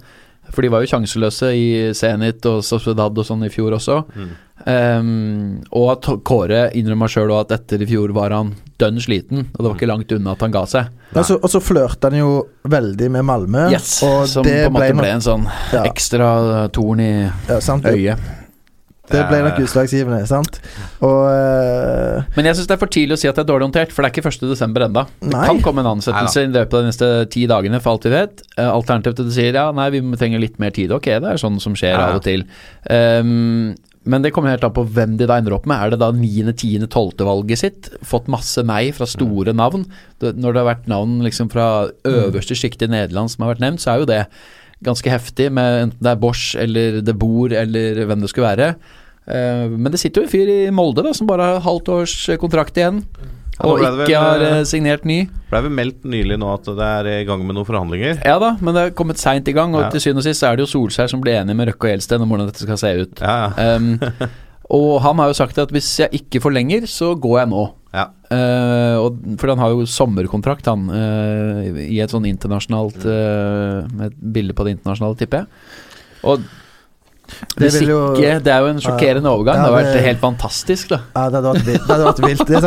For 0.51 0.61
de 0.61 0.69
var 0.69 0.83
jo 0.83 0.89
sjanseløse 0.91 1.53
i 1.55 1.93
Zenit 1.95 2.45
og 2.49 2.63
Sociedad 2.67 3.17
og 3.17 3.25
sånn 3.25 3.45
i 3.47 3.51
fjor 3.53 3.77
også. 3.77 4.01
Mm. 4.13 4.33
Um, 4.63 5.61
og 5.75 5.89
at 5.95 6.07
Kåre 6.27 6.67
innrømmer 6.77 7.09
sjøl 7.11 7.31
at 7.35 7.51
etter 7.55 7.81
i 7.83 7.87
fjor 7.89 8.13
var 8.15 8.31
han 8.35 8.53
dønn 8.79 9.01
sliten, 9.01 9.47
og 9.51 9.57
det 9.57 9.65
var 9.65 9.75
ikke 9.75 9.89
langt 9.89 10.13
unna 10.15 10.35
at 10.35 10.45
han 10.45 10.53
ga 10.53 10.61
seg. 10.69 10.91
Og 11.13 11.25
så, 11.27 11.39
og 11.39 11.49
så 11.51 11.61
flørta 11.63 12.11
han 12.11 12.19
jo 12.21 12.29
veldig 12.71 13.09
med 13.15 13.27
Malmö. 13.27 13.65
Yes, 13.73 13.97
og 14.05 14.27
som 14.29 14.45
det 14.45 14.61
på 14.65 14.69
en 14.71 14.77
måte 14.77 14.99
ble 15.01 15.11
en 15.15 15.25
sånn 15.25 15.43
ja, 15.73 15.83
ekstra 15.89 16.29
torn 16.75 17.03
i 17.03 17.11
ja, 17.23 17.59
øyet. 17.59 18.31
Det 19.13 19.21
ble 19.29 19.39
nok 19.45 19.59
utslagsgivende, 19.63 20.19
sant? 20.29 20.57
Og 21.05 21.19
uh, 21.29 22.25
Men 22.35 22.49
jeg 22.49 22.57
syns 22.59 22.69
det 22.71 22.75
er 22.75 22.81
for 22.81 22.91
tidlig 22.93 23.17
å 23.17 23.21
si 23.21 23.29
at 23.29 23.37
det 23.39 23.45
er 23.45 23.49
dårlig 23.53 23.69
håndtert, 23.69 23.93
for 23.95 24.03
det 24.03 24.11
er 24.11 24.15
ikke 24.17 24.25
1.12. 24.33 24.67
enda. 24.89 25.05
Det 25.21 25.31
Nei. 25.31 25.45
kan 25.51 25.61
komme 25.65 25.85
en 25.85 25.91
ansettelse 25.95 26.43
i 26.47 26.51
løpet 26.51 26.77
av 26.79 26.83
de 26.85 26.91
neste 26.91 27.09
ti 27.33 27.45
dagene, 27.49 27.79
for 27.83 27.95
alt 27.95 28.09
vi 28.09 28.13
vet. 28.15 28.43
Eh, 28.57 28.67
Alternativt 28.73 29.19
til 29.21 29.29
du 29.29 29.33
sier 29.35 29.53
ja, 29.57 29.69
nei, 29.75 29.87
vi 29.95 30.03
trenger 30.19 30.41
litt 30.43 30.59
mer 30.61 30.73
tid. 30.75 30.91
Ok, 30.95 31.09
det 31.23 31.33
er 31.35 31.41
sånn 31.41 31.61
som 31.63 31.77
skjer 31.77 31.93
Ja. 31.95 32.05
av 32.09 32.19
og 32.19 32.25
til. 32.27 32.45
Um, 32.89 33.75
men 34.03 34.23
det 34.25 34.33
kommer 34.35 34.51
helt 34.51 34.65
an 34.67 34.73
på 34.75 34.83
hvem 34.83 35.13
de 35.19 35.27
da 35.29 35.37
ender 35.39 35.55
opp 35.55 35.67
med. 35.69 35.79
Er 35.79 35.93
det 35.93 36.01
da 36.01 36.09
9., 36.11 36.51
10., 36.51 36.87
12. 36.91 37.23
valget 37.23 37.61
sitt? 37.61 37.87
Fått 38.03 38.27
masse 38.31 38.59
nei 38.67 38.89
fra 38.95 39.07
store 39.07 39.53
navn. 39.55 39.85
Når 40.19 40.41
det 40.57 40.59
har 40.59 40.67
vært 40.73 40.89
navn 40.91 41.21
liksom 41.23 41.47
fra 41.53 41.87
øverste 42.03 42.57
sjikt 42.59 42.83
i 42.83 42.91
Nederland 42.91 43.31
som 43.31 43.45
har 43.45 43.53
vært 43.53 43.63
nevnt, 43.63 43.83
så 43.83 43.93
er 43.93 44.03
jo 44.03 44.09
det 44.09 44.25
ganske 44.83 45.07
heftig, 45.07 45.47
med 45.55 45.77
enten 45.85 46.03
det 46.03 46.11
er 46.11 46.19
Bosch 46.19 46.57
eller 46.59 46.99
De 47.05 47.15
Boer 47.15 47.55
eller 47.61 48.03
hvem 48.09 48.19
det 48.25 48.33
skulle 48.33 48.49
være. 48.51 48.73
Eh, 49.27 49.69
men 49.71 49.91
det 49.93 50.01
sitter 50.01 50.21
jo 50.21 50.27
en 50.27 50.33
fyr 50.33 50.49
i 50.51 50.59
Molde 50.75 51.05
da 51.05 51.13
som 51.15 51.29
bare 51.29 51.53
har 51.53 51.63
halvt 51.63 51.93
års 51.93 52.15
kontrakt 52.41 52.77
igjen, 52.79 53.03
og 53.63 53.79
ikke 53.79 53.91
vel, 54.01 54.15
har 54.17 54.43
eh, 54.43 54.55
eh, 54.59 54.63
signert 54.67 55.05
ny. 55.07 55.19
Ble 55.51 55.61
vel 55.67 55.75
meldt 55.77 56.07
nylig 56.09 56.39
nå 56.41 56.49
at 56.55 56.67
det 56.67 56.87
er 56.87 57.09
i 57.21 57.27
gang 57.27 57.43
med 57.45 57.55
noen 57.55 57.67
forhandlinger. 57.67 58.23
Ja 58.25 58.39
da, 58.41 58.55
men 58.59 58.75
det 58.75 58.87
er 58.87 58.95
kommet 58.97 59.21
seint 59.21 59.47
i 59.47 59.55
gang, 59.55 59.75
og 59.77 59.85
Ja. 59.85 59.91
til 59.93 60.03
syvende 60.03 60.23
og 60.23 60.27
sist 60.27 60.43
er 60.43 60.57
det 60.57 60.65
jo 60.65 60.71
Solskjær 60.73 61.11
som 61.11 61.21
blir 61.23 61.37
enig 61.39 61.55
med 61.55 61.69
Røkke 61.69 61.87
og 61.87 61.93
Gjelsten 61.93 62.25
om 62.25 62.33
hvordan 62.33 62.49
dette 62.49 62.65
skal 62.65 62.81
se 62.81 62.91
ut. 63.05 63.21
Ja, 63.21 63.53
ja. 63.53 63.77
Um, 63.77 63.99
og 64.79 64.89
han 65.05 65.21
har 65.21 65.29
jo 65.31 65.37
sagt 65.37 65.61
at 65.61 65.71
hvis 65.71 65.91
jeg 66.01 66.09
ikke 66.23 66.41
forlenger, 66.43 66.89
så 66.89 67.13
går 67.15 67.39
jeg 67.43 67.51
nå. 67.53 67.63
ja. 67.93 68.09
Uh, 68.33 68.97
og, 68.97 69.17
for 69.37 69.51
han 69.53 69.59
har 69.61 69.69
jo 69.69 69.85
sommerkontrakt, 69.85 70.65
han, 70.65 70.87
uh, 70.89 71.67
i 71.83 71.99
et 72.01 72.09
sånn 72.09 72.25
internasjonalt 72.25 73.03
uh, 73.05 73.85
Med 73.93 74.07
et 74.07 74.15
bilde 74.33 74.55
på 74.57 74.65
det 74.65 74.73
internasjonale, 74.79 75.19
tipper 75.19 75.43
jeg. 75.43 75.75
Og 76.25 76.47
Det 77.57 77.71
jo- 77.81 78.13
ikke 78.15 78.39
Det 78.43 78.51
er 78.53 78.59
jo 78.59 78.67
en 78.73 78.79
sjokkerende 78.81 79.29
overgang. 79.29 79.55
Ja, 79.57 79.63
det 79.63 79.73
har 79.73 79.83
vært 79.83 80.05
helt 80.07 80.19
fantastisk, 80.21 80.89
da. 80.89 80.99
ja, 81.15 81.29
det 81.29 81.41
hadde 81.41 81.53
vært 81.53 81.65
vilt. 81.65 81.87
Det 81.87 81.95
hadde 81.95 82.05
vært 82.09 82.21
vilt. 82.27 82.45
Det 82.47 82.61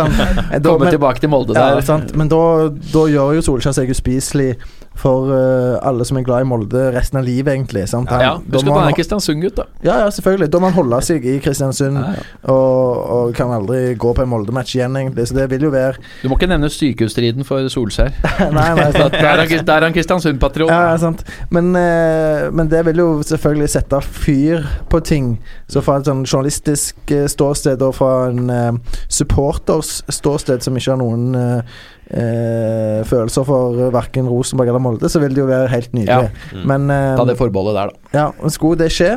da- 0.63 0.71
Komme 0.71 0.85
men- 0.85 0.95
tilbake 0.99 1.21
til 1.21 1.29
Molde 1.31 1.55
Ja, 1.55 1.75
der. 1.75 1.81
sant? 1.83 2.15
Men 2.17 2.29
da, 2.29 2.69
da 2.93 3.05
gjør 3.11 3.35
jo 3.39 3.41
Solskjær 3.51 3.75
seg 3.75 3.91
uspiselig 3.91 4.57
for 4.97 5.29
uh, 5.29 5.77
alle 5.87 6.05
som 6.09 6.17
er 6.19 6.25
glad 6.25 6.45
i 6.45 6.49
Molde 6.49 6.87
resten 6.95 7.19
av 7.21 7.25
livet, 7.27 7.53
egentlig. 7.55 7.85
Sant? 7.91 8.09
Han- 8.11 8.21
Ja, 8.25 8.31
da 8.41 8.59
Husk 8.59 8.67
at 8.71 8.79
han 8.81 8.89
er 8.89 8.97
Kristiansund-gutt, 8.97 9.57
da. 9.59 9.65
Ja, 9.85 9.99
ja, 10.05 10.11
selvfølgelig. 10.11 10.49
Da 10.53 10.59
må 10.63 10.71
han 10.71 10.77
holde 10.79 11.01
seg 11.05 11.25
i 11.29 11.35
Kristiansund 11.45 11.99
Ja, 12.01 12.15
ja. 12.17 12.23
og, 12.53 13.03
og 13.17 13.35
kan 13.37 13.53
aldri 13.53 13.95
gå 14.01 14.15
på 14.17 14.25
en 14.25 14.31
Molde-match 14.33 14.75
igjen, 14.79 14.97
egentlig. 14.97 15.27
Så 15.29 15.37
det 15.37 15.49
vil 15.53 15.67
jo 15.69 15.71
være 15.75 16.01
Du 16.23 16.29
må 16.33 16.39
ikke 16.39 16.49
nevne 16.49 16.71
sykehusstriden 16.73 17.45
for 17.45 17.69
Solskjær. 17.73 18.15
Nei, 18.57 18.69
nei, 18.79 18.89
sant. 18.97 19.13
Der 19.13 19.31
er 19.37 19.85
han- 19.87 19.93
Kristiansund-patriot. 19.95 20.71
Ja, 20.73 20.81
ja, 20.93 20.97
sant. 21.05 21.23
Men, 21.51 21.71
uh, 21.77 22.49
men 22.57 22.69
det 22.73 22.85
vil 22.89 22.97
jo 23.05 23.09
selvfølgelig 23.23 23.69
sette 23.77 24.01
fyr 24.03 24.65
på 24.89 25.01
ting. 25.05 25.37
Så 25.69 25.83
fra 25.85 25.99
et 26.01 26.09
sånn 26.09 26.25
journalistisk 26.25 27.13
eh, 27.13 27.27
ståsted 27.29 27.83
og 27.83 27.95
fra 27.99 28.11
en 28.31 28.81
supporters 29.09 30.03
ståsted 30.13 30.63
som 30.65 30.77
ikke 30.79 30.93
har 30.95 31.01
noen 31.01 31.35
eh, 31.39 31.77
eh, 32.11 33.01
følelser 33.07 33.47
for 33.49 33.79
uh, 33.79 33.89
verken 33.95 34.29
Rosenborg 34.31 34.71
eller 34.73 34.83
Molde, 34.83 35.11
så 35.13 35.23
vil 35.23 35.35
det 35.35 35.43
jo 35.43 35.49
være 35.51 35.71
helt 35.73 35.97
nydelig. 35.97 36.31
Mm. 36.53 36.67
Men 36.73 36.93
eh, 36.93 37.15
Ta 37.19 37.27
det 37.29 37.39
forbeholdet 37.41 37.79
der, 37.79 37.95
da. 37.95 38.21
ja, 38.21 38.53
skulle 38.55 38.81
det 38.85 38.93
skje, 38.95 39.17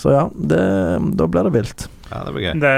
så 0.00 0.12
ja, 0.14 0.26
det, 0.34 0.60
da 1.18 1.28
blir 1.30 1.48
det 1.48 1.54
vilt. 1.58 1.86
ja, 2.10 2.22
det 2.26 2.34
blir 2.34 2.46
gøy. 2.48 2.52
Det, 2.62 2.74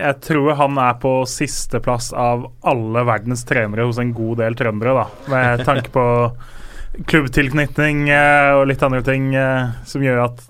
jeg 0.00 0.20
tror 0.28 0.52
han 0.60 0.82
er 0.82 1.00
på 1.02 1.14
sisteplass 1.30 2.12
av 2.16 2.48
alle 2.66 3.06
verdens 3.08 3.44
trenere 3.48 3.88
hos 3.88 4.00
en 4.02 4.14
god 4.16 4.40
del 4.44 4.58
trøndere, 4.58 5.04
da. 5.04 5.32
Med 5.32 5.66
tanke 5.68 5.92
på 5.94 6.06
klubbtilknytning 7.04 8.06
eh, 8.08 8.54
og 8.56 8.68
litt 8.70 8.82
andre 8.84 9.02
ting 9.04 9.34
eh, 9.36 9.74
som 9.88 10.04
gjør 10.04 10.22
at 10.30 10.40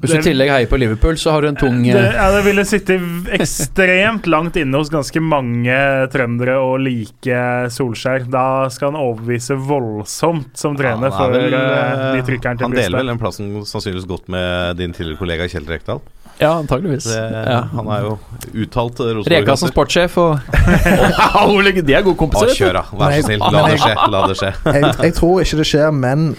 Hvis 0.00 0.12
du 0.12 0.16
i 0.18 0.24
tillegg 0.24 0.50
heier 0.52 0.68
på 0.70 0.78
Liverpool, 0.80 1.16
så 1.20 1.32
har 1.34 1.44
du 1.44 1.48
en 1.48 1.58
tung 1.58 1.82
det, 1.84 1.94
eh, 1.96 2.16
ja, 2.16 2.26
det 2.34 2.42
ville 2.46 2.64
sitte 2.68 2.96
ekstremt 3.36 4.26
langt 4.30 4.56
inne 4.60 4.80
hos 4.80 4.90
ganske 4.92 5.20
mange 5.24 5.76
trøndere 6.12 6.56
å 6.60 6.74
like 6.80 7.38
Solskjær. 7.72 8.26
Da 8.32 8.68
skal 8.74 8.92
han 8.92 9.00
overbevise 9.00 9.56
voldsomt 9.56 10.52
som 10.60 10.76
trener 10.78 11.08
ja, 11.08 11.12
er 11.12 11.16
for 11.16 11.34
vel, 11.36 11.56
eh, 11.56 11.78
eh, 11.84 12.04
de 12.18 12.26
trykkerne 12.28 12.60
til 12.60 12.68
Han 12.68 12.76
deler 12.76 13.00
vel 13.02 13.14
den 13.14 13.22
plassen 13.22 13.54
sannsynligvis 13.64 14.08
godt 14.10 14.28
med 14.32 14.76
din 14.80 14.92
tidligere 14.96 15.20
kollega 15.22 15.48
Kjell 15.50 15.68
Rekdal. 15.68 16.02
Ja, 16.38 16.56
antageligvis. 16.58 17.04
Det, 17.04 17.44
Ja. 17.46 17.60
Han 17.72 17.86
er 17.94 18.00
jo 18.08 18.18
uttalt 18.64 18.98
Reka 19.30 19.56
som 19.56 19.70
sportssjef 19.70 20.16
og 20.18 20.40
De 21.84 21.94
er 21.94 22.02
gode 22.02 22.16
Å, 22.16 22.18
kompiser. 22.18 22.50
vet 22.50 22.58
kjør, 22.58 22.80
da. 22.80 22.84
Vær 22.98 23.14
så 23.14 23.28
snill. 23.28 23.44
La 23.54 23.62
det 23.68 23.78
skje. 23.78 23.94
La 24.10 24.26
det 24.26 24.36
skje. 24.40 24.50
Jeg, 24.74 24.90
jeg 25.04 25.14
tror 25.14 25.44
ikke 25.44 25.60
det 25.60 25.66
skjer, 25.68 25.94
men 25.94 26.34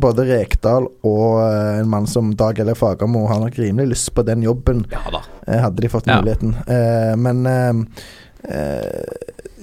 både 0.00 0.24
Rekdal 0.28 0.86
og 1.06 1.40
eh, 1.42 1.80
en 1.80 1.88
mann 1.90 2.06
som 2.10 2.32
Dag 2.36 2.58
Eller 2.62 2.74
Fagermo 2.78 3.26
har 3.30 3.40
nok 3.42 3.58
rimelig 3.58 3.88
lyst 3.94 4.12
på 4.14 4.24
den 4.26 4.42
jobben, 4.46 4.84
Ja 4.92 5.02
eh, 5.46 5.60
hadde 5.62 5.82
de 5.82 5.88
fått 5.92 6.06
Ja. 6.06 6.20
muligheten. 6.20 6.54
Eh, 6.68 7.16
men 7.16 7.86
Uh, 8.46 9.02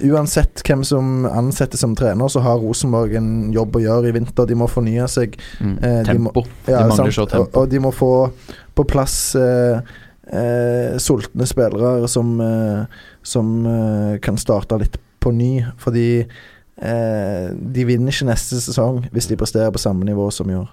uansett 0.04 0.60
hvem 0.68 0.82
som 0.84 1.26
ansettes 1.30 1.80
som 1.80 1.94
trener, 1.96 2.28
så 2.28 2.42
har 2.44 2.58
Rosenborg 2.60 3.14
en 3.16 3.52
jobb 3.54 3.78
å 3.78 3.80
gjøre 3.80 4.10
i 4.10 4.16
vinter. 4.18 4.48
De 4.50 4.58
må 4.60 4.68
fornye 4.68 5.06
seg. 5.08 5.38
Mm. 5.62 5.78
Eh, 5.80 6.02
de 6.10 6.18
må- 6.20 6.34
Ja, 6.68 6.82
de 6.82 6.90
mangler 6.90 7.12
så 7.16 7.22
Og, 7.24 7.30
tempo. 7.30 7.62
og 7.62 7.70
de 7.70 7.80
må 7.80 7.94
få 7.94 8.32
på 8.76 8.84
plass 8.90 9.36
uh, 9.36 9.80
sultne 10.98 11.48
spillere 11.48 12.08
som, 12.10 12.42
som 13.24 13.48
kan 14.22 14.38
starte 14.38 14.80
litt 14.80 14.98
på 15.22 15.32
ny. 15.32 15.64
Fordi 15.78 16.26
eh, 16.82 17.50
de 17.54 17.86
vinner 17.88 18.12
ikke 18.14 18.28
neste 18.30 18.60
sesong 18.64 19.04
hvis 19.14 19.28
de 19.30 19.38
presterer 19.40 19.72
på 19.74 19.82
samme 19.82 20.06
nivå 20.08 20.30
som 20.34 20.50
i 20.50 20.56
år. 20.58 20.70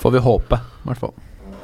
Får 0.00 0.12
vi 0.12 0.18
håpe, 0.24 0.58
i 0.60 0.88
hvert 0.90 1.00
fall. 1.00 1.14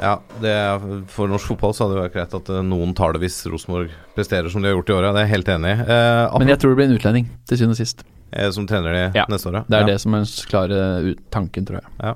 Ja, 0.01 0.15
det 0.41 0.49
er, 0.49 0.81
For 1.13 1.29
norsk 1.29 1.51
fotball 1.51 1.75
så 1.77 1.85
hadde 1.85 1.99
det 1.99 2.05
vært 2.07 2.15
greit 2.17 2.35
at 2.39 2.49
eh, 2.49 2.63
noen 2.65 2.95
tar 2.97 3.13
det 3.13 3.21
hvis 3.21 3.43
Rosenborg 3.53 3.91
presterer 4.17 4.49
som 4.49 4.63
de 4.65 4.71
har 4.71 4.79
gjort 4.79 4.89
i 4.89 4.97
år. 4.97 5.05
ja, 5.05 5.13
Det 5.13 5.21
er 5.21 5.27
jeg 5.29 5.35
helt 5.35 5.51
enig 5.57 5.75
i. 5.75 5.81
Eh, 5.85 6.39
Men 6.41 6.49
jeg 6.55 6.59
tror 6.63 6.73
det 6.73 6.79
blir 6.81 6.89
en 6.89 6.97
utlending, 6.97 7.29
til 7.47 7.59
syvende 7.61 7.77
og 7.77 7.83
sist. 7.83 8.05
eh, 8.33 8.49
som 8.51 8.67
trener 8.67 8.93
de 8.97 9.19
Ja, 9.19 9.27
neste 9.29 9.51
år, 9.51 9.59
ja. 9.61 9.65
Det 9.69 9.77
er 9.77 9.85
ja. 9.85 9.87
det 9.93 10.01
som 10.01 10.15
er 10.17 10.25
den 10.25 10.49
klare 10.49 11.15
tanken, 11.31 11.67
tror 11.69 11.81
jeg. 11.83 12.15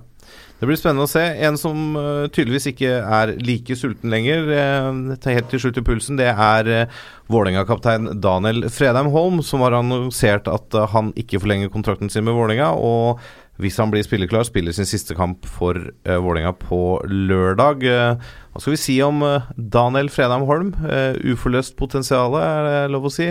Det 0.61 0.68
blir 0.70 0.78
spennende 0.78 1.05
å 1.05 1.11
se. 1.11 1.22
En 1.44 1.59
som 1.61 1.96
eh, 1.98 2.26
tydeligvis 2.32 2.70
ikke 2.70 2.92
er 3.02 3.34
like 3.42 3.76
sulten 3.76 4.12
lenger, 4.12 4.46
uh, 4.48 5.14
helt 5.26 5.50
til 5.50 5.61
slutt 5.61 5.80
i 5.80 5.84
pulsen, 5.84 6.16
det 6.20 6.30
er 6.30 6.70
uh, 6.70 7.00
Vålerenga-kaptein 7.32 8.20
Daniel 8.22 8.68
Fredheim 8.72 9.11
Holm, 9.12 9.42
som 9.44 9.64
har 9.64 9.76
annonsert 9.78 10.48
at 10.50 10.76
eh, 10.76 10.90
han 10.94 11.11
ikke 11.20 11.40
forlenger 11.42 11.72
kontrakten 11.72 12.12
sin 12.12 12.26
med 12.26 12.36
Vålerenga. 12.36 12.70
Og 12.76 13.20
hvis 13.62 13.76
han 13.78 13.90
blir 13.92 14.02
spilleklar, 14.02 14.46
spiller 14.46 14.74
sin 14.74 14.88
siste 14.88 15.14
kamp 15.14 15.46
for 15.46 15.78
uh, 15.78 16.18
Vålerenga 16.18 16.55
på 16.59 16.80
lørdag. 17.07 17.84
Eh, 17.86 18.32
hva 18.55 18.62
skal 18.62 18.74
vi 18.74 18.82
si 18.82 18.96
om 19.02 19.22
eh, 19.26 19.50
Daniel 19.59 20.11
Fredheim 20.11 20.46
Holm? 20.48 20.74
Eh, 20.86 21.20
uforløst 21.32 21.76
potensial, 21.78 22.34
er 22.38 22.66
det 22.68 22.80
lov 22.94 23.09
å 23.09 23.14
si? 23.14 23.30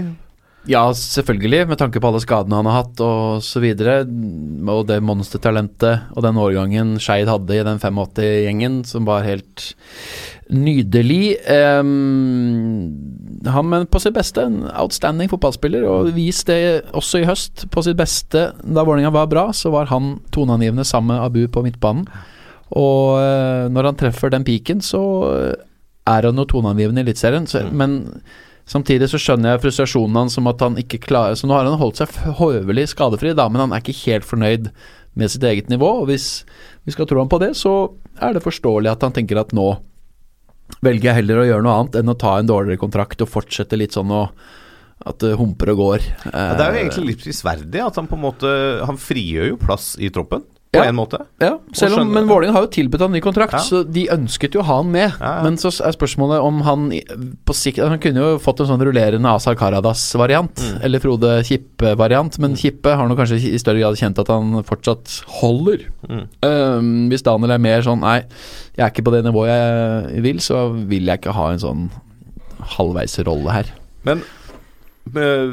Ja, 0.69 0.85
selvfølgelig, 0.95 1.65
med 1.67 1.79
tanke 1.81 1.99
på 1.99 2.07
alle 2.07 2.21
skadene 2.23 2.55
han 2.55 2.67
har 2.69 2.77
hatt 2.85 3.01
og 3.03 3.41
så 3.43 3.59
videre. 3.59 3.97
Og 4.71 4.85
det 4.87 5.01
monstertalentet 5.03 6.13
og 6.15 6.23
den 6.23 6.39
årgangen 6.39 6.93
Skeid 7.03 7.27
hadde 7.27 7.57
i 7.57 7.65
den 7.67 7.81
85-gjengen, 7.83 8.77
som 8.87 9.03
var 9.09 9.25
helt 9.27 9.73
nydelig. 10.53 11.35
Um, 11.83 12.93
han, 13.43 13.67
men 13.73 13.89
på 13.91 13.99
sitt 13.99 14.15
beste, 14.15 14.45
en 14.47 14.61
outstanding 14.71 15.31
fotballspiller, 15.31 15.83
og 15.83 16.13
vist 16.15 16.47
det 16.47 16.85
også 16.95 17.23
i 17.23 17.27
høst. 17.27 17.65
På 17.73 17.83
sitt 17.83 17.99
beste, 17.99 18.45
da 18.63 18.87
Vålerenga 18.87 19.11
var 19.15 19.27
bra, 19.31 19.49
så 19.51 19.73
var 19.73 19.91
han 19.91 20.21
toneangivende 20.31 20.87
sammen 20.87 21.11
med 21.11 21.25
Abu 21.25 21.43
på 21.51 21.65
midtbanen. 21.67 22.07
Og 22.71 23.19
uh, 23.19 23.67
når 23.67 23.91
han 23.91 23.99
treffer 23.99 24.31
den 24.31 24.47
piken, 24.47 24.79
så 24.79 25.03
er 26.07 26.31
han 26.31 26.39
jo 26.39 26.47
toneangivende 26.55 27.03
i 27.03 27.07
Eliteserien, 27.09 27.51
Mm. 27.51 27.77
men 27.77 27.99
samtidig 28.69 29.09
så 29.11 29.19
skjønner 29.21 29.53
jeg 29.53 29.63
frustrasjonen 29.65 30.21
hans 30.23 30.37
om 30.39 30.49
at 30.51 30.61
han 30.63 30.77
ikke 30.79 31.01
klarer 31.03 31.35
Så 31.39 31.49
nå 31.49 31.55
har 31.57 31.67
han 31.67 31.79
holdt 31.81 31.99
seg 31.99 32.13
høvelig 32.39 32.89
skadefri, 32.93 33.33
da, 33.37 33.49
men 33.51 33.65
han 33.65 33.75
er 33.75 33.83
ikke 33.83 33.97
helt 34.05 34.27
fornøyd 34.27 34.69
med 35.19 35.31
sitt 35.31 35.43
eget 35.45 35.69
nivå. 35.71 35.89
Og 36.01 36.09
hvis 36.09 36.43
vi 36.87 36.95
skal 36.95 37.09
tro 37.09 37.21
ham 37.21 37.31
på 37.31 37.41
det, 37.43 37.53
så 37.59 37.93
er 38.21 38.35
det 38.35 38.45
forståelig 38.45 38.93
at 38.93 39.05
han 39.05 39.15
tenker 39.15 39.41
at 39.41 39.53
nå 39.55 39.73
velger 40.83 41.09
jeg 41.09 41.19
heller 41.21 41.41
å 41.41 41.47
gjøre 41.47 41.65
noe 41.65 41.77
annet 41.79 41.97
enn 41.99 42.11
å 42.13 42.19
ta 42.19 42.37
en 42.39 42.49
dårligere 42.49 42.81
kontrakt 42.81 43.21
og 43.23 43.29
fortsette 43.29 43.77
litt 43.79 43.95
sånn 43.95 44.11
å 44.13 44.25
at 45.03 45.19
det 45.19 45.33
humper 45.35 45.73
og 45.73 45.79
går. 45.81 46.03
Ja, 46.29 46.53
det 46.55 46.63
er 46.63 46.69
jo 46.69 46.77
Eh, 46.77 46.81
egentlig 46.85 47.07
litt 47.09 47.23
prisverdig 47.25 47.81
at 47.83 47.97
han 47.99 48.07
på 48.07 48.15
en 48.15 48.23
måte 48.23 48.49
Han 48.87 48.99
frigjør 48.99 49.49
jo 49.49 49.57
plass 49.59 49.93
i 49.99 50.07
troppen, 50.13 50.45
på 50.73 50.81
Ja. 50.81 50.89
en 50.89 50.95
måte. 50.97 51.19
Ja, 51.39 51.51
selv 51.71 51.99
om, 52.01 52.09
men 52.11 52.25
Vålerenga 52.27 52.53
har 52.55 52.63
jo 52.65 52.71
tilbudt 52.73 53.01
han 53.05 53.11
ny 53.13 53.19
kontrakt, 53.21 53.53
Ja. 53.53 53.59
så 53.59 53.83
de 53.85 54.07
ønsket 54.09 54.55
jo 54.55 54.61
å 54.61 54.65
ha 54.65 54.77
han 54.81 54.91
med. 54.91 55.13
Ja. 55.21 55.43
Men 55.43 55.55
så 55.61 55.69
er 55.85 55.91
spørsmålet 55.93 56.41
om 56.41 56.61
han 56.65 56.89
på 57.45 57.53
sikt 57.53 57.77
Han 57.77 57.99
kunne 57.99 58.17
jo 58.23 58.39
fått 58.39 58.59
en 58.61 58.65
sånn 58.71 58.81
rullerende 58.81 59.29
Asar 59.29 59.53
Karadas-variant, 59.55 60.55
Mm. 60.55 60.79
eller 60.83 60.99
Frode 60.99 61.43
Kippe-variant, 61.45 62.39
men 62.39 62.55
Kippe 62.55 62.95
har 62.95 63.07
nok 63.07 63.19
kanskje 63.19 63.53
i 63.53 63.57
større 63.61 63.79
grad 63.79 63.95
kjent 63.97 64.17
at 64.19 64.27
han 64.33 64.63
fortsatt 64.63 65.23
holder. 65.41 65.85
Mm. 66.09 66.27
Um, 66.41 67.09
hvis 67.09 67.21
Daniel 67.23 67.51
er 67.51 67.59
mer 67.59 67.81
sånn 67.81 67.99
Nei, 68.01 68.23
jeg 68.75 68.83
er 68.85 68.89
ikke 68.89 69.03
på 69.05 69.11
det 69.13 69.23
nivået 69.23 70.11
jeg 70.13 70.23
vil, 70.23 70.37
så 70.39 70.73
vil 70.89 71.05
jeg 71.05 71.21
ikke 71.21 71.33
ha 71.33 71.51
en 71.51 71.59
sånn 71.59 71.89
halvveisrolle 72.77 73.51
her. 73.51 73.65
Men 74.05 74.21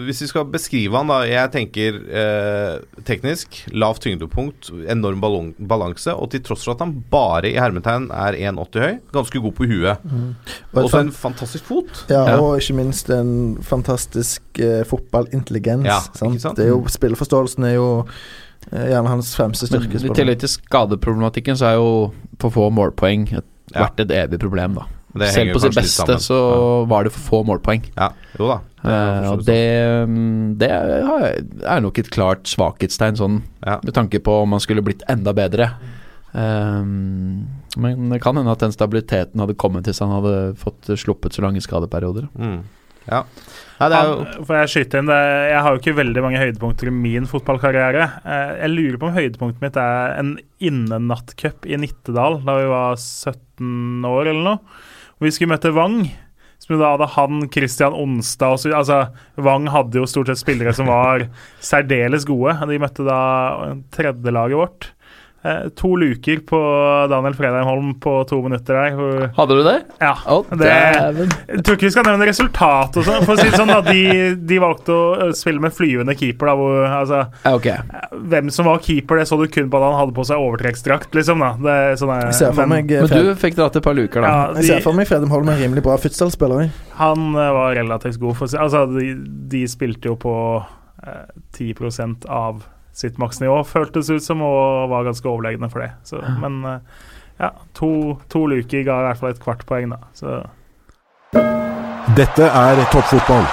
hvis 0.07 0.21
vi 0.23 0.27
skal 0.31 0.45
beskrive 0.47 0.95
han, 0.95 1.09
da 1.11 1.17
Jeg 1.27 1.51
tenker 1.51 1.97
eh, 2.07 2.77
teknisk, 3.05 3.57
lavt 3.75 4.01
tyngdepunkt, 4.05 4.71
enorm 4.89 5.21
balanse, 5.59 6.15
og 6.15 6.31
til 6.31 6.41
tross 6.47 6.63
for 6.65 6.77
at 6.77 6.85
han 6.85 6.93
bare 7.11 7.51
i 7.51 7.57
hermetegn 7.59 8.07
er 8.15 8.39
1,80 8.39 8.85
høy, 8.85 8.95
ganske 9.13 9.43
god 9.43 9.57
på 9.59 9.67
huet. 9.67 10.05
Mm. 10.07 10.29
et 10.71 10.79
Og 10.85 10.91
så 10.93 11.01
en 11.03 11.11
fantastisk 11.13 11.65
fot. 11.67 12.05
Ja, 12.09 12.23
Ja. 12.31 12.37
og 12.41 12.61
ikke 12.63 12.77
minst 12.79 13.11
en 13.11 13.59
fantastisk 13.67 14.43
eh, 14.63 14.85
fotballintelligens. 14.87 15.85
Ja, 15.91 15.99
sant? 16.15 16.41
sant? 16.41 16.57
Det 16.57 16.69
er 16.69 16.73
jo, 16.77 16.85
spilleforståelsen 16.87 17.65
er 17.65 17.75
jo 17.75 17.89
eh, 18.71 18.87
gjerne 18.95 19.09
hans 19.17 19.35
fremste 19.35 19.67
Men 19.73 19.83
styrke. 19.83 20.05
I 20.07 20.15
tillegg 20.15 20.39
til 20.45 20.55
skadeproblematikken, 20.55 21.59
så 21.59 21.73
er 21.73 21.75
jo 21.81 21.91
for 22.39 22.55
få 22.55 22.71
målpoeng 22.71 23.27
et, 23.35 23.45
Ja. 23.75 23.85
vært 23.87 24.01
et 24.07 24.11
evig 24.11 24.39
problem, 24.43 24.75
da. 24.79 24.87
Det 25.15 25.29
Selv 25.35 25.53
på 25.57 25.61
sitt 25.65 25.75
beste 25.75 26.17
så 26.23 26.41
var 26.87 27.05
det 27.05 27.13
for 27.13 27.25
få 27.27 27.39
målpoeng. 27.49 27.83
Ja, 27.97 28.13
jo 28.39 28.51
da. 28.51 28.61
Det 28.81 28.91
er 28.97 29.23
Eh, 29.25 29.31
og 29.31 29.45
det, 29.45 30.09
mm, 30.09 30.59
det 30.59 30.71
er 30.71 31.81
nok 31.83 31.99
et 31.99 32.11
klart 32.11 32.45
svakhetstegn, 32.49 33.17
sånn 33.19 33.43
Ja. 33.67 33.79
med 33.83 33.93
tanke 33.93 34.21
på 34.23 34.43
om 34.43 34.49
man 34.49 34.61
skulle 34.61 34.83
blitt 34.83 35.03
enda 35.09 35.33
bedre. 35.33 35.73
Um, 36.33 37.49
men 37.77 38.09
det 38.11 38.21
kan 38.23 38.37
hende 38.37 38.53
at 38.53 38.63
den 38.63 38.73
stabiliteten 38.73 39.41
hadde 39.43 39.57
kommet 39.59 39.89
hvis 39.89 39.99
han 39.99 40.13
hadde 40.15 40.55
fått 40.61 40.87
sluppet 40.97 41.35
så 41.35 41.43
lange 41.43 41.61
skadeperioder. 41.61 42.29
Mm. 42.39 42.63
Ja. 43.11 43.25
Nei, 43.81 43.89
det 43.89 43.97
er 43.97 44.07
jo 44.11 44.17
Han, 44.21 44.45
får 44.47 44.59
jeg 44.61 44.71
skyte 44.75 45.01
inn 45.01 45.09
det? 45.11 45.19
Jeg 45.51 45.63
har 45.65 45.75
jo 45.75 45.81
ikke 45.81 45.97
veldig 45.97 46.23
mange 46.23 46.43
høydepunkter 46.43 46.91
i 46.91 46.95
min 46.95 47.27
fotballkarriere. 47.31 48.07
Eh, 48.23 48.53
Jeg 48.61 48.71
lurer 48.75 48.99
på 49.01 49.09
om 49.09 49.17
høydepunktet 49.17 49.65
mitt 49.65 49.77
er 49.81 50.15
en 50.21 50.35
innenattcup 50.61 51.67
i 51.67 51.79
Nittedal 51.81 52.41
da 52.45 52.59
vi 52.61 52.69
var 52.71 52.97
17 53.01 54.05
år 54.07 54.31
eller 54.31 54.45
noe. 54.45 54.61
Vi 55.21 55.33
skulle 55.35 55.53
møte 55.53 55.73
Wang. 55.77 56.05
Som 56.61 56.77
da 56.77 56.91
hadde 56.93 57.09
han 57.15 57.45
Christian 57.53 57.95
Onsdag 57.97 58.53
og 58.53 58.59
så, 58.61 58.73
altså, 58.77 58.99
Wang 59.41 59.71
hadde 59.73 59.97
jo 59.97 60.09
stort 60.09 60.29
sett 60.29 60.43
spillere 60.43 60.75
som 60.77 60.91
var 60.91 61.25
særdeles 61.71 62.27
gode. 62.29 62.57
De 62.69 62.81
møtte 62.83 63.07
da 63.07 63.21
tredjelaget 63.97 64.61
vårt. 64.61 64.91
Eh, 65.43 65.69
to 65.73 65.95
luker 65.97 66.43
på 66.45 66.59
Daniel 67.09 67.33
Fredheim 67.33 67.65
Holm 67.65 67.95
på 67.97 68.13
to 68.29 68.43
minutter 68.45 68.77
der. 68.77 68.97
Hvor, 68.99 69.23
Hadde 69.39 69.55
du 69.57 69.63
det? 69.65 69.77
ja, 70.03 70.11
Oh, 70.29 70.43
det, 70.53 70.69
jeg 71.49 71.63
tror 71.65 71.79
ikke 71.79 71.87
vi 71.87 71.93
skal 71.95 72.05
nevne 72.11 72.27
resultat 72.29 72.99
og 73.01 73.07
sånn. 73.07 73.23
For 73.25 73.33
å 73.33 73.41
si 73.41 73.47
det 73.49 73.57
sånn, 73.57 73.71
da, 73.73 73.79
de, 73.87 74.35
de 74.37 74.59
valgte 74.61 74.93
å 74.93 75.31
spille 75.37 75.63
med 75.65 75.73
flyvende 75.73 76.13
keeper. 76.21 76.51
Da, 76.51 76.57
hvor, 76.61 76.83
altså, 76.99 77.23
okay. 77.55 77.79
hvem 78.35 78.51
som 78.53 78.69
var 78.69 78.83
keeper, 78.85 79.23
det 79.23 79.29
så 79.31 79.39
du 79.41 79.47
kun 79.49 79.71
på 79.73 79.81
at 79.81 79.87
han 79.87 79.97
hadde 80.03 80.17
på 80.19 80.27
seg 80.29 80.43
overtrekksdrakt. 80.45 81.09
Liksom, 81.17 81.41
da. 81.47 81.53
det, 81.65 81.77
er 81.87 81.97
sånn, 82.03 82.13
Jeg 82.27 82.37
ser 82.43 82.53
for 82.53 82.69
men 82.69 82.85
meg, 82.85 82.93
eh, 82.99 83.07
Men 83.09 83.31
du 83.31 83.41
fikk 83.41 83.57
dratt 83.57 83.79
et 83.81 83.87
par 83.87 83.97
luker, 83.97 84.21
da. 84.21 84.35
ja, 84.35 84.43
jeg 84.61 84.69
ser 84.75 84.85
for 84.85 84.99
meg 84.99 85.09
Fredheim 85.09 85.33
Holm 85.33 85.49
er 85.55 85.63
rimelig 85.63 85.87
bra 85.87 85.97
futsal-spiller. 86.05 86.69
han 87.01 87.31
ø, 87.33 87.47
var 87.57 87.73
relativt 87.81 88.21
god. 88.21 88.37
For, 88.37 88.45
å 88.45 88.53
si- 88.53 88.61
altså, 88.61 88.85
de, 88.93 89.15
de 89.57 89.65
spilte 89.73 90.13
jo 90.13 90.19
på 90.21 90.35
eh, 91.07 91.25
10 91.57 92.29
av 92.29 92.61
sitt 92.97 93.19
maksnivå, 93.21 93.61
føltes 93.69 94.11
ut 94.11 94.25
som, 94.25 94.43
og 94.45 94.91
var 94.93 95.07
ganske 95.09 95.29
overlegne 95.29 95.71
for 95.73 95.85
det. 95.85 95.91
Så, 96.09 96.21
men 96.43 96.61
eh, 96.67 97.07
ja, 97.41 97.53
to, 97.77 98.19
to 98.33 98.45
luker 98.51 98.85
ga 98.87 98.99
i 99.01 99.09
hvert 99.09 99.23
fall 99.23 99.35
et 99.35 99.43
kvart 99.43 99.65
poeng, 99.69 99.95
da. 99.95 100.01
Så 100.17 100.41
Dette 102.19 102.51
er 102.51 102.85
toppfotball. 102.93 103.47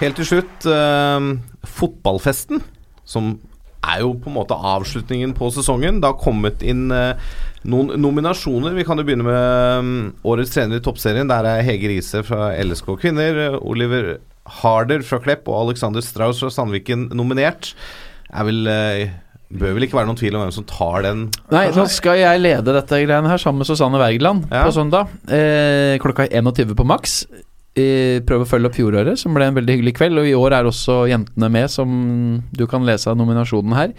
Helt 0.00 0.18
til 0.18 0.26
slutt, 0.28 0.68
eh, 0.68 1.30
fotballfesten, 1.78 2.62
som 3.08 3.36
er 3.84 4.02
jo 4.02 4.14
på 4.18 4.30
en 4.30 4.38
måte 4.38 4.56
avslutningen 4.56 5.34
på 5.36 5.50
sesongen. 5.54 6.00
Det 6.00 6.10
har 6.10 6.20
kommet 6.20 6.64
inn 6.66 6.88
eh, 6.94 7.16
noen 7.68 7.94
nominasjoner. 8.00 8.74
Vi 8.76 8.84
kan 8.86 9.00
jo 9.00 9.06
begynne 9.06 9.26
med 9.26 9.88
mm, 9.88 10.06
årets 10.26 10.54
trener 10.54 10.80
i 10.80 10.84
toppserien. 10.84 11.30
Der 11.30 11.48
er 11.48 11.64
Hege 11.66 11.90
Riise 11.92 12.24
fra 12.26 12.52
LSK 12.60 12.94
Kvinner, 13.02 13.40
eh, 13.46 13.58
Oliver 13.60 14.16
Harder 14.62 15.04
fra 15.06 15.18
Klepp 15.24 15.48
og 15.48 15.62
Alexander 15.68 16.04
Strauss 16.04 16.42
fra 16.44 16.50
Sandviken 16.52 17.08
nominert. 17.16 17.72
Er 18.34 18.44
vel 18.48 18.66
eh, 18.68 19.12
Bør 19.54 19.76
vel 19.76 19.84
ikke 19.86 19.94
være 20.00 20.08
noen 20.08 20.18
tvil 20.18 20.34
om 20.34 20.40
hvem 20.42 20.54
som 20.56 20.64
tar 20.66 21.04
den. 21.04 21.26
Nei, 21.52 21.66
nå 21.76 21.84
skal 21.92 22.16
jeg 22.18 22.40
lede 22.42 22.72
dette 22.74 22.98
greiene 23.04 23.28
her 23.30 23.38
sammen 23.38 23.60
med 23.62 23.68
Susanne 23.68 24.00
Wergeland 24.00 24.48
Ja. 24.50 24.64
på 24.66 24.72
søndag. 24.74 25.12
Eh, 25.30 25.94
klokka 26.02 26.26
21 26.26 26.74
på 26.74 26.86
maks. 26.88 27.20
Eh, 27.76 28.18
prøve 28.26 28.46
å 28.46 28.48
følge 28.48 28.66
opp 28.70 28.74
fjoråret, 28.78 29.18
som 29.18 29.34
ble 29.36 29.46
en 29.50 29.54
veldig 29.54 29.76
hyggelig 29.76 29.94
kveld. 29.98 30.18
Og 30.18 30.26
i 30.26 30.34
år 30.38 30.56
er 30.58 30.66
også 30.70 30.96
jentene 31.10 31.48
med, 31.54 31.70
som 31.70 32.42
du 32.54 32.64
kan 32.70 32.82
lese 32.86 33.10
av 33.12 33.16
nominasjonen 33.20 33.74
her. 33.78 33.94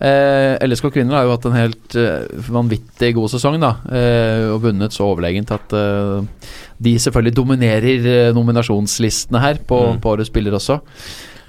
Eh, 0.00 0.58
LSK 0.66 0.90
Kvinner 0.92 1.14
har 1.18 1.24
jo 1.28 1.34
hatt 1.36 1.48
en 1.48 1.56
helt 1.56 1.96
eh, 1.96 2.28
vanvittig 2.50 3.14
god 3.16 3.32
sesong, 3.32 3.58
da. 3.64 3.74
Eh, 3.88 4.46
og 4.52 4.60
vunnet 4.66 4.92
så 4.96 5.08
overlegent 5.12 5.52
at 5.56 5.72
eh, 5.72 6.52
de 6.84 6.98
selvfølgelig 6.98 7.36
dominerer 7.36 7.86
eh, 8.28 8.34
nominasjonslistene 8.34 9.40
her 9.42 9.58
på, 9.66 9.78
Mm. 9.92 10.00
på 10.00 10.12
årets 10.12 10.30
spiller 10.30 10.52
også. 10.54 10.78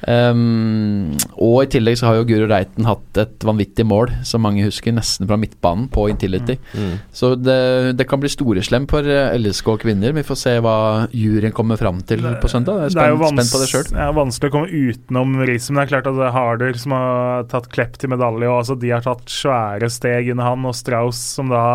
Um, 0.08 1.12
og 1.36 1.64
i 1.66 1.70
tillegg 1.74 1.98
så 2.00 2.08
har 2.08 2.16
jo 2.20 2.26
Guro 2.30 2.48
Reiten 2.50 2.88
hatt 2.88 3.20
et 3.20 3.44
vanvittig 3.46 3.84
mål, 3.88 4.12
som 4.28 4.42
mange 4.46 4.64
husker, 4.64 4.94
nesten 4.96 5.28
fra 5.30 5.36
midtbanen 5.40 5.90
på 5.92 6.06
Intility. 6.12 6.56
Mm. 6.74 6.94
Så 7.16 7.34
det, 7.36 7.58
det 8.00 8.08
kan 8.10 8.22
bli 8.24 8.32
storeslem 8.32 8.88
for 8.90 9.04
eh, 9.04 9.34
LSK 9.38 9.74
kvinner. 9.84 10.16
Vi 10.16 10.24
får 10.28 10.40
se 10.40 10.56
hva 10.64 10.76
juryen 11.12 11.52
kommer 11.56 11.80
fram 11.82 12.00
til 12.08 12.24
på 12.40 12.52
søndag. 12.52 12.86
Jeg 12.88 12.94
er 12.94 12.96
Det 12.96 13.06
er 13.08 13.14
jo 13.16 13.32
spent, 13.34 13.52
på 13.54 13.62
det 13.64 13.70
sjøl. 13.74 13.92
ja, 14.00 14.10
vanskelig 14.16 14.52
å 14.52 14.56
komme 14.56 14.72
utenom 14.90 15.36
Riise, 15.44 15.74
men 15.74 15.82
det 15.82 15.88
er 15.90 15.94
klart 15.98 16.12
at 16.14 16.20
det 16.22 16.28
er 16.30 16.38
Harder 16.38 16.80
som 16.86 16.96
har 16.96 17.44
tatt 17.52 17.70
Klepp 17.70 18.00
til 18.02 18.10
medalje, 18.16 18.48
og 18.50 18.62
altså 18.64 18.80
de 18.80 18.90
har 18.96 19.04
tatt 19.06 19.28
svære 19.30 19.92
steg 19.94 20.32
under 20.34 20.44
han, 20.54 20.66
og 20.66 20.76
Strauss 20.80 21.20
som 21.36 21.52
da 21.52 21.66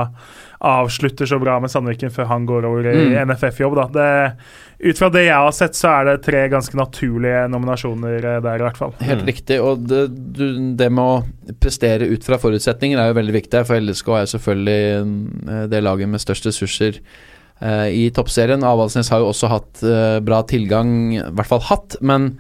avslutter 0.65 1.29
så 1.29 1.37
bra 1.43 1.59
med 1.61 1.69
Sandviken 1.69 2.13
før 2.15 2.25
han 2.31 2.47
går 2.49 2.65
over 2.65 2.87
i 2.89 2.95
Mm. 3.13 3.29
NFF-jobb. 3.29 3.75
da. 3.77 3.85
Det, 3.93 4.37
ut 4.85 4.99
fra 5.01 5.09
det 5.15 5.23
jeg 5.27 5.35
har 5.41 5.55
sett, 5.57 5.77
så 5.79 5.89
er 5.95 6.09
det 6.11 6.17
tre 6.27 6.43
ganske 6.53 6.77
naturlige 6.77 7.45
nominasjoner 7.53 8.17
eh, 8.35 8.41
der, 8.45 8.61
i 8.61 8.67
hvert 8.67 8.81
fall. 8.81 8.93
Helt 9.01 9.23
Mm. 9.25 9.29
riktig. 9.33 9.61
Og 9.65 9.85
det, 9.89 10.03
du, 10.37 10.45
det 10.77 10.91
med 10.93 11.05
å 11.05 11.55
prestere 11.63 12.09
ut 12.11 12.25
fra 12.27 12.37
forutsetninger 12.43 13.01
er 13.01 13.09
jo 13.13 13.17
veldig 13.21 13.37
viktig. 13.41 13.65
For 13.69 13.81
LSK 13.81 14.11
er 14.21 14.29
selvfølgelig 14.35 14.83
eh, 14.99 15.65
det 15.73 15.83
laget 15.87 16.09
med 16.13 16.21
størst 16.23 16.47
ressurser 16.51 17.01
eh, 17.61 17.89
i 17.97 18.11
toppserien. 18.15 18.65
Avaldsnes 18.67 19.09
har 19.15 19.25
jo 19.25 19.31
også 19.33 19.51
hatt 19.53 19.83
eh, 19.87 20.19
bra 20.25 20.43
tilgang, 20.51 20.95
i 21.17 21.23
hvert 21.25 21.49
fall 21.51 21.65
hatt. 21.71 21.97
Men 22.05 22.35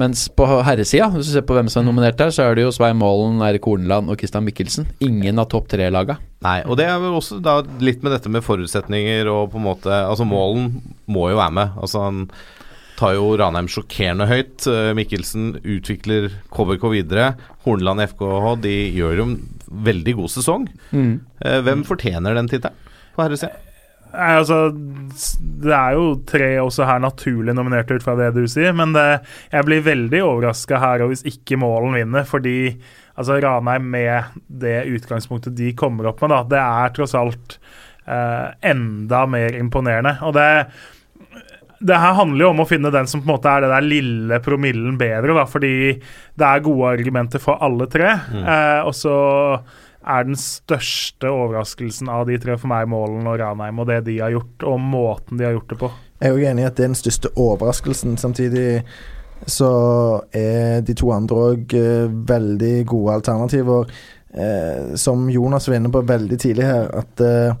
mens 0.00 0.26
på 0.36 0.46
herresida, 0.66 1.08
hvis 1.12 1.30
du 1.30 1.34
ser 1.34 1.44
på 1.48 1.56
hvem 1.56 1.70
som 1.72 1.82
er 1.82 1.88
nominert 1.88 2.18
der, 2.20 2.32
så 2.34 2.44
er 2.44 2.56
det 2.56 2.66
jo 2.66 2.72
Svein 2.74 2.98
Målen, 3.00 3.40
Eirik 3.44 3.64
Horneland 3.68 4.12
og 4.12 4.20
Christian 4.20 4.44
Mikkelsen. 4.46 4.90
Ingen 5.04 5.40
av 5.40 5.48
topp 5.52 5.70
tre-laga. 5.72 6.18
Nei, 6.44 6.58
og 6.68 6.76
det 6.80 6.88
er 6.90 7.00
vel 7.02 7.16
også 7.16 7.40
da 7.44 7.58
litt 7.80 8.04
med 8.04 8.12
dette 8.12 8.32
med 8.32 8.44
forutsetninger 8.44 9.30
og 9.32 9.50
på 9.54 9.60
en 9.60 9.66
måte 9.66 10.02
Altså, 10.04 10.26
Målen 10.28 10.74
må 11.08 11.30
jo 11.32 11.40
være 11.40 11.56
med. 11.58 11.78
Altså, 11.80 12.04
han 12.04 12.26
tar 12.96 13.16
jo 13.16 13.34
Ranheim 13.40 13.68
sjokkerende 13.72 14.28
høyt. 14.28 14.66
Eh, 14.68 14.92
Mikkelsen 14.96 15.54
utvikler 15.62 16.30
KBK 16.54 16.88
videre. 16.92 17.30
Horneland 17.64 18.04
FKH 18.06 18.52
de 18.64 18.76
gjør 18.96 19.20
jo 19.20 19.28
en 19.30 19.38
veldig 19.88 20.16
god 20.20 20.32
sesong. 20.32 20.68
Mm. 20.92 21.14
Hvem 21.66 21.82
fortjener 21.88 22.36
den 22.38 22.48
tittelen 22.52 22.84
på 23.16 23.24
herresida? 23.24 23.56
Nei, 24.12 24.28
altså, 24.38 24.58
det 25.62 25.74
er 25.76 25.96
jo 25.96 26.04
tre 26.28 26.50
også 26.62 26.86
her 26.88 27.00
naturlig 27.02 27.54
nominerte 27.56 27.98
ut 27.98 28.04
fra 28.04 28.14
det 28.18 28.30
du 28.36 28.44
sier, 28.50 28.74
men 28.76 28.94
det, 28.96 29.06
jeg 29.52 29.66
blir 29.68 29.84
veldig 29.86 30.22
overraska 30.24 30.80
her 30.82 31.04
og 31.04 31.12
hvis 31.12 31.26
ikke 31.28 31.58
Målen 31.60 31.96
vinner, 31.98 32.26
fordi 32.28 32.58
altså, 33.16 33.40
Ranheim 33.42 33.88
med 33.92 34.38
det 34.46 34.78
utgangspunktet 34.94 35.56
de 35.58 35.74
kommer 35.78 36.12
opp 36.12 36.22
med, 36.24 36.32
da, 36.32 36.42
det 36.54 36.62
er 36.62 36.94
tross 36.96 37.16
alt 37.18 37.58
eh, 38.06 38.52
enda 38.72 39.24
mer 39.30 39.58
imponerende. 39.58 40.18
Og 40.26 40.36
det 40.36 40.50
det 41.76 41.96
her 42.00 42.14
handler 42.16 42.40
jo 42.40 42.50
om 42.54 42.62
å 42.62 42.68
finne 42.68 42.90
den 42.92 43.08
som 43.10 43.20
på 43.20 43.28
en 43.28 43.34
måte 43.34 43.50
er 43.52 43.64
det 43.64 43.68
der 43.68 43.84
lille 43.84 44.38
promillen 44.44 44.96
bedre, 45.00 45.34
da, 45.36 45.44
fordi 45.48 45.72
det 45.92 46.46
er 46.46 46.62
gode 46.64 46.94
argumenter 46.96 47.42
for 47.42 47.60
alle 47.62 47.88
tre. 47.92 48.14
Eh, 48.32 48.80
og 48.86 48.94
så 48.96 49.16
er 50.06 50.24
den 50.28 50.36
største 50.38 51.30
overraskelsen 51.30 52.08
av 52.12 52.26
de 52.28 52.38
tre 52.38 52.56
for 52.58 52.70
meg, 52.70 52.88
Målen 52.88 53.26
og 53.26 53.38
Ranheim, 53.40 53.78
og 53.82 53.88
det 53.90 54.04
de 54.06 54.18
har 54.22 54.30
gjort, 54.34 54.62
og 54.70 54.80
måten 54.80 55.38
de 55.40 55.44
har 55.48 55.56
gjort 55.56 55.68
det 55.74 55.78
på. 55.82 55.90
Jeg 56.20 56.30
er 56.30 56.36
jo 56.38 56.48
enig 56.48 56.62
i 56.62 56.66
at 56.66 56.76
det 56.78 56.84
er 56.84 56.92
den 56.92 56.98
største 57.02 57.32
overraskelsen. 57.36 58.16
Samtidig 58.16 58.82
så 59.46 59.70
er 60.32 60.80
de 60.86 60.94
to 60.96 61.10
andre 61.12 61.36
òg 61.52 61.74
veldig 62.30 62.74
gode 62.88 63.18
alternativer. 63.18 63.90
Eh, 64.36 64.94
som 65.00 65.28
Jonas 65.30 65.68
var 65.68 65.76
inne 65.78 65.90
på 65.92 66.02
veldig 66.06 66.38
tidlig 66.40 66.64
her, 66.68 66.88
at 66.98 67.20
eh, 67.24 67.54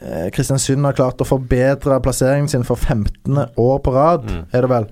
eh, 0.00 0.26
Kristiansund 0.34 0.84
har 0.86 0.94
klart 0.98 1.22
å 1.22 1.26
forbedre 1.26 2.00
plasseringen 2.04 2.48
sin 2.50 2.66
for 2.66 2.76
15. 2.76 3.38
år 3.58 3.78
på 3.82 3.94
rad, 3.94 4.24
Mm. 4.30 4.44
er 4.52 4.60
det 4.60 4.70
vel. 4.70 4.86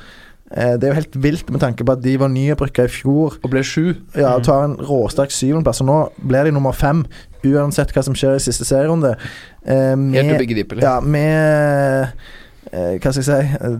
Eh, 0.52 0.74
det 0.76 0.84
er 0.84 0.92
jo 0.92 0.98
helt 1.00 1.16
vilt 1.24 1.50
med 1.50 1.62
tanke 1.62 1.84
på 1.86 1.94
at 1.96 2.02
de 2.04 2.16
var 2.20 2.28
nyopprykka 2.28 2.84
i 2.84 2.92
fjor. 2.92 3.38
Og 3.42 3.50
ble 3.54 3.62
sju. 3.64 3.94
Ja, 4.16 4.34
og 4.36 4.44
tar 4.44 4.66
en 4.66 4.76
råsterk 4.76 5.32
syvendeplass, 5.32 5.80
og 5.80 5.88
nå 5.88 5.98
blir 6.28 6.44
de 6.44 6.52
nummer 6.52 6.72
fem. 6.76 7.04
Uansett 7.42 7.90
hva 7.96 8.04
som 8.04 8.14
skjer 8.14 8.36
i 8.36 8.44
siste 8.44 8.66
serierunde. 8.68 9.16
Eh, 9.64 9.96
Helt 9.96 9.98
med- 10.12 10.36
ubegripelig. 10.36 10.82
ja, 10.84 10.98
med 11.00 12.12
eh, 12.72 12.98
Hva 13.02 13.10
skal 13.12 13.22
jeg 13.22 13.26
si 13.26 13.72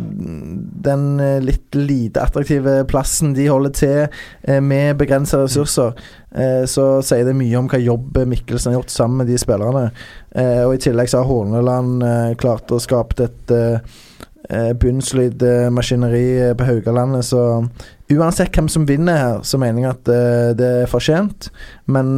Den 0.85 1.05
eh, 1.21 1.39
litt 1.41 1.75
lite 1.79 2.21
attraktive 2.25 2.85
plassen 2.91 3.33
de 3.37 3.47
holder 3.49 3.71
til 3.77 4.01
eh, 4.45 4.61
med 4.61 4.97
begrensa 5.01 5.39
ressurser, 5.45 5.93
så 6.67 6.85
sier 7.05 7.27
det 7.29 7.35
mye 7.37 7.59
om 7.59 7.67
hva 7.69 7.77
jobb 7.77 8.17
Mikkelsen 8.27 8.73
har 8.73 8.79
gjort 8.81 8.91
sammen 8.95 9.19
med 9.21 9.27
de 9.29 9.37
spillerne. 9.37 9.91
Og 10.65 10.71
I 10.73 10.79
tillegg 10.81 11.11
så 11.13 11.21
har 11.21 11.29
Horneland 11.29 12.01
klart 12.41 12.73
å 12.73 12.79
skape 12.81 13.27
et 13.27 13.53
eh, 14.53 14.71
bunnsolid 14.79 15.43
eh, 15.43 15.67
maskineri 15.75 16.55
på 16.59 16.69
Haugalandet, 16.69 17.27
så 17.33 17.43
uansett 18.13 18.53
hvem 18.55 18.71
som 18.71 18.87
vinner 18.89 19.19
her, 19.19 19.43
så 19.49 19.61
mener 19.61 19.87
jeg 19.87 19.97
at 19.97 20.15
eh, 20.15 20.49
det 20.59 20.73
er 20.85 20.91
fortjent, 20.91 21.51
men 21.91 22.17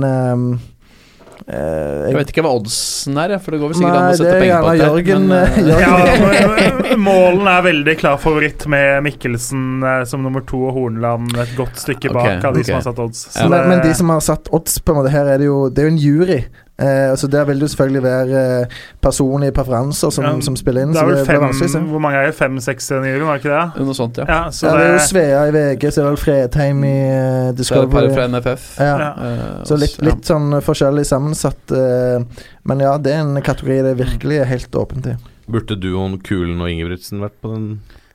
Uh, 1.44 1.52
eh, 1.52 2.05
Jeg 2.09 2.16
vet 2.16 2.31
ikke 2.32 2.43
hva 2.47 2.55
oddsen 2.56 3.19
er, 3.20 3.35
for 3.43 3.52
det 3.52 3.59
går 3.61 3.73
vel 3.73 3.77
sikkert 3.77 3.98
an 3.98 4.06
å 4.06 4.16
sette 4.16 4.31
er 4.31 4.40
penger 4.40 4.62
på 4.65 4.70
det. 4.70 4.86
Jørgen, 4.86 5.27
men, 5.28 5.69
eh, 5.69 5.82
Ja, 5.82 6.97
Målen 7.09 7.51
er 7.52 7.66
veldig 7.66 7.97
klar 8.01 8.20
favoritt 8.23 8.65
med 8.70 9.05
Mikkelsen 9.05 9.85
som 10.09 10.24
nummer 10.24 10.44
to 10.48 10.62
og 10.70 10.78
Hornland 10.78 11.35
et 11.43 11.52
godt 11.59 11.82
stykke 11.82 12.15
bak 12.16 12.47
av 12.48 12.56
de 12.56 12.62
okay. 12.62 12.70
som 12.70 12.78
har 12.78 12.86
satt 12.86 13.02
odds. 13.05 13.27
Ja. 13.35 13.51
men, 13.52 13.69
men 13.74 13.85
de 13.85 13.93
som 13.98 14.15
har 14.15 14.24
satt 14.24 14.48
odds 14.56 14.78
på 14.81 14.94
en 14.94 15.02
måte 15.02 15.12
her, 15.12 15.28
er 15.35 15.43
det 15.43 15.51
jo 15.51 15.66
Det 15.69 15.85
er 15.85 15.90
jo 15.90 15.93
en 15.93 16.01
jury. 16.01 16.40
Eh, 16.75 17.15
så 17.15 17.29
Der 17.31 17.45
vil 17.47 17.61
det 17.61 17.69
selvfølgelig 17.71 18.03
være 18.03 18.39
eh, 18.63 18.67
personlige 19.03 19.53
preferanser 19.55 20.11
som, 20.11 20.25
Ja, 20.25 20.41
som 20.43 20.57
spiller 20.59 20.83
inn. 20.83 20.93
det 20.93 20.99
er 21.03 21.07
vel 21.07 21.17
det 21.21 21.27
fem, 21.27 21.41
vanskelig. 21.41 21.83
Hvor 21.91 22.03
mange 22.03 22.19
er 22.19 22.27
det? 22.27 22.35
Fem-seks 22.35 22.91
i 22.91 22.95
juryen, 22.95 23.27
var 23.29 23.39
det 23.39 23.45
ikke 23.45 23.61
det? 23.61 23.85
Noe 23.87 23.95
sånt, 23.95 24.19
ja. 24.19 24.25
Ja, 24.29 24.41
så 24.51 24.67
Ja, 24.67 24.73
det 24.77 24.87
er 24.89 24.93
jo 24.97 25.05
Svea 25.07 25.45
i 25.47 25.53
VG, 25.55 25.87
så 25.93 26.01
er 26.01 26.05
det 26.05 26.11
vel 26.11 26.23
Fredheim 26.25 26.83
i 26.85 26.91
uh, 26.91 27.15
er 27.15 27.53
det 27.53 27.57
Discovery. 27.59 28.11
fra 28.17 28.27
NFF. 28.27 28.67
Ja. 28.81 28.97
Ja. 28.99 29.13
eh, 29.29 29.65
Så 29.71 29.79
litt, 29.79 30.03
litt 30.03 30.27
sånn 30.27 30.51
forskjellig 30.67 31.07
sammensatt. 31.07 31.63
Uh, 31.71 32.25
men 32.65 32.81
ja, 32.83 32.97
det 32.99 33.13
er 33.15 33.23
en 33.23 33.39
kategori 33.43 33.83
det 33.91 33.97
virkelig 34.03 34.41
er 34.43 34.51
helt 34.51 34.75
åpent 34.75 35.07
i. 35.07 35.17
Burde 35.47 35.77
duoen 35.79 36.19
Kulen 36.25 36.59
og 36.61 36.71
Ingebrigtsen 36.73 37.21
vært 37.23 37.39
på 37.45 37.55
den 37.55 37.69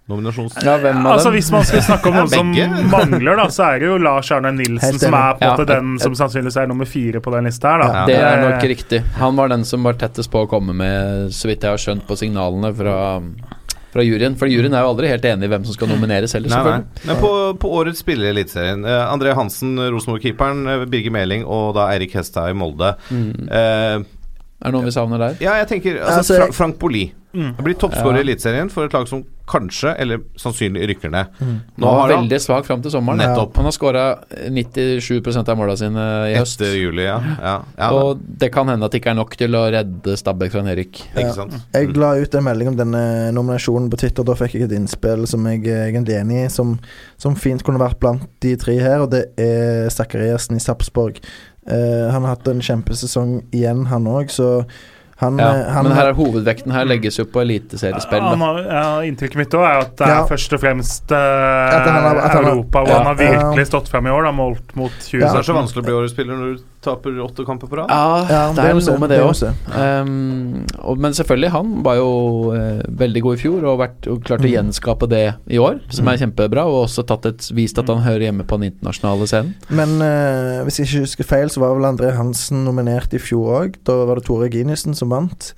nominasjons... 0.10 0.58
Ja, 0.66 0.76
hvem 0.82 1.04
av 1.06 1.14
altså 1.16 1.30
dem? 1.30 1.38
Hvis 1.38 1.52
man 1.54 1.68
skal 1.70 1.84
snakke 1.86 2.10
om 2.12 2.18
noen 2.20 2.32
som 2.34 2.50
mangler, 2.96 3.36
da, 3.40 3.46
så 3.54 3.68
er 3.70 3.80
det 3.84 3.90
jo 3.92 4.00
Lars 4.02 4.32
Arne 4.36 4.52
Nilsen 4.58 4.98
som 5.00 5.14
er 5.18 5.38
på 5.38 5.46
en 5.46 5.54
måte 5.54 5.68
Ja. 5.70 5.78
den 5.80 6.00
som 6.02 6.18
sannsynligvis 6.18 6.58
er 6.64 6.68
nummer 6.72 6.90
fire 6.90 7.22
på 7.22 7.32
den 7.36 7.48
lista 7.50 7.76
her. 7.76 7.84
da 7.86 7.88
Ja. 7.94 8.06
Det 8.10 8.18
er 8.18 8.40
Eh, 8.40 8.50
nok 8.50 8.68
riktig. 8.74 9.04
Han 9.22 9.36
var 9.40 9.48
den 9.54 9.64
som 9.66 9.84
var 9.86 9.94
tettest 10.02 10.32
på 10.34 10.44
å 10.46 10.50
komme 10.50 10.74
med, 10.74 11.30
så 11.36 11.48
vidt 11.52 11.62
jeg 11.64 11.70
har 11.72 11.78
skjønt 11.82 12.06
på 12.10 12.18
signalene 12.18 12.74
fra, 12.76 12.98
fra 13.94 14.04
juryen. 14.06 14.36
For 14.38 14.46
juryen 14.52 14.74
er 14.78 14.84
jo 14.86 14.92
aldri 14.94 15.08
helt 15.10 15.26
enig 15.26 15.48
i 15.48 15.52
hvem 15.54 15.64
som 15.66 15.74
skal 15.78 15.90
nomineres 15.94 16.34
heller, 16.38 16.50
Nei, 16.50 16.78
nei. 16.80 17.08
Men 17.10 17.22
på, 17.24 17.32
på 17.62 17.72
årets 17.80 18.02
spiller 18.04 18.30
i 18.30 18.34
Eliteserien 18.36 18.84
eh, 18.86 19.06
André 19.14 19.34
Hansen, 19.38 19.76
Rosenborg-keeperen, 19.94 20.66
eh, 20.74 20.86
Birger 20.90 21.12
Meling 21.16 21.46
og 21.46 21.74
da 21.78 21.88
Eirik 21.94 22.14
Hestad 22.18 22.50
i 22.52 22.58
Molde. 22.58 22.96
Mm. 23.10 23.48
Eh, 23.50 23.98
Er 24.60 24.68
det 24.68 24.74
noen 24.76 24.86
vi 24.90 24.92
savner 24.92 25.18
der? 25.22 25.38
ja, 25.42 25.54
jeg 25.62 25.68
tenker 25.70 26.02
altså, 26.02 26.18
Altså, 26.20 26.40
Fra, 26.42 26.52
Frank 26.54 26.78
Boli. 26.82 27.06
Mm. 27.34 27.54
Han 27.56 27.64
blir 27.66 27.76
toppskårer 27.78 28.16
Ja. 28.18 28.24
i 28.24 28.26
Eliteserien 28.26 28.70
for 28.74 28.86
et 28.86 28.94
lag 28.94 29.08
som 29.08 29.24
kanskje, 29.50 29.92
eller 30.02 30.20
sannsynlig, 30.38 30.88
rykker 30.90 31.10
ned. 31.10 31.26
Mm. 31.40 31.62
Nå 31.78 31.86
Han 31.88 31.96
var 31.96 32.02
har 32.02 32.14
han 32.16 32.24
veldig 32.24 32.40
svak 32.42 32.66
fram 32.66 32.82
til 32.82 32.92
sommeren. 32.92 33.18
Nettopp. 33.18 33.56
Han 33.58 33.66
har 33.66 33.72
skåra 33.72 34.04
97 34.50 35.50
av 35.50 35.58
måla 35.58 35.76
sine 35.78 36.06
i 36.30 36.36
høst. 36.38 36.62
etter 36.62 36.76
juli, 36.78 37.04
ja. 37.04 37.20
ja, 37.42 37.56
ja 37.78 37.90
Og 37.94 38.20
det 38.20 38.52
kan 38.54 38.68
hende 38.70 38.86
at 38.86 38.92
det 38.92 39.02
ikke 39.02 39.12
er 39.14 39.20
nok 39.20 39.36
til 39.38 39.58
å 39.58 39.64
redde 39.74 40.18
Stabæk 40.18 40.52
fra 40.54 40.62
nedrykk. 40.66 41.02
Ikke 41.16 41.26
Ja. 41.28 41.34
sant? 41.34 41.54
Jeg 41.74 41.98
la 41.98 42.14
ut 42.18 42.36
en 42.36 42.44
melding 42.44 42.68
om 42.74 42.78
denne 42.78 43.04
nominasjonen 43.34 43.90
på 43.90 43.98
Twitter. 43.98 44.24
Da 44.24 44.34
fikk 44.34 44.54
jeg 44.54 44.64
et 44.70 44.78
innspill 44.78 45.26
som 45.28 45.46
jeg 45.46 45.66
er 45.68 45.92
egentlig 45.92 46.20
enig 46.20 46.46
i, 46.46 46.50
som, 46.50 46.80
som 47.18 47.36
fint 47.36 47.64
kunne 47.64 47.80
vært 47.82 48.00
blant 48.00 48.26
de 48.42 48.56
tre 48.56 48.78
her, 48.80 49.02
og 49.02 49.12
det 49.12 49.32
er 49.38 49.90
Zakariassen 49.90 50.56
i 50.58 50.60
Sarpsborg. 50.60 51.22
Uh, 51.70 52.10
han 52.10 52.24
har 52.24 52.36
hatt 52.36 52.48
en 52.48 52.62
kjempesesong 52.62 53.44
igjen, 53.54 53.86
han 53.92 54.06
òg, 54.06 54.30
så 54.34 54.66
han, 55.20 55.38
Ja, 55.38 55.50
eh, 55.52 55.72
han 55.76 55.84
men 55.84 55.92
her 55.98 56.08
er 56.10 56.14
hovedvekten 56.16 56.72
her 56.72 56.86
legges 56.88 57.18
jo 57.20 57.26
på 57.28 57.42
eliteseriespill. 57.44 58.24
Ja, 58.24 58.84
inntrykket 59.04 59.36
mitt 59.36 59.52
også 59.54 59.68
er 59.68 59.82
at 59.84 59.96
det 60.00 60.08
er 60.08 60.14
Ja. 60.16 60.26
først 60.30 60.54
og 60.56 60.62
fremst 60.64 61.12
uh, 61.12 61.18
At 61.18 61.88
han 61.90 62.04
har- 62.04 62.16
at 62.24 62.32
han 62.32 62.44
har- 62.46 62.52
Europa 62.54 62.80
hvor 62.86 62.88
Ja, 62.88 62.98
han 63.04 63.06
har 63.12 63.16
virkelig 63.20 63.66
stått 63.68 63.90
frem 63.92 64.08
i 64.08 64.10
år, 64.10 64.24
da, 64.24 64.32
målt 64.32 64.76
mot 64.76 64.92
Det 65.12 65.22
er 65.24 65.44
så 65.44 65.54
vanskelig 65.54 65.84
å 65.84 65.86
bli 65.86 65.94
årets 65.94 66.14
spiller 66.16 66.36
når 66.40 66.56
du 66.56 66.64
taper 66.82 67.18
åtte 67.22 67.44
kamper 67.48 67.68
på 67.68 67.76
rad. 67.80 67.90
Ja, 67.92 68.20
Ja, 68.30 68.42
det 68.56 68.64
er 68.70 68.78
noe 68.78 69.00
med 69.02 69.10
det 69.12 69.18
òg. 69.20 69.42
Um, 69.74 70.66
men 71.00 71.16
selvfølgelig, 71.18 71.50
han 71.52 71.74
var 71.84 71.98
jo 72.00 72.08
uh, 72.54 72.80
veldig 73.02 73.22
god 73.26 73.36
i 73.38 73.42
fjor 73.42 73.66
og, 73.68 73.80
vært, 73.82 74.08
og 74.08 74.22
klarte 74.24 74.46
å 74.46 74.50
Mm. 74.50 74.54
gjenskape 74.56 75.10
det 75.12 75.24
i 75.52 75.60
år, 75.60 75.82
som 75.92 76.08
er 76.08 76.18
kjempebra, 76.22 76.64
og 76.70 76.86
også 76.88 77.04
tatt 77.10 77.26
et, 77.30 77.50
vist 77.56 77.78
at 77.82 77.88
han 77.92 78.02
hører 78.06 78.30
hjemme 78.30 78.46
på 78.48 78.60
den 78.62 78.72
internasjonale 78.72 79.28
scenen. 79.28 79.54
Men 79.70 79.98
uh, 80.02 80.64
hvis 80.64 80.80
jeg 80.80 80.88
ikke 80.90 81.04
husker 81.08 81.30
feil, 81.36 81.50
så 81.52 81.60
var 81.66 81.76
vel 81.76 81.90
André 81.92 82.14
Hansen 82.16 82.64
nominert 82.66 83.14
i 83.14 83.20
fjor 83.20 83.64
òg. 83.64 83.76
Da 83.84 84.00
var 84.06 84.16
det 84.22 84.26
Tore 84.30 84.50
Ginesen 84.50 84.96
som 84.96 85.10
vant. 85.12 85.54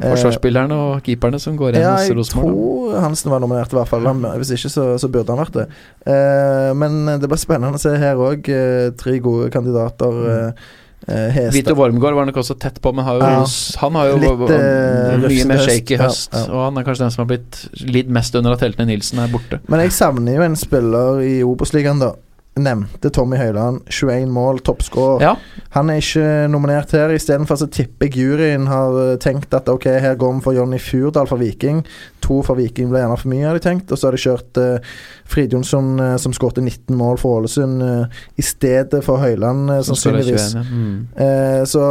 Eh, 0.00 0.08
Forsvarsspillerne 0.08 0.72
og 0.72 1.02
keeperne 1.04 1.38
som 1.42 1.56
går 1.58 1.74
inn 1.76 1.82
Ja, 1.84 1.96
hos 1.98 2.08
Rosenborg. 2.16 2.52
Jeg 2.52 2.92
tror 2.92 3.00
Hansen 3.04 3.30
var 3.30 3.40
nominert, 3.44 3.72
i 3.72 3.76
hvert 3.76 3.88
fall. 3.90 4.06
Hvis 4.40 4.52
ikke, 4.56 4.70
så, 4.72 4.86
så 4.98 5.08
burde 5.12 5.28
han 5.34 5.42
vært 5.42 5.58
det. 5.58 5.66
Eh, 6.08 6.70
men 6.80 7.04
det 7.20 7.28
blir 7.28 7.40
spennende 7.40 7.76
å 7.76 7.82
se 7.82 7.92
her 8.00 8.16
òg. 8.16 8.48
tre 8.96 9.18
gode 9.20 9.50
kandidater. 9.52 10.16
Eh, 10.32 10.64
eh, 11.08 11.28
Hestad 11.36 11.52
Vito 11.58 11.74
Wormgård 11.76 12.14
var 12.16 12.26
nok 12.30 12.40
også 12.40 12.56
tett 12.58 12.80
på, 12.80 12.92
men 12.94 13.04
har 13.04 13.20
jo, 13.20 13.26
Ja. 13.26 13.44
han 13.84 13.92
har 14.00 14.08
jo 14.08 14.16
Litt, 14.16 14.50
eh, 14.56 15.18
mye 15.18 15.22
rufsete 15.26 15.46
mer 15.52 15.58
shake 15.66 15.90
i 15.90 15.98
Ja, 15.98 16.08
høst. 16.08 16.32
ja. 16.32 16.44
Og 16.48 16.64
han 16.70 16.78
er 16.78 16.84
kanskje 16.88 17.04
den 17.04 17.10
som 17.10 17.26
har 17.26 17.36
blitt 17.36 17.62
lidd 17.84 18.08
mest 18.08 18.34
under 18.34 18.52
at 18.56 18.60
heltene 18.60 18.86
Nilsen 18.88 19.18
er 19.18 19.28
borte. 19.28 19.60
Men 19.68 19.80
jeg 19.80 19.90
savner 19.92 20.36
jo 20.36 20.42
en 20.42 20.56
spiller 20.56 21.20
i 21.20 21.42
Obos-ligaen, 21.42 22.00
da. 22.00 22.14
Nevnte 22.60 23.08
Tommy 23.08 23.38
Høiland. 23.40 23.80
21 23.88 24.26
mål, 24.28 24.58
toppscorer. 24.60 25.22
Ja, 25.24 25.36
Han 25.72 25.88
er 25.88 26.02
ikke 26.02 26.24
nominert 26.52 26.90
her. 26.92 27.08
Istedenfor 27.16 27.56
så 27.56 27.64
tipper 27.72 28.10
jeg 28.10 28.18
juryen 28.20 28.66
har 28.68 28.92
eh, 29.00 29.14
tenkt 29.22 29.54
at 29.56 29.70
ok, 29.72 29.86
her 30.04 30.18
går 30.20 30.34
vi 30.36 30.42
for 30.44 30.52
Jonny 30.58 30.76
Furdal 30.82 31.30
fra 31.30 31.38
Viking. 31.40 31.80
To 32.26 32.42
fra 32.44 32.52
Viking 32.58 32.90
ble 32.92 33.00
gjerne 33.00 33.16
for 33.16 33.32
mye, 33.32 33.46
har 33.48 33.56
de 33.56 33.64
tenkt. 33.64 33.88
Og 33.88 33.96
så 33.96 34.10
har 34.10 34.18
de 34.18 34.20
kjørt 34.20 34.60
uh, 34.60 34.92
Frid 35.32 35.56
Jonsson, 35.56 35.94
eh, 36.04 36.18
som 36.20 36.36
skårte 36.36 36.60
19 36.60 36.92
mål 37.00 37.16
for 37.24 37.40
Ålesund, 37.40 37.80
uh, 37.80 38.22
i 38.36 38.44
stedet 38.44 39.00
for 39.08 39.24
Høiland, 39.24 39.72
i 39.72 39.80
sannsynligvis. 39.88 40.52
Mm. 40.60 40.94
Uh, 41.16 41.62
så 41.72 41.86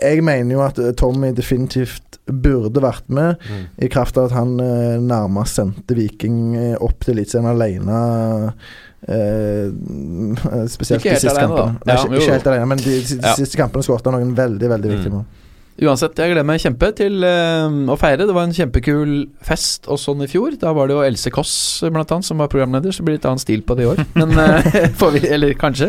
jeg 0.00 0.24
mener 0.24 0.56
jo 0.56 0.64
at 0.64 0.80
Tommy 0.96 1.34
definitivt 1.36 2.22
burde 2.30 2.80
vært 2.80 3.04
med, 3.12 3.36
Mm. 3.50 3.64
i 3.84 3.88
kraft 3.90 4.16
av 4.16 4.28
at 4.30 4.36
han 4.36 4.52
nærmest 5.02 5.56
sendte 5.58 5.96
Viking 5.98 6.54
opp 6.78 7.00
til 7.02 7.16
Eliteserien 7.16 7.48
alene. 7.50 8.52
Eh, 9.08 9.70
spesielt 10.68 11.02
de 11.02 11.14
siste 11.16 11.30
alene, 11.32 11.46
kampene. 11.46 11.78
Nei, 11.86 11.94
Ja, 11.94 12.02
ikke, 12.04 12.18
ikke 12.20 12.32
helt 12.36 12.46
alene, 12.52 12.66
men 12.66 12.78
de, 12.78 12.84
de, 13.00 13.14
de 13.16 13.26
Ja. 13.26 13.34
siste 13.38 13.56
kampene 13.56 13.82
skåret 13.86 14.04
han 14.10 14.18
noen 14.18 14.34
veldig 14.36 14.68
veldig 14.68 14.90
viktige 14.92 15.08
Mm. 15.10 15.14
mål. 15.14 15.24
Uansett, 15.80 16.18
jeg 16.20 16.34
gleder 16.34 16.44
meg 16.44 16.60
kjempe 16.60 16.90
til 16.98 17.22
eh, 17.24 17.76
å 17.88 17.94
feire. 17.96 18.26
Det 18.28 18.34
var 18.36 18.44
en 18.44 18.52
kjempekul 18.52 19.12
fest 19.46 19.86
og 19.88 19.96
sånn 20.02 20.20
i 20.26 20.28
fjor. 20.28 20.58
Da 20.60 20.74
var 20.76 20.90
det 20.90 20.96
jo 20.98 21.04
Else 21.06 21.32
Kåss 21.32 21.54
blant 21.88 22.10
annet 22.12 22.26
som 22.28 22.42
var 22.42 22.50
programleder, 22.52 22.92
så 22.92 23.00
det 23.00 23.06
blir 23.08 23.16
litt 23.16 23.28
annen 23.30 23.40
stil 23.40 23.62
på 23.64 23.76
det 23.78 23.86
i 23.86 23.88
år. 23.88 24.02
Men 24.18 24.34
eh, 24.42 24.68
får 25.00 25.14
vi 25.16 25.22
Eller 25.32 25.54
kanskje. 25.60 25.88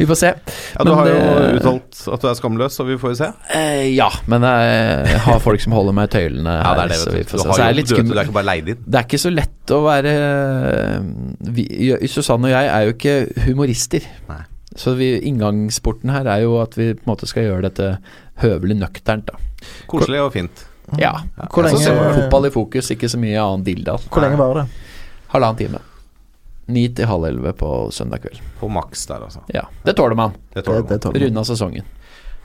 Vi 0.00 0.08
får 0.10 0.18
se. 0.18 0.32
Ja, 0.74 0.82
du 0.82 0.90
Men 0.90 0.98
har 0.98 1.12
jo 1.12 1.14
det- 1.20 1.54
uttalt 1.60 2.02
at 2.16 2.24
du 2.24 2.28
er 2.32 2.38
skamløs, 2.40 2.74
så 2.80 2.88
vi 2.90 2.98
får 2.98 3.14
jo 3.14 3.20
se. 3.22 3.30
Eh, 3.54 3.86
ja, 3.94 4.10
men 4.26 4.42
jeg 4.50 5.22
har 5.28 5.42
folk 5.46 5.62
som 5.62 5.78
holder 5.78 5.94
meg 6.00 6.10
i 6.10 6.14
tøylene 6.18 6.56
Ja, 6.58 6.74
det 6.80 6.86
er 6.88 6.94
det, 6.96 7.00
så 7.04 7.14
vi 7.14 7.24
får 7.30 7.44
se. 7.44 7.46
Så 7.46 7.54
er 7.54 7.60
det 7.60 7.66
jobb, 7.70 7.80
litt 8.02 8.10
du, 8.10 8.16
er 8.18 8.24
ikke 8.26 8.38
bare 8.40 8.50
leid 8.50 8.72
inn. 8.74 8.82
Det 8.86 8.98
er 9.02 9.06
ikke 9.06 9.22
så 9.28 9.32
lett 9.34 9.74
å 9.76 9.82
være 9.86 10.14
eh, 10.26 11.10
vi, 11.54 11.68
Susanne 12.10 12.50
og 12.50 12.56
jeg 12.56 12.72
er 12.74 12.88
jo 12.88 12.96
ikke 12.98 13.18
humorister. 13.46 14.10
Nei. 14.30 14.42
Så 14.78 14.92
vi, 14.94 15.08
inngangsporten 15.26 16.12
her 16.14 16.28
er 16.30 16.44
jo 16.44 16.52
at 16.62 16.76
vi 16.78 16.92
på 16.94 17.02
en 17.02 17.10
måte 17.10 17.26
skal 17.26 17.42
gjøre 17.48 17.64
dette 17.66 17.88
høvelig 18.42 18.76
nøkternt, 18.80 19.26
da. 19.30 19.38
Koselig 19.90 20.20
og 20.24 20.32
fint. 20.34 20.64
Ja. 20.98 21.12
Hvor 21.52 21.62
lenge- 21.66 21.78
ser 21.84 21.94
vi 22.00 22.22
fotball 22.22 22.46
i 22.48 22.50
fokus, 22.50 22.90
ikke 22.90 23.08
så 23.12 23.18
mye 23.20 23.38
annen 23.38 23.64
dilldall. 23.66 24.00
Hvor 24.10 24.22
lenge 24.24 24.38
var 24.40 24.54
det? 24.62 24.66
Halvannen 25.30 25.58
time. 25.60 25.78
Ni 26.70 26.88
til 26.94 27.06
halv 27.10 27.24
elleve 27.26 27.52
på 27.58 27.68
søndag 27.92 28.22
kveld. 28.22 28.40
På 28.60 28.68
maks 28.70 29.06
der, 29.06 29.24
altså. 29.26 29.40
Ja, 29.54 29.64
det 29.84 29.96
tåler 29.98 30.14
man. 30.18 30.30
Det 30.54 30.60
Det, 30.60 30.64
tåler 30.64 30.82
det 30.82 30.90
man. 30.90 31.00
tåler 31.00 31.20
man. 31.20 31.28
Runda 31.28 31.44
sesongen. 31.44 31.84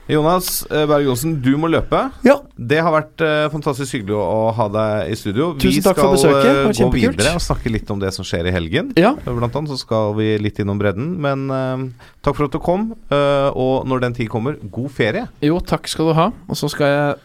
Jonas 0.06 0.62
eh, 0.70 0.84
Berg 0.86 1.02
Johnsen, 1.08 1.34
du 1.42 1.56
må 1.58 1.66
løpe. 1.70 1.98
Ja. 2.22 2.36
Det 2.54 2.78
har 2.78 2.92
vært 2.94 3.22
uh, 3.26 3.48
fantastisk 3.50 3.96
hyggelig 3.96 4.14
å, 4.14 4.52
ha 4.54 4.66
deg 4.70 5.10
i 5.10 5.16
studio. 5.18 5.48
Tusen 5.58 5.82
takk 5.82 5.98
for 5.98 6.12
Vi 6.12 6.20
besøket. 6.20 6.36
Skal 6.36 6.50
eh, 6.50 6.58
gå 6.62 6.74
kjempekult. 6.78 7.16
videre 7.16 7.32
og 7.34 7.42
snakke 7.42 7.72
litt 7.74 7.90
om 7.90 8.02
det 8.02 8.12
som 8.14 8.26
skjer 8.26 8.46
i 8.46 8.52
helgen. 8.54 8.92
Ja. 9.00 9.16
Blant 9.26 9.58
annet 9.58 9.72
så 9.74 9.78
skal 9.80 10.14
vi 10.18 10.28
litt 10.38 10.60
innom 10.62 10.78
bredden. 10.78 11.16
Men 11.22 11.50
uh, 11.50 12.06
takk 12.22 12.38
for 12.38 12.46
at 12.46 12.54
du 12.54 12.60
kom. 12.62 12.92
Uh, 13.10 13.50
og 13.50 13.88
når 13.90 14.04
den 14.04 14.14
tid 14.20 14.30
kommer, 14.30 14.60
god 14.62 14.94
ferie. 14.94 15.24
Jo, 15.42 15.58
takk 15.58 15.90
skal 15.90 16.12
du 16.12 16.14
ha. 16.20 16.28
Og 16.46 16.60
så 16.60 16.70
skal 16.70 16.92
jeg 16.92 17.16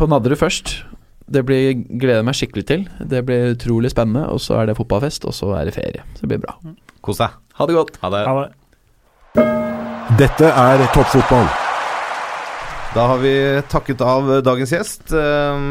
på 0.00 0.08
Nadderud 0.08 0.40
først. 0.40 0.78
Det 1.32 1.42
blir, 1.48 1.74
gleder 1.84 2.22
jeg 2.22 2.28
meg 2.30 2.38
skikkelig 2.38 2.64
til. 2.70 2.86
Det 3.12 3.20
blir 3.28 3.52
utrolig 3.52 3.92
spennende. 3.92 4.24
Og 4.32 4.40
så 4.40 4.56
er 4.62 4.72
det 4.72 4.78
fotballfest, 4.80 5.28
og 5.28 5.36
så 5.36 5.52
er 5.58 5.68
det 5.68 5.76
ferie. 5.76 6.06
Så 6.16 6.24
det 6.24 6.32
blir 6.32 6.40
bra. 6.46 6.56
Kos 7.04 7.20
deg. 7.20 7.36
Ha 7.60 7.68
det 7.68 7.76
godt. 7.76 8.00
Ha 8.00 8.12
det. 8.16 8.24
Ha 8.24 8.40
det. 8.40 8.50
Dette 10.16 10.48
er 10.48 10.88
toppfotball. 10.96 11.71
Da 12.94 13.06
har 13.08 13.18
vi 13.22 13.62
takket 13.72 14.00
av 14.04 14.26
dagens 14.44 14.72
gjest, 14.74 15.12
eh, 15.16 15.62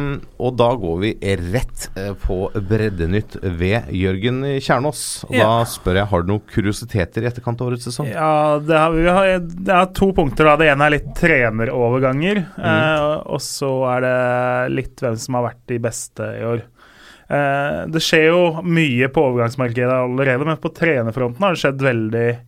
og 0.41 0.55
da 0.57 0.69
går 0.81 0.95
vi 1.03 1.11
rett 1.53 1.83
eh, 1.93 2.15
på 2.17 2.37
Breddenytt 2.65 3.35
ved 3.43 3.91
Jørgen 3.93 4.39
Kjernås. 4.57 5.03
Og 5.27 5.35
Ja. 5.37 5.45
da 5.45 5.67
spør 5.69 5.99
jeg, 5.99 6.07
har 6.09 6.23
du 6.25 6.31
noen 6.31 6.41
kuriositeter 6.49 7.21
i 7.21 7.29
etterkant 7.29 7.61
av 7.61 7.69
årets 7.69 7.85
sesong? 7.85 8.09
Ja, 8.09 8.57
det, 8.57 8.73
har, 8.73 8.97
vi 8.97 9.05
har, 9.05 9.35
det 9.37 9.69
er 9.77 9.85
to 9.93 10.09
punkter. 10.17 10.49
da 10.49 10.55
Det 10.57 10.71
ene 10.73 10.87
er 10.89 10.95
litt 10.97 11.13
treneroverganger. 11.21 12.41
Eh, 12.57 13.21
og 13.29 13.37
så 13.45 13.69
er 13.93 14.01
det 14.07 14.75
litt 14.79 15.05
hvem 15.05 15.21
som 15.21 15.37
har 15.37 15.51
vært 15.51 15.61
de 15.69 15.77
beste 15.85 16.25
i 16.41 16.45
år. 16.55 16.63
Eh, 17.29 17.81
det 17.93 18.01
skjer 18.01 18.31
jo 18.31 18.41
mye 18.65 19.11
på 19.13 19.27
overgangsmarkedet 19.29 19.93
allerede, 19.93 20.49
men 20.49 20.57
på 20.57 20.73
trenerfronten 20.73 21.45
har 21.45 21.53
det 21.53 21.61
skjedd 21.67 21.85
veldig 21.85 22.25
mye, 22.33 22.47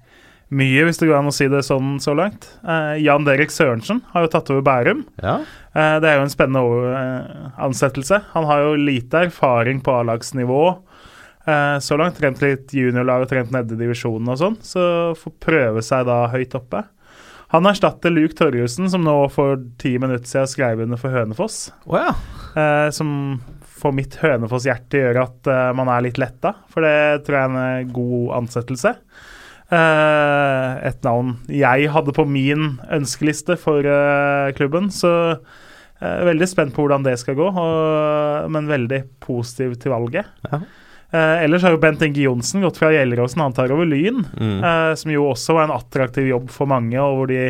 hvis 0.52 1.00
det 1.00 1.08
går 1.10 1.18
an 1.20 1.30
å 1.32 1.34
si 1.34 1.48
det 1.48 1.64
sånn 1.66 2.00
så 2.04 2.14
langt. 2.16 2.48
Eh, 2.68 3.00
Jan 3.04 3.24
Derek 3.26 3.50
Sørensen 3.50 4.02
har 4.14 4.26
jo 4.26 4.32
tatt 4.34 4.50
over 4.52 4.62
Bærum. 4.62 5.06
Ja. 5.22 5.40
Eh, 5.74 6.00
Det 6.00 6.10
er 6.10 6.18
jo 6.20 6.24
en 6.28 6.30
spennende 6.30 6.62
over, 6.62 6.94
eh, 6.94 7.50
ansettelse. 7.60 8.22
Han 8.34 8.46
har 8.46 8.60
jo 8.62 8.76
lite 8.76 9.26
erfaring 9.28 9.82
på 9.82 9.92
A-lagsnivå 10.00 10.78
eh, 11.48 11.78
så 11.80 11.98
langt. 11.98 12.18
Trent 12.18 12.42
litt 12.42 12.68
juniorlag 12.72 13.22
og 13.24 13.30
trent 13.30 13.52
nede 13.52 13.74
i 13.74 13.82
divisjonen 13.82 14.30
og 14.30 14.38
sånn, 14.38 14.58
så 14.62 15.16
får 15.18 15.34
prøve 15.40 15.82
seg 15.84 16.06
da 16.06 16.28
høyt 16.30 16.54
oppe. 16.56 16.84
Han 17.54 17.66
erstatter 17.70 18.10
Luke 18.10 18.34
Torjussen, 18.34 18.90
som 18.90 19.04
nå 19.06 19.30
for 19.30 19.58
ti 19.78 19.98
minutter 20.02 20.26
siden 20.26 20.48
skrev 20.50 20.80
under 20.82 20.98
for 20.98 21.10
Hønefoss. 21.14 21.72
Oh, 21.86 21.98
ja. 22.00 22.14
Eh, 22.56 22.90
som 22.90 23.42
for 23.66 23.92
mitt 23.92 24.16
Hønefoss-hjerte 24.22 25.02
gjør 25.02 25.20
at 25.26 25.48
eh, 25.52 25.74
man 25.78 25.90
er 25.90 26.02
litt 26.02 26.18
letta, 26.18 26.56
for 26.72 26.82
det 26.82 27.26
tror 27.26 27.38
jeg 27.38 27.52
er 27.52 27.82
en 27.84 27.92
god 27.94 28.32
ansettelse. 28.40 28.96
Eh, 29.74 30.72
et 30.90 31.06
navn 31.06 31.36
jeg 31.50 31.90
hadde 31.94 32.14
på 32.14 32.26
min 32.30 32.76
ønskeliste 32.94 33.56
for 33.58 33.86
uh, 33.88 34.52
klubben, 34.58 34.92
så 34.94 35.14
eh, 35.34 36.20
veldig 36.30 36.50
spent 36.52 36.76
på 36.76 36.84
hvordan 36.84 37.06
det 37.08 37.16
skal 37.22 37.38
gå, 37.40 37.48
og, 37.50 38.52
men 38.54 38.70
veldig 38.70 39.02
positiv 39.24 39.78
til 39.82 39.96
valget. 39.96 40.30
Ja. 40.50 40.62
Ellers 41.14 41.62
har 41.62 41.76
jo 41.76 41.78
Bent 41.78 42.02
Inge 42.02 42.24
Johnsen 42.24 42.64
gått 42.66 42.80
fra 42.82 42.88
Gjelleråsen, 42.90 43.44
han 43.44 43.54
tar 43.54 43.70
over 43.70 43.86
Lyn, 43.86 44.24
Mm. 44.34 44.64
som 44.98 45.12
jo 45.14 45.28
også 45.30 45.54
var 45.54 45.68
en 45.68 45.76
attraktiv 45.76 46.26
jobb 46.26 46.48
for 46.50 46.66
mange, 46.66 46.98
og 46.98 47.20
hvor 47.20 47.30
de 47.30 47.44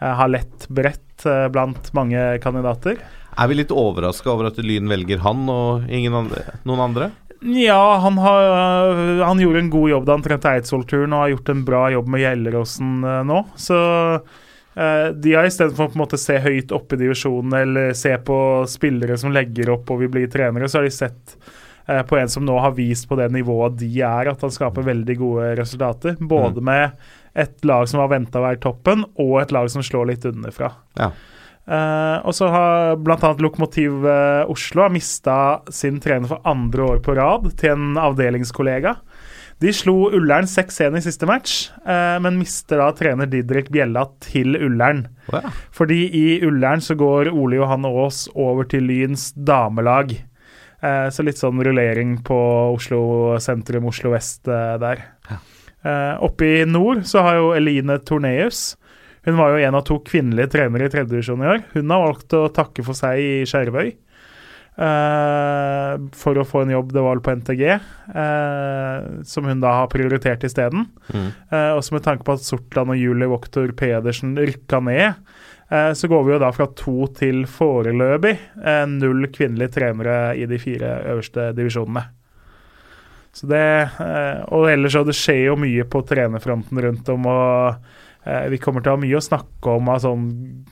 har 0.00 0.28
lett 0.32 0.64
brett 0.72 1.26
eh, 1.26 1.46
blant 1.52 1.92
mange 1.96 2.38
kandidater. 2.42 2.98
Er 3.36 3.48
vi 3.50 3.58
litt 3.58 3.72
overraska 3.72 4.30
over 4.32 4.48
at 4.50 4.58
Lyn 4.64 4.88
velger 4.88 5.20
han 5.24 5.44
og 5.52 5.88
ingen 5.92 6.14
andre, 6.16 6.44
noen 6.64 6.84
andre? 6.88 7.10
Ja, 7.46 7.98
han, 8.02 8.18
har, 8.18 8.42
øh, 8.42 9.24
han 9.26 9.38
gjorde 9.38 9.58
en 9.58 9.70
god 9.70 9.90
jobb 9.90 10.06
da 10.06 10.16
han 10.16 10.24
trente 10.24 10.50
Eidsvoll-turen 10.50 11.12
og 11.14 11.22
har 11.22 11.34
gjort 11.34 11.52
en 11.52 11.62
bra 11.68 11.82
jobb 11.94 12.08
med 12.10 12.22
Gjelleråsen 12.24 12.96
øh, 13.06 13.20
nå. 13.28 13.42
Så 13.60 13.78
eh, 14.14 15.12
de 15.14 15.34
har 15.36 15.46
istedenfor 15.46 15.92
å 15.92 16.00
måte 16.00 16.18
se 16.18 16.40
høyt 16.42 16.74
oppe 16.74 16.98
i 16.98 17.04
divisjonen 17.04 17.54
eller 17.60 17.94
se 17.98 18.16
på 18.18 18.38
spillere 18.70 19.18
som 19.20 19.34
legger 19.34 19.70
opp 19.76 19.94
og 19.94 20.02
vil 20.02 20.10
bli 20.16 20.26
trenere, 20.32 20.66
så 20.66 20.80
har 20.80 20.88
de 20.88 20.96
sett 20.96 21.36
eh, 21.86 22.02
på 22.08 22.18
en 22.18 22.32
som 22.32 22.46
nå 22.46 22.58
har 22.64 22.74
vist 22.74 23.06
på 23.06 23.20
det 23.20 23.30
nivået 23.36 23.78
de 23.78 23.92
er, 24.00 24.32
at 24.32 24.42
han 24.42 24.56
skaper 24.58 24.90
veldig 24.90 25.18
gode 25.22 25.54
resultater. 25.60 26.18
Både 26.18 26.64
med 26.66 26.98
et 27.36 27.56
lag 27.68 27.86
som 27.86 28.02
har 28.02 28.10
venta 28.10 28.40
å 28.40 28.46
være 28.48 28.62
toppen, 28.64 29.06
og 29.22 29.38
et 29.44 29.54
lag 29.54 29.70
som 29.70 29.84
slår 29.86 30.10
litt 30.10 30.26
underfra. 30.26 30.72
Ja. 30.98 31.12
Eh, 31.66 32.18
og 32.22 32.34
så 32.36 32.48
har 32.52 32.98
bl.a. 33.02 33.30
Lokomotiv 33.42 34.04
uh, 34.06 34.46
Oslo 34.50 34.84
har 34.84 34.92
mista 34.94 35.38
sin 35.74 35.98
trener 36.02 36.30
for 36.30 36.44
andre 36.46 36.84
år 36.92 37.00
på 37.02 37.16
rad 37.18 37.48
til 37.58 37.74
en 37.74 37.96
avdelingskollega. 37.98 38.94
De 39.62 39.72
slo 39.72 40.10
Ullern 40.14 40.46
6-1 40.46 40.98
i 40.98 41.02
siste 41.02 41.26
match, 41.26 41.70
uh, 41.88 42.20
men 42.22 42.38
mister 42.38 42.78
da 42.82 42.90
trener 42.94 43.30
Didrik 43.32 43.72
Bjella 43.74 44.04
til 44.22 44.54
Ullern. 44.60 45.06
Ja. 45.32 45.42
Fordi 45.74 46.04
i 46.06 46.26
Ullern 46.46 46.84
så 46.84 46.94
går 46.98 47.32
Ole 47.32 47.58
Johan 47.58 47.88
Aas 47.88 48.26
over 48.34 48.68
til 48.70 48.86
Lyns 48.86 49.32
damelag. 49.34 50.14
Så 50.86 51.24
litt 51.24 51.38
sånn 51.40 51.58
rullering 51.64 52.18
på 52.22 52.36
Oslo 52.76 53.00
sentrum, 53.42 53.88
Oslo 53.88 54.12
vest 54.12 54.44
der. 54.46 55.00
Eh, 55.86 56.14
oppe 56.24 56.46
i 56.46 56.64
nord 56.66 57.04
så 57.06 57.22
har 57.22 57.38
jo 57.38 57.52
Eline 57.54 57.98
Torneus 58.02 58.74
Hun 59.26 59.38
var 59.38 59.52
jo 59.52 59.62
en 59.66 59.74
av 59.74 59.84
to 59.86 59.98
kvinnelige 60.06 60.52
trenere 60.54 60.86
i 60.86 60.92
tredjedivisjon 60.92 61.42
i 61.42 61.52
år. 61.56 61.62
Hun 61.74 61.90
har 61.90 62.04
valgt 62.04 62.36
å 62.38 62.46
takke 62.54 62.84
for 62.86 62.98
seg 62.98 63.22
i 63.22 63.30
Skjervøy. 63.48 63.94
Uh, 64.76 65.96
for 66.12 66.36
å 66.36 66.44
få 66.44 66.62
en 66.62 66.74
jobb 66.74 66.90
det 66.92 67.00
var 67.00 67.22
på 67.24 67.32
NTG, 67.40 67.62
uh, 68.12 68.96
som 69.24 69.48
hun 69.48 69.62
da 69.62 69.72
har 69.80 69.88
prioritert 69.88 70.44
isteden. 70.44 70.84
Mm. 71.08 71.30
Uh, 71.48 71.72
også 71.78 71.96
med 71.96 72.04
tanke 72.04 72.26
på 72.28 72.36
at 72.36 72.44
Sortland 72.44 72.92
og 72.92 73.00
Julie 73.00 73.30
Voktor 73.30 73.72
Pedersen 73.78 74.36
rykka 74.36 74.82
ned, 74.84 75.16
eh, 75.68 75.92
så 75.92 76.08
går 76.08 76.24
vi 76.24 76.34
jo 76.34 76.42
da 76.42 76.52
fra 76.54 76.68
to 76.78 77.08
til 77.16 77.44
foreløpig 77.50 78.34
eh, 78.36 78.84
null 78.90 79.26
kvinnelige 79.34 79.76
trenere 79.78 80.36
i 80.38 80.46
de 80.46 80.60
fire 80.62 80.92
øverste 81.12 81.50
divisjonene. 81.56 82.04
Så 83.36 83.48
det, 83.50 83.64
eh, 84.00 84.44
og 84.54 84.70
ellers 84.70 84.94
så 84.96 85.02
det 85.04 85.16
skjer 85.16 85.42
jo 85.50 85.60
mye 85.60 85.84
på 85.92 86.00
trenerfronten 86.08 86.80
rundt 86.84 87.10
om, 87.12 87.26
og 87.28 87.68
eh, 87.68 88.04
vi 88.50 88.58
kommer 88.62 88.82
til 88.82 88.90
å 88.92 88.96
ha 88.96 89.02
mye 89.02 89.18
å 89.18 89.22
snakke 89.22 89.74
om. 89.78 89.90
sånn, 90.02 90.24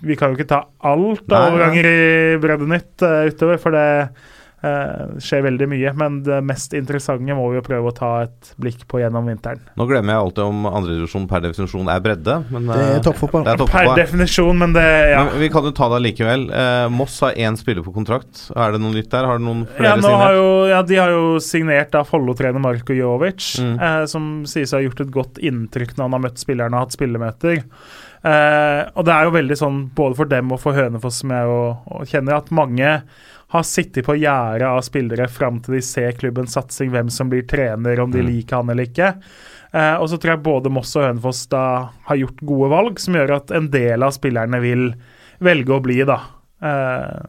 vi 0.02 0.16
kan 0.18 0.32
jo 0.32 0.38
ikke 0.38 0.50
ta 0.50 0.62
alt 0.90 1.30
av 1.30 1.52
overganger 1.52 1.86
i 1.86 1.98
Breddenytt 2.42 3.04
eh, 3.06 3.28
utover, 3.30 3.60
for 3.62 3.76
det 3.76 3.86
eh, 4.64 5.18
skjer 5.20 5.42
veldig 5.44 5.66
mye. 5.70 5.92
Men 6.00 6.22
det 6.26 6.38
mest 6.48 6.72
interessante 6.78 7.36
må 7.36 7.44
vi 7.52 7.58
jo 7.60 7.64
prøve 7.66 7.90
å 7.92 7.94
ta 7.96 8.10
et 8.24 8.52
blikk 8.60 8.86
på 8.90 9.02
gjennom 9.02 9.28
vinteren. 9.28 9.60
Nå 9.76 9.86
glemmer 9.90 10.14
jeg 10.16 10.22
alltid 10.24 10.42
om 10.46 10.66
andredivisjon 10.70 11.28
per 11.30 11.44
definisjon 11.44 11.90
er 11.92 12.00
bredde. 12.04 12.38
Men, 12.54 12.66
Det 12.72 12.78
er 12.80 12.94
eh, 12.96 13.02
toppfotball. 13.06 13.46
Er 13.52 13.62
Per 13.74 13.90
definisjon, 13.98 14.56
men 14.64 14.72
det 14.76 14.86
ja. 15.12 15.24
Men 15.28 15.40
vi 15.44 15.50
kan 15.52 15.68
jo 15.68 15.74
ta 15.76 15.88
det 15.94 16.00
likevel. 16.06 16.46
Eh, 16.50 16.88
Moss 16.94 17.18
har 17.24 17.36
én 17.36 17.58
spiller 17.60 17.84
på 17.86 17.92
kontrakt. 17.94 18.46
Er 18.56 18.72
det 18.76 18.80
noe 18.82 18.94
nytt 18.96 19.10
der? 19.12 19.28
Har 19.28 19.38
du 19.38 19.44
noen 19.44 19.66
flere 19.76 19.92
Ja, 19.92 19.96
nå 20.00 20.08
har 20.14 20.32
signert? 20.32 20.38
jo, 20.40 20.48
ja, 20.72 20.82
De 20.82 20.96
har 21.02 21.10
jo 21.14 21.24
signert 21.44 21.90
da 21.94 22.02
Follo-trener 22.08 22.60
Marko 22.62 22.94
Jovic, 22.96 23.52
Mm. 23.60 23.76
eh, 23.80 24.06
som 24.06 24.44
sies 24.46 24.72
å 24.72 24.78
ha 24.78 24.82
gjort 24.88 25.00
et 25.04 25.10
godt 25.14 25.38
inntrykk 25.38 25.94
når 25.96 26.02
han 26.08 26.12
har 26.16 26.24
møtt 26.30 26.38
spillerne 26.42 26.74
og 26.74 26.86
hatt 26.88 26.96
spillemøter. 26.96 27.62
Eh, 28.24 28.80
og 28.96 29.04
det 29.04 29.12
er 29.12 29.26
jo 29.28 29.34
veldig 29.34 29.56
sånn 29.60 29.78
både 29.94 30.16
for 30.16 30.30
dem 30.30 30.52
og 30.54 30.60
for 30.62 30.72
Hønefoss, 30.76 31.18
som 31.20 31.30
jeg 31.34 31.44
jo 31.44 31.58
og 31.92 32.06
kjenner, 32.08 32.38
at 32.38 32.50
mange 32.56 32.94
har 33.54 33.62
sittet 33.66 34.04
på 34.06 34.16
gjerdet 34.18 34.66
av 34.66 34.80
spillere 34.82 35.28
fram 35.30 35.60
til 35.62 35.76
de 35.78 35.82
ser 35.86 36.16
klubbens 36.18 36.56
satsing, 36.58 36.90
hvem 36.94 37.10
som 37.14 37.28
blir 37.30 37.44
trener, 37.48 38.00
om 38.02 38.10
de 38.10 38.20
Mm. 38.24 38.26
liker 38.32 38.56
han 38.58 38.70
eller 38.74 38.88
ikke. 38.90 39.12
Eh, 39.74 39.94
og 40.00 40.08
så 40.10 40.18
tror 40.18 40.34
jeg 40.34 40.42
både 40.42 40.70
Moss 40.74 40.94
og 40.98 41.04
Hønefoss 41.06 41.44
da 41.50 41.62
har 42.08 42.16
gjort 42.18 42.42
gode 42.46 42.70
valg, 42.70 42.98
som 43.02 43.14
gjør 43.14 43.36
at 43.36 43.50
en 43.54 43.68
del 43.70 44.02
av 44.02 44.10
spillerne 44.14 44.60
vil 44.62 44.88
velge 45.42 45.70
å 45.74 45.80
bli, 45.82 46.00
da. 46.06 46.20
Eh, 46.62 47.22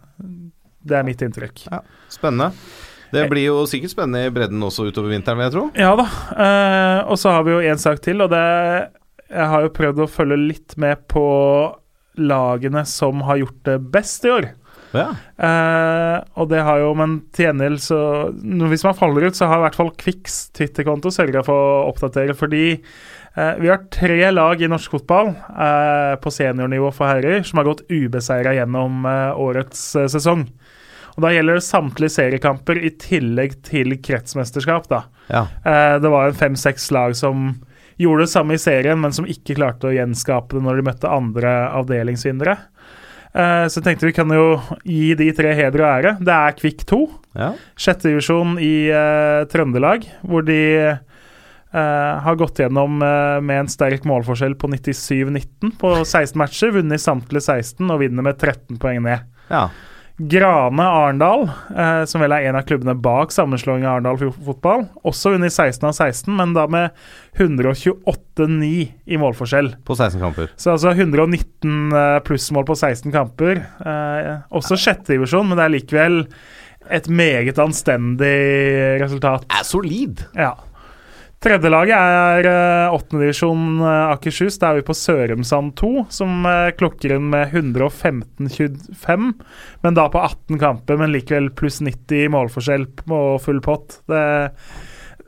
det 0.86 0.98
er 1.00 1.04
mitt 1.08 1.22
inntrykk. 1.26 1.64
Spennende. 2.10 2.52
Det 3.12 3.30
blir 3.30 3.46
jo 3.48 3.64
sikkert 3.70 3.94
spennende 3.94 4.26
i 4.28 4.34
bredden 4.34 4.62
også 4.66 4.90
utover 4.92 5.10
vinteren, 5.14 5.38
vil 5.40 5.46
jeg 5.48 5.54
tro. 5.56 5.66
Ja 5.78 5.96
da. 5.96 6.06
eh, 6.36 7.00
og 7.10 7.18
så 7.22 7.32
har 7.32 7.44
vi 7.46 7.52
jo 7.56 7.62
én 7.62 7.80
sak 7.80 8.02
til, 8.02 8.22
og 8.22 8.30
det 8.34 8.92
Jeg 9.30 9.48
har 9.50 9.62
jo 9.64 9.70
prøvd 9.74 10.00
å 10.04 10.10
følge 10.10 10.38
litt 10.38 10.76
med 10.78 11.08
på 11.10 11.24
lagene 12.18 12.86
som 12.88 13.22
har 13.26 13.38
gjort 13.42 13.64
det 13.68 13.80
best 13.92 14.24
i 14.26 14.30
år. 14.30 14.50
Ja. 14.98 15.08
Eh, 15.48 16.18
og 16.40 16.50
det 16.52 16.62
har 16.66 16.80
jo, 16.82 16.94
men 16.98 17.18
til 17.36 17.50
gjengjeld 17.50 17.82
så 17.84 18.00
Hvis 18.72 18.86
man 18.88 18.98
faller 18.98 19.28
ut, 19.28 19.38
så 19.38 19.50
har 19.52 19.60
i 19.60 19.66
hvert 19.66 19.78
fall 19.80 19.92
Kvikks 20.00 20.38
Twitter-konto 20.56 21.12
sørga 21.14 21.44
for 21.46 21.56
å 21.56 21.90
oppdatere, 21.92 22.36
fordi 22.38 22.66
eh, 22.76 23.54
vi 23.62 23.72
har 23.72 23.86
tre 23.94 24.32
lag 24.32 24.62
i 24.62 24.70
norsk 24.72 24.98
fotball 24.98 25.34
eh, 25.36 26.16
på 26.22 26.34
seniornivå 26.34 26.92
for 26.96 27.12
herrer 27.12 27.44
som 27.48 27.62
har 27.62 27.70
gått 27.70 27.86
ubeseira 27.92 28.56
gjennom 28.58 29.06
eh, 29.10 29.44
årets 29.48 29.88
eh, 30.00 30.10
sesong. 30.12 30.48
Og 31.16 31.24
Da 31.24 31.32
gjelder 31.32 31.60
det 31.60 31.68
samtlige 31.68 32.12
seriekamper 32.12 32.82
i 32.84 32.92
tillegg 33.00 33.62
til 33.64 33.96
kretsmesterskap. 34.04 34.90
da. 34.92 35.06
ja. 35.32 35.46
Eh, 35.64 35.96
det 36.04 36.12
var 36.12 36.28
en 36.28 36.42
fem-seks 36.42 36.92
lag 36.92 37.16
som 37.16 37.54
gjorde 37.98 38.26
det 38.26 38.32
samme 38.34 38.58
i 38.58 38.60
serien, 38.60 39.00
men 39.00 39.14
som 39.16 39.28
ikke 39.28 39.56
klarte 39.56 39.88
å 39.88 39.96
gjenskape 39.96 40.58
det 40.58 40.64
når 40.66 40.80
de 40.80 40.88
møtte 40.90 41.12
andre 41.12 41.54
avdelingsvinnere. 41.80 42.58
Eh, 43.36 43.66
så 43.68 43.82
tenkte 43.84 44.08
vi 44.08 44.16
kan 44.16 44.32
jo 44.32 44.60
gi 44.88 45.10
de 45.20 45.28
tre 45.36 45.52
heder 45.58 45.84
og 45.84 45.90
ære. 45.90 46.16
Det 46.24 46.36
er 46.36 46.56
Kvikk 46.56 46.86
2, 46.88 47.02
ja. 47.36 47.50
sjette 47.76 48.08
divisjon 48.08 48.56
i 48.64 48.88
uh, 48.94 49.44
Trøndelag, 49.52 50.08
hvor 50.24 50.46
de 50.48 50.62
Uh, 51.76 52.22
har 52.24 52.38
gått 52.40 52.62
gjennom 52.62 53.02
uh, 53.04 53.42
med 53.44 53.66
en 53.66 53.68
sterk 53.68 54.06
målforskjell 54.08 54.54
på 54.56 54.70
97-19 54.72 55.74
på 55.82 55.90
16 56.06 56.38
matcher. 56.40 56.72
Vunnet 56.72 57.04
samtlige 57.04 57.44
16 57.52 57.90
og 57.92 58.00
vinner 58.00 58.24
med 58.24 58.38
13 58.38 58.78
poeng 58.80 59.02
ned. 59.04 59.26
Ja. 59.50 59.66
Grane 60.18 60.84
Arendal, 60.84 61.50
eh, 61.76 62.06
som 62.08 62.22
vel 62.24 62.32
er 62.32 62.46
en 62.48 62.56
av 62.56 62.64
klubbene 62.68 62.96
bak 62.96 63.34
sammenslåingen 63.36 63.88
av 63.90 63.98
Arendal 63.98 64.32
fotball, 64.32 64.86
også 65.04 65.34
under 65.36 65.52
16 65.52 65.90
av 65.90 65.92
16, 65.92 66.30
men 66.38 66.54
da 66.56 66.64
med 66.72 66.94
128-9 67.36 68.70
i 69.12 69.20
målforskjell. 69.20 69.74
På 69.84 69.98
16 69.98 70.22
kamper. 70.24 70.54
Så 70.56 70.72
altså 70.76 70.94
119 70.96 71.92
eh, 71.92 72.20
plussmål 72.24 72.68
på 72.70 72.78
16 72.80 73.12
kamper. 73.12 73.60
Eh, 73.84 74.32
også 74.56 74.80
sjettedivisjon, 74.80 75.50
men 75.50 75.60
det 75.60 75.66
er 75.66 75.76
likevel 75.76 76.22
et 76.96 77.10
meget 77.12 77.60
anstendig 77.60 78.38
resultat. 79.02 79.44
Er 79.52 79.68
solid. 79.68 80.24
Ja. 80.38 80.54
Tredjelaget 81.46 81.94
er 81.94 82.48
uh, 82.50 82.96
åttendedivisjon 82.96 83.66
uh, 83.84 84.16
Akershus. 84.16 84.58
Da 84.58 84.72
er 84.72 84.80
vi 84.80 84.86
på 84.88 84.96
Sørumsand 84.98 85.76
2, 85.78 85.92
som 86.10 86.48
eh, 86.50 86.72
klokker 86.80 87.14
inn 87.20 87.28
med 87.30 87.54
115-25. 87.54 89.28
Men 89.86 89.98
da 89.98 90.08
på 90.10 90.24
18 90.26 90.58
kamper, 90.62 90.98
men 90.98 91.14
likevel 91.14 91.52
pluss 91.54 91.78
90 91.86 92.26
i 92.26 92.32
målforskjell 92.34 92.88
og 93.06 93.38
full 93.46 93.62
pott. 93.66 94.00
Det, 94.10 94.24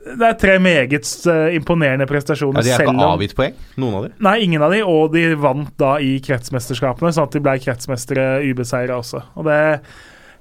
det 0.08 0.26
er 0.32 0.36
tre 0.42 0.58
meget 0.62 1.06
eh, 1.30 1.54
imponerende 1.60 2.06
prestasjoner. 2.10 2.66
Ja, 2.66 2.66
de 2.66 2.74
er 2.74 2.86
ikke 2.88 2.96
om- 2.96 3.06
avgitt 3.12 3.38
poeng, 3.38 3.56
noen 3.78 3.96
av 4.00 4.06
de. 4.08 4.12
Nei, 4.26 4.36
ingen 4.48 4.66
av 4.66 4.74
de, 4.74 4.82
og 4.82 5.14
de 5.14 5.24
vant 5.38 5.70
da 5.78 5.96
i 6.02 6.16
kretsmesterskapene, 6.24 7.14
sånn 7.14 7.30
at 7.30 7.38
de 7.38 7.46
ble 7.46 7.58
kretsmestere 7.62 8.28
ubeseira 8.50 8.98
også. 8.98 9.22
Og 9.38 9.46
det, 9.46 9.58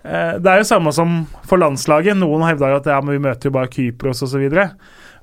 eh, 0.08 0.38
det 0.42 0.54
er 0.56 0.64
jo 0.64 0.70
samme 0.74 0.94
som 0.96 1.20
for 1.46 1.62
landslaget. 1.62 2.18
Noen 2.18 2.50
hevder 2.50 2.80
at 2.80 2.90
ja, 2.90 2.98
men 3.02 3.20
vi 3.20 3.26
møter 3.30 3.52
jo 3.52 3.58
bare 3.60 3.70
Kypros 3.78 4.26
osv. 4.26 4.50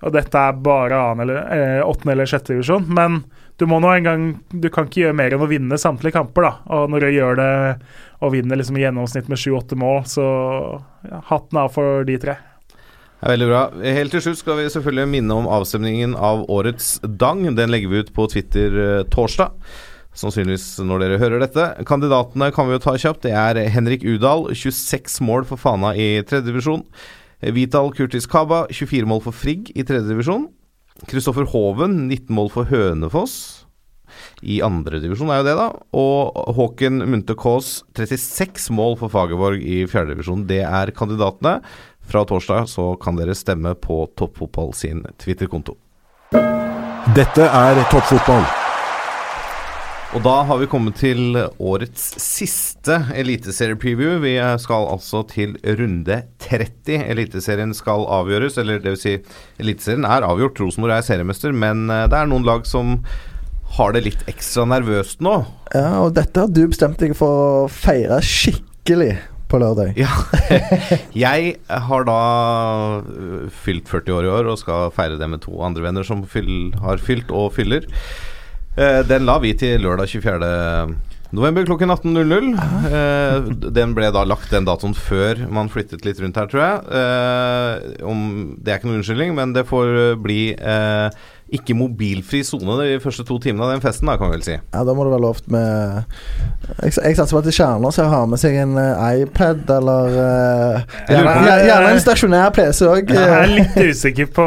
Og, 0.05 0.13
dette 0.13 0.37
er 0.37 0.59
bare 0.61 0.99
annen 1.01 1.25
eller, 1.25 1.41
eh, 1.55 1.81
åttende 1.81 2.13
eller 2.13 2.29
sjette 2.29 2.53
divisjon. 2.53 2.87
Men 2.93 3.23
du 3.57 3.67
må 3.71 3.79
nå 3.81 3.89
en 3.95 4.05
gang 4.05 4.25
Du 4.51 4.69
kan 4.69 4.89
ikke 4.89 5.05
gjøre 5.05 5.17
mer 5.17 5.35
enn 5.35 5.45
å 5.45 5.49
vinne 5.49 5.79
samtlige 5.81 6.19
kamper, 6.19 6.43
da. 6.43 6.53
Og 6.77 6.91
når 6.93 7.07
du 7.07 7.11
gjør 7.15 7.39
det 7.41 7.53
og 8.25 8.33
vinner 8.33 8.57
liksom 8.57 8.79
i 8.79 8.85
gjennomsnitt 8.85 9.29
med 9.29 9.41
sju-åtte 9.41 9.77
mål, 9.77 10.05
så 10.09 10.27
ja, 11.05 11.21
hatten 11.29 11.61
av 11.61 11.73
for 11.75 12.05
de 12.09 12.17
tre. 12.21 12.37
Er 13.25 13.35
veldig 13.35 13.49
bra. 13.49 13.65
Helt 13.97 14.13
til 14.13 14.21
slutt 14.21 14.41
skal 14.41 14.59
vi 14.61 14.69
selvfølgelig 14.73 15.09
minne 15.09 15.37
om 15.41 15.49
avstemningen 15.49 16.17
av 16.17 16.45
årets 16.53 16.99
Dang. 17.05 17.45
Den 17.57 17.73
legger 17.73 17.93
vi 17.93 18.05
ut 18.05 18.15
på 18.17 18.27
Twitter 18.33 18.79
eh, 18.85 19.05
torsdag. 19.13 19.55
Sannsynligvis 20.15 20.79
når 20.87 21.03
dere 21.03 21.21
hører 21.23 21.43
dette. 21.43 21.69
Kandidatene 21.89 22.51
kan 22.55 22.69
vi 22.69 22.77
jo 22.77 22.83
ta 22.85 22.95
kjapt. 23.01 23.25
Det 23.25 23.33
er 23.35 23.59
Henrik 23.75 24.05
Udal, 24.07 24.51
26 24.55 25.21
mål 25.27 25.49
for 25.49 25.61
Fana 25.61 25.95
i 25.97 26.21
tredje 26.23 26.53
divisjon. 26.53 26.85
Vital 27.41 27.91
Kurtis 27.97 28.29
Kaba, 28.31 28.65
24 28.71 29.09
mål 29.09 29.25
for 29.27 29.37
Frigg 29.37 29.73
i 29.75 29.85
tredje 29.87 30.09
divisjon. 30.11 30.49
Kristoffer 31.11 31.47
Hoven, 31.51 32.05
19 32.09 32.35
mål 32.37 32.51
for 32.55 32.71
Hønefoss. 32.71 33.37
I 34.47 34.61
andre 34.63 35.01
divisjon 35.03 35.33
er 35.33 35.41
jo 35.41 35.47
det, 35.49 35.55
da. 35.59 35.69
Og 35.99 36.55
Håken 36.57 37.03
Munthe 37.11 37.37
Kaas, 37.39 37.81
36 37.99 38.71
mål 38.75 38.99
for 39.01 39.13
Fagerborg 39.13 39.63
i 39.65 39.83
fjerde 39.91 40.15
divisjon. 40.15 40.47
Det 40.49 40.63
er 40.65 40.95
kandidatene. 40.97 41.59
Fra 42.05 42.25
torsdag 42.29 42.69
så 42.71 42.93
kan 43.01 43.17
dere 43.19 43.37
stemme 43.37 43.75
på 43.75 44.05
Toppfotball 44.19 44.75
sin 44.77 45.03
Twitter-konto. 45.19 45.79
Dette 47.15 47.49
er 47.49 47.81
toppfotball. 47.93 48.64
Og 50.15 50.23
da 50.23 50.35
har 50.47 50.61
vi 50.61 50.69
kommet 50.71 50.95
til 51.01 51.35
årets 51.59 52.03
siste 52.23 53.01
eliteserie-preview. 53.19 54.21
Vi 54.23 54.37
skal 54.63 54.87
altså 54.93 55.25
til 55.27 55.57
runde 55.67 56.21
30. 56.45 57.01
Eliteserien 57.11 57.73
skal 57.75 58.07
avgjøres, 58.07 58.55
eller 58.63 58.79
det 58.79 58.93
vil 58.93 59.01
si, 59.01 59.15
Eliteserien 59.59 60.07
er 60.07 60.23
avgjort. 60.23 60.61
Rosenborg 60.63 60.95
er 60.95 61.03
seriemester, 61.03 61.51
men 61.51 61.89
eh, 61.91 62.05
det 62.07 62.21
er 62.21 62.31
noen 62.31 62.47
lag 62.47 62.63
som 62.71 63.01
har 63.75 63.97
det 63.97 64.05
litt 64.05 64.23
ekstra 64.31 64.69
nervøst 64.71 65.25
nå. 65.25 65.33
Ja, 65.75 66.05
og 66.05 66.13
dette 66.15 66.45
har 66.45 66.53
du 66.53 66.63
bestemt 66.63 67.03
deg 67.03 67.17
for 67.19 67.65
å 67.65 67.65
feire 67.67 68.21
skikkelig 68.23 69.17
på 69.51 69.59
lørdag. 69.65 69.99
Ja. 69.99 70.13
Jeg 71.27 71.57
har 71.89 72.07
da 72.07 72.21
øh, 73.03 73.51
fylt 73.67 73.91
40 73.91 74.15
år 74.15 74.31
i 74.31 74.33
år 74.37 74.53
og 74.53 74.63
skal 74.63 74.95
feire 74.95 75.19
det 75.19 75.31
med 75.35 75.43
to 75.43 75.59
andre 75.67 75.89
venner 75.89 76.07
som 76.07 76.23
fyll, 76.23 76.71
har 76.87 77.03
fylt 77.03 77.35
og 77.35 77.51
fyller. 77.59 77.91
Eh, 78.77 79.03
Den 79.07 79.27
la 79.29 79.37
vi 79.43 79.53
til 79.59 79.83
lørdag 79.85 80.09
24. 80.11 80.97
november 81.35 81.67
klokken 81.67 81.91
18.00. 81.95 82.49
Eh, 82.91 83.49
Den 83.75 83.95
ble 83.95 84.11
da 84.15 84.25
lagt 84.27 84.51
den 84.55 84.67
datoen 84.67 84.95
før 84.99 85.45
man 85.51 85.71
flyttet 85.71 86.05
litt 86.07 86.21
rundt 86.23 86.39
her, 86.41 86.51
tror 86.51 86.65
jeg. 86.65 86.81
Eh, 87.01 88.05
Om, 88.07 88.25
det 88.59 88.73
er 88.75 88.81
ikke 88.81 88.91
noen 88.91 89.01
unnskyldning, 89.03 89.35
men 89.39 89.55
det 89.55 89.67
får 89.71 90.17
bli 90.23 90.41
ikke 91.53 91.75
mobilfri 91.77 92.41
sone 92.47 92.79
de 92.81 92.97
første 93.05 93.25
to 93.29 93.37
timene 93.43 93.67
av 93.67 93.75
den 93.75 93.83
festen, 93.85 94.09
da, 94.09 94.17
kan 94.17 94.31
vi 94.31 94.39
vel 94.39 94.45
si. 94.47 94.55
Ja, 94.57 94.85
Da 94.85 94.95
må 94.97 95.05
det 95.05 95.13
være 95.13 95.23
lovt 95.23 95.51
med 95.53 96.05
Jeg, 96.81 96.95
jeg 96.97 97.19
satser 97.19 97.37
på 97.37 97.43
at 97.43 97.51
er 97.53 97.93
som 97.93 98.09
har 98.11 98.25
med 98.31 98.41
seg 98.41 98.57
en 98.63 98.79
eh, 98.81 99.21
iPad 99.23 99.69
eller 99.75 100.17
uh, 100.17 100.95
gjerne, 101.11 101.91
en 101.93 102.01
stasjonær 102.01 102.55
PC 102.57 102.81
òg. 102.89 103.13
Jeg 103.13 103.35
er 103.37 103.53
litt 103.53 103.77
usikker 103.77 104.31
på 104.35 104.47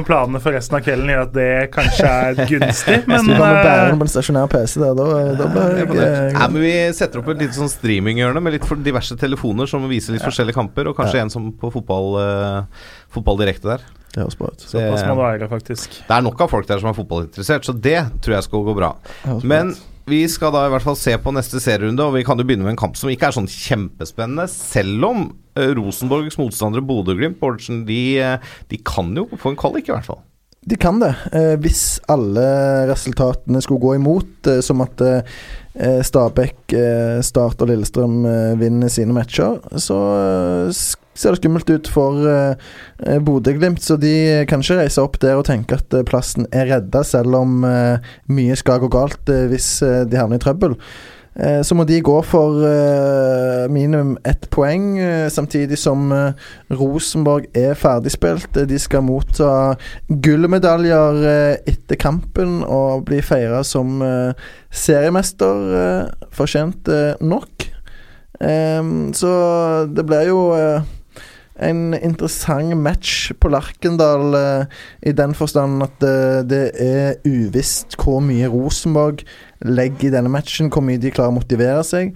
om 0.00 0.06
planene 0.06 0.40
for 0.42 0.56
resten 0.56 0.78
av 0.78 0.84
kvelden 0.84 1.12
gjør 1.12 1.26
at 1.26 1.34
det 1.36 1.50
kanskje 1.74 2.08
er 2.08 2.40
gunstig, 2.50 2.96
Hvis 3.04 3.10
men 3.10 3.28
du 3.28 3.34
kommer 3.34 3.60
eh, 3.60 3.66
bærende 3.66 4.00
på 4.00 4.08
en 4.08 4.12
stasjonær 4.14 4.50
PC 4.52 4.80
der, 4.80 4.96
da, 4.96 5.20
da 5.38 5.50
blir 5.52 5.68
jeg 5.82 6.32
eh, 6.32 6.40
men 6.40 6.64
Vi 6.64 6.72
setter 6.96 7.22
opp 7.22 7.30
et 7.34 7.44
lite 7.44 7.58
sånn 7.58 7.72
streaminghjørne 7.72 8.42
med 8.44 8.56
litt 8.56 8.66
for 8.68 8.80
diverse 8.80 9.16
telefoner 9.20 9.70
som 9.70 9.84
viser 9.90 10.16
litt 10.16 10.24
forskjellige 10.24 10.56
kamper, 10.56 10.90
og 10.90 10.98
kanskje 10.98 11.22
en 11.24 11.32
som 11.32 11.50
på 11.60 11.72
fotball, 11.76 12.10
eh, 12.24 12.88
fotball 13.14 13.40
direkte 13.42 13.74
der. 13.74 13.84
Det 14.72 14.80
er. 14.82 14.90
Det, 14.90 14.96
det 15.06 15.14
være, 15.20 15.38
det 16.08 16.16
er 16.16 16.24
nok 16.26 16.40
av 16.42 16.50
folk 16.50 16.66
der 16.66 16.80
som 16.82 16.90
er 16.90 16.96
fotballinteressert, 16.98 17.68
så 17.68 17.74
det 17.76 18.00
tror 18.24 18.36
jeg 18.38 18.48
skal 18.48 18.64
gå 18.66 18.74
bra. 18.74 18.94
Men 19.46 19.70
vi 20.10 20.24
skal 20.32 20.50
da 20.50 20.64
i 20.66 20.72
hvert 20.72 20.82
fall 20.82 20.96
se 20.98 21.14
på 21.22 21.30
neste 21.36 21.60
serierunde, 21.62 22.02
og 22.02 22.16
vi 22.16 22.24
kan 22.26 22.38
jo 22.40 22.46
begynne 22.48 22.66
med 22.66 22.74
en 22.74 22.80
kamp 22.80 22.98
som 22.98 23.12
ikke 23.12 23.28
er 23.28 23.36
sånn 23.36 23.46
kjempespennende, 23.50 24.48
selv 24.50 25.06
om 25.06 25.28
eh, 25.54 25.70
Rosenborgs 25.78 26.40
motstandere 26.40 26.82
Bodø-Glimt 26.82 27.38
de, 27.86 28.00
eh, 28.18 28.56
de 28.72 28.80
kan 28.82 29.14
jo 29.14 29.28
få 29.38 29.52
en 29.52 29.60
kvalik, 29.60 29.86
i 29.86 29.94
hvert 29.94 30.08
fall. 30.10 30.24
De 30.68 30.76
kan 30.76 30.98
det, 31.00 31.14
eh, 31.32 31.54
hvis 31.56 32.00
alle 32.12 32.42
resultatene 32.90 33.62
skulle 33.64 33.80
gå 33.80 33.94
imot, 33.96 34.46
eh, 34.46 34.60
som 34.60 34.82
at 34.84 35.00
eh, 35.00 36.00
Stabæk, 36.04 36.74
Start 37.24 37.62
og 37.62 37.70
Lillestrøm 37.70 38.24
vinner 38.58 38.90
sine 38.92 39.14
matcher, 39.14 39.60
så 39.78 39.98
ser 41.14 41.36
det 41.36 41.38
skummelt 41.38 41.70
ut 41.70 41.88
for 41.88 42.26
Bodø-Glimt. 42.98 43.78
Så 43.78 43.94
de 44.02 44.42
kan 44.50 44.64
ikke 44.64 44.80
reise 44.80 45.00
opp 45.00 45.20
der 45.22 45.38
og 45.38 45.46
tenke 45.46 45.78
at 45.78 45.94
plassen 46.10 46.48
er 46.50 46.66
redda, 46.72 47.04
selv 47.06 47.38
om 47.38 47.62
mye 47.62 48.58
skal 48.58 48.82
gå 48.82 48.90
galt 48.92 49.30
hvis 49.30 49.70
de 50.10 50.18
havner 50.18 50.40
i 50.40 50.42
trøbbel. 50.42 50.74
Eh, 51.36 51.62
Så 51.62 51.74
må 51.78 51.84
de 51.86 52.00
gå 52.02 52.16
for 52.26 52.58
eh, 52.66 53.68
minimum 53.70 54.16
ett 54.26 54.48
poeng, 54.50 54.98
eh, 54.98 55.28
samtidig 55.30 55.78
som 55.78 56.10
Rosenborg 56.70 57.46
er 57.54 57.74
ferdigspilt. 57.78 58.58
De 58.68 58.78
skal 58.78 59.04
motta 59.06 59.76
gullmedaljer 60.10 61.60
etter 61.70 61.96
kampen 62.00 62.64
og 62.64 63.06
bli 63.06 63.20
feira 63.22 63.62
som 63.64 64.00
seriemester. 64.70 66.10
Fortjent 66.34 66.88
nok. 67.20 67.68
Så 68.40 69.30
det 69.92 70.06
blir 70.08 70.30
jo 70.30 70.40
en 71.60 71.94
interessant 71.94 72.72
match 72.80 73.32
på 73.40 73.50
Lerkendal 73.52 74.34
eh, 74.38 74.78
i 75.10 75.12
den 75.12 75.34
forstand 75.36 75.84
at 75.84 76.06
det 76.48 76.62
er 76.80 77.18
uvisst 77.28 77.98
hvor 78.00 78.22
mye 78.24 78.48
Rosenborg 78.48 79.26
legger 79.66 80.08
i 80.08 80.12
denne 80.14 80.32
matchen, 80.32 80.70
hvor 80.72 80.84
mye 80.84 81.00
de 81.00 81.12
klarer 81.14 81.32
å 81.32 81.38
motivere 81.40 81.82
seg, 81.86 82.14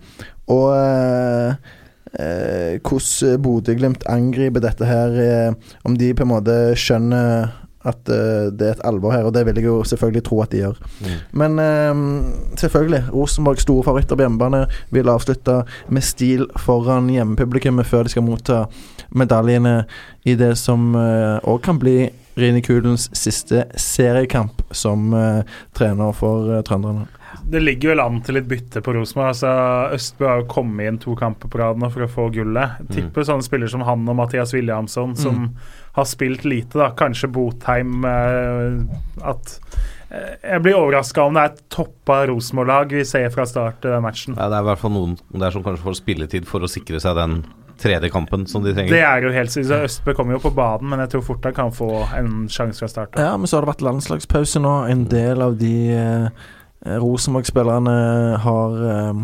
og 0.50 0.70
eh, 0.76 1.74
eh, 2.20 2.78
hvordan 2.80 3.42
Bodø-Glimt 3.44 4.06
angriper 4.10 4.64
dette 4.64 4.88
her, 4.88 5.20
eh, 5.20 5.76
om 5.84 5.98
de 5.98 6.14
på 6.14 6.24
en 6.24 6.32
måte 6.32 6.56
skjønner 6.78 7.52
at 7.84 8.08
eh, 8.08 8.48
det 8.48 8.68
er 8.68 8.76
et 8.78 8.84
alvor 8.88 9.12
her, 9.12 9.26
og 9.28 9.34
det 9.36 9.44
vil 9.44 9.60
jeg 9.60 9.68
jo 9.68 9.76
selvfølgelig 9.84 10.24
tro 10.24 10.40
at 10.40 10.54
de 10.54 10.62
gjør. 10.62 10.80
Men 11.36 11.60
eh, 11.60 12.02
selvfølgelig, 12.60 13.04
Rosenborg 13.12 13.60
store 13.60 13.84
favoritter 13.90 14.16
på 14.16 14.24
hjemmebane 14.24 14.64
vil 14.94 15.12
avslutte 15.12 15.60
med 15.92 16.06
stil 16.06 16.48
foran 16.64 17.12
hjemmepublikummet 17.12 17.88
før 17.88 18.08
de 18.08 18.14
skal 18.14 18.24
motta 18.24 18.64
medaljene 19.14 19.82
i 20.24 20.34
det 20.40 20.54
som 20.58 20.94
òg 20.96 21.60
kan 21.62 21.76
bli 21.78 22.08
Rini 22.35 22.62
Kulens 22.62 23.09
siste 23.16 23.66
seriekamp 23.78 24.62
som 24.74 25.12
uh, 25.15 25.43
trener 25.77 26.15
for 26.16 26.51
uh, 26.51 26.62
trønderne. 26.66 27.06
Det 27.44 27.61
ligger 27.61 27.93
vel 27.93 28.02
an 28.02 28.20
til 28.24 28.39
litt 28.39 28.47
bytte 28.51 28.81
på 28.85 28.94
Rosenborg. 28.94 29.32
Altså, 29.32 29.52
Østbø 29.94 30.28
har 30.28 30.43
jo 30.43 30.51
kommet 30.51 30.89
inn 30.89 31.01
to 31.02 31.16
kamper 31.19 31.51
på 31.51 31.61
rad 31.61 31.81
nå 31.82 31.90
for 31.93 32.06
å 32.06 32.11
få 32.11 32.28
gullet. 32.35 32.78
Jeg 32.85 32.98
tipper 32.98 33.27
sånne 33.27 33.47
spillere 33.47 33.73
som 33.73 33.85
han 33.86 34.06
og 34.09 34.19
Mathias 34.19 34.55
Williamson, 34.55 35.16
som 35.19 35.48
har 35.94 36.06
spilt 36.11 36.47
lite, 36.47 36.78
da. 36.78 36.93
Kanskje 36.98 37.31
Botheim 37.35 38.06
uh, 38.06 38.81
At 39.23 39.59
Jeg 40.15 40.62
blir 40.62 40.78
overraska 40.78 41.27
om 41.27 41.35
det 41.35 41.43
er 41.43 41.52
et 41.52 41.61
toppa 41.74 42.20
Rosenborg-lag 42.31 42.94
vi 42.94 43.02
ser 43.09 43.28
fra 43.35 43.47
start 43.51 43.86
i 43.86 43.90
den 43.90 44.06
matchen. 44.06 44.39
Ja, 44.39 44.48
det 44.51 44.61
er 44.61 44.66
i 44.66 44.70
hvert 44.70 44.82
fall 44.82 44.94
noen 44.94 45.19
der 45.35 45.55
som 45.55 45.66
kanskje 45.66 45.86
får 45.86 46.01
spilletid 46.01 46.48
for 46.51 46.62
å 46.62 46.70
sikre 46.70 47.02
seg 47.02 47.19
den 47.19 47.43
tredje 47.80 48.10
kampen 48.12 48.46
som 48.51 48.64
de 48.64 48.74
trenger. 48.74 48.94
Det 48.94 49.02
er 49.05 49.26
jo 49.26 49.32
helt 49.34 49.55
sykt. 49.55 49.68
Så 49.70 49.80
Østbø 49.86 50.14
kommer 50.16 50.36
jo 50.36 50.42
på 50.44 50.55
banen, 50.55 50.90
men 50.92 51.02
jeg 51.05 51.14
tror 51.14 51.26
fort 51.30 51.48
han 51.48 51.56
kan 51.56 51.74
få 51.74 51.90
en 52.16 52.44
sjanse 52.52 52.84
fra 52.84 52.90
start. 52.90 53.18
Ja, 53.20 53.34
men 53.36 53.51
så 53.51 53.59
har 53.59 53.66
det 53.66 53.74
vært 53.74 53.84
landslagspause 53.86 54.62
nå. 54.62 54.76
En 54.92 55.05
del 55.10 55.42
av 55.44 55.59
de 55.60 55.74
eh, 55.96 56.46
Rosenborg-spillerne 57.01 57.98
har 58.44 58.80
eh, 58.94 59.22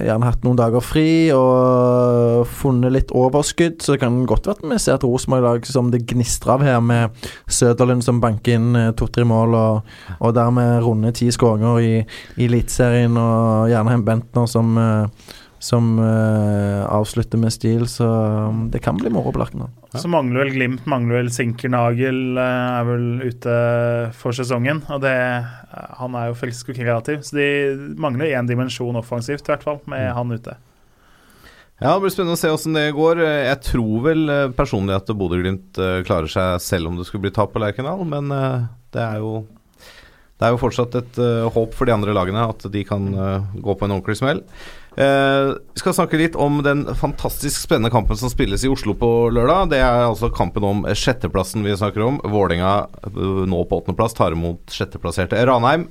gjerne 0.00 0.28
hatt 0.28 0.44
noen 0.46 0.56
dager 0.56 0.84
fri 0.84 1.28
og 1.36 2.46
funnet 2.48 2.94
litt 2.94 3.12
overskudd, 3.16 3.82
så 3.82 3.94
det 3.94 4.02
kan 4.04 4.22
godt 4.28 4.48
være 4.48 4.56
at 4.56 4.70
vi 4.70 4.78
ser 4.80 4.96
et 4.96 5.04
Rosenborg-lag 5.04 5.68
som 5.68 5.90
det 5.92 6.04
gnistrer 6.08 6.54
av 6.56 6.64
her, 6.64 6.80
med 6.80 7.28
Søderlund 7.50 8.04
som 8.04 8.20
banker 8.22 8.56
inn 8.56 8.78
eh, 8.78 8.90
to-tre 8.96 9.26
mål, 9.28 9.56
og, 9.58 9.92
og 10.18 10.34
dermed 10.36 10.80
runde 10.86 11.12
ti 11.18 11.28
skåringer 11.34 11.84
i, 11.84 11.94
i 12.38 12.48
Eliteserien, 12.48 13.18
og 13.20 13.68
gjerne 13.72 13.98
en 13.98 14.06
Bentner 14.06 14.48
som 14.50 14.76
eh, 14.80 15.32
som 15.62 15.92
uh, 16.00 16.82
avslutter 16.90 17.38
med 17.38 17.54
stil, 17.54 17.84
så 17.90 18.08
um, 18.50 18.64
det 18.72 18.80
kan 18.82 18.98
bli 18.98 19.12
moro 19.14 19.30
på 19.30 19.38
Lerkendal. 19.38 19.70
Så 19.94 20.10
mangler 20.10 20.42
vel 20.42 20.50
Glimt, 20.56 20.88
mangler 20.90 21.20
vel 21.20 21.30
Sinkernagel, 21.30 22.18
uh, 22.34 22.80
er 22.80 22.88
vel 22.88 23.06
ute 23.22 23.54
for 24.18 24.34
sesongen. 24.34 24.82
Og 24.90 25.04
det 25.04 25.14
Han 26.00 26.18
er 26.18 26.32
jo 26.32 26.40
frisk 26.40 26.72
og 26.72 26.80
kreativ, 26.80 27.22
så 27.22 27.38
de 27.38 27.48
mangler 27.94 28.34
én 28.34 28.50
dimensjon 28.50 28.98
offensivt, 28.98 29.46
i 29.46 29.54
hvert 29.54 29.64
fall, 29.64 29.80
med 29.86 30.10
han 30.12 30.34
ute. 30.34 30.58
Ja, 31.82 31.94
Det 31.94 32.02
blir 32.04 32.12
spennende 32.14 32.36
å 32.36 32.42
se 32.42 32.50
åssen 32.52 32.76
det 32.76 32.92
går. 32.94 33.22
Jeg 33.22 33.58
tror 33.66 34.04
vel 34.04 34.28
eh, 34.30 34.52
personlig 34.54 34.94
at 34.94 35.08
Bodø-Glimt 35.18 35.80
eh, 35.82 36.02
klarer 36.06 36.30
seg 36.30 36.60
selv 36.62 36.90
om 36.90 36.98
det 36.98 37.08
skulle 37.08 37.24
bli 37.24 37.34
tap 37.34 37.50
på 37.54 37.62
Lerkendal, 37.62 38.04
men 38.06 38.30
eh, 38.30 38.68
det 38.94 39.02
er 39.02 39.18
jo 39.22 39.40
det 40.42 40.48
er 40.48 40.54
jo 40.56 40.58
fortsatt 40.58 40.94
et 40.98 41.18
eh, 41.22 41.48
håp 41.54 41.74
for 41.74 41.86
de 41.86 41.94
andre 41.94 42.14
lagene 42.14 42.46
at 42.50 42.64
de 42.74 42.80
kan 42.86 43.04
eh, 43.14 43.50
gå 43.62 43.74
på 43.78 43.86
en 43.86 43.96
ordentlig 43.96 44.18
smell. 44.18 44.44
Eh, 44.96 45.50
vi 45.72 45.80
skal 45.80 45.94
snakke 45.96 46.18
litt 46.20 46.34
om 46.36 46.58
den 46.64 46.82
fantastisk 46.98 47.62
spennende 47.64 47.90
kampen 47.94 48.16
som 48.20 48.28
spilles 48.32 48.64
i 48.66 48.68
Oslo 48.68 48.92
på 48.98 49.08
lørdag. 49.32 49.70
Det 49.72 49.78
er 49.80 50.02
altså 50.04 50.28
kampen 50.34 50.66
om 50.68 50.82
sjetteplassen 50.92 51.64
vi 51.64 51.72
snakker 51.78 52.04
om. 52.04 52.18
Vålerenga 52.28 52.72
eh, 53.08 53.22
nå 53.48 53.62
på 53.70 53.80
åttendeplass 53.80 54.18
tar 54.18 54.36
imot 54.36 54.68
sjetteplasserte 54.74 55.40
Ranheim. 55.48 55.88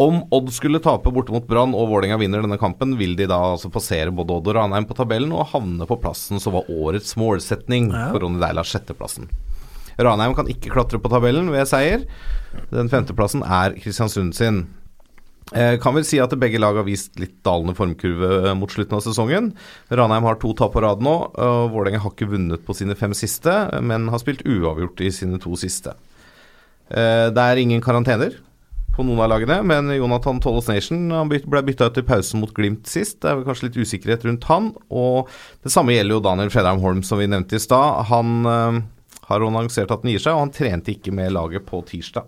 Om 0.00 0.22
Odd 0.32 0.48
skulle 0.56 0.80
tape 0.80 1.12
borte 1.12 1.34
mot 1.34 1.44
Brann 1.44 1.74
og 1.76 1.90
Vålerenga 1.90 2.16
vinner 2.22 2.40
denne 2.40 2.56
kampen, 2.56 2.94
vil 2.96 3.12
de 3.18 3.26
da 3.28 3.36
altså 3.52 3.68
passere 3.68 4.08
både 4.16 4.38
Odd 4.38 4.48
og 4.48 4.56
Ranheim 4.56 4.86
på 4.88 4.96
tabellen 4.96 5.34
og 5.36 5.50
havne 5.52 5.84
på 5.90 5.98
plassen 6.00 6.40
som 6.40 6.56
var 6.56 6.70
årets 6.72 7.12
målsetning 7.20 7.90
Ja. 7.92 8.06
for 8.14 8.24
Ronny 8.24 8.40
Deila, 8.40 8.64
sjetteplassen. 8.64 9.28
Ranheim 10.00 10.32
kan 10.38 10.48
ikke 10.48 10.72
klatre 10.72 10.96
på 11.02 11.10
tabellen 11.12 11.50
ved 11.52 11.68
seier. 11.68 12.06
Den 12.72 12.88
femteplassen 12.88 13.42
er 13.44 13.76
Kristiansund 13.76 14.32
sin. 14.38 14.62
Eh, 15.54 15.76
kan 15.82 15.96
vel 15.96 16.04
si 16.06 16.20
at 16.22 16.34
begge 16.38 16.60
lag 16.62 16.76
har 16.78 16.86
vist 16.86 17.18
litt 17.18 17.40
dalende 17.46 17.74
formkurve 17.74 18.28
eh, 18.50 18.52
mot 18.54 18.70
slutten 18.70 18.98
av 18.98 19.02
sesongen. 19.02 19.50
Ranheim 19.90 20.28
har 20.28 20.38
to 20.38 20.52
tap 20.54 20.76
på 20.76 20.82
rad 20.84 21.02
nå. 21.02 21.14
og 21.34 21.72
Vålerenga 21.74 22.02
har 22.04 22.14
ikke 22.14 22.30
vunnet 22.30 22.62
på 22.66 22.76
sine 22.78 22.94
fem 22.98 23.16
siste, 23.18 23.54
men 23.82 24.08
har 24.12 24.22
spilt 24.22 24.46
uavgjort 24.46 25.02
i 25.02 25.10
sine 25.14 25.40
to 25.42 25.56
siste. 25.58 25.96
Eh, 26.90 27.26
det 27.34 27.42
er 27.42 27.62
ingen 27.62 27.82
karantener 27.82 28.38
på 28.94 29.02
noen 29.06 29.24
av 29.24 29.30
lagene, 29.32 29.60
men 29.66 29.90
Jonathan 29.94 30.38
Tollos 30.42 30.70
Nation 30.70 31.10
ble 31.30 31.66
bytta 31.66 31.90
ut 31.90 31.98
i 31.98 32.06
pausen 32.06 32.42
mot 32.42 32.54
Glimt 32.54 32.86
sist. 32.90 33.18
Det 33.22 33.30
er 33.32 33.40
vel 33.40 33.46
kanskje 33.48 33.70
litt 33.70 33.82
usikkerhet 33.82 34.26
rundt 34.26 34.46
han. 34.50 34.72
Og 34.86 35.30
det 35.66 35.74
samme 35.74 35.94
gjelder 35.96 36.18
jo 36.18 36.24
Daniel 36.26 36.50
Fredheim 36.54 36.82
Holm, 36.82 37.02
som 37.06 37.18
vi 37.18 37.30
nevnte 37.30 37.58
i 37.58 37.62
stad. 37.62 38.04
Han 38.10 38.44
har 39.30 39.46
annonsert 39.46 39.94
at 39.94 40.02
han 40.02 40.10
gir 40.10 40.22
seg, 40.22 40.34
og 40.34 40.44
han 40.46 40.54
trente 40.54 40.94
ikke 40.94 41.14
med 41.14 41.34
laget 41.34 41.66
på 41.70 41.82
tirsdag. 41.86 42.26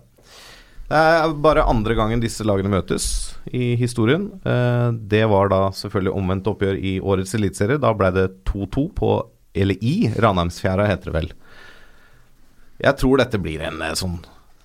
Det 0.89 0.99
er 0.99 1.31
bare 1.41 1.63
andre 1.69 1.95
gangen 1.97 2.21
disse 2.21 2.43
lagene 2.45 2.69
møtes 2.73 3.05
i 3.55 3.73
historien. 3.79 4.27
Eh, 4.45 4.91
Det 5.09 5.23
var 5.31 5.49
da 5.49 5.61
selvfølgelig 5.73 6.13
omvendt 6.19 6.49
oppgjør 6.51 6.77
i 6.77 6.97
årets 7.01 7.33
eliteserie. 7.37 7.79
Da 7.81 7.93
ble 7.97 8.11
det 8.13 8.27
2-2 8.49 8.89
på 8.99 9.13
Eller 9.55 9.77
i 9.85 10.09
Ranheimsfjæra, 10.17 10.87
heter 10.89 11.11
det 11.11 11.13
vel. 11.13 11.27
Jeg 12.81 12.97
tror 12.97 13.19
dette 13.21 13.37
blir 13.37 13.61
en 13.61 13.81
eh, 13.85 13.93
sånn 13.93 14.15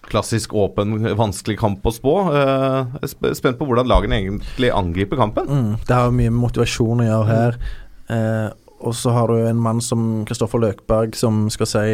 klassisk 0.09 0.55
åpen, 0.57 0.95
vanskelig 1.19 1.59
kamp 1.61 1.85
å 1.85 1.93
spå. 1.93 2.15
Eh, 2.33 2.87
Jeg 3.03 3.13
er 3.29 3.35
spent 3.37 3.59
på 3.61 3.67
hvordan 3.69 3.87
lagene 3.91 4.17
egentlig 4.17 4.71
angriper 4.73 5.21
kampen. 5.21 5.45
Mm, 5.49 5.75
det 5.85 5.95
har 5.99 6.11
mye 6.17 6.33
motivasjon 6.33 7.05
å 7.05 7.09
gjøre 7.11 7.29
her. 7.29 7.59
Eh, 8.09 8.49
og 8.79 8.95
så 8.95 9.11
har 9.11 9.29
du 9.29 9.41
en 9.43 9.61
mann 9.63 9.81
som 9.83 10.25
Kristoffer 10.29 10.61
Løkberg 10.63 11.17
som 11.19 11.47
skal 11.51 11.69
si 11.71 11.87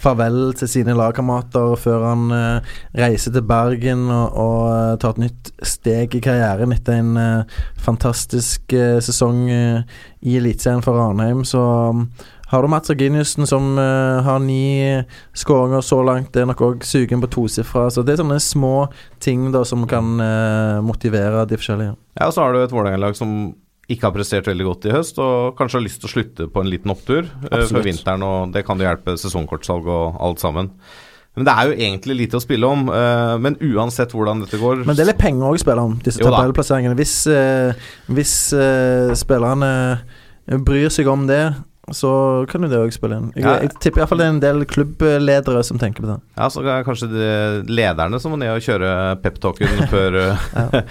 farvel 0.00 0.54
til 0.58 0.70
sine 0.70 0.96
lagkamerater 0.98 1.76
før 1.78 2.06
han 2.08 2.26
uh, 2.34 2.76
reiser 2.98 3.34
til 3.34 3.46
Bergen 3.46 4.08
og, 4.10 4.34
og 4.34 4.60
uh, 4.66 4.98
tar 5.00 5.14
et 5.14 5.24
nytt 5.28 5.52
steg 5.62 6.16
i 6.18 6.22
karrieren 6.24 6.74
etter 6.74 6.98
en 6.98 7.14
uh, 7.18 7.58
fantastisk 7.78 8.74
sesong 8.74 9.44
i 9.50 10.36
Eliteserien 10.38 10.82
for 10.82 10.96
Ranheim. 10.98 11.42
Så 11.46 11.60
um, 11.60 12.06
har 12.50 12.62
du 12.62 12.70
Mats 12.70 12.90
Reginiussen 12.90 13.48
som 13.48 13.74
har 13.76 14.38
ni 14.38 15.02
skåringer 15.36 15.82
så 15.82 15.98
langt. 16.06 16.30
Det 16.32 16.44
er 16.44 16.48
nok 16.48 16.62
òg 16.62 16.84
sugen 16.86 17.22
på 17.22 17.30
tosifra. 17.34 17.88
Så 17.90 18.04
det 18.06 18.14
er 18.14 18.22
sånne 18.22 18.38
små 18.42 18.86
ting 19.24 19.48
da 19.54 19.64
som 19.66 19.88
kan 19.90 20.20
motivere 20.86 21.42
de 21.50 21.58
forskjellige. 21.58 21.96
Ja, 22.14 22.28
og 22.28 22.36
så 22.36 22.44
har 22.44 22.54
du 22.54 22.62
et 22.62 22.74
Vålerenga-lag 22.74 23.18
som 23.18 23.34
ikke 23.88 24.06
har 24.08 24.12
prestert 24.14 24.46
veldig 24.48 24.64
godt 24.64 24.86
i 24.88 24.92
høst, 24.94 25.18
og 25.20 25.56
kanskje 25.58 25.78
har 25.80 25.84
lyst 25.84 26.00
til 26.00 26.08
å 26.08 26.12
slutte 26.14 26.46
på 26.52 26.62
en 26.62 26.70
liten 26.72 26.90
opptur 26.94 27.24
eh, 27.24 27.48
Absolutt. 27.50 27.72
før 27.74 27.82
vinteren, 27.88 28.22
og 28.24 28.52
det 28.54 28.62
kan 28.64 28.78
jo 28.80 28.86
hjelpe 28.86 29.16
sesongkortsalg 29.20 29.86
og 29.92 30.16
alt 30.24 30.40
sammen. 30.40 30.70
Men 31.36 31.44
det 31.48 31.52
er 31.58 31.66
jo 31.66 31.74
egentlig 31.74 32.14
lite 32.16 32.38
å 32.38 32.42
spille 32.44 32.64
om. 32.70 32.88
eh, 32.88 33.34
men 33.42 33.56
uansett 33.60 34.12
hvordan 34.14 34.40
dette 34.44 34.56
går 34.60 34.84
Men 34.86 34.94
det 34.96 35.02
er 35.02 35.10
litt 35.12 35.18
penger 35.20 35.50
å 35.50 35.58
spille 35.58 35.82
om, 35.82 35.98
disse 36.04 36.22
tabellplasseringene. 36.22 36.94
Hvis, 36.96 37.26
eh, 37.26 37.74
hvis 38.08 38.34
spillerne 39.18 39.70
bryr 40.64 40.88
seg 40.92 41.08
om 41.10 41.26
det, 41.26 41.42
så 41.92 42.46
kan 42.48 42.62
jo 42.64 42.68
det 42.72 42.78
òg 42.80 42.92
spille 42.96 43.18
inn. 43.18 43.32
Jeg, 43.36 43.44
Ja. 43.44 43.58
jeg 43.60 43.74
tipper 43.80 44.00
iallfall 44.00 44.18
det 44.22 44.24
er 44.26 44.32
en 44.32 44.40
del 44.40 44.64
klubbledere 44.64 45.62
som 45.64 45.76
tenker 45.78 46.00
på 46.00 46.08
det. 46.14 46.20
Ja, 46.38 46.48
så 46.48 46.62
er 46.64 46.70
det 46.80 46.86
kanskje 46.86 47.10
de 47.12 47.28
lederne 47.68 48.20
som 48.22 48.32
må 48.32 48.38
ned 48.40 48.54
og 48.54 48.62
kjøre 48.64 49.20
peptalken 49.20 49.88
før 49.92 50.38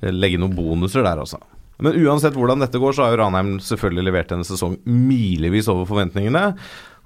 Legge 0.22 0.38
noen 0.40 0.54
bonuser 0.56 1.02
der 1.04 1.18
også. 1.20 1.40
Men 1.84 1.96
uansett 2.04 2.36
hvordan 2.36 2.62
dette 2.62 2.80
går, 2.80 2.94
så 2.96 3.04
har 3.04 3.14
jo 3.14 3.20
Ranheim 3.22 3.56
selvfølgelig 3.64 4.06
levert 4.06 4.32
en 4.34 4.46
sesong 4.46 4.78
milevis 4.84 5.70
over 5.72 5.88
forventningene. 5.88 6.54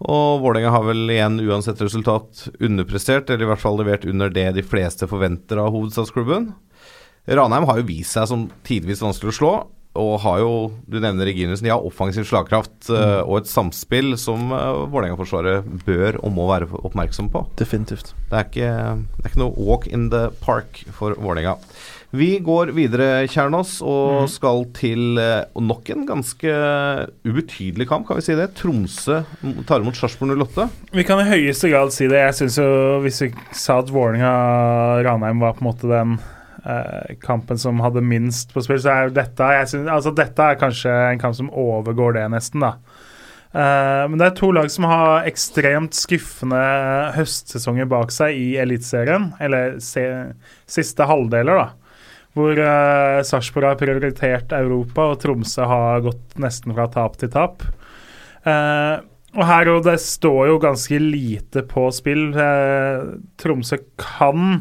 Og 0.04 0.42
Vålerenga 0.42 0.72
har 0.74 0.84
vel 0.88 1.06
igjen 1.14 1.38
uansett 1.46 1.80
resultat 1.84 2.48
underprestert, 2.58 3.30
eller 3.30 3.46
i 3.46 3.50
hvert 3.52 3.62
fall 3.62 3.78
levert 3.78 4.06
under 4.10 4.32
det 4.32 4.50
de 4.56 4.66
fleste 4.66 5.08
forventer 5.10 5.60
av 5.62 5.70
hovedstadsklubben. 5.74 6.50
Ranheim 7.30 7.68
har 7.70 7.80
jo 7.80 7.88
vist 7.88 8.18
seg 8.18 8.28
som 8.28 8.48
tidvis 8.66 9.02
vanskelig 9.04 9.32
å 9.32 9.38
slå, 9.38 9.54
og 9.94 10.14
har 10.24 10.40
jo, 10.42 10.54
du 10.90 10.98
nevner 10.98 11.28
Reginussen, 11.30 11.68
de 11.68 11.70
har 11.70 11.84
offensiv 11.86 12.26
slagkraft 12.26 12.88
mm. 12.90 13.28
og 13.28 13.36
et 13.38 13.50
samspill 13.50 14.16
som 14.18 14.50
uh, 14.50 14.82
Vålerenga-forsvaret 14.90 15.68
bør 15.86 16.18
og 16.18 16.34
må 16.34 16.48
være 16.50 16.66
oppmerksom 16.82 17.30
på. 17.30 17.44
Definitivt. 17.60 18.10
Det 18.32 18.40
er 18.40 18.48
ikke, 18.48 18.72
det 19.14 19.22
er 19.22 19.30
ikke 19.30 19.42
noe 19.44 19.68
walk 19.68 19.86
in 19.86 20.08
the 20.10 20.26
park 20.42 20.82
for 20.96 21.14
Vålerenga. 21.14 21.54
Vi 22.14 22.28
går 22.46 22.70
videre, 22.76 23.24
Kjernås, 23.26 23.80
og 23.82 24.28
skal 24.30 24.62
til 24.76 25.18
eh, 25.18 25.48
nok 25.58 25.88
en 25.90 26.04
ganske 26.06 26.52
ubetydelig 27.26 27.88
kamp, 27.90 28.06
kan 28.06 28.20
vi 28.20 28.26
si 28.28 28.36
det. 28.38 28.52
Tromsø 28.60 29.16
tar 29.66 29.82
imot 29.82 29.98
Sarpsborg 29.98 30.36
08. 30.44 30.68
Vi 30.94 31.06
kan 31.08 31.22
i 31.24 31.26
høyeste 31.26 31.72
grad 31.72 31.90
si 31.94 32.06
det. 32.10 32.20
Jeg 32.22 32.36
synes 32.38 32.60
jo 32.62 32.68
Hvis 33.02 33.18
vi 33.24 33.32
sa 33.50 33.80
at 33.82 33.90
Vålerenga-Ranheim 33.90 35.42
var 35.42 35.56
på 35.56 35.64
en 35.64 35.70
måte 35.72 35.90
den 35.90 36.14
eh, 36.62 37.16
kampen 37.24 37.58
som 37.58 37.82
hadde 37.82 38.04
minst 38.04 38.54
på 38.54 38.62
spill, 38.62 38.78
så 38.84 38.92
er 38.94 39.08
jo 39.08 39.16
dette 39.18 39.50
jeg 39.58 39.72
synes, 39.72 39.90
altså 39.96 40.14
Dette 40.14 40.46
er 40.52 40.60
kanskje 40.62 40.94
en 41.10 41.22
kamp 41.22 41.34
som 41.40 41.50
overgår 41.50 42.20
det, 42.20 42.28
nesten. 42.36 42.62
da 42.62 42.76
Eh, 43.54 44.04
Men 44.10 44.18
det 44.18 44.26
er 44.26 44.36
to 44.38 44.50
lag 44.54 44.70
som 44.72 44.86
har 44.90 45.28
ekstremt 45.28 45.94
skuffende 45.94 46.62
høstsesonger 47.14 47.86
bak 47.90 48.10
seg 48.14 48.34
i 48.38 48.48
Eliteserien. 48.58 49.30
Eller 49.42 49.78
se, 49.84 50.02
siste 50.66 51.06
halvdeler, 51.06 51.60
da. 51.62 51.83
Hvor 52.34 52.58
uh, 52.58 53.22
Sarpsborg 53.22 53.70
har 53.70 53.80
prioritert 53.80 54.54
Europa, 54.56 55.08
og 55.12 55.20
Tromsø 55.22 55.66
har 55.70 56.04
gått 56.04 56.38
nesten 56.42 56.74
fra 56.74 56.88
tap 56.90 57.18
til 57.20 57.30
tap. 57.30 57.62
Uh, 58.44 59.02
og 59.34 59.46
her 59.48 59.70
og 59.72 59.82
det 59.86 59.96
står 60.02 60.48
jo 60.52 60.60
ganske 60.62 60.98
lite 61.02 61.64
på 61.66 61.88
spill. 61.94 62.28
Eh, 62.38 63.06
Tromsø 63.40 63.80
kan 63.98 64.60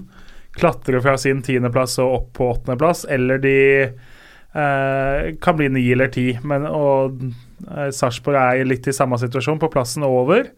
klatre 0.58 1.02
fra 1.02 1.16
sin 1.22 1.44
tiendeplass 1.46 2.00
og 2.02 2.16
opp 2.18 2.32
på 2.38 2.50
åttendeplass, 2.56 3.06
eller 3.10 3.42
de 3.42 3.58
eh, 3.84 5.28
kan 5.42 5.58
bli 5.60 5.70
ni 5.76 5.86
eller 5.94 6.10
ti. 6.14 6.32
Men 6.46 6.66
og 6.70 7.22
eh, 7.22 7.92
Sarpsborg 7.94 8.40
er 8.42 8.66
litt 8.70 8.90
i 8.90 8.96
samme 8.96 9.20
situasjon, 9.22 9.62
på 9.62 9.70
plassen 9.74 10.06
over. 10.08 10.50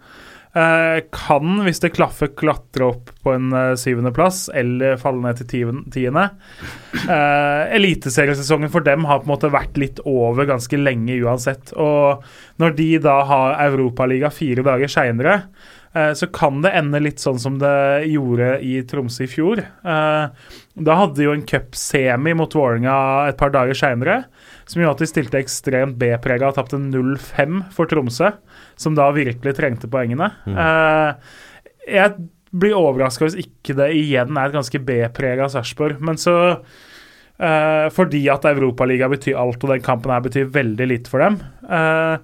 Eh, 0.55 1.01
kan, 1.11 1.57
hvis 1.65 1.81
det 1.83 1.91
klaffer, 1.97 2.29
klatre 2.31 2.87
opp 2.87 3.09
på 3.25 3.33
en 3.35 3.49
uh, 3.51 3.73
syvendeplass 3.75 4.45
eller 4.55 4.95
falle 5.01 5.19
ned 5.25 5.41
til 5.41 5.81
tiende. 5.91 6.29
Uh, 7.03 7.67
Eliteseriesesongen 7.75 8.71
for 8.71 8.85
dem 8.85 9.03
har 9.09 9.19
på 9.19 9.27
en 9.27 9.33
måte 9.33 9.51
vært 9.51 9.75
litt 9.81 9.99
over 10.07 10.47
ganske 10.47 10.79
lenge 10.79 11.17
uansett. 11.25 11.73
Og 11.75 12.23
når 12.61 12.77
de 12.77 12.89
da 13.03 13.17
har 13.27 13.57
Europaliga 13.65 14.31
fire 14.31 14.63
dager 14.63 14.91
seinere, 14.91 15.35
eh, 15.93 16.13
så 16.15 16.27
kan 16.31 16.61
det 16.63 16.71
ende 16.77 17.01
litt 17.03 17.19
sånn 17.23 17.39
som 17.41 17.59
det 17.59 18.07
gjorde 18.11 18.55
i 18.63 18.77
Tromsø 18.87 19.25
i 19.25 19.31
fjor. 19.31 19.59
Eh, 19.59 20.51
da 20.87 20.97
hadde 21.01 21.19
de 21.19 21.27
jo 21.27 21.35
en 21.35 21.45
cupsemi 21.47 22.35
mot 22.37 22.55
Vålerenga 22.55 22.97
et 23.29 23.39
par 23.39 23.51
dager 23.55 23.77
seinere, 23.77 24.21
som 24.65 24.81
gjorde 24.81 24.97
at 24.97 25.03
de 25.03 25.09
stilte 25.09 25.41
ekstremt 25.41 25.97
B-prega 26.01 26.49
og 26.49 26.57
tapte 26.57 26.79
0-5 26.81 27.59
for 27.75 27.89
Tromsø, 27.89 28.31
som 28.81 28.97
da 28.97 29.11
virkelig 29.15 29.55
trengte 29.57 29.89
poengene. 29.91 30.31
Eh, 30.49 31.35
jeg 31.95 32.15
blir 32.55 32.77
overraska 32.77 33.27
hvis 33.27 33.37
ikke 33.45 33.75
det 33.77 33.91
igjen 33.97 34.37
er 34.37 34.49
et 34.49 34.55
ganske 34.55 34.81
B-prega 34.87 35.49
Sarpsborg. 35.51 35.99
Men 36.03 36.19
så 36.21 36.35
uh, 36.55 37.87
Fordi 37.93 38.23
at 38.31 38.47
Europaligaen 38.47 39.11
betyr 39.11 39.39
alt, 39.39 39.63
og 39.63 39.73
den 39.73 39.85
kampen 39.85 40.13
her 40.13 40.23
betyr 40.23 40.49
veldig 40.55 40.89
litt 40.91 41.09
for 41.11 41.23
dem. 41.23 41.39
Eh, 41.67 42.15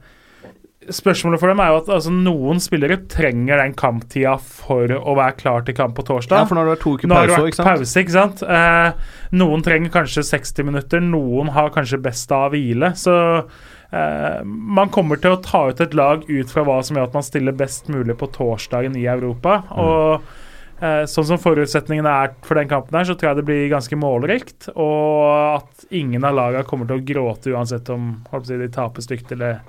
spørsmålet 0.96 1.42
for 1.42 1.52
dem 1.52 1.62
er 1.64 1.72
jo 1.72 1.80
at 1.82 1.90
altså, 1.96 2.14
noen 2.14 2.62
spillere 2.64 3.00
trenger 3.12 3.62
den 3.62 3.74
kamptida 3.78 4.36
for 4.42 4.92
å 4.98 5.16
være 5.18 5.38
klar 5.40 5.66
til 5.68 5.76
kamp 5.78 5.96
på 5.98 6.06
torsdag. 6.08 6.44
Ja, 6.44 6.48
for 6.50 6.58
nå 6.58 6.64
har 6.64 6.70
det 6.70 6.76
vært 6.76 6.86
to 6.86 6.96
uker 6.98 7.12
pause 7.12 7.42
ikke 7.50 7.60
sant? 7.60 7.70
pause, 7.70 8.04
ikke 8.04 8.16
sant? 8.16 8.44
Eh, 8.46 9.18
noen 9.42 9.66
trenger 9.66 9.94
kanskje 9.94 10.26
60 10.28 10.68
minutter, 10.70 11.04
noen 11.04 11.52
har 11.56 11.74
kanskje 11.76 12.02
best 12.04 12.32
av 12.36 12.52
hvile. 12.56 12.94
Så 13.00 13.16
eh, 13.40 14.38
man 14.46 14.94
kommer 14.94 15.22
til 15.22 15.36
å 15.36 15.42
ta 15.44 15.66
ut 15.72 15.84
et 15.84 15.98
lag 15.98 16.24
ut 16.28 16.54
fra 16.54 16.66
hva 16.68 16.80
som 16.86 17.00
gjør 17.00 17.10
at 17.10 17.20
man 17.20 17.28
stiller 17.28 17.58
best 17.58 17.92
mulig 17.92 18.18
på 18.20 18.32
torsdagen 18.36 18.96
i 19.00 19.08
Europa. 19.12 19.62
Mm. 19.72 19.82
Og 19.82 20.84
eh, 20.84 21.04
sånn 21.10 21.30
som 21.34 21.42
forutsetningene 21.42 22.16
er 22.26 22.34
for 22.48 22.60
den 22.60 22.72
kampen 22.72 23.00
her, 23.00 23.08
så 23.08 23.18
tror 23.18 23.32
jeg 23.32 23.42
det 23.42 23.50
blir 23.50 23.68
ganske 23.74 24.00
målrikt. 24.00 24.72
Og 24.76 25.58
at 25.58 25.86
ingen 25.90 26.26
av 26.28 26.38
lagene 26.38 26.68
kommer 26.68 26.90
til 26.90 27.00
å 27.00 27.06
gråte 27.14 27.56
uansett 27.56 27.92
om 27.94 28.14
si, 28.44 28.58
de 28.58 28.72
taper 28.72 29.06
stygt 29.06 29.34
eller, 29.38 29.62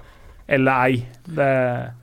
eller 0.52 0.84
ei. 0.86 0.98
Det 1.24 1.46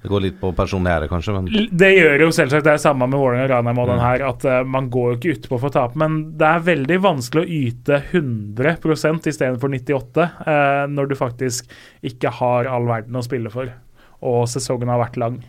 Det 0.04 0.10
går 0.10 0.22
litt 0.24 0.38
på 0.42 0.50
personlighet, 0.58 1.10
kanskje, 1.12 1.34
men 1.36 1.68
Det 1.78 1.90
gjør 1.98 2.24
jo 2.26 2.30
selvsagt 2.34 2.64
det 2.66 2.74
er 2.74 2.82
samme 2.82 3.06
med 3.08 3.20
Vålerenga 3.20 3.46
og 3.46 3.52
Ranheim 3.54 3.82
og 3.84 3.88
den 3.92 4.00
Mm. 4.00 4.06
her, 4.08 4.24
at 4.30 4.46
eh, 4.46 4.64
man 4.64 4.90
går 4.90 5.12
jo 5.12 5.18
ikke 5.20 5.36
utpå 5.38 5.60
for 5.60 5.70
å 5.70 5.76
tape, 5.76 5.96
men 6.00 6.18
det 6.40 6.48
er 6.48 6.66
veldig 6.68 7.00
vanskelig 7.04 7.44
å 7.46 7.52
yte 7.60 8.02
100% 8.12 9.30
istedenfor 9.30 9.70
98 9.74 10.26
eh, 10.48 10.88
når 10.90 11.10
du 11.12 11.16
faktisk 11.20 11.70
ikke 12.06 12.32
har 12.40 12.70
all 12.72 12.88
verden 12.90 13.16
å 13.20 13.24
spille 13.26 13.52
for, 13.54 13.72
og 14.22 14.48
sesongen 14.52 14.90
har 14.92 15.02
vært 15.06 15.18
lang. 15.22 15.40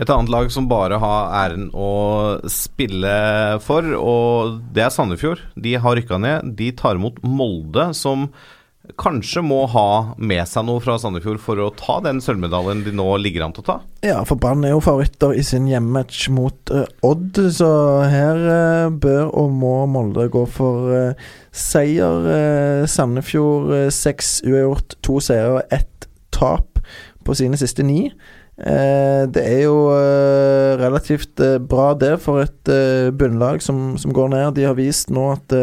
Et 0.00 0.08
annet 0.08 0.30
lag 0.32 0.46
som 0.54 0.68
bare 0.70 0.96
har 1.02 1.32
æren 1.50 1.66
å 1.76 2.38
spille 2.48 3.58
for, 3.60 3.84
og 3.98 4.60
det 4.72 4.84
er 4.86 4.92
Sandefjord. 4.94 5.42
De 5.60 5.74
har 5.82 5.96
rykka 5.98 6.16
ned. 6.22 6.54
De 6.56 6.70
tar 6.78 6.96
imot 6.96 7.18
Molde, 7.26 7.88
som 7.98 8.28
kanskje 9.00 9.42
må 9.44 9.64
ha 9.70 10.14
med 10.16 10.42
seg 10.48 10.64
noe 10.66 10.80
fra 10.82 10.96
Sandefjord 11.00 11.40
for 11.42 11.60
å 11.60 11.68
ta 11.76 11.98
den 12.04 12.20
sølvmedaljen 12.24 12.82
de 12.86 12.94
nå 12.96 13.06
ligger 13.20 13.44
an 13.44 13.54
til 13.54 13.64
å 13.64 13.68
ta. 13.68 13.76
Ja, 14.06 14.22
for 14.28 14.40
Brann 14.40 14.64
er 14.64 14.74
jo 14.74 14.82
favoritter 14.84 15.34
i 15.36 15.44
sin 15.46 15.68
hjemmematch 15.70 16.28
mot 16.32 16.72
uh, 16.72 16.86
Odd, 17.06 17.38
så 17.54 17.70
her 18.10 18.40
uh, 18.40 18.88
bør 18.90 19.30
og 19.42 19.52
må 19.60 19.74
Molde 19.90 20.26
gå 20.32 20.46
for 20.50 20.90
uh, 20.90 21.30
seier. 21.52 22.26
Sandefjord 22.90 23.92
seks 23.94 24.38
uavgjort, 24.46 24.96
to 25.04 25.20
seire 25.24 25.58
og 25.58 25.74
ett 25.74 26.08
tap 26.34 26.80
på 27.26 27.36
sine 27.36 27.58
siste 27.60 27.84
ni. 27.84 28.06
Det 28.60 29.40
er 29.40 29.62
jo 29.64 29.88
relativt 30.80 31.40
bra 31.64 31.90
det 31.96 32.12
for 32.20 32.42
et 32.44 32.70
bunnlag 33.16 33.64
som, 33.64 33.94
som 34.00 34.12
går 34.14 34.32
ned. 34.34 34.50
De 34.58 34.66
har 34.68 34.76
vist 34.76 35.12
nå 35.12 35.30
at 35.32 35.54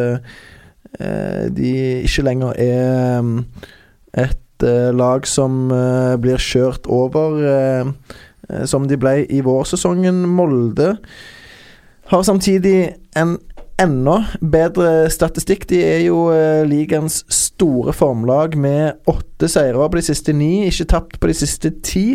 de 0.98 1.72
ikke 2.04 2.24
lenger 2.26 2.56
er 2.58 3.22
mm, 3.22 3.44
et 4.18 4.66
eh, 4.66 4.94
lag 4.96 5.28
som 5.28 5.68
eh, 5.72 6.16
blir 6.22 6.42
kjørt 6.42 6.88
over, 6.90 7.38
eh, 7.46 7.92
eh, 8.50 8.66
som 8.66 8.88
de 8.88 8.98
ble 8.98 9.26
i 9.30 9.42
vårsesongen. 9.46 10.26
Molde 10.28 10.96
har 12.12 12.24
samtidig 12.24 12.96
en 13.16 13.38
enda 13.78 14.24
bedre 14.42 15.10
statistikk. 15.14 15.68
De 15.70 15.84
er 15.86 16.04
jo 16.08 16.28
eh, 16.34 16.66
ligaens 16.68 17.24
store 17.30 17.94
formlag 17.94 18.58
med 18.58 18.98
åtte 19.10 19.50
seire 19.52 19.90
på 19.90 20.00
de 20.00 20.06
siste 20.10 20.34
ni, 20.34 20.66
ikke 20.66 20.92
tapt 20.96 21.20
på 21.22 21.30
de 21.30 21.38
siste 21.38 21.74
ti. 21.86 22.08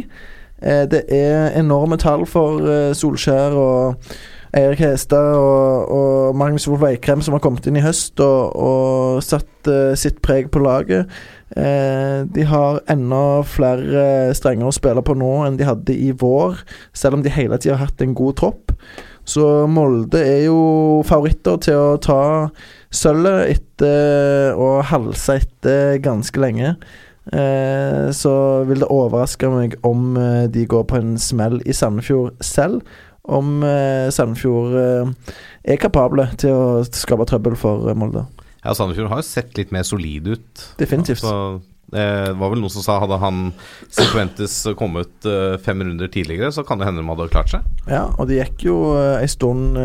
Eh, 0.63 0.85
det 0.91 1.05
er 1.13 1.53
enorme 1.59 2.01
tall 2.01 2.27
for 2.27 2.63
eh, 2.67 2.93
Solskjær 2.97 3.59
og 3.59 4.13
Eirik 4.53 4.83
Hestad 4.85 5.35
og, 5.39 5.93
og 5.93 6.37
Magnus 6.37 6.67
Wolff 6.69 6.85
Eikrem 6.85 7.23
som 7.25 7.37
har 7.37 7.41
kommet 7.45 7.67
inn 7.69 7.79
i 7.81 7.85
høst 7.85 8.21
og, 8.21 8.53
og 8.53 9.23
satt 9.25 9.71
uh, 9.71 9.95
sitt 9.97 10.21
preg 10.25 10.51
på 10.53 10.61
laget. 10.61 11.09
Eh, 11.57 12.25
de 12.33 12.45
har 12.49 12.81
enda 12.89 13.43
flere 13.45 14.33
strenger 14.37 14.71
å 14.71 14.73
spille 14.73 15.03
på 15.05 15.17
nå 15.21 15.33
enn 15.45 15.59
de 15.61 15.67
hadde 15.69 15.93
i 15.93 16.09
vår, 16.17 16.63
selv 16.97 17.19
om 17.19 17.25
de 17.25 17.33
hele 17.33 17.59
tida 17.61 17.77
har 17.77 17.91
hatt 17.91 18.05
en 18.05 18.15
god 18.17 18.39
tropp. 18.41 18.73
Så 19.29 19.67
Molde 19.71 20.19
er 20.19 20.47
jo 20.49 21.03
favoritter 21.07 21.61
til 21.63 21.79
å 21.79 22.01
ta 22.03 22.23
sølvet 22.93 23.53
etter 23.55 24.57
å 24.59 24.81
halse 24.89 25.39
etter 25.43 26.01
ganske 26.03 26.41
lenge. 26.43 26.75
Eh, 27.31 28.09
så 28.11 28.35
vil 28.67 28.83
det 28.83 28.91
overraske 28.91 29.51
meg 29.53 29.77
om 29.87 30.17
eh, 30.19 30.49
de 30.51 30.67
går 30.67 30.89
på 30.91 30.99
en 30.99 31.15
smell 31.21 31.61
i 31.63 31.77
Sandefjord 31.77 32.41
selv. 32.43 32.83
Om 33.23 33.61
eh, 33.63 34.09
Sandefjord 34.11 34.73
eh, 34.79 35.35
er 35.75 35.83
kapable 35.83 36.27
til 36.43 36.55
å 36.57 36.65
skape 36.87 37.27
trøbbel 37.31 37.55
for 37.59 37.91
eh, 37.91 37.99
Molde. 37.99 38.25
Ja, 38.65 38.75
Sandefjord 38.75 39.13
har 39.13 39.21
jo 39.23 39.27
sett 39.27 39.55
litt 39.59 39.71
mer 39.75 39.87
solid 39.87 40.27
ut. 40.33 40.65
Definitivt. 40.81 41.23
Så, 41.23 41.37
eh, 41.95 42.25
det 42.33 42.35
var 42.41 42.51
vel 42.51 42.63
noen 42.65 42.75
som 42.75 42.83
sa 42.83 42.99
hadde 43.03 43.21
han 43.23 43.45
Sequentes 43.95 44.57
kommet 44.79 45.31
fem 45.63 45.85
runder 45.87 46.11
tidligere, 46.11 46.51
så 46.55 46.67
kan 46.67 46.83
det 46.83 46.89
hende 46.89 47.05
de 47.05 47.11
hadde 47.13 47.31
klart 47.31 47.55
seg. 47.55 47.69
Ja, 47.87 48.09
og 48.17 48.27
det 48.31 48.41
gikk 48.41 48.67
jo 48.73 48.79
en 48.99 49.31
stund 49.31 49.79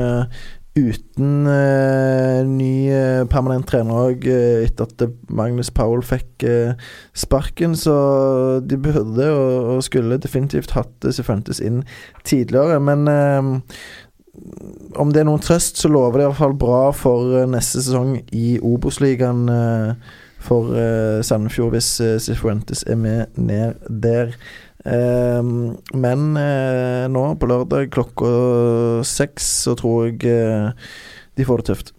uten 0.77 1.47
uh, 1.49 2.45
ny 2.45 2.71
uh, 2.93 3.25
permanent 3.29 3.65
trener 3.67 3.97
òg, 4.11 4.27
etter 4.29 4.87
at 4.87 5.03
eh, 5.03 5.13
Magnus 5.33 5.71
Powell 5.73 6.05
fikk 6.05 6.45
eh, 6.47 6.89
sparken. 7.17 7.75
Så 7.77 7.95
de 8.63 8.77
burde 8.79 9.29
og, 9.33 9.71
og 9.77 9.85
skulle 9.85 10.19
definitivt 10.21 10.75
hatt 10.77 11.07
uh, 11.07 11.13
Sifuentes 11.13 11.59
inn 11.63 11.81
tidligere. 12.27 12.79
Men 12.83 13.07
eh, 13.11 13.51
om 14.97 15.11
det 15.11 15.23
er 15.23 15.27
noen 15.27 15.41
trøst, 15.43 15.79
så 15.81 15.89
lover 15.91 16.19
det 16.19 16.25
i 16.25 16.29
hvert 16.29 16.41
fall 16.43 16.55
bra 16.61 16.81
for 16.95 17.33
eh, 17.39 17.49
neste 17.49 17.81
sesong 17.81 18.19
i 18.35 18.57
Obos-ligaen 18.61 19.47
eh, 19.51 20.15
for 20.47 20.77
eh, 20.77 21.19
Sandefjord, 21.25 21.73
hvis 21.73 21.89
uh, 21.99 22.13
Sifuentes 22.21 22.83
er 22.87 22.99
med 23.01 23.33
ned 23.41 23.81
der. 23.89 24.35
Ehm, 24.87 25.75
men 25.93 26.25
eh, 26.39 27.05
nå 27.11 27.23
på 27.39 27.49
lørdag 27.49 27.89
klokka 27.91 28.31
seks 29.07 29.49
så 29.67 29.75
tror 29.79 30.07
jeg 30.09 30.23
eh, 30.31 30.89
de 31.37 31.47
får 31.47 31.61
det 31.63 31.69
tøft. 31.73 31.93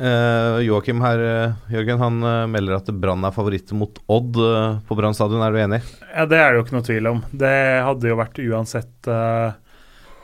Eh, 0.00 0.62
Joakim 0.64 1.02
her, 1.04 1.20
Jørgen, 1.68 2.00
han 2.00 2.22
eh, 2.24 2.44
melder 2.48 2.78
at 2.78 2.88
Brann 3.02 3.26
er 3.28 3.34
favoritt 3.36 3.72
mot 3.76 4.00
Odd 4.08 4.38
eh, 4.40 4.78
på 4.88 4.96
Brann 4.96 5.16
stadion. 5.16 5.44
Er 5.44 5.52
du 5.52 5.60
enig? 5.60 5.82
Ja, 6.14 6.24
Det 6.24 6.40
er 6.40 6.48
det 6.54 6.60
jo 6.60 6.64
ikke 6.64 6.78
noe 6.78 6.88
tvil 6.88 7.10
om. 7.12 7.20
Det 7.36 7.56
hadde 7.84 8.08
jo 8.08 8.20
vært 8.22 8.40
uansett 8.46 9.10
eh, 9.12 9.50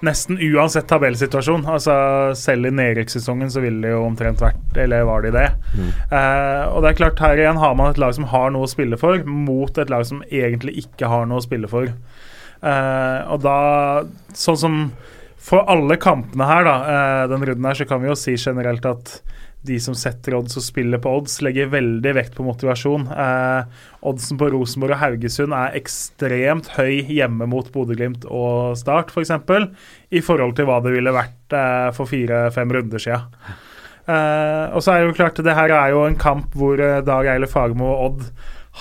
Nesten 0.05 0.37
uansett 0.37 0.89
tabellsituasjon. 0.91 1.65
Altså 1.73 1.95
Selv 2.37 2.69
i 2.69 2.73
nedrykkssesongen 2.75 3.49
så 3.53 3.63
ville 3.65 3.81
det 3.87 3.95
jo 3.95 4.03
omtrent 4.05 4.43
vært 4.45 4.77
Eller 4.83 5.07
var 5.09 5.25
de 5.25 5.33
det? 5.33 5.47
Eh, 6.13 6.65
og 6.69 6.83
det 6.85 6.91
er 6.91 6.99
klart, 7.01 7.23
her 7.25 7.41
igjen 7.41 7.61
har 7.63 7.75
man 7.79 7.95
et 7.95 8.01
lag 8.03 8.13
som 8.17 8.29
har 8.29 8.53
noe 8.53 8.69
å 8.69 8.71
spille 8.71 8.99
for, 9.01 9.25
mot 9.25 9.79
et 9.79 9.93
lag 9.93 10.05
som 10.09 10.23
egentlig 10.29 10.77
ikke 10.85 11.09
har 11.09 11.25
noe 11.29 11.41
å 11.41 11.47
spille 11.47 11.71
for. 11.71 11.89
Eh, 12.61 13.21
og 13.33 13.41
da 13.45 13.59
Sånn 14.37 14.61
som 14.61 14.81
for 15.47 15.63
alle 15.71 15.95
kampene 16.03 16.47
her, 16.49 16.65
da, 16.67 16.77
eh, 16.91 17.25
den 17.31 17.45
runden 17.47 17.69
her, 17.69 17.77
så 17.79 17.87
kan 17.87 18.03
vi 18.03 18.09
jo 18.11 18.17
si 18.19 18.35
generelt 18.35 18.85
at 18.89 19.21
de 19.67 19.79
som 19.83 19.97
setter 19.99 20.37
odds 20.39 20.57
og 20.59 20.65
spiller 20.65 21.01
på 21.03 21.13
odds, 21.19 21.41
legger 21.45 21.71
veldig 21.73 22.15
vekt 22.17 22.37
på 22.37 22.47
motivasjon. 22.47 23.07
Eh, 23.13 23.85
oddsen 24.07 24.41
på 24.41 24.51
Rosenborg 24.55 24.97
og 24.97 25.03
Haugesund 25.03 25.57
er 25.57 25.77
ekstremt 25.79 26.73
høy 26.79 27.03
hjemme 27.11 27.49
mot 27.51 27.71
Bodø-Glimt 27.75 28.27
og 28.31 28.77
Start, 28.81 29.11
f.eks., 29.11 29.17
for 29.17 29.27
eksempel, 29.27 29.71
i 30.11 30.23
forhold 30.25 30.57
til 30.57 30.69
hva 30.69 30.81
det 30.85 30.95
ville 30.97 31.15
vært 31.15 31.57
eh, 31.57 31.89
for 31.97 32.11
fire-fem 32.11 32.77
runder 32.79 33.03
siden. 33.03 33.57
Eh, 34.07 34.67
og 34.71 34.85
så 34.85 34.93
er 34.93 35.03
det 35.03 35.11
jo 35.11 35.19
klart, 35.19 35.43
det 35.43 35.57
her 35.59 35.73
er 35.75 35.95
jo 35.95 36.05
en 36.07 36.19
kamp 36.19 36.55
hvor 36.55 36.79
eh, 36.79 37.03
Dag 37.07 37.27
Eile 37.33 37.51
Fagermo 37.51 37.91
og 37.91 38.05
Odd 38.07 38.29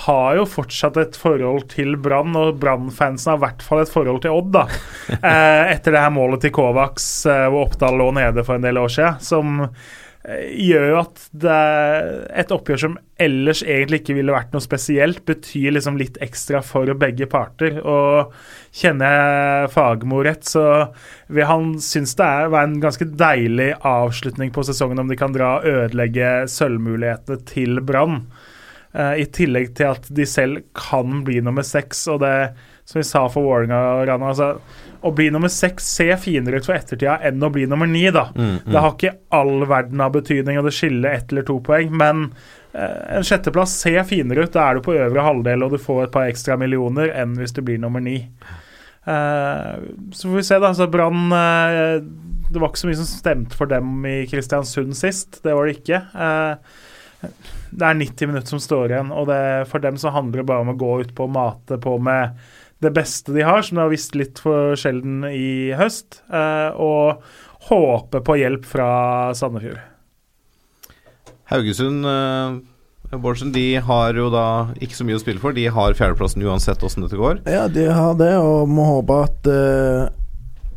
har 0.04 0.36
jo 0.36 0.44
fortsatt 0.48 0.98
et 1.00 1.16
forhold 1.16 1.70
til 1.72 1.94
Brann, 2.00 2.34
og 2.36 2.58
Brann-fansen 2.60 3.32
har 3.32 3.38
i 3.38 3.44
hvert 3.46 3.62
fall 3.64 3.80
et 3.82 3.92
forhold 3.92 4.20
til 4.24 4.36
Odd, 4.36 4.52
da. 4.58 4.66
Eh, 5.16 5.72
etter 5.72 5.94
det 5.94 6.02
her 6.02 6.12
målet 6.12 6.42
til 6.44 6.52
Kovacs, 6.54 7.06
eh, 7.30 7.46
hvor 7.50 7.68
Oppdal 7.68 7.96
lå 7.98 8.10
nede 8.16 8.44
for 8.44 8.58
en 8.58 8.66
del 8.66 8.78
år 8.78 8.92
siden, 8.92 9.20
som 9.24 9.62
gjør 10.26 10.88
jo 10.90 10.96
at 10.98 11.20
det 11.38 11.56
et 12.42 12.52
oppgjør 12.54 12.80
som 12.82 12.96
ellers 13.22 13.60
egentlig 13.62 14.00
ikke 14.00 14.16
ville 14.18 14.34
vært 14.34 14.54
noe 14.54 14.64
spesielt, 14.64 15.22
betyr 15.28 15.76
liksom 15.76 15.98
litt 16.00 16.18
ekstra 16.24 16.62
for 16.66 16.90
begge 16.98 17.28
parter. 17.30 17.78
Og 17.78 18.34
kjenner 18.74 19.14
jeg 19.14 19.70
Fagermo 19.76 20.24
rett, 20.26 20.42
så 20.48 20.66
vil 21.30 21.46
han 21.46 21.76
synes 21.82 22.16
det 22.18 22.26
er 22.26 22.52
være 22.52 22.72
en 22.72 22.82
ganske 22.82 23.08
deilig 23.22 23.70
avslutning 23.86 24.50
på 24.54 24.66
sesongen 24.66 25.04
om 25.04 25.12
de 25.12 25.18
kan 25.20 25.34
dra 25.36 25.56
og 25.60 25.70
ødelegge 25.70 26.32
sølvmulighetene 26.50 27.40
til 27.46 27.80
Brann. 27.86 28.24
Eh, 28.96 29.22
I 29.22 29.28
tillegg 29.30 29.74
til 29.78 29.92
at 29.94 30.10
de 30.10 30.26
selv 30.26 30.64
kan 30.76 31.22
bli 31.26 31.38
nummer 31.44 31.66
seks. 31.66 32.06
Og 32.12 32.22
det 32.24 32.36
som 32.86 33.00
vi 33.00 33.06
sa 33.06 33.26
for 33.30 33.46
Vålerenga, 33.46 34.06
Rana, 34.08 34.32
altså, 34.32 34.54
å 35.06 35.12
bli 35.14 35.28
nummer 35.30 35.50
seks 35.52 35.86
ser 35.98 36.16
finere 36.20 36.60
ut 36.60 36.66
for 36.66 36.76
ettertida 36.76 37.16
enn 37.26 37.42
å 37.42 37.50
bli 37.52 37.66
nummer 37.70 37.88
ni, 37.90 38.04
da. 38.14 38.28
Mm, 38.34 38.50
mm. 38.58 38.68
Det 38.72 38.82
har 38.82 38.92
ikke 38.94 39.14
all 39.38 39.64
verden 39.68 40.02
av 40.02 40.12
betydning, 40.16 40.58
og 40.60 40.68
det 40.68 40.74
skiller 40.76 41.16
ett 41.16 41.32
eller 41.32 41.46
to 41.46 41.58
poeng, 41.64 41.92
men 41.96 42.28
eh, 42.72 43.18
en 43.18 43.26
sjetteplass 43.26 43.76
ser 43.82 44.02
finere 44.08 44.46
ut. 44.46 44.52
Da 44.54 44.66
er 44.66 44.78
du 44.78 44.86
på 44.86 44.96
øvre 44.96 45.26
halvdel, 45.26 45.66
og 45.66 45.76
du 45.76 45.80
får 45.82 46.06
et 46.06 46.14
par 46.16 46.30
ekstra 46.30 46.58
millioner 46.60 47.12
enn 47.14 47.36
hvis 47.40 47.54
du 47.56 47.62
blir 47.66 47.80
nummer 47.82 48.02
ni. 48.02 48.18
Eh, 49.06 49.72
så 50.12 50.28
får 50.28 50.36
vi 50.36 50.46
se, 50.50 50.60
da. 50.62 50.72
Så 50.74 50.90
Brann 50.90 51.30
eh, 51.32 52.02
Det 52.50 52.58
var 52.58 52.72
ikke 52.72 52.82
så 52.82 52.90
mye 52.90 53.00
som 53.00 53.10
stemte 53.10 53.58
for 53.58 53.70
dem 53.70 54.02
i 54.10 54.18
Kristiansund 54.30 54.98
sist. 54.98 55.40
Det 55.46 55.54
var 55.54 55.68
det 55.68 55.78
ikke. 55.78 56.02
Det 57.70 57.86
er 57.86 57.98
90 57.98 58.30
minutter 58.30 58.56
som 58.56 58.62
står 58.62 58.92
igjen, 58.92 59.08
og 59.14 59.26
det, 59.30 59.40
for 59.70 59.82
dem 59.82 59.96
så 59.98 60.12
handler 60.14 60.42
det 60.42 60.50
bare 60.50 60.62
om 60.66 60.74
å 60.74 60.78
gå 60.78 60.92
ut 61.02 61.14
på 61.16 61.26
og 61.26 61.34
mate 61.34 61.78
på 61.82 61.96
med 62.02 62.36
det 62.84 62.92
beste 62.96 63.32
de 63.32 63.44
har, 63.46 63.62
som 63.64 63.78
de 63.78 63.84
har 63.84 63.92
visst 63.92 64.16
litt 64.18 64.40
for 64.42 64.76
sjelden 64.78 65.24
i 65.30 65.72
høst, 65.78 66.20
eh, 66.28 66.76
og 66.76 67.22
håpe 67.70 68.20
på 68.22 68.36
hjelp 68.38 68.66
fra 68.68 68.88
Sandefjord. 69.34 69.80
Haugesund 71.50 72.04
uh, 72.06 72.58
Bårdsen, 73.14 73.52
de 73.54 73.78
har 73.78 74.18
jo 74.18 74.28
da 74.34 74.46
ikke 74.82 74.98
så 74.98 75.06
mye 75.06 75.16
å 75.18 75.22
spille 75.22 75.42
for. 75.42 75.54
De 75.54 75.68
har 75.70 75.94
fjerdeplassen 75.96 76.42
uansett 76.42 76.82
åssen 76.84 77.06
dette 77.06 77.18
går. 77.18 77.40
Ja, 77.46 77.66
de 77.70 77.86
har 77.94 78.16
det, 78.18 78.32
og 78.42 78.66
må 78.70 78.86
håpe 78.96 79.18
at 79.28 79.50
eh, 79.50 80.08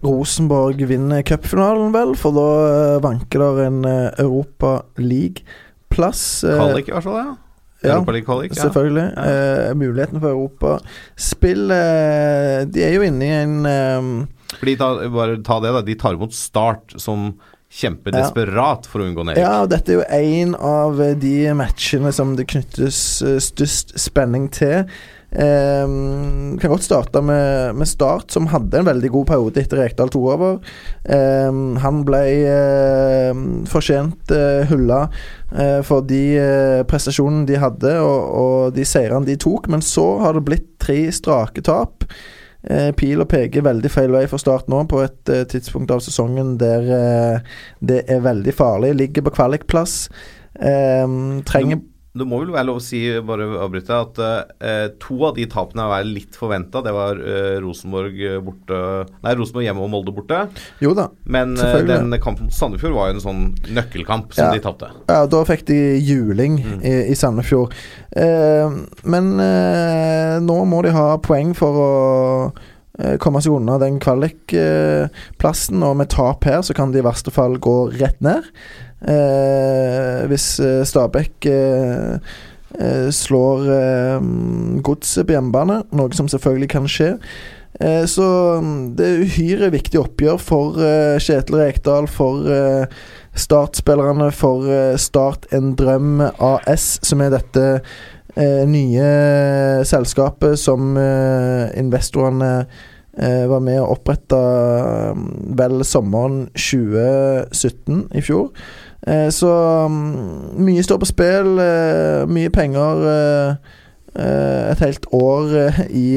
Rosenborg 0.05 0.83
vinner 0.87 1.25
cupfinalen, 1.25 1.89
vel. 1.95 2.13
For 2.19 2.35
da 2.37 2.47
eh, 2.69 2.99
vanker 3.03 3.43
der 3.43 3.63
en 3.65 3.81
eh, 3.89 4.21
Europa 4.21 4.75
League-plass. 5.01 6.43
eh, 6.45 6.59
Kvalik 6.61 6.91
i 6.91 6.95
hvert 6.95 7.07
fall, 7.09 7.17
ja. 7.17 7.33
Ja, 7.81 7.93
Europaliga-kvalik. 7.93 8.55
Ja. 8.55 8.65
Selvfølgelig. 8.65 9.05
Eh, 9.17 9.69
muligheten 9.79 10.19
for 10.19 10.33
Europaspill 10.33 11.71
uh, 11.71 12.65
De 12.67 12.83
er 12.83 12.97
jo 12.97 13.05
inne 13.07 13.25
i 13.25 13.37
en 13.37 13.55
um... 13.65 14.11
Fordi 14.57 14.75
ta, 14.79 14.89
bare 15.13 15.39
ta 15.45 15.59
det, 15.63 15.71
da. 15.77 15.85
De 15.85 15.95
tar 15.99 16.17
imot 16.17 16.35
Start, 16.35 16.97
som 16.99 17.31
kjemper 17.69 18.15
desperat 18.15 18.87
for 18.89 19.03
å 19.03 19.07
unngå 19.07 19.23
nedrykk. 19.27 19.43
Ja, 19.43 19.61
og 19.63 19.69
dette 19.69 19.93
er 19.93 19.99
jo 19.99 20.05
en 20.09 20.55
av 20.57 21.01
eh, 21.03 21.15
de 21.19 21.35
matchene 21.57 22.11
som 22.15 22.33
det 22.37 22.47
knyttes 22.49 22.99
eh, 23.21 23.37
størst 23.43 23.93
spenning 24.01 24.49
til. 24.55 24.89
Eh, 25.31 25.85
kan 26.59 26.71
godt 26.71 26.83
starte 26.83 27.21
med, 27.21 27.75
med 27.75 27.87
Start, 27.87 28.31
som 28.33 28.47
hadde 28.49 28.79
en 28.79 28.87
veldig 28.87 29.11
god 29.13 29.27
periode 29.29 29.61
etter 29.61 29.83
Rekdal 29.83 30.09
tok 30.09 30.25
over. 30.33 30.57
Eh, 31.05 31.59
han 31.83 32.01
ble 32.07 32.23
eh, 32.49 33.43
fortjent 33.69 34.33
eh, 34.33 34.65
hylla 34.71 35.03
eh, 35.53 35.79
for 35.85 36.07
de 36.09 36.23
eh, 36.41 36.81
prestasjonene 36.89 37.45
de 37.49 37.61
hadde, 37.61 37.93
og, 38.01 38.33
og 38.41 38.75
de 38.77 38.87
seirene 38.87 39.29
de 39.29 39.37
tok, 39.39 39.69
men 39.69 39.85
så 39.85 40.07
har 40.23 40.37
det 40.37 40.45
blitt 40.49 40.69
tre 40.81 41.03
strake 41.13 41.63
tap. 41.65 42.07
Eh, 42.59 42.89
og 42.91 43.29
peker 43.31 43.63
veldig 43.63 43.93
feil 43.93 44.11
vei 44.11 44.25
for 44.27 44.41
Start 44.41 44.67
nå, 44.71 44.81
på 44.89 45.03
et 45.05 45.35
tidspunkt 45.53 45.93
av 45.93 46.01
sesongen 46.03 46.57
der 46.59 46.89
det 47.79 48.01
er 48.09 48.25
veldig 48.25 48.57
farlig. 48.57 48.95
Ligger 48.97 49.29
på 49.29 49.37
kvalikplass. 49.37 50.01
Trenger 50.59 51.79
Det 52.17 52.25
må 52.25 52.39
vel 52.41 52.49
være 52.55 52.65
lov 52.65 52.79
å 52.79 52.81
si, 52.81 52.99
bare 53.21 53.45
avbryte, 53.61 53.93
at 53.93 54.17
eh, 54.65 54.87
to 54.99 55.19
av 55.27 55.35
de 55.37 55.43
tapene 55.45 55.83
er 55.93 56.07
litt 56.09 56.33
forventa. 56.35 56.81
Det 56.81 56.89
var 56.95 57.19
eh, 57.21 57.59
Rosenborg 57.61 58.17
borte 58.43 58.79
Nei, 59.21 59.35
Rosenborg 59.37 59.67
hjemme 59.67 59.83
og 59.85 59.91
Molde 59.93 60.13
borte. 60.17 60.39
Jo 60.81 60.95
da. 60.97 61.05
Men 61.29 61.53
eh, 61.61 61.77
den 61.85 62.09
kampen 62.23 62.47
mot 62.49 62.57
Sandefjord 62.57 62.95
var 62.97 63.11
jo 63.11 63.19
en 63.19 63.23
sånn 63.27 63.43
nøkkelkamp 63.77 64.33
som 64.33 64.49
Ja. 64.49 64.55
de 64.57 64.63
tapte. 64.65 64.89
Ja, 65.07 65.19
da 65.29 65.43
fikk 65.45 65.67
de 65.69 65.77
juling 66.01 66.57
Mm. 66.65 66.81
i, 66.81 66.95
i 67.13 67.15
Sandefjord. 67.15 67.77
Eh, 68.17 68.73
men 69.05 69.29
eh, 69.39 70.39
nå 70.41 70.57
må 70.65 70.81
de 70.83 70.91
ha 70.97 71.11
poeng 71.21 71.53
for 71.55 71.77
å 71.77 71.91
eh, 72.99 73.15
komme 73.21 73.39
seg 73.45 73.53
unna 73.53 73.77
den 73.79 73.99
kvalikplassen. 74.01 75.83
og 75.85 75.97
med 76.01 76.09
tap 76.09 76.43
her 76.49 76.61
så 76.65 76.73
kan 76.75 76.91
de 76.91 76.99
i 76.99 77.05
verste 77.05 77.31
fall 77.31 77.57
gå 77.61 77.77
rett 77.99 78.19
ned. 78.21 78.49
Eh, 78.99 80.27
hvis 80.27 80.59
eh, 80.59 80.83
Stabæk 80.83 81.45
eh, 81.45 82.19
slår 83.11 83.63
godset 84.85 85.25
på 85.25 85.33
hjemmebane, 85.33 85.79
noe 85.97 86.13
som 86.13 86.27
selvfølgelig 86.29 86.67
kan 86.69 86.85
skje. 86.87 87.15
Så 88.11 88.27
mm, 88.61 88.91
det 88.97 89.07
er 89.07 89.23
uhyre 89.23 89.69
viktig 89.73 89.97
oppgjør 89.97 90.37
for 90.37 90.77
Kjetil 91.17 91.57
Rekdal, 91.57 92.05
for 92.13 92.45
Start-spillerne, 93.33 94.29
for 94.37 94.69
Start 95.01 95.49
en 95.55 95.73
drøm 95.79 96.21
AS, 96.21 96.99
som 97.01 97.25
er 97.25 97.33
dette 97.33 97.65
nye 98.69 99.09
selskapet 99.89 100.61
som 100.61 100.93
investorene 100.93 102.53
var 103.19 103.63
med 103.63 103.79
å 103.81 103.89
opprette 103.95 104.37
eh, 104.37 105.23
vel 105.59 105.81
sommeren 105.87 106.45
2017 106.55 108.05
i 108.15 108.23
fjor. 108.23 108.51
Eh, 109.07 109.29
så 109.29 109.51
mm, 109.87 110.59
mye 110.59 110.83
står 110.83 110.99
på 110.99 111.07
spill, 111.07 111.59
eh, 111.63 112.25
mye 112.27 112.51
penger. 112.53 113.05
eh, 113.09 113.55
et 114.19 114.79
helt 114.79 115.05
år 115.13 115.51
i 115.95 116.07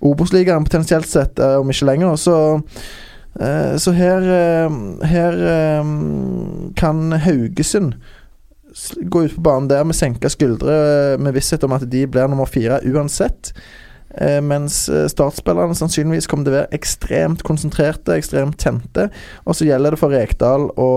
Obos-ligaen 0.00 0.64
potensielt 0.64 1.08
sett, 1.08 1.40
om 1.40 1.70
ikke 1.72 1.86
lenger. 1.88 2.16
Så, 2.16 2.60
så 3.80 3.92
her 3.96 4.20
Her 5.02 5.38
kan 6.76 7.12
Haugesund 7.12 7.94
gå 9.02 9.24
ut 9.24 9.34
på 9.34 9.40
banen 9.40 9.70
der 9.70 9.84
med 9.84 9.96
senka 9.96 10.28
skuldre, 10.28 11.18
med 11.18 11.32
visshet 11.32 11.64
om 11.64 11.72
at 11.72 11.88
de 11.90 12.06
blir 12.06 12.28
nummer 12.28 12.46
fire 12.46 12.80
uansett. 12.84 13.52
Eh, 14.14 14.40
mens 14.42 14.88
eh, 14.88 15.06
startspillerne 15.10 15.76
sannsynligvis 15.78 16.26
kommer 16.30 16.46
til 16.46 16.54
å 16.54 16.58
være 16.58 16.78
ekstremt 16.80 17.44
konsentrerte, 17.46 18.16
ekstremt 18.18 18.58
tente. 18.58 19.08
Og 19.46 19.56
så 19.56 19.68
gjelder 19.68 19.94
det 19.94 20.00
for 20.00 20.14
Rekdal 20.14 20.66
å, 20.74 20.90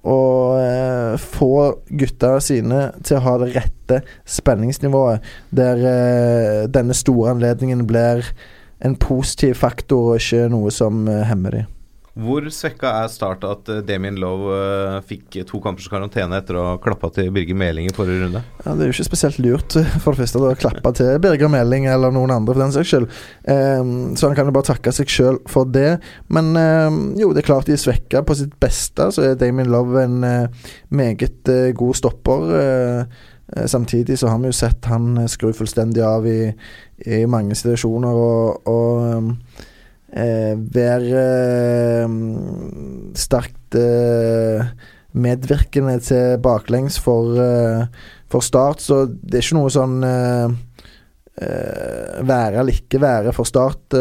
å 0.00 0.20
eh, 0.60 1.16
få 1.20 1.52
gutta 2.00 2.38
sine 2.44 2.86
til 3.04 3.18
å 3.18 3.24
ha 3.26 3.36
det 3.42 3.50
rette 3.58 4.00
spenningsnivået, 4.28 5.26
der 5.56 5.84
eh, 5.90 6.62
denne 6.72 6.96
store 6.96 7.34
anledningen 7.34 7.84
blir 7.88 8.32
en 8.80 8.96
positiv 8.96 9.58
faktor, 9.60 10.14
og 10.14 10.22
ikke 10.22 10.48
noe 10.52 10.72
som 10.72 11.04
eh, 11.08 11.26
hemmer 11.28 11.60
dem. 11.60 11.68
Hvor 12.20 12.44
svekka 12.52 12.90
er 13.00 13.10
Start 13.12 13.44
at 13.48 13.68
eh, 13.72 13.80
Damien 13.86 14.18
Lowe 14.20 14.52
eh, 14.52 14.96
fikk 15.06 15.38
to 15.48 15.60
kampers 15.62 15.88
karantene 15.90 16.40
etter 16.40 16.58
å 16.58 16.64
ha 16.66 16.74
klappa 16.82 17.08
til 17.14 17.30
Birger 17.34 17.56
Meling 17.56 17.88
i 17.88 17.94
forrige 17.96 18.24
runde? 18.24 18.42
Ja, 18.64 18.74
Det 18.74 18.84
er 18.84 18.90
jo 18.90 18.96
ikke 18.96 19.08
spesielt 19.08 19.40
lurt 19.40 19.76
eh, 19.80 19.88
for 20.02 20.12
det 20.12 20.24
første 20.24 20.42
å 20.42 20.52
klappe 20.58 20.92
til 20.98 21.20
Birger 21.22 21.52
Meling 21.52 21.88
eller 21.90 22.12
noen 22.14 22.34
andre 22.34 22.54
for 22.54 22.64
den 22.64 22.74
saks 22.74 22.92
skyld. 22.92 23.08
Ehm, 23.52 23.94
så 24.18 24.28
han 24.28 24.36
kan 24.36 24.50
jo 24.50 24.54
bare 24.56 24.68
takke 24.68 24.92
seg 24.94 25.12
sjøl 25.12 25.40
for 25.48 25.70
det. 25.70 25.96
Men 26.28 26.52
ehm, 26.58 27.00
jo, 27.20 27.32
det 27.32 27.44
er 27.44 27.48
klart 27.48 27.70
de 27.70 27.76
er 27.78 27.80
svekka 27.80 28.24
på 28.26 28.36
sitt 28.36 28.52
beste. 28.60 29.08
Så 29.14 29.24
er 29.24 29.40
Damien 29.40 29.70
Love 29.72 30.04
en 30.04 30.20
meget 30.92 31.50
god 31.78 31.96
stopper. 31.96 32.54
Samtidig 33.70 34.18
så 34.20 34.30
har 34.30 34.38
vi 34.42 34.50
jo 34.50 34.54
sett 34.60 34.86
han 34.90 35.24
skru 35.30 35.50
fullstendig 35.56 36.04
av 36.06 36.26
i, 36.28 36.52
i 37.06 37.24
mange 37.30 37.56
situasjoner 37.58 38.24
og, 38.28 38.70
og 38.70 39.06
ehm, 39.08 39.34
eh, 40.16 40.54
være 40.74 41.24
eh, 42.04 42.16
sterkt 43.18 43.78
eh, 43.78 44.72
medvirkende 45.12 45.98
til 46.04 46.40
baklengs 46.42 46.98
for, 47.02 47.34
eh, 47.40 47.86
for 48.30 48.44
Start, 48.44 48.82
så 48.82 49.04
det 49.06 49.38
er 49.38 49.46
ikke 49.46 49.58
noe 49.58 49.72
sånn 49.74 50.02
eh, 50.06 50.58
være 51.40 52.60
eller 52.60 52.76
ikke 52.76 53.00
være 53.00 53.32
for 53.32 53.48
Start, 53.48 53.94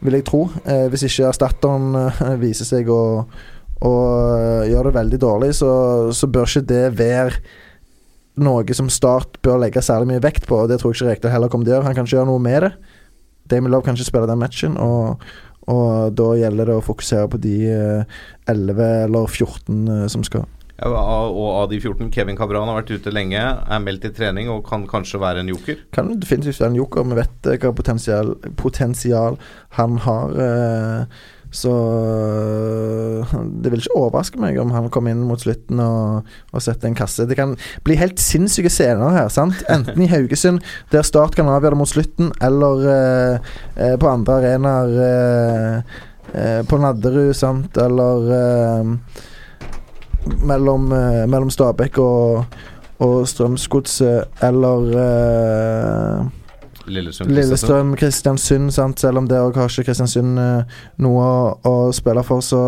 vil 0.00 0.14
jeg 0.16 0.24
tro. 0.24 0.46
Hvis 0.88 1.02
ikke 1.04 1.26
erstatteren 1.28 1.90
viser 2.40 2.64
seg 2.64 2.88
å, 2.88 3.26
å 3.84 3.92
gjøre 4.64 4.88
det 4.88 4.96
veldig 4.96 5.20
dårlig, 5.20 5.50
så, 5.58 5.68
så 6.16 6.30
bør 6.32 6.48
ikke 6.48 6.70
det 6.70 6.84
være 6.96 7.42
noe 8.40 8.76
som 8.76 8.88
Start 8.92 9.36
bør 9.44 9.60
legge 9.60 9.84
særlig 9.84 10.14
mye 10.14 10.24
vekt 10.24 10.48
på. 10.48 10.62
og 10.62 10.70
Det 10.70 10.80
tror 10.80 10.94
jeg 10.94 11.02
ikke 11.02 11.10
Rekdal 11.10 11.34
heller 11.34 11.52
kommer 11.52 11.68
til 11.68 11.74
å 11.74 11.76
gjøre. 11.76 11.88
Han 11.90 11.98
kan 11.98 12.08
ikke 12.08 12.16
gjøre 12.16 12.30
noe 12.30 12.44
med 12.46 12.64
det. 12.64 12.72
Damien 13.50 13.72
Love 13.74 13.86
kan 13.86 13.96
ikke 13.96 14.08
spille 14.10 14.28
den 14.30 14.40
matchen, 14.42 14.76
og, 14.80 15.22
og 15.70 16.12
da 16.18 16.28
gjelder 16.40 16.70
det 16.70 16.76
å 16.78 16.84
fokusere 16.84 17.30
på 17.32 17.40
de 17.42 17.56
eh, 17.72 18.20
11 18.52 18.84
eller 19.06 19.26
14 19.30 19.88
eh, 19.96 20.06
som 20.12 20.26
skal. 20.26 20.46
Ja, 20.76 20.90
og 20.92 21.46
av 21.62 21.70
de 21.70 21.78
14, 21.80 22.10
Kevin 22.12 22.36
Cabran 22.36 22.68
har 22.68 22.82
vært 22.82 22.90
ute 22.98 23.12
lenge, 23.14 23.40
er 23.40 23.80
meldt 23.80 24.04
i 24.04 24.10
trening 24.12 24.50
og 24.52 24.66
kan 24.68 24.84
kanskje 24.90 25.20
være 25.22 25.40
en 25.40 25.48
joker. 25.54 25.78
Kan 25.96 26.12
definitivt 26.20 26.60
være 26.60 26.74
en 26.74 26.76
joker. 26.82 27.06
Vi 27.08 27.16
vet 27.16 27.48
eh, 27.48 27.56
hva 27.62 27.72
potensial, 27.76 28.34
potensial 28.60 29.40
han 29.78 29.96
har. 30.04 30.36
eh, 30.46 31.24
Så 31.56 31.72
eh, 31.72 33.34
det 33.62 33.72
vil 33.72 33.80
ikke 33.80 33.96
overraske 33.96 34.40
meg 34.40 34.58
om 34.60 34.74
han 34.74 34.90
kommer 34.92 35.14
inn 35.14 35.24
mot 35.24 35.40
slutten 35.40 35.80
og, 35.80 36.28
og 36.52 36.64
setter 36.64 36.90
en 36.90 36.98
kasse. 36.98 37.24
Det 37.28 37.38
kan 37.38 37.54
bli 37.86 37.96
helt 38.00 38.20
sinnssyke 38.20 38.72
scener 38.72 39.14
her. 39.16 39.30
sant? 39.32 39.62
Enten 39.72 40.04
i 40.04 40.10
Haugesund, 40.12 40.60
der 40.92 41.06
Start 41.06 41.36
kan 41.38 41.48
avgjøre 41.48 41.76
det 41.76 41.80
mot 41.80 41.92
slutten, 41.92 42.32
eller 42.44 42.84
eh, 42.92 43.96
på 43.96 44.10
andre 44.10 44.38
arenaer. 44.42 44.96
eh, 45.06 45.96
eh, 46.36 46.62
på 46.68 46.78
Nadderud, 46.82 47.32
sant, 47.38 47.76
eller 47.80 48.18
mellom, 50.42 50.88
mellom 51.30 51.50
Stabæk 51.54 52.00
og, 52.02 52.56
og 52.98 53.28
Strømsgodset, 53.30 54.42
eller 54.42 54.90
Lillestrøm. 56.86 57.32
Lillestrøm, 57.34 57.94
Kristiansund, 57.98 58.72
sant? 58.74 59.02
selv 59.02 59.22
om 59.22 59.28
det 59.30 59.40
òg 59.42 59.58
har 59.60 59.70
ikke 59.70 59.88
Kristiansund 59.90 60.40
eh, 60.42 60.78
noe 61.04 61.26
å, 61.26 61.40
å 61.66 61.74
spille 61.96 62.24
for, 62.26 62.44
så, 62.44 62.62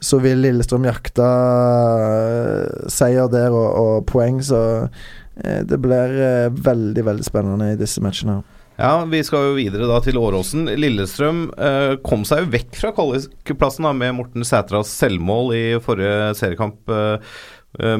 så 0.00 0.20
vil 0.24 0.42
Lillestrøm 0.44 0.88
jakte 0.88 1.26
eh, 1.26 2.88
seier 2.92 3.30
der 3.32 3.52
og, 3.52 3.68
og 3.82 4.08
poeng, 4.10 4.40
så 4.44 4.62
eh, 4.86 5.62
det 5.68 5.78
blir 5.82 6.18
veldig, 6.56 7.06
veldig 7.12 7.28
spennende 7.28 7.72
i 7.74 7.78
disse 7.80 8.04
matchene. 8.04 8.40
Ja, 8.80 9.04
vi 9.04 9.20
skal 9.24 9.50
jo 9.50 9.56
videre 9.58 9.86
da 9.86 9.98
til 10.02 10.16
Åråsen. 10.18 10.64
Lillestrøm 10.80 11.44
eh, 11.54 11.94
kom 12.04 12.24
seg 12.26 12.42
jo 12.42 12.52
vekk 12.54 12.78
fra 12.80 12.92
kvalikplassen 12.96 13.88
med 13.98 14.16
Morten 14.16 14.46
Sætras 14.48 14.90
selvmål 14.96 15.52
i 15.54 15.64
forrige 15.84 16.32
seriekamp 16.38 16.90
eh, 16.90 17.36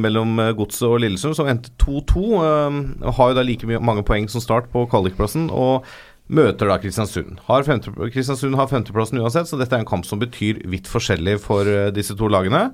mellom 0.01 0.39
eh, 0.43 0.55
Godset 0.57 0.89
og 0.89 1.01
Lillesund, 1.05 1.37
som 1.39 1.51
endte 1.51 1.73
2-2. 1.83 2.25
Eh, 2.47 3.13
har 3.19 3.31
jo 3.31 3.39
da 3.39 3.45
like 3.47 3.69
mange 3.81 4.05
poeng 4.09 4.29
som 4.33 4.45
start 4.45 4.73
på 4.73 4.87
kvalikplassen. 4.93 5.51
og 5.51 5.87
Møter 6.33 6.71
da 6.71 6.79
Kristiansund. 6.81 7.43
Har 7.49 7.65
femte, 7.67 7.93
Kristiansund 7.93 8.57
har 8.57 8.71
femteplassen 8.71 9.21
uansett, 9.21 9.51
så 9.51 9.59
dette 9.61 9.75
er 9.77 9.83
en 9.83 9.89
kamp 9.89 10.07
som 10.09 10.21
betyr 10.23 10.63
vidt 10.71 10.89
forskjellig 10.89 11.39
for 11.45 11.69
eh, 11.69 11.91
disse 11.95 12.17
to 12.19 12.31
lagene. 12.31 12.71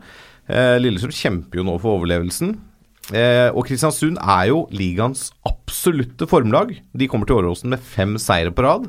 Lillesund 0.48 1.12
kjemper 1.12 1.60
jo 1.60 1.64
nå 1.66 1.74
for 1.76 1.98
overlevelsen. 1.98 2.54
Eh, 3.08 3.48
og 3.56 3.64
Kristiansund 3.68 4.18
er 4.20 4.50
jo 4.50 4.66
ligaens 4.74 5.30
absolutte 5.48 6.28
formlag. 6.28 6.74
De 6.92 7.08
kommer 7.08 7.28
til 7.28 7.40
Åråsen 7.40 7.72
med 7.72 7.84
fem 7.84 8.16
seire 8.20 8.52
på 8.52 8.64
rad. 8.66 8.88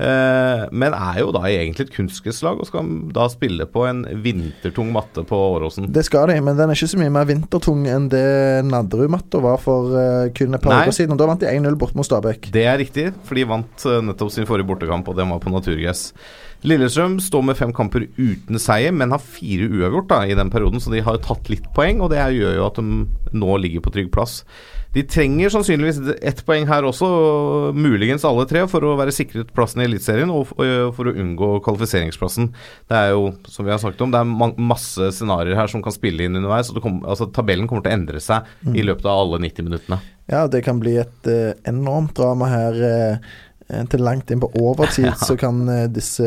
Eh, 0.00 0.62
men 0.72 0.94
er 0.96 1.18
jo 1.20 1.32
da 1.34 1.42
egentlig 1.44 1.88
et 1.88 1.92
kunstgresslag 1.92 2.60
og 2.62 2.68
skal 2.70 2.88
da 3.12 3.26
spille 3.28 3.66
på 3.68 3.84
en 3.84 4.02
vintertung 4.24 4.94
matte 4.94 5.24
på 5.28 5.40
Åråsen. 5.58 5.90
Det 5.92 6.06
skal 6.06 6.30
de, 6.32 6.38
men 6.44 6.56
den 6.56 6.72
er 6.72 6.78
ikke 6.78 6.92
så 6.94 7.00
mye 7.02 7.12
mer 7.12 7.28
vintertung 7.28 7.84
enn 7.90 8.08
det 8.12 8.24
Nadderud-matta 8.70 9.42
var 9.44 9.60
for 9.60 9.92
eh, 10.00 10.30
kun 10.36 10.56
et 10.56 10.64
par 10.64 10.86
uker 10.86 10.96
siden. 10.96 11.12
Og 11.16 11.20
Da 11.20 11.28
vant 11.28 11.44
de 11.44 11.50
1-0 11.52 11.76
bort 11.80 11.96
mot 11.98 12.08
Stabæk. 12.08 12.48
Det 12.54 12.64
er 12.64 12.80
riktig, 12.80 13.10
for 13.28 13.36
de 13.36 13.48
vant 13.50 13.88
eh, 13.90 14.00
nettopp 14.08 14.32
sin 14.32 14.48
forrige 14.48 14.70
bortekamp, 14.70 15.10
og 15.10 15.20
den 15.20 15.34
var 15.34 15.42
på 15.44 15.52
naturgress. 15.52 16.08
Lillestrøm 16.64 17.16
står 17.24 17.44
med 17.48 17.56
fem 17.56 17.70
kamper 17.76 18.04
uten 18.18 18.60
seier, 18.60 18.92
men 18.92 19.12
har 19.14 19.20
fire 19.20 19.68
uavgjort 19.68 20.10
da, 20.12 20.24
i 20.28 20.36
den 20.36 20.52
perioden, 20.52 20.80
så 20.80 20.92
de 20.92 21.00
har 21.04 21.16
jo 21.16 21.26
tatt 21.28 21.48
litt 21.52 21.68
poeng, 21.76 22.02
og 22.04 22.12
det 22.12 22.20
gjør 22.36 22.58
jo 22.58 22.66
at 22.66 22.80
de 22.80 23.40
nå 23.40 23.56
ligger 23.64 23.84
på 23.84 23.92
trygg 23.94 24.12
plass. 24.12 24.42
De 24.94 25.02
trenger 25.06 25.52
sannsynligvis 25.54 26.00
ett 26.18 26.40
poeng 26.46 26.64
her 26.66 26.86
også, 26.88 27.08
muligens 27.76 28.24
alle 28.26 28.46
tre, 28.50 28.64
for 28.70 28.82
å 28.82 28.96
være 28.98 29.14
sikret 29.14 29.52
plassen 29.54 29.82
i 29.82 29.86
Eliteserien 29.86 30.32
og 30.34 30.50
for 30.50 31.10
å 31.10 31.14
unngå 31.14 31.50
kvalifiseringsplassen. 31.66 32.48
Det 32.90 32.98
er 32.98 33.12
jo, 33.14 33.28
som 33.46 33.68
vi 33.68 33.74
har 33.74 33.78
snakket 33.82 34.02
om, 34.06 34.14
det 34.14 34.22
er 34.22 34.56
masse 34.72 35.12
scenarioer 35.14 35.60
her 35.60 35.70
som 35.70 35.84
kan 35.84 35.94
spille 35.94 36.26
inn 36.26 36.40
underveis, 36.40 36.72
og 36.74 36.82
kom, 36.82 36.98
altså, 37.06 37.30
tabellen 37.30 37.70
kommer 37.70 37.86
til 37.86 37.92
å 37.94 37.98
endre 38.00 38.24
seg 38.24 38.74
i 38.74 38.82
løpet 38.86 39.06
av 39.06 39.22
alle 39.22 39.40
90 39.46 39.68
minuttene. 39.68 40.00
Ja, 40.30 40.42
det 40.50 40.64
kan 40.66 40.82
bli 40.82 40.96
et 41.02 41.30
uh, 41.30 41.54
enormt 41.70 42.16
drama 42.18 42.50
her. 42.50 42.82
eh, 42.90 43.38
til 43.86 44.02
langt 44.02 44.30
inn 44.34 44.40
på 44.42 44.50
overtid 44.58 45.12
så 45.28 45.36
kan 45.38 45.62
disse 45.94 46.26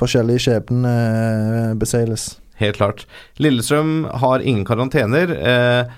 forskjellige 0.00 0.46
skjebnene 0.46 1.74
beseiles. 1.76 2.30
Helt 2.56 2.78
klart. 2.78 3.04
Lillestrøm 3.36 4.06
har 4.22 4.40
ingen 4.40 4.64
karantener. 4.64 5.32
Eh, 5.36 5.96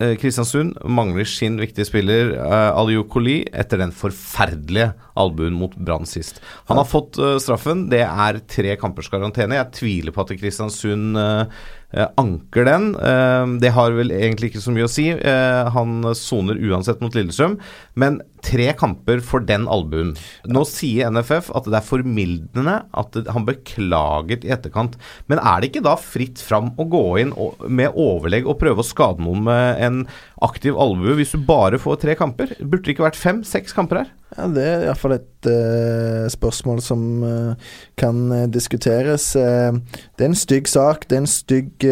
Kristiansund 0.00 0.78
mangler 0.88 1.28
sin 1.28 1.58
viktige 1.60 1.84
spiller 1.84 2.32
uh, 2.38 2.78
Aliou 2.80 3.04
Koli 3.10 3.42
etter 3.52 3.82
den 3.82 3.92
forferdelige 3.92 4.94
albuen 5.20 5.56
mot 5.56 5.74
Brann 5.76 6.08
sist. 6.08 6.40
Han 6.70 6.80
har 6.80 6.88
fått 6.88 7.18
uh, 7.20 7.36
straffen. 7.42 7.86
Det 7.92 8.00
er 8.06 8.40
tre 8.48 8.76
kampers 8.80 9.10
karantene. 9.12 9.58
Jeg 9.58 9.74
tviler 9.76 10.14
på 10.16 10.24
at 10.24 10.32
Kristiansund 10.40 11.18
eh, 11.20 11.42
eh, 11.42 11.60
anker 11.90 12.64
den. 12.68 12.94
Eh, 12.94 13.46
det 13.62 13.72
har 13.74 13.94
vel 13.96 14.12
egentlig 14.14 14.52
ikke 14.52 14.62
så 14.62 14.74
mye 14.74 14.86
å 14.86 14.90
si. 14.90 15.08
Eh, 15.10 15.70
han 15.74 16.04
soner 16.14 16.60
uansett 16.70 17.02
mot 17.02 17.14
Lillestrøm. 17.16 17.58
Men 17.98 18.20
tre 18.46 18.70
kamper 18.78 19.20
for 19.24 19.44
den 19.44 19.66
albuen. 19.68 20.14
Nå 20.48 20.62
sier 20.68 21.10
NFF 21.10 21.50
at 21.56 21.66
det 21.68 21.80
er 21.80 21.86
formildende 21.86 22.76
at 23.02 23.18
han 23.34 23.48
beklaget 23.48 24.46
i 24.46 24.54
etterkant. 24.54 24.96
Men 25.30 25.42
er 25.42 25.60
det 25.60 25.72
ikke 25.72 25.84
da 25.88 25.96
fritt 26.00 26.40
fram 26.44 26.72
å 26.80 26.86
gå 26.90 27.04
inn 27.24 27.34
med 27.68 27.98
overlegg 27.98 28.48
og 28.48 28.60
prøve 28.62 28.84
å 28.84 28.86
skade 28.86 29.24
noen 29.24 29.44
med 29.50 29.84
en 29.84 30.00
aktiv 30.46 30.78
albue 30.78 31.18
hvis 31.18 31.34
du 31.34 31.42
bare 31.44 31.80
får 31.80 32.00
tre 32.06 32.16
kamper? 32.18 32.54
Burde 32.62 32.86
det 32.86 32.96
ikke 32.96 33.08
vært 33.10 33.20
fem-seks 33.20 33.76
kamper 33.76 34.04
her? 34.04 34.16
Ja, 34.36 34.46
Det 34.46 34.62
er 34.62 34.84
iallfall 34.86 35.16
et 35.16 35.48
uh, 35.50 36.28
spørsmål 36.30 36.80
som 36.84 37.00
uh, 37.26 37.70
kan 37.98 38.30
eh, 38.32 38.46
diskuteres. 38.52 39.32
Uh, 39.34 39.74
det 40.14 40.24
er 40.24 40.30
en 40.30 40.38
stygg 40.38 40.68
sak. 40.70 41.08
Det 41.10 41.16
er 41.16 41.24
en 41.24 41.30
stygg 41.30 41.86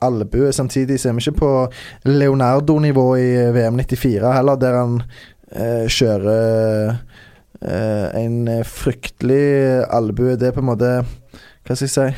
albue. 0.00 0.52
Samtidig 0.52 1.00
så 1.00 1.10
er 1.10 1.18
vi 1.18 1.26
ikke 1.26 1.40
på 1.42 1.52
Leonardo-nivå 2.08 3.06
i 3.20 3.28
VM 3.52 3.80
94 3.84 4.32
heller, 4.36 4.56
der 4.56 4.78
han 4.80 5.02
kjører 5.88 6.96
en 8.18 8.48
fryktelig 8.66 9.84
albue. 9.92 10.38
Det 10.40 10.48
er 10.48 10.56
på 10.56 10.64
en 10.64 10.66
måte 10.66 10.88
Hva 11.64 11.76
skal 11.76 11.86
jeg 11.86 11.92
si 11.94 12.08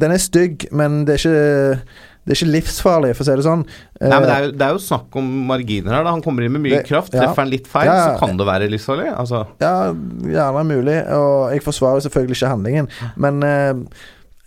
Den 0.00 0.14
er 0.14 0.22
stygg, 0.22 0.64
men 0.72 1.02
det 1.04 1.18
er 1.18 1.20
ikke 1.20 1.82
det 2.26 2.34
er 2.34 2.38
ikke 2.44 2.52
livsfarlig, 2.52 3.14
for 3.16 3.24
å 3.24 3.26
si 3.30 3.36
det 3.40 3.44
sånn. 3.46 3.62
Nei, 4.00 4.08
men 4.10 4.22
det 4.22 4.30
Eh, 4.30 4.36
er, 4.36 4.44
jo, 4.44 4.50
det 4.52 4.66
er 4.66 4.72
jo 4.76 4.82
snakk 4.84 5.16
om 5.16 5.28
marginer 5.48 5.94
her. 5.96 6.04
da 6.04 6.10
Han 6.12 6.22
kommer 6.22 6.44
inn 6.44 6.52
med 6.52 6.62
mye 6.62 6.78
Det- 6.82 6.86
kraft. 6.86 7.12
ja. 7.14 7.20
Treffer 7.24 7.42
han 7.42 7.50
litt 7.50 7.66
feil, 7.66 7.86
Ja, 7.86 7.94
ja. 7.96 8.06
så 8.14 8.18
kan 8.26 8.36
det 8.36 8.46
være 8.46 8.68
livsfarlig. 8.70 9.08
Altså, 9.16 9.46
Ja, 9.60 9.92
gjerne 9.92 10.66
mulig. 10.68 10.98
Og 11.08 11.50
jeg 11.52 11.62
forsvarer 11.62 12.00
selvfølgelig 12.04 12.36
ikke 12.36 12.54
handlingen, 12.54 12.88
men 13.16 13.42
eh, 13.42 13.74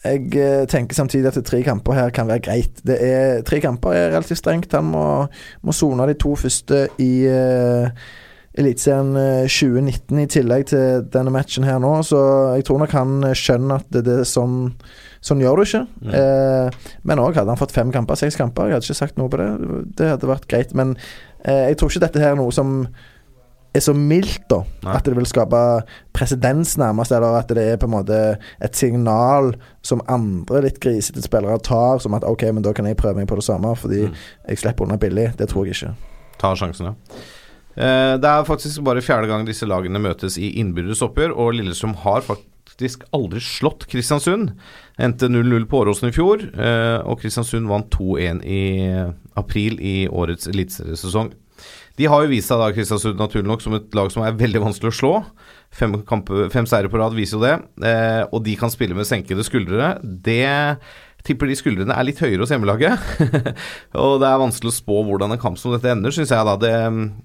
jeg 0.06 0.36
eh, 0.36 0.66
tenker 0.68 0.94
samtidig 0.96 1.28
at 1.36 1.44
tre 1.46 1.64
kamper 1.64 1.94
her 1.94 2.10
kan 2.12 2.28
være 2.28 2.42
greit. 2.44 2.82
Det 2.86 3.02
er, 3.02 3.42
tre 3.42 3.60
kamper 3.62 3.92
er 3.94 4.12
relativt 4.12 4.38
strengt. 4.44 4.72
Han 4.74 4.92
må, 4.92 5.30
sone 5.74 6.06
de 6.08 6.14
to 6.14 6.36
første 6.36 6.90
i 7.00 7.26
eh, 7.26 7.90
Eliteserien 8.56 9.16
eh, 9.18 9.48
2019 9.50 10.20
i 10.22 10.28
tillegg 10.30 10.68
til 10.70 11.02
denne 11.10 11.32
matchen 11.34 11.64
her 11.66 11.80
nå, 11.80 12.04
så 12.06 12.54
jeg 12.56 12.66
tror 12.66 12.78
nok 12.84 12.92
han 12.92 13.24
eh, 13.24 13.34
skjønner 13.34 13.80
at 13.82 13.88
det, 13.90 14.04
det 14.06 14.20
er 14.20 14.30
sånn 14.30 14.74
Sånn 15.24 15.40
gjør 15.40 15.56
du 15.62 15.64
ikke. 15.64 15.82
Eh, 16.20 16.70
men 17.08 17.22
òg 17.24 17.38
hadde 17.40 17.48
han 17.54 17.60
fått 17.60 17.72
fem 17.72 17.92
kamper, 17.96 18.20
seks 18.20 18.36
kamper. 18.36 18.68
Jeg 18.68 18.76
hadde 18.78 18.88
ikke 18.90 19.00
sagt 19.00 19.18
noe 19.18 19.32
på 19.32 19.40
det. 19.40 19.50
Det 19.96 20.10
hadde 20.18 20.28
vært 20.28 20.48
greit. 20.52 20.74
Men 20.76 20.98
eh, 21.46 21.70
jeg 21.72 21.78
tror 21.80 21.90
ikke 21.94 22.04
dette 22.04 22.20
her 22.20 22.34
er 22.34 22.40
noe 22.42 22.52
som 22.52 22.82
er 23.74 23.82
så 23.82 23.94
mildt, 23.98 24.44
da. 24.52 24.60
Nei. 24.84 24.96
At 25.00 25.08
det 25.08 25.16
vil 25.18 25.26
skape 25.26 25.60
presedens, 26.14 26.76
nærmest. 26.78 27.12
Eller 27.16 27.40
at 27.40 27.50
det 27.56 27.64
er 27.72 27.80
på 27.82 27.88
en 27.90 27.96
måte 27.96 28.20
et 28.62 28.76
signal 28.78 29.54
som 29.82 30.04
andre 30.12 30.62
litt 30.68 30.78
grisete 30.84 31.24
spillere 31.26 31.56
tar, 31.66 31.98
som 32.04 32.14
at 32.20 32.28
OK, 32.28 32.44
men 32.54 32.62
da 32.68 32.74
kan 32.78 32.86
jeg 32.86 33.00
prøve 33.00 33.18
meg 33.24 33.30
på 33.32 33.40
det 33.40 33.48
samme, 33.48 33.72
fordi 33.80 34.04
Mm. 34.12 34.14
jeg 34.50 34.58
slipper 34.62 34.86
unna 34.86 34.98
billig. 35.02 35.32
Det 35.40 35.48
tror 35.50 35.66
jeg 35.66 35.74
ikke. 35.80 35.96
ta 36.38 36.52
sjansen, 36.60 36.86
ja. 36.92 36.94
Eh, 37.76 38.18
det 38.22 38.30
er 38.30 38.44
faktisk 38.46 38.84
bare 38.84 39.02
fjerde 39.02 39.28
gang 39.32 39.46
disse 39.48 39.66
lagene 39.66 39.98
møtes 39.98 40.36
i 40.38 40.52
innbyrdes 40.62 41.02
oppgjør, 41.02 41.32
og 41.36 41.54
Lillestrøm 41.56 41.96
har 42.04 42.22
faktisk 42.70 43.04
aldri 43.14 43.42
slått 43.44 43.86
Kristiansund. 43.92 44.54
Endte 44.98 45.30
0-0 45.30 45.66
på 45.70 45.84
Åråsen 45.84 46.10
i 46.10 46.16
fjor, 46.16 46.44
eh, 46.54 47.00
og 47.06 47.22
Kristiansund 47.22 47.70
vant 47.70 47.90
2-1 47.94 48.44
i 48.46 48.64
april 49.40 49.80
i 49.82 50.08
årets 50.08 50.48
eliteseriesesong. 50.48 51.34
De 51.98 52.08
har 52.10 52.24
jo 52.24 52.32
vist 52.32 52.50
seg 52.50 52.58
da, 52.58 52.72
Kristiansund 52.74 53.20
naturlig 53.22 53.48
nok, 53.50 53.62
som 53.62 53.76
et 53.78 53.94
lag 53.94 54.10
som 54.12 54.26
er 54.26 54.38
veldig 54.38 54.64
vanskelig 54.64 54.90
å 54.90 54.98
slå. 54.98 55.14
Fem, 55.74 56.00
kampe, 56.10 56.48
fem 56.54 56.66
seire 56.70 56.90
på 56.90 56.98
rad 56.98 57.14
viser 57.18 57.38
jo 57.38 57.44
det. 57.46 57.54
Eh, 57.86 58.24
og 58.32 58.42
de 58.48 58.56
kan 58.58 58.74
spille 58.74 58.98
med 58.98 59.10
senkede 59.10 59.46
skuldre. 59.46 59.98
Det 60.02 60.80
tipper 61.28 61.48
de 61.50 61.56
skuldrene 61.58 61.96
er 61.96 62.08
litt 62.08 62.20
høyere 62.20 62.44
hos 62.44 62.52
hjemmelaget. 62.52 63.00
og 64.04 64.18
det 64.22 64.28
er 64.30 64.42
vanskelig 64.42 64.74
å 64.74 64.76
spå 64.76 65.00
hvordan 65.08 65.36
en 65.36 65.42
kamp 65.42 65.60
som 65.60 65.74
dette 65.74 65.92
ender, 65.92 66.14
syns 66.14 66.34
jeg 66.34 66.48
da. 66.48 66.56
Det, 66.60 66.74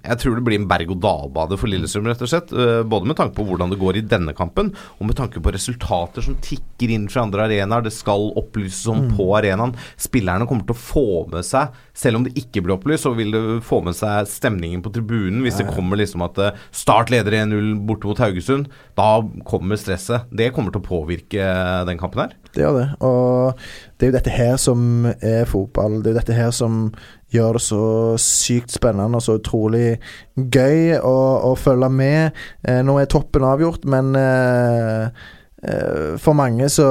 jeg 0.04 0.20
tror 0.22 0.38
det 0.38 0.44
blir 0.46 0.60
en 0.60 0.68
berg-og-dal-bade 0.70 1.58
for 1.58 1.70
Lillestrøm, 1.70 2.06
rett 2.10 2.22
og 2.24 2.30
slett. 2.30 2.54
Eh, 2.54 2.82
både 2.86 3.10
med 3.10 3.18
tanke 3.18 3.34
på 3.38 3.46
hvordan 3.48 3.74
det 3.74 3.80
går 3.80 3.98
i 3.98 4.04
denne 4.06 4.34
kampen, 4.38 4.70
og 4.98 5.10
med 5.10 5.18
tanke 5.18 5.42
på 5.42 5.54
resultater 5.54 6.24
som 6.24 6.38
tikker 6.44 6.94
inn 6.94 7.08
fra 7.10 7.26
andre 7.26 7.48
arenaer. 7.48 7.86
Det 7.88 7.94
skal 7.94 8.30
opplyses 8.38 8.86
om 8.92 9.08
på 9.18 9.30
arenaen. 9.38 9.74
Spillerne 9.98 10.46
kommer 10.48 10.68
til 10.68 10.76
å 10.76 10.82
få 10.82 11.06
med 11.32 11.46
seg, 11.46 11.74
selv 11.98 12.20
om 12.20 12.28
det 12.28 12.36
ikke 12.38 12.62
blir 12.62 12.76
opplyst, 12.76 13.06
så 13.06 13.14
vil 13.18 13.34
det 13.34 13.44
få 13.66 13.80
med 13.86 13.98
seg 13.98 14.28
stemningen 14.30 14.84
på 14.84 14.92
tribunen 14.94 15.42
hvis 15.42 15.58
det 15.58 15.70
kommer 15.72 15.98
liksom 15.98 16.22
at 16.26 16.38
eh, 16.42 16.64
Start 16.74 17.10
leder 17.10 17.34
1-0 17.34 17.74
borte 17.88 18.06
mot 18.06 18.20
Haugesund. 18.22 18.68
Da 18.98 19.18
kommer 19.48 19.78
stresset. 19.80 20.28
Det 20.30 20.52
kommer 20.54 20.74
til 20.74 20.82
å 20.82 20.86
påvirke 20.86 21.42
eh, 21.42 21.82
den 21.88 21.98
kampen 22.00 22.26
her. 22.26 22.36
Det 22.54 22.64
gjør 22.64 22.76
det. 22.78 22.88
Og 23.04 23.58
det 23.98 24.06
er 24.06 24.10
jo 24.10 24.16
dette 24.16 24.34
her 24.34 24.56
som 24.60 25.06
er 25.06 25.48
fotball. 25.48 26.00
Det 26.02 26.10
er 26.10 26.16
jo 26.16 26.20
dette 26.20 26.36
her 26.36 26.52
som 26.54 26.86
gjør 27.34 27.58
det 27.58 27.64
så 27.64 27.82
sykt 28.22 28.72
spennende 28.72 29.18
og 29.18 29.24
så 29.24 29.36
utrolig 29.38 29.98
gøy 30.36 30.96
å, 30.98 31.16
å 31.50 31.54
følge 31.60 31.90
med. 31.92 32.38
Eh, 32.64 32.80
nå 32.86 32.96
er 33.00 33.10
toppen 33.10 33.44
avgjort, 33.44 33.84
men 33.90 34.14
eh, 34.16 35.24
eh, 35.62 36.14
for 36.22 36.38
mange 36.38 36.70
så, 36.72 36.88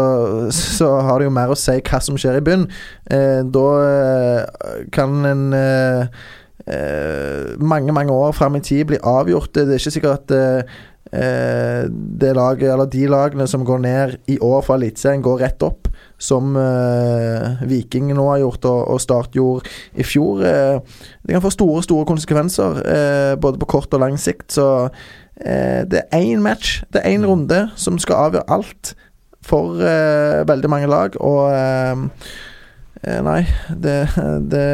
så 0.54 0.92
har 1.08 1.20
det 1.20 1.30
jo 1.30 1.38
mer 1.40 1.54
å 1.54 1.58
si 1.58 1.80
hva 1.82 2.02
som 2.06 2.20
skjer 2.22 2.40
i 2.40 2.44
bunn. 2.46 2.68
Eh, 3.10 3.42
da 3.44 3.70
eh, 3.86 4.84
kan 4.94 5.24
en 5.28 5.48
mange, 7.64 7.94
mange 7.96 8.12
år 8.12 8.34
fram 8.36 8.58
i 8.58 8.60
tid 8.60 8.90
bli 8.90 8.98
avgjort. 9.00 9.54
Det 9.56 9.70
er 9.72 9.80
ikke 9.80 9.94
sikkert 9.94 10.34
at 10.34 10.74
det 11.12 12.34
laget, 12.36 12.68
eller 12.68 12.90
de 12.92 13.06
lagene 13.08 13.46
som 13.48 13.64
går 13.64 13.80
ned 13.80 14.16
i 14.28 14.36
år 14.44 14.66
fra 14.66 14.76
Eliteserien, 14.76 15.24
går 15.24 15.40
rett 15.46 15.64
opp. 15.64 15.88
som 16.18 16.56
eh, 16.58 17.62
Viking 17.70 18.10
nå 18.16 18.26
har 18.32 18.42
gjort, 18.42 18.66
og, 18.66 18.80
og 18.96 19.02
Start 19.02 19.38
gjorde 19.38 19.70
i 19.94 20.06
fjor. 20.06 20.42
Eh, 20.46 20.80
det 21.24 21.36
kan 21.36 21.44
få 21.44 21.54
store, 21.54 21.84
store 21.86 22.08
konsekvenser, 22.10 22.82
eh, 22.90 23.34
både 23.38 23.62
på 23.62 23.70
kort 23.70 23.94
og 23.94 24.02
lang 24.02 24.18
sikt. 24.18 24.50
Så 24.58 24.68
eh, 24.88 25.86
det 25.86 26.08
er 26.10 26.26
én 26.26 26.42
match, 26.42 26.82
det 26.94 27.04
er 27.04 27.14
én 27.14 27.28
runde, 27.28 27.68
som 27.78 28.02
skal 28.02 28.28
avgjøre 28.28 28.50
alt 28.58 28.96
for 29.48 29.78
eh, 29.80 30.44
veldig 30.50 30.74
mange 30.74 30.90
lag, 30.92 31.18
og 31.22 31.54
eh, 31.54 32.06
eh, 33.04 33.22
Nei, 33.24 33.44
det, 33.70 34.00
det 34.52 34.68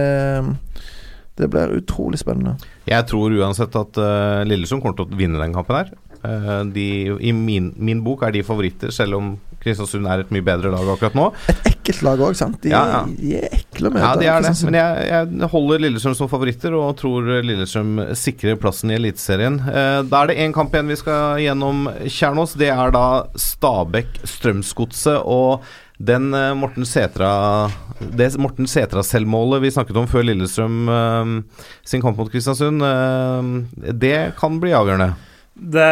det 1.34 1.48
blir 1.50 1.72
utrolig 1.74 2.20
spennende. 2.22 2.60
Jeg 2.86 3.08
tror 3.10 3.34
uansett 3.34 3.74
at 3.74 3.98
uh, 3.98 4.44
Lillesund 4.46 4.84
kommer 4.84 5.00
til 5.00 5.08
å 5.08 5.18
vinne 5.18 5.40
den 5.42 5.56
kampen 5.56 5.80
her. 5.80 5.88
Eh, 6.24 6.64
de, 6.72 6.88
I 7.20 7.34
min, 7.36 7.74
min 7.76 8.04
bok 8.04 8.24
er 8.24 8.32
de 8.32 8.44
favoritter, 8.48 8.94
selv 8.96 9.18
om 9.20 9.34
Kristiansund 9.64 10.08
er 10.12 10.22
et 10.24 10.32
mye 10.36 10.44
bedre 10.44 10.72
lag 10.74 10.88
akkurat 10.92 11.16
nå. 11.16 11.30
Et 11.52 11.68
ekkelt 11.70 12.02
lag 12.04 12.20
òg, 12.24 12.36
sant? 12.36 12.58
De, 12.64 12.72
Ja, 12.74 12.82
ja. 12.92 13.02
de 13.08 13.30
er 13.40 13.54
ekle 13.60 13.92
møte. 13.94 14.04
Ja, 14.04 14.12
de 14.20 14.28
er 14.32 14.44
det. 14.44 14.52
Men 14.68 14.76
jeg, 14.80 15.06
jeg 15.12 15.50
holder 15.54 15.84
Lillestrøm 15.86 16.16
som 16.20 16.32
favoritter, 16.32 16.76
og 16.76 16.98
tror 17.00 17.30
Lillestrøm 17.48 18.02
sikrer 18.20 18.60
plassen 18.60 18.92
i 18.92 18.98
Eliteserien. 18.98 19.62
Eh, 19.64 20.02
da 20.12 20.24
er 20.24 20.32
det 20.34 20.38
én 20.44 20.56
kamp 20.56 20.76
igjen 20.76 20.92
vi 20.92 21.00
skal 21.00 21.40
gjennom, 21.44 21.86
Kjernås. 22.04 22.58
Det 22.60 22.72
er 22.76 22.92
da 22.96 23.06
Stabæk-Strømsgodset. 23.40 25.24
Og 25.24 25.64
den 26.04 26.32
eh, 26.36 26.52
Morten 26.60 26.88
Setra 26.88 27.32
Det 28.04 28.32
Morten 28.42 28.68
Setra-selvmålet 28.68 29.64
vi 29.64 29.72
snakket 29.72 30.00
om 30.02 30.08
før 30.12 30.26
Lillestrøm 30.28 30.90
sin 31.88 32.04
kamp 32.04 32.20
mot 32.20 32.32
Kristiansund, 32.34 32.84
det 33.96 34.18
kan 34.40 34.60
bli 34.60 34.74
avgjørende. 34.76 35.14
Det, 35.54 35.86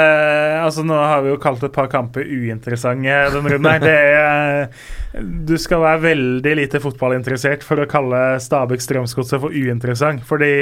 altså 0.58 0.82
Nå 0.84 0.96
har 0.98 1.22
vi 1.22 1.30
jo 1.30 1.40
kalt 1.42 1.62
et 1.64 1.74
par 1.76 1.90
kamper 1.92 2.26
uinteressante 2.26 3.18
denne 3.36 3.52
runden. 3.54 3.70
her 3.70 3.84
Det 3.86 5.22
du 5.46 5.58
skal 5.60 5.84
være 5.84 6.02
veldig 6.06 6.54
lite 6.58 6.80
fotballinteressert 6.82 7.66
for 7.68 7.84
å 7.84 7.90
kalle 7.90 8.40
Stabæk 8.42 8.82
Strømsgodset 8.82 9.42
for 9.44 9.54
uinteressant. 9.54 10.24
Fordi 10.26 10.54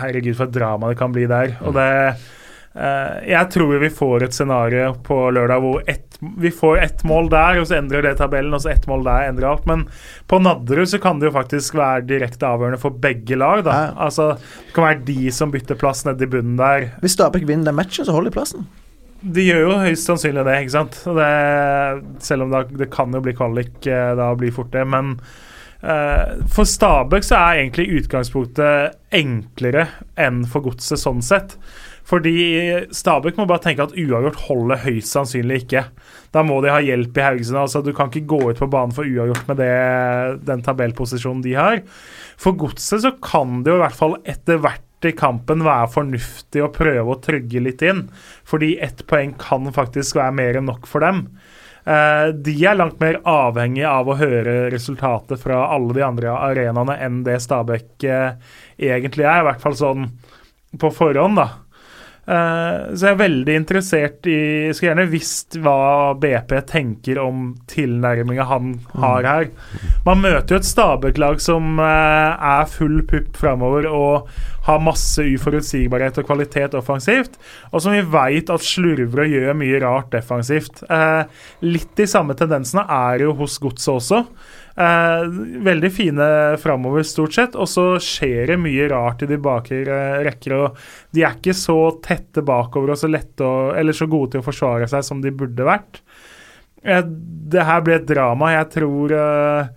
herregud, 0.00 0.34
for 0.34 0.48
et 0.48 0.56
drama 0.56 0.90
det 0.90 0.98
kan 0.98 1.14
bli 1.14 1.28
der. 1.30 1.54
Og 1.62 1.76
det 1.76 1.90
Jeg 2.74 3.50
tror 3.54 3.76
vi 3.78 3.88
får 3.94 4.24
et 4.26 4.34
scenario 4.34 4.88
på 5.06 5.14
lørdag 5.30 5.60
hvor 5.62 5.84
ett, 5.86 6.16
vi 6.42 6.50
får 6.50 6.80
ett 6.82 7.04
mål 7.06 7.28
der, 7.30 7.60
og 7.60 7.68
så 7.70 7.76
endrer 7.78 8.02
det 8.02 8.16
tabellen, 8.18 8.54
og 8.56 8.64
så 8.64 8.72
ett 8.72 8.88
mål 8.90 9.04
der 9.06 9.28
endrer 9.28 9.46
alt. 9.52 9.68
Men 9.70 9.84
på 10.26 10.40
Nadderud 10.42 10.90
så 10.90 10.98
kan 10.98 11.20
det 11.20 11.28
jo 11.28 11.36
faktisk 11.36 11.76
være 11.78 12.06
direkte 12.08 12.48
avgjørende 12.48 12.80
for 12.82 12.96
begge 13.04 13.38
lag. 13.38 13.62
da 13.62 13.76
Ja. 13.76 13.92
Altså 14.08 14.32
Det 14.34 14.74
kan 14.74 14.88
være 14.88 15.04
de 15.06 15.30
som 15.30 15.54
bytter 15.54 15.78
plass 15.78 16.04
nede 16.04 16.26
i 16.26 16.30
bunnen 16.30 16.56
der. 16.58 16.90
Hvis 17.00 17.14
Stabæk 17.14 17.46
vinner 17.46 17.70
den 17.70 17.78
matchen, 17.78 18.04
så 18.04 18.12
holder 18.12 18.30
de 18.30 18.38
plassen. 18.40 18.66
De 19.24 19.40
gjør 19.46 19.62
jo 19.62 19.78
høyst 19.80 20.04
sannsynlig 20.08 20.44
det, 20.44 20.58
ikke 20.60 20.74
sant. 20.74 21.00
Det, 21.16 21.30
selv 22.26 22.44
om 22.44 22.52
det, 22.52 22.66
det 22.76 22.90
kan 22.92 23.14
jo 23.14 23.22
bli 23.24 23.32
kvalik 23.36 23.86
eh, 23.88 24.12
da 24.18 24.34
blir 24.36 24.52
fort 24.52 24.72
det. 24.74 24.84
Men 24.84 25.14
uh, 25.80 26.44
for 26.52 26.68
Stabæk 26.68 27.24
så 27.24 27.38
er 27.38 27.62
egentlig 27.62 28.02
utgangspunktet 28.02 28.98
enklere 29.16 29.86
enn 30.20 30.44
for 30.50 30.66
Godset 30.66 31.00
sånn 31.00 31.24
sett. 31.24 31.56
Fordi 32.04 32.36
Stabæk 32.92 33.38
må 33.40 33.46
bare 33.48 33.62
tenke 33.64 33.86
at 33.86 33.94
uavgjort 33.96 34.42
holder 34.44 34.82
høyst 34.84 35.14
sannsynlig 35.14 35.62
ikke. 35.62 35.86
Da 36.36 36.42
må 36.44 36.58
de 36.60 36.72
ha 36.72 36.82
hjelp 36.84 37.16
i 37.16 37.24
Haugesund. 37.24 37.62
altså 37.62 37.80
Du 37.84 37.94
kan 37.96 38.10
ikke 38.10 38.28
gå 38.34 38.40
ut 38.50 38.60
på 38.60 38.68
banen 38.68 38.92
for 38.92 39.08
uavgjort 39.08 39.48
med 39.48 39.62
det, 39.62 39.72
den 40.44 40.64
tabellposisjonen 40.66 41.40
de 41.44 41.54
har. 41.56 41.80
For 42.36 42.56
Godset 42.60 43.06
så 43.06 43.14
kan 43.24 43.62
det 43.64 43.72
jo 43.72 43.78
i 43.80 43.84
hvert 43.86 43.96
fall 43.96 44.18
etter 44.28 44.60
hvert 44.60 44.82
i 45.04 45.12
kampen 45.16 45.64
være 45.64 45.90
fornuftig 45.92 46.62
å 46.64 46.72
prøve 46.72 47.12
å 47.12 47.20
trygge 47.24 47.60
litt 47.64 47.82
inn. 47.84 48.06
Fordi 48.48 48.74
ett 48.84 49.04
poeng 49.08 49.34
kan 49.40 49.68
faktisk 49.72 50.20
være 50.20 50.36
mer 50.36 50.60
enn 50.60 50.68
nok 50.68 50.88
for 50.88 51.04
dem. 51.04 51.26
Eh, 51.84 52.28
de 52.32 52.54
er 52.64 52.78
langt 52.78 53.00
mer 53.00 53.20
avhengig 53.28 53.84
av 53.88 54.08
å 54.08 54.16
høre 54.16 54.70
resultatet 54.72 55.40
fra 55.40 55.66
alle 55.72 55.96
de 55.96 56.04
andre 56.04 56.32
arenaene 56.32 56.96
enn 57.04 57.20
det 57.26 57.40
Stabæk 57.44 58.06
eh, 58.08 58.54
egentlig 58.92 59.26
er. 59.28 59.42
I 59.42 59.48
hvert 59.50 59.64
fall 59.64 59.76
sånn 59.76 60.08
på 60.80 60.90
forhånd, 60.90 61.38
da. 61.38 61.63
Eh, 62.24 62.94
så 62.96 63.04
jeg 63.04 63.12
er 63.12 63.20
veldig 63.20 63.54
interessert 63.58 64.28
i 64.32 64.38
Skulle 64.72 64.94
gjerne 64.94 65.10
visst 65.12 65.58
hva 65.60 66.14
BP 66.16 66.54
tenker 66.70 67.20
om 67.20 67.50
tilnærminga 67.68 68.46
han 68.48 68.78
har 69.02 69.28
her. 69.28 69.50
Man 70.06 70.22
møter 70.24 70.56
jo 70.56 70.62
et 70.62 70.68
Stabæk-lag 70.68 71.42
som 71.44 71.78
eh, 71.82 72.48
er 72.54 72.72
full 72.72 73.02
pupp 73.10 73.36
framover 73.40 73.88
og 73.90 74.32
har 74.64 74.80
masse 74.80 75.20
uforutsigbarhet 75.20 76.16
og 76.22 76.24
kvalitet 76.24 76.74
offensivt, 76.78 77.36
og 77.68 77.82
som 77.84 77.92
vi 77.92 78.00
veit 78.14 78.48
at 78.48 78.64
slurver 78.64 79.26
og 79.26 79.34
gjør 79.34 79.58
mye 79.60 79.80
rart 79.82 80.08
defensivt. 80.14 80.80
Eh, 80.88 81.24
litt 81.68 81.92
de 82.00 82.08
samme 82.08 82.36
tendensene 82.38 82.86
er 82.88 83.26
jo 83.26 83.34
hos 83.42 83.58
Godset 83.60 83.92
også. 83.98 84.22
Eh, 84.74 85.24
veldig 85.62 85.90
fine 85.94 86.26
framover, 86.58 87.04
stort 87.06 87.36
sett, 87.36 87.54
og 87.54 87.68
så 87.70 87.84
skjer 88.02 88.50
det 88.50 88.58
mye 88.58 88.88
rart 88.90 89.22
i 89.22 89.28
de 89.30 89.38
bakre 89.38 89.98
rekker. 90.26 90.56
og 90.58 90.80
De 91.14 91.22
er 91.22 91.36
ikke 91.38 91.54
så 91.54 91.78
tette 92.02 92.42
bakover 92.42 92.94
og 92.94 92.98
så 92.98 93.10
lette 93.10 93.46
å, 93.46 93.70
eller 93.78 93.94
så 93.94 94.08
gode 94.10 94.34
til 94.34 94.42
å 94.42 94.48
forsvare 94.48 94.88
seg 94.90 95.06
som 95.06 95.22
de 95.22 95.30
burde 95.30 95.68
vært. 95.68 96.02
Eh, 96.82 97.04
det 97.54 97.66
her 97.68 97.84
blir 97.86 98.00
et 98.00 98.08
drama. 98.10 98.50
Jeg 98.56 98.70
tror 98.74 99.14
eh, 99.14 99.72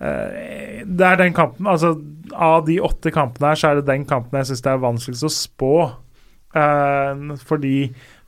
eh, 0.00 0.80
Det 0.88 1.06
er 1.06 1.20
den 1.20 1.36
kampen 1.36 1.68
Altså, 1.70 1.92
av 2.32 2.64
de 2.66 2.80
åtte 2.80 3.12
kampene 3.12 3.52
her, 3.52 3.60
så 3.60 3.70
er 3.70 3.78
det 3.78 3.90
den 3.90 4.08
kampen 4.08 4.40
jeg 4.40 4.50
syns 4.50 4.64
det 4.64 4.72
er 4.72 4.86
vanskeligst 4.86 5.28
å 5.28 5.34
spå. 5.34 5.74
Eh, 6.56 7.36
fordi 7.44 7.76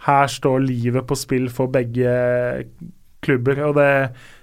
her 0.05 0.29
står 0.29 0.63
livet 0.69 1.09
på 1.09 1.17
spill 1.17 1.49
for 1.49 1.73
begge 1.73 2.13
klubber. 3.25 3.65
Og 3.69 3.75
det, 3.81 3.91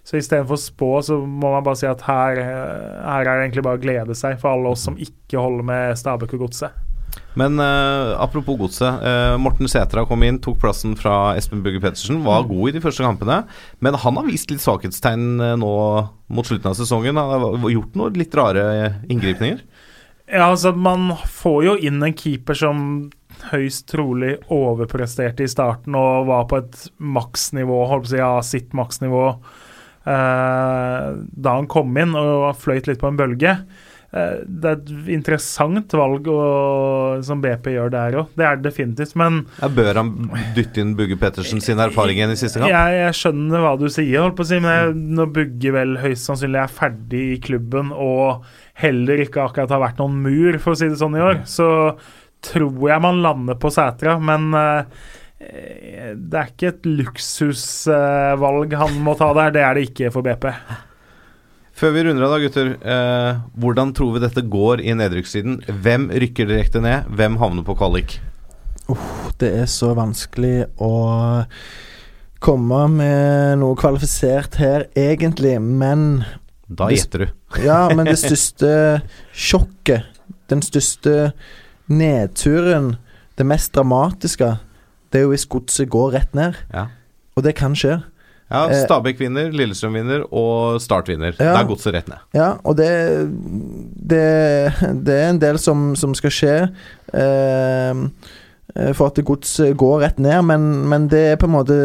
så 0.08 0.16
istedenfor 0.16 0.56
å 0.56 0.62
spå, 0.62 0.92
så 1.04 1.20
må 1.20 1.52
man 1.52 1.66
bare 1.66 1.80
si 1.82 1.88
at 1.90 2.06
her, 2.08 2.40
her 2.40 3.28
er 3.28 3.28
det 3.28 3.48
egentlig 3.50 3.66
bare 3.68 3.80
å 3.80 3.84
glede 3.84 4.16
seg 4.16 4.38
for 4.40 4.56
alle 4.56 4.72
oss 4.72 4.86
som 4.88 4.96
ikke 4.96 5.42
holder 5.42 5.68
med 5.68 5.98
Stabæk 6.00 6.38
og 6.38 6.46
Godset. 6.46 6.84
Men 7.38 7.60
uh, 7.62 8.16
apropos 8.22 8.58
godset. 8.58 9.02
Uh, 9.04 9.36
Morten 9.42 9.70
Sætra 9.70 10.06
kom 10.10 10.24
inn, 10.26 10.40
tok 10.42 10.58
plassen 10.62 10.96
fra 10.98 11.36
Espen 11.38 11.62
Bugge 11.66 11.82
Pettersen. 11.84 12.24
Var 12.26 12.48
god 12.50 12.70
i 12.70 12.74
de 12.78 12.82
første 12.84 13.06
kampene, 13.06 13.44
men 13.84 14.00
han 14.02 14.18
har 14.18 14.26
vist 14.30 14.52
litt 14.52 14.64
svakhetstegn 14.64 15.28
eh, 15.44 15.54
nå 15.60 15.74
mot 16.34 16.48
slutten 16.48 16.72
av 16.72 16.78
sesongen. 16.80 17.20
Han 17.20 17.62
har 17.62 17.70
gjort 17.76 18.00
noen 18.00 18.18
litt 18.18 18.34
rare 18.38 18.66
inngripninger. 19.06 19.62
Ja, 20.28 20.50
altså 20.50 20.74
Man 20.76 21.14
får 21.30 21.62
jo 21.64 21.78
inn 21.88 22.02
en 22.04 22.18
keeper 22.18 22.58
som 22.58 22.82
høyst 23.52 23.86
trolig 23.92 24.34
overpresterte 24.52 25.46
i 25.46 25.52
starten 25.52 25.96
og 25.96 26.26
var 26.28 26.48
på 26.50 26.58
et 26.64 26.88
maksnivå, 26.98 27.84
holdt 27.92 28.08
på 28.08 28.10
å 28.10 28.16
si, 28.16 28.20
ja, 28.20 28.34
sitt 28.44 28.74
maksnivå 28.76 29.28
da 30.08 31.54
han 31.58 31.68
kom 31.68 31.98
inn 32.00 32.16
og 32.16 32.54
fløyt 32.62 32.88
litt 32.88 33.02
på 33.02 33.10
en 33.12 33.20
bølge. 33.20 33.58
Eh, 34.16 34.38
det 34.48 34.70
er 34.70 34.78
et 34.78 34.92
interessant 35.18 35.92
valg 36.00 36.30
å, 36.32 36.38
som 37.26 37.42
BP 37.44 37.74
gjør 37.74 37.92
der 37.92 38.16
òg. 38.22 38.30
Det 38.40 38.46
er 38.48 38.60
det 38.60 38.70
definitivt. 38.70 39.16
Men 39.20 39.42
Ja, 39.60 39.68
bør 39.68 40.00
han 40.00 40.14
dytte 40.56 40.84
inn 40.84 40.96
Bugge 41.00 41.18
Pettersen 41.20 41.60
sin 41.64 41.82
erfaring 41.84 42.22
igjen 42.22 42.32
i 42.32 42.40
siste 42.40 42.62
kamp? 42.62 42.72
jeg, 42.72 43.02
jeg 43.02 43.18
skjønner 43.20 43.66
hva 43.66 43.74
du 43.80 43.88
sier, 43.92 44.32
si, 44.48 44.62
men 44.64 44.72
jeg, 44.72 44.96
når 45.20 45.34
Bugge 45.36 45.76
vel 45.76 45.98
høyst 46.04 46.30
sannsynlig 46.30 46.64
er 46.64 46.78
ferdig 46.80 47.26
i 47.34 47.42
klubben 47.44 47.92
og 47.92 48.48
heller 48.80 49.26
ikke 49.26 49.44
akkurat 49.44 49.76
har 49.76 49.84
vært 49.84 50.00
noen 50.00 50.22
mur, 50.24 50.60
for 50.64 50.76
å 50.76 50.80
si 50.80 50.88
det 50.88 51.00
sånn, 51.02 51.18
i 51.18 51.26
år, 51.28 51.44
så 51.50 51.70
tror 52.48 52.92
jeg 52.92 53.04
man 53.04 53.24
lander 53.26 53.58
på 53.60 53.72
Sætra. 53.74 54.16
Men 54.24 54.54
eh, 54.56 55.16
det 55.48 56.40
er 56.40 56.52
ikke 56.52 56.72
et 56.74 56.86
luksusvalg 56.90 58.76
han 58.78 59.00
må 59.06 59.16
ta 59.20 59.30
der. 59.38 59.56
Det 59.56 59.64
er 59.64 59.78
det 59.78 59.88
ikke 59.90 60.12
for 60.14 60.26
BP. 60.26 60.50
Før 61.78 61.94
vi 61.94 62.04
runder 62.08 62.26
av 62.26 62.32
da, 62.34 62.40
gutter. 62.42 62.72
Eh, 62.82 63.42
hvordan 63.62 63.92
tror 63.94 64.16
vi 64.16 64.24
dette 64.24 64.42
går 64.50 64.82
i 64.82 64.96
nedrykkssiden? 64.98 65.60
Hvem 65.86 66.10
rykker 66.24 66.50
direkte 66.50 66.82
ned? 66.82 67.06
Hvem 67.20 67.38
havner 67.38 67.66
på 67.68 67.76
kvalik? 67.78 68.18
Det 69.38 69.52
er 69.62 69.68
så 69.70 69.92
vanskelig 69.98 70.72
å 70.82 70.94
komme 72.42 72.82
med 72.94 73.60
noe 73.62 73.78
kvalifisert 73.78 74.58
her, 74.62 74.88
egentlig, 74.98 75.58
men 75.62 76.24
Da 76.68 76.90
gjetter 76.92 77.26
du. 77.26 77.28
Ja, 77.64 77.88
men 77.94 78.10
det 78.10 78.18
største 78.20 78.72
sjokket, 79.32 80.08
den 80.50 80.64
største 80.66 81.32
nedturen, 81.92 82.96
det 83.38 83.46
mest 83.48 83.76
dramatiske, 83.78 84.56
det 85.12 85.20
er 85.20 85.26
jo 85.28 85.34
hvis 85.34 85.46
godset 85.50 85.90
går 85.90 86.14
rett 86.18 86.34
ned. 86.36 86.54
Ja. 86.74 86.88
Og 87.38 87.44
det 87.46 87.56
kan 87.56 87.76
skje. 87.78 88.00
Ja, 88.48 88.62
Eh, 88.72 88.86
Stabæk 88.86 89.20
vinner, 89.20 89.50
Lillestrøm 89.52 89.94
vinner 89.98 90.22
og 90.32 90.80
Start 90.82 91.10
vinner. 91.12 91.34
Ja. 91.36 91.52
Da 91.54 91.62
er 91.62 91.68
godset 91.68 91.94
rett 91.94 92.08
ned. 92.08 92.18
Ja, 92.34 92.54
og 92.64 92.78
det 92.78 92.88
Det, 94.08 94.24
det 95.06 95.16
er 95.16 95.30
en 95.34 95.42
del 95.42 95.58
som, 95.60 95.96
som 96.00 96.14
skal 96.16 96.32
skje. 96.32 96.54
Eh, 97.14 97.92
eh, 98.76 98.94
for 98.96 99.08
at 99.12 99.20
godset 99.28 99.76
går 99.78 100.00
rett 100.06 100.20
ned, 100.24 100.42
men, 100.48 100.68
men 100.88 101.08
det 101.12 101.24
er 101.34 101.40
på 101.42 101.50
en 101.50 101.56
måte 101.58 101.76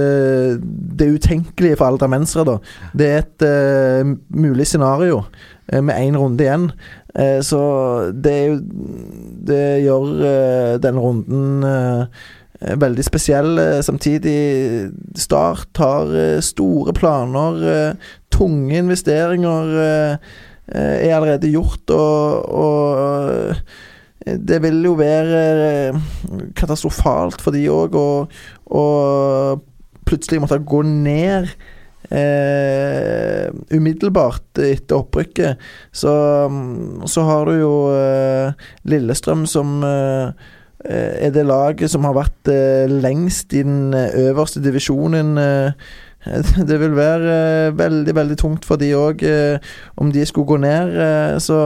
det 0.63 1.09
utenkelige 1.17 1.77
for 1.81 1.91
aldermensere, 1.91 2.45
da. 2.47 2.59
Det 2.95 3.09
er 3.11 3.25
et 3.25 3.47
eh, 3.49 4.13
mulig 4.31 4.67
scenario 4.71 5.25
eh, 5.73 5.81
med 5.83 5.99
én 5.99 6.17
runde 6.19 6.47
igjen. 6.47 6.69
Eh, 7.19 7.41
så 7.45 7.59
det 8.15 8.39
Det 9.51 9.83
gjør 9.83 10.07
eh, 10.31 10.79
den 10.81 10.99
runden 10.99 11.65
eh, 11.67 12.07
veldig 12.79 13.05
spesiell. 13.05 13.59
eh, 13.59 13.81
Samtidig 13.85 14.91
Start 15.19 15.81
har 15.83 16.13
eh, 16.17 16.41
store 16.45 16.95
planer, 16.97 17.63
eh, 17.73 18.11
tunge 18.33 18.79
investeringer 18.79 19.75
eh, 19.83 20.13
eh, 20.75 21.09
er 21.09 21.17
allerede 21.17 21.51
gjort, 21.53 21.91
og, 21.91 22.49
og 22.53 23.01
eh, 23.03 23.57
det 24.39 24.63
vil 24.63 24.79
jo 24.87 24.95
være 24.95 25.43
eh, 25.67 26.01
katastrofalt 26.55 27.43
for 27.43 27.55
de 27.55 27.67
òg, 27.73 27.99
og 28.73 29.63
plutselig 30.07 30.41
måtte 30.43 30.63
gå 30.63 30.83
ned 30.87 31.51
eh, 32.13 33.51
umiddelbart 33.75 34.63
etter 34.63 34.99
opprykket. 35.03 35.61
Så, 35.93 36.13
mm, 36.51 37.07
så 37.11 37.27
har 37.29 37.47
du 37.49 37.55
jo 37.61 37.75
eh, 37.95 38.67
Lillestrøm 38.91 39.47
som 39.51 39.83
eh, 39.87 40.51
er 40.85 41.31
det 41.35 41.45
laget 41.47 41.91
som 41.93 42.05
har 42.09 42.17
vært 42.17 42.51
eh, 42.51 42.91
lengst 42.91 43.53
i 43.55 43.63
den 43.63 43.95
eh, 43.95 44.15
øverste 44.29 44.63
divisjonen. 44.65 45.37
eh, 45.39 45.73
det 46.69 46.79
vil 46.79 46.95
være 46.97 47.37
eh, 47.69 47.79
veldig, 47.79 48.15
veldig 48.15 48.39
tungt 48.39 48.67
for 48.67 48.81
de 48.81 48.93
òg, 48.95 49.23
om 49.97 50.13
de 50.15 50.27
skulle 50.27 50.47
gå 50.47 50.61
ned. 50.63 50.97
eh, 50.97 51.39
så 51.39 51.59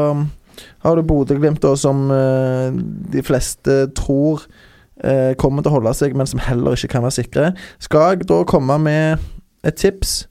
har 0.85 0.97
du 0.97 1.03
Bodø-Glimt, 1.03 1.65
som 1.79 2.11
eh, 2.11 2.71
de 3.13 3.23
fleste 3.25 3.87
tror 3.97 4.47
eh, 5.03 5.35
kommer 5.41 5.63
til 5.63 5.73
å 5.73 5.79
holde 5.79 5.93
seg, 5.97 6.17
men 6.17 6.29
som 6.29 6.41
heller 6.41 6.77
ikke 6.77 6.95
kan 6.95 7.05
være 7.05 7.19
sikre. 7.19 7.53
Skal 7.83 8.15
jeg 8.15 8.29
da 8.31 8.43
komme 8.49 8.79
med 8.79 9.29
et 9.67 9.77
tips, 9.77 10.27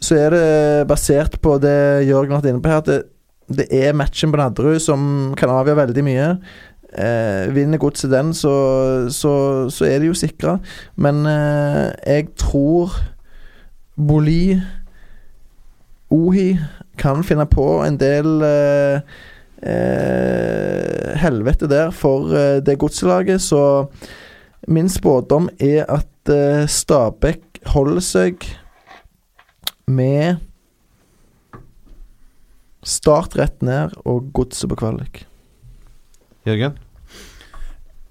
så 0.00 0.14
er 0.14 0.30
det 0.30 0.88
basert 0.88 1.40
på 1.42 1.56
det 1.58 2.06
Jørgen 2.06 2.36
har 2.36 2.42
vært 2.42 2.52
inne 2.52 2.62
på 2.62 2.70
her, 2.70 2.84
at 2.84 3.08
det 3.48 3.64
er 3.72 3.96
matchen 3.96 4.30
på 4.30 4.38
Nadderud 4.38 4.78
som 4.84 5.32
kan 5.38 5.50
avgjøre 5.50 5.80
veldig 5.86 6.04
mye. 6.04 6.26
Eh, 6.88 7.54
vinner 7.54 7.78
godset 7.78 8.10
den, 8.10 8.32
så, 8.34 8.52
så, 9.12 9.68
så 9.68 9.84
er 9.84 10.00
de 10.00 10.08
jo 10.08 10.16
sikra. 10.16 10.56
Men 10.96 11.26
eh, 11.28 11.92
jeg 12.06 12.30
tror 12.40 12.94
Boli 13.98 14.56
Ohi 16.10 16.54
kan 16.98 17.20
finne 17.26 17.44
på 17.50 17.66
en 17.84 17.98
del 18.00 18.40
eh, 18.46 19.04
eh, 19.60 21.12
helvete 21.20 21.68
der 21.68 21.92
for 21.92 22.32
eh, 22.32 22.62
det 22.64 22.78
godselaget, 22.80 23.44
så 23.44 23.86
min 24.68 24.88
spådom 24.88 25.50
er 25.60 25.84
at 25.84 26.32
eh, 26.32 26.64
Stabæk 26.68 27.60
holder 27.74 28.04
seg 28.04 28.48
med 29.86 30.44
Start 32.88 33.34
rett 33.36 33.60
ned 33.60 33.92
og 34.08 34.30
godset 34.32 34.70
på 34.70 34.78
kvalik. 34.78 35.27
Jørgen? 36.48 36.78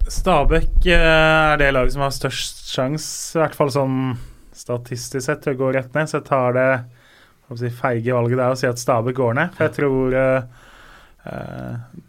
Stabæk 0.08 0.86
eh, 0.88 1.02
er 1.52 1.58
det 1.60 1.72
laget 1.74 1.94
som 1.94 2.06
har 2.06 2.14
størst 2.16 2.70
sjanse, 2.72 3.36
i 3.36 3.42
hvert 3.42 3.56
fall 3.56 3.72
sånn 3.72 3.98
statistisk 4.56 5.24
sett, 5.24 5.42
til 5.44 5.54
å 5.54 5.60
gå 5.60 5.72
rett 5.76 5.92
ned. 5.96 6.08
Så 6.08 6.18
jeg 6.20 6.28
tar 6.30 6.56
det 6.56 6.70
jeg 7.48 7.72
feige 7.76 8.16
valget 8.16 8.40
der 8.40 8.52
å 8.52 8.58
si 8.60 8.68
at 8.68 8.80
Stabæk 8.80 9.16
går 9.20 9.38
ned. 9.38 9.54
For 9.56 9.68
jeg 9.68 9.76
tror 9.78 10.18
eh, 10.22 10.66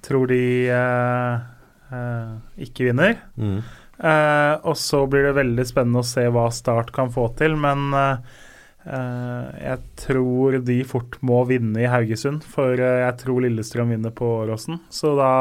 Tror 0.06 0.30
de 0.30 0.43
uh, 0.72 1.41
uh, 1.91 2.35
ikke 2.61 2.85
vinner. 2.88 3.18
Mm. 3.35 3.57
Og 4.64 4.77
så 4.80 5.01
blir 5.11 5.26
det 5.27 5.34
veldig 5.35 5.65
spennende 5.68 5.99
å 5.99 6.07
se 6.07 6.23
hva 6.31 6.45
Start 6.56 6.93
kan 6.95 7.11
få 7.11 7.26
til, 7.35 7.57
men 7.60 7.89
jeg 8.88 9.81
tror 9.99 10.56
de 10.64 10.77
fort 10.88 11.18
må 11.26 11.41
vinne 11.49 11.84
i 11.84 11.89
Haugesund, 11.91 12.47
for 12.47 12.80
jeg 12.80 13.18
tror 13.19 13.43
Lillestrøm 13.43 13.91
vinner 13.91 14.15
på 14.15 14.30
Åråsen. 14.45 14.80
Så 14.88 15.18
da 15.19 15.34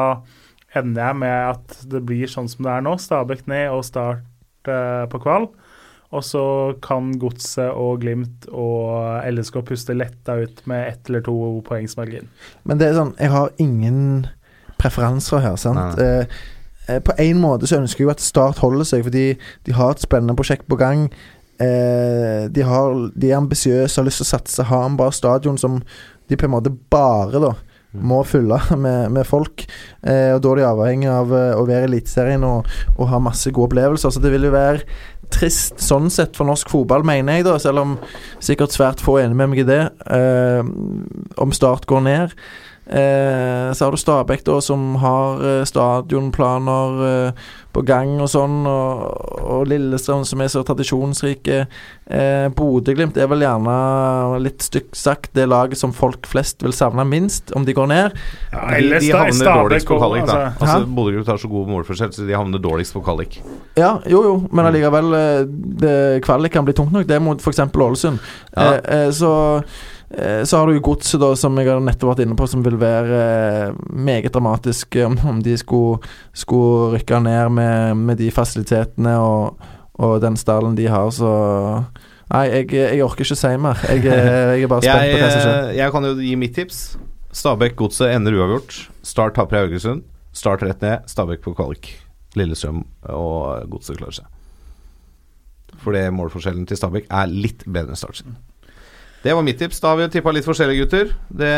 ender 0.77 1.07
jeg 1.07 1.17
med 1.23 1.37
at 1.55 1.79
det 1.89 2.03
blir 2.05 2.29
sånn 2.29 2.49
som 2.51 2.65
det 2.65 2.75
er 2.75 2.85
nå, 2.85 2.95
Stabæk 3.01 3.47
ned 3.49 3.73
og 3.73 3.83
Start 3.87 4.69
eh, 4.69 5.05
på 5.09 5.21
kval. 5.23 5.49
Og 6.09 6.23
så 6.25 6.43
kan 6.81 7.11
Godset 7.21 7.69
og 7.69 8.01
Glimt 8.01 8.47
og 8.49 9.21
LSK 9.29 9.59
puste 9.65 9.93
letta 9.93 10.39
ut 10.41 10.63
med 10.69 10.87
ett 10.87 11.09
eller 11.09 11.21
to 11.25 11.35
poengsmargin. 11.67 12.29
Men 12.65 12.81
det 12.81 12.89
er 12.89 12.97
sånn, 12.97 13.13
jeg 13.21 13.29
har 13.33 13.51
ingen 13.61 13.99
preferanser 14.81 15.43
her, 15.43 15.57
sant. 15.61 15.99
Nei. 15.99 16.07
Eh, 16.07 16.39
eh, 16.89 17.01
på 17.05 17.13
en 17.21 17.41
måte 17.43 17.69
så 17.69 17.77
ønsker 17.77 18.03
jeg 18.03 18.09
jo 18.09 18.13
at 18.15 18.25
Start 18.25 18.61
holder 18.63 18.89
seg, 18.89 19.05
fordi 19.05 19.27
de 19.69 19.77
har 19.77 19.93
et 19.93 20.01
spennende 20.01 20.37
prosjekt 20.39 20.65
på 20.69 20.79
gang. 20.81 21.09
Eh, 21.61 22.49
de, 22.49 22.65
har, 22.65 22.97
de 23.13 23.29
er 23.29 23.37
ambisiøse, 23.37 23.99
har 23.99 24.07
lyst 24.07 24.23
til 24.23 24.29
å 24.29 24.33
satse, 24.33 24.69
har 24.71 24.85
en 24.87 24.97
bra 24.97 25.11
stadion 25.13 25.61
som 25.61 25.81
de 26.29 26.37
på 26.37 26.47
en 26.47 26.55
måte 26.55 26.73
bare 26.89 27.41
da 27.41 27.53
må 27.93 28.21
fylle 28.27 28.59
med, 28.83 29.11
med 29.15 29.27
folk. 29.27 29.65
Eh, 30.03 30.33
og 30.35 30.43
Da 30.43 30.51
er 30.53 30.61
de 30.61 30.67
avhengig 30.69 31.09
av 31.11 31.33
eh, 31.35 31.53
å 31.57 31.65
være 31.67 31.87
i 31.87 31.91
Eliteserien 31.91 32.45
og, 32.47 32.69
og 32.97 33.09
ha 33.11 33.21
masse 33.23 33.51
gode 33.51 33.71
opplevelser. 33.71 34.13
Så 34.13 34.23
det 34.23 34.33
vil 34.35 34.49
jo 34.49 34.53
være 34.55 34.85
trist 35.33 35.81
sånn 35.83 36.09
sett 36.13 36.37
for 36.37 36.49
norsk 36.49 36.71
fotball, 36.71 37.03
mener 37.05 37.37
jeg, 37.37 37.45
da, 37.45 37.57
selv 37.61 37.83
om 37.83 37.91
sikkert 38.41 38.73
svært 38.73 39.03
få 39.03 39.19
er 39.19 39.27
enig 39.27 39.37
med 39.37 39.51
meg 39.51 39.63
i 39.63 39.67
det. 39.67 39.83
Eh, 40.09 40.73
om 41.41 41.53
Start 41.55 41.85
går 41.89 42.05
ned. 42.07 42.35
Eh, 42.89 43.69
så 43.77 43.85
har 43.85 43.91
du 43.93 43.97
Stabæk, 44.01 44.43
da, 44.47 44.55
som 44.65 44.95
har 44.97 45.43
eh, 45.45 45.63
stadionplaner 45.69 47.03
eh, 47.27 47.41
på 47.71 47.83
gang 47.85 48.15
og 48.23 48.29
sånn, 48.31 48.63
og, 48.65 49.03
og 49.45 49.67
Lillestrøm, 49.69 50.23
som 50.25 50.41
er 50.41 50.49
så 50.49 50.63
tradisjonsrike. 50.65 51.59
Eh, 52.09 52.47
Bodø-Glimt 52.57 53.19
er 53.21 53.29
vel 53.29 53.45
gjerne, 53.45 53.75
litt 54.41 54.65
stygt 54.65 54.97
sagt, 54.97 55.29
det 55.37 55.45
laget 55.51 55.77
som 55.77 55.93
folk 55.93 56.25
flest 56.29 56.65
vil 56.65 56.73
savne 56.73 57.05
minst, 57.05 57.53
om 57.53 57.67
de 57.67 57.75
går 57.77 57.91
ned. 57.91 58.17
Ja, 58.49 58.63
De, 58.71 58.79
ellers 58.79 59.05
de 59.05 59.11
de 59.11 59.19
havner 59.19 59.37
Stabæk 59.37 59.61
dårligst 59.69 59.91
på 59.91 59.99
kvalik, 60.01 60.25
da. 60.25 60.39
altså- 60.47 60.65
Altså, 60.79 60.89
Bodø-Glimt 60.97 61.27
har 61.29 61.37
så 61.45 61.51
god 61.53 61.69
målforskjell, 61.75 62.11
så 62.17 62.25
de 62.25 62.33
havner 62.39 62.63
dårligst 62.65 62.97
på 62.97 63.03
kvalik. 63.05 63.39
Ja, 63.77 63.99
jo 64.09 64.23
jo, 64.25 64.33
men 64.51 64.65
allikevel 64.65 65.13
eh, 65.13 65.45
det- 65.85 66.23
Kvalik 66.25 66.51
kan 66.57 66.65
bli 66.65 66.73
tungt 66.73 66.91
nok. 66.91 67.05
Det 67.07 67.15
er 67.15 67.19
mot 67.23 67.37
f.eks. 67.39 67.59
Ålesund. 67.69 68.19
Ja. 68.57 68.73
Eh, 68.73 69.05
eh, 69.05 69.09
så 69.13 69.63
så 70.43 70.57
har 70.57 70.67
du 70.67 70.73
jo 70.73 70.81
Godset, 70.89 71.21
som 71.37 71.57
jeg 71.61 71.69
har 71.69 71.81
nettopp 71.85 72.15
vært 72.15 72.23
inne 72.25 72.37
på, 72.37 72.47
som 72.49 72.63
vil 72.65 72.79
være 72.81 73.17
eh, 73.69 73.81
meget 73.93 74.33
dramatisk 74.33 74.95
eh, 74.97 75.05
om, 75.29 75.41
de 75.45 75.53
skulle, 75.61 75.99
skulle 76.33 76.95
rykke 76.97 77.19
ned 77.21 77.51
med, 77.53 77.99
med 78.09 78.17
de 78.17 78.31
fasilitetene 78.33 79.13
og, 79.21 79.59
og 80.01 80.15
den 80.23 80.37
stallen 80.39 80.77
de 80.79 80.87
har, 80.89 81.11
så 81.13 81.33
Nei, 82.29 82.43
jeg, 82.45 82.67
jeg 82.77 83.01
orker 83.01 83.25
ikke 83.25 83.35
si 83.39 83.49
mer. 83.57 83.79
Jeg, 83.89 84.03
jeg 84.05 84.65
er 84.67 84.69
bare 84.69 84.83
spent 84.85 84.99
Jeg, 85.01 85.13
på 85.15 85.21
hva 85.23 85.29
som 85.33 85.39
skjer. 85.41 85.55
eh, 85.63 85.77
jeg 85.79 85.93
kan 85.95 86.05
jo 86.05 86.11
gi 86.21 86.33
mitt 86.37 86.53
tips. 86.53 86.81
Stabæk-Godset 87.39 88.11
ender 88.13 88.37
uavgjort. 88.37 88.75
Start 89.01 89.33
taper 89.37 89.57
i 89.57 89.63
Haugesund. 89.63 90.03
Start 90.37 90.61
rett 90.61 90.85
ned. 90.85 91.07
Stabæk 91.09 91.41
på 91.41 91.55
kvalik. 91.57 91.89
Lillestrøm 92.37 92.83
og 93.09 93.65
Godset 93.73 93.97
klarer 93.97 94.19
seg. 94.19 94.29
Fordi 95.81 96.05
målforskjellen 96.13 96.69
til 96.69 96.77
Stabæk 96.77 97.09
er 97.09 97.33
litt 97.33 97.65
bedre 97.65 97.95
enn 97.95 98.01
Start 98.01 98.21
sin. 98.21 98.37
Det 99.23 99.33
var 99.35 99.43
mitt 99.43 99.59
tips. 99.59 99.81
Da 99.83 99.91
har 99.91 99.99
vi 99.99 100.07
tippa 100.13 100.31
litt 100.35 100.47
forskjellige, 100.47 100.85
gutter. 100.85 101.11
Det 101.41 101.55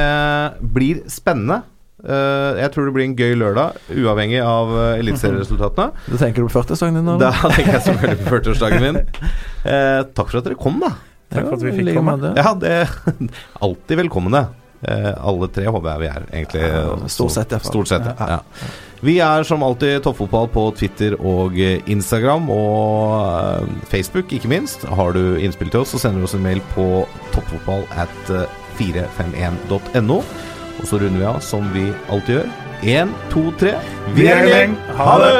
blir 0.74 1.04
spennende. 1.12 1.62
Uh, 2.02 2.58
jeg 2.58 2.72
tror 2.74 2.88
det 2.88 2.94
blir 2.96 3.06
en 3.06 3.14
gøy 3.14 3.36
lørdag, 3.38 3.76
uavhengig 3.94 4.40
av 4.42 4.72
uh, 4.74 4.86
eliteserieresultatene. 4.98 5.92
Da 6.10 6.18
tenker 6.24 6.42
du 6.42 6.48
på 6.50 6.56
40-årsdagen 6.58 6.98
din, 6.98 7.12
Da 7.22 7.30
eller? 7.30 7.54
tenker 7.54 7.76
jeg 7.78 7.84
selvfølgelig 7.86 8.24
på 8.24 8.32
40-årsdagen 8.34 8.86
min. 8.88 8.98
Uh, 9.62 10.00
takk 10.10 10.32
for 10.32 10.40
at 10.42 10.50
dere 10.50 10.58
kom, 10.58 10.80
da. 10.82 10.96
Takk 11.32 11.46
for 11.52 11.60
at 11.60 11.68
vi 11.68 11.76
fikk 11.78 11.94
komme. 12.00 12.18
Ja, 12.42 12.56
det 12.58 12.74
Alltid 13.68 14.02
velkomne. 14.02 14.48
Eh, 14.82 15.12
alle 15.14 15.50
tre 15.54 15.68
håper 15.70 15.92
jeg 15.92 16.02
vi 16.02 16.10
er, 16.10 16.24
egentlig. 16.32 16.62
Ja, 16.66 16.96
stort 17.12 17.36
sett, 17.36 17.52
iallfall. 17.54 17.76
Stort 17.76 17.92
sett, 17.92 18.08
ja. 18.10 18.30
ja. 18.38 18.72
Vi 19.02 19.16
er 19.18 19.44
som 19.44 19.64
alltid 19.66 20.04
Toppfotball 20.06 20.46
på 20.54 20.68
Twitter 20.78 21.16
og 21.18 21.58
eh, 21.58 21.82
Instagram 21.90 22.50
og 22.54 23.16
eh, 23.18 23.72
Facebook, 23.90 24.34
ikke 24.34 24.52
minst. 24.52 24.86
Har 24.86 25.14
du 25.18 25.38
innspill 25.42 25.74
til 25.74 25.82
oss, 25.82 25.94
så 25.96 26.02
sender 26.04 26.22
du 26.22 26.30
oss 26.30 26.38
en 26.38 26.46
mail 26.46 26.62
på 26.76 26.88
toppfotball 27.34 27.88
at 27.98 28.34
eh, 28.34 28.60
451.no. 28.82 30.22
Og 30.22 30.86
så 30.90 31.02
runder 31.02 31.18
vi 31.18 31.30
av 31.30 31.42
som 31.46 31.66
vi 31.74 31.88
alltid 32.10 32.40
gjør. 32.40 32.54
Én, 32.82 33.18
to, 33.34 33.50
tre. 33.62 33.76
Vi 34.18 34.30
er 34.30 34.46
i 34.46 34.54
gjeng. 34.54 34.78
Ha 34.98 35.18
det! 35.22 35.34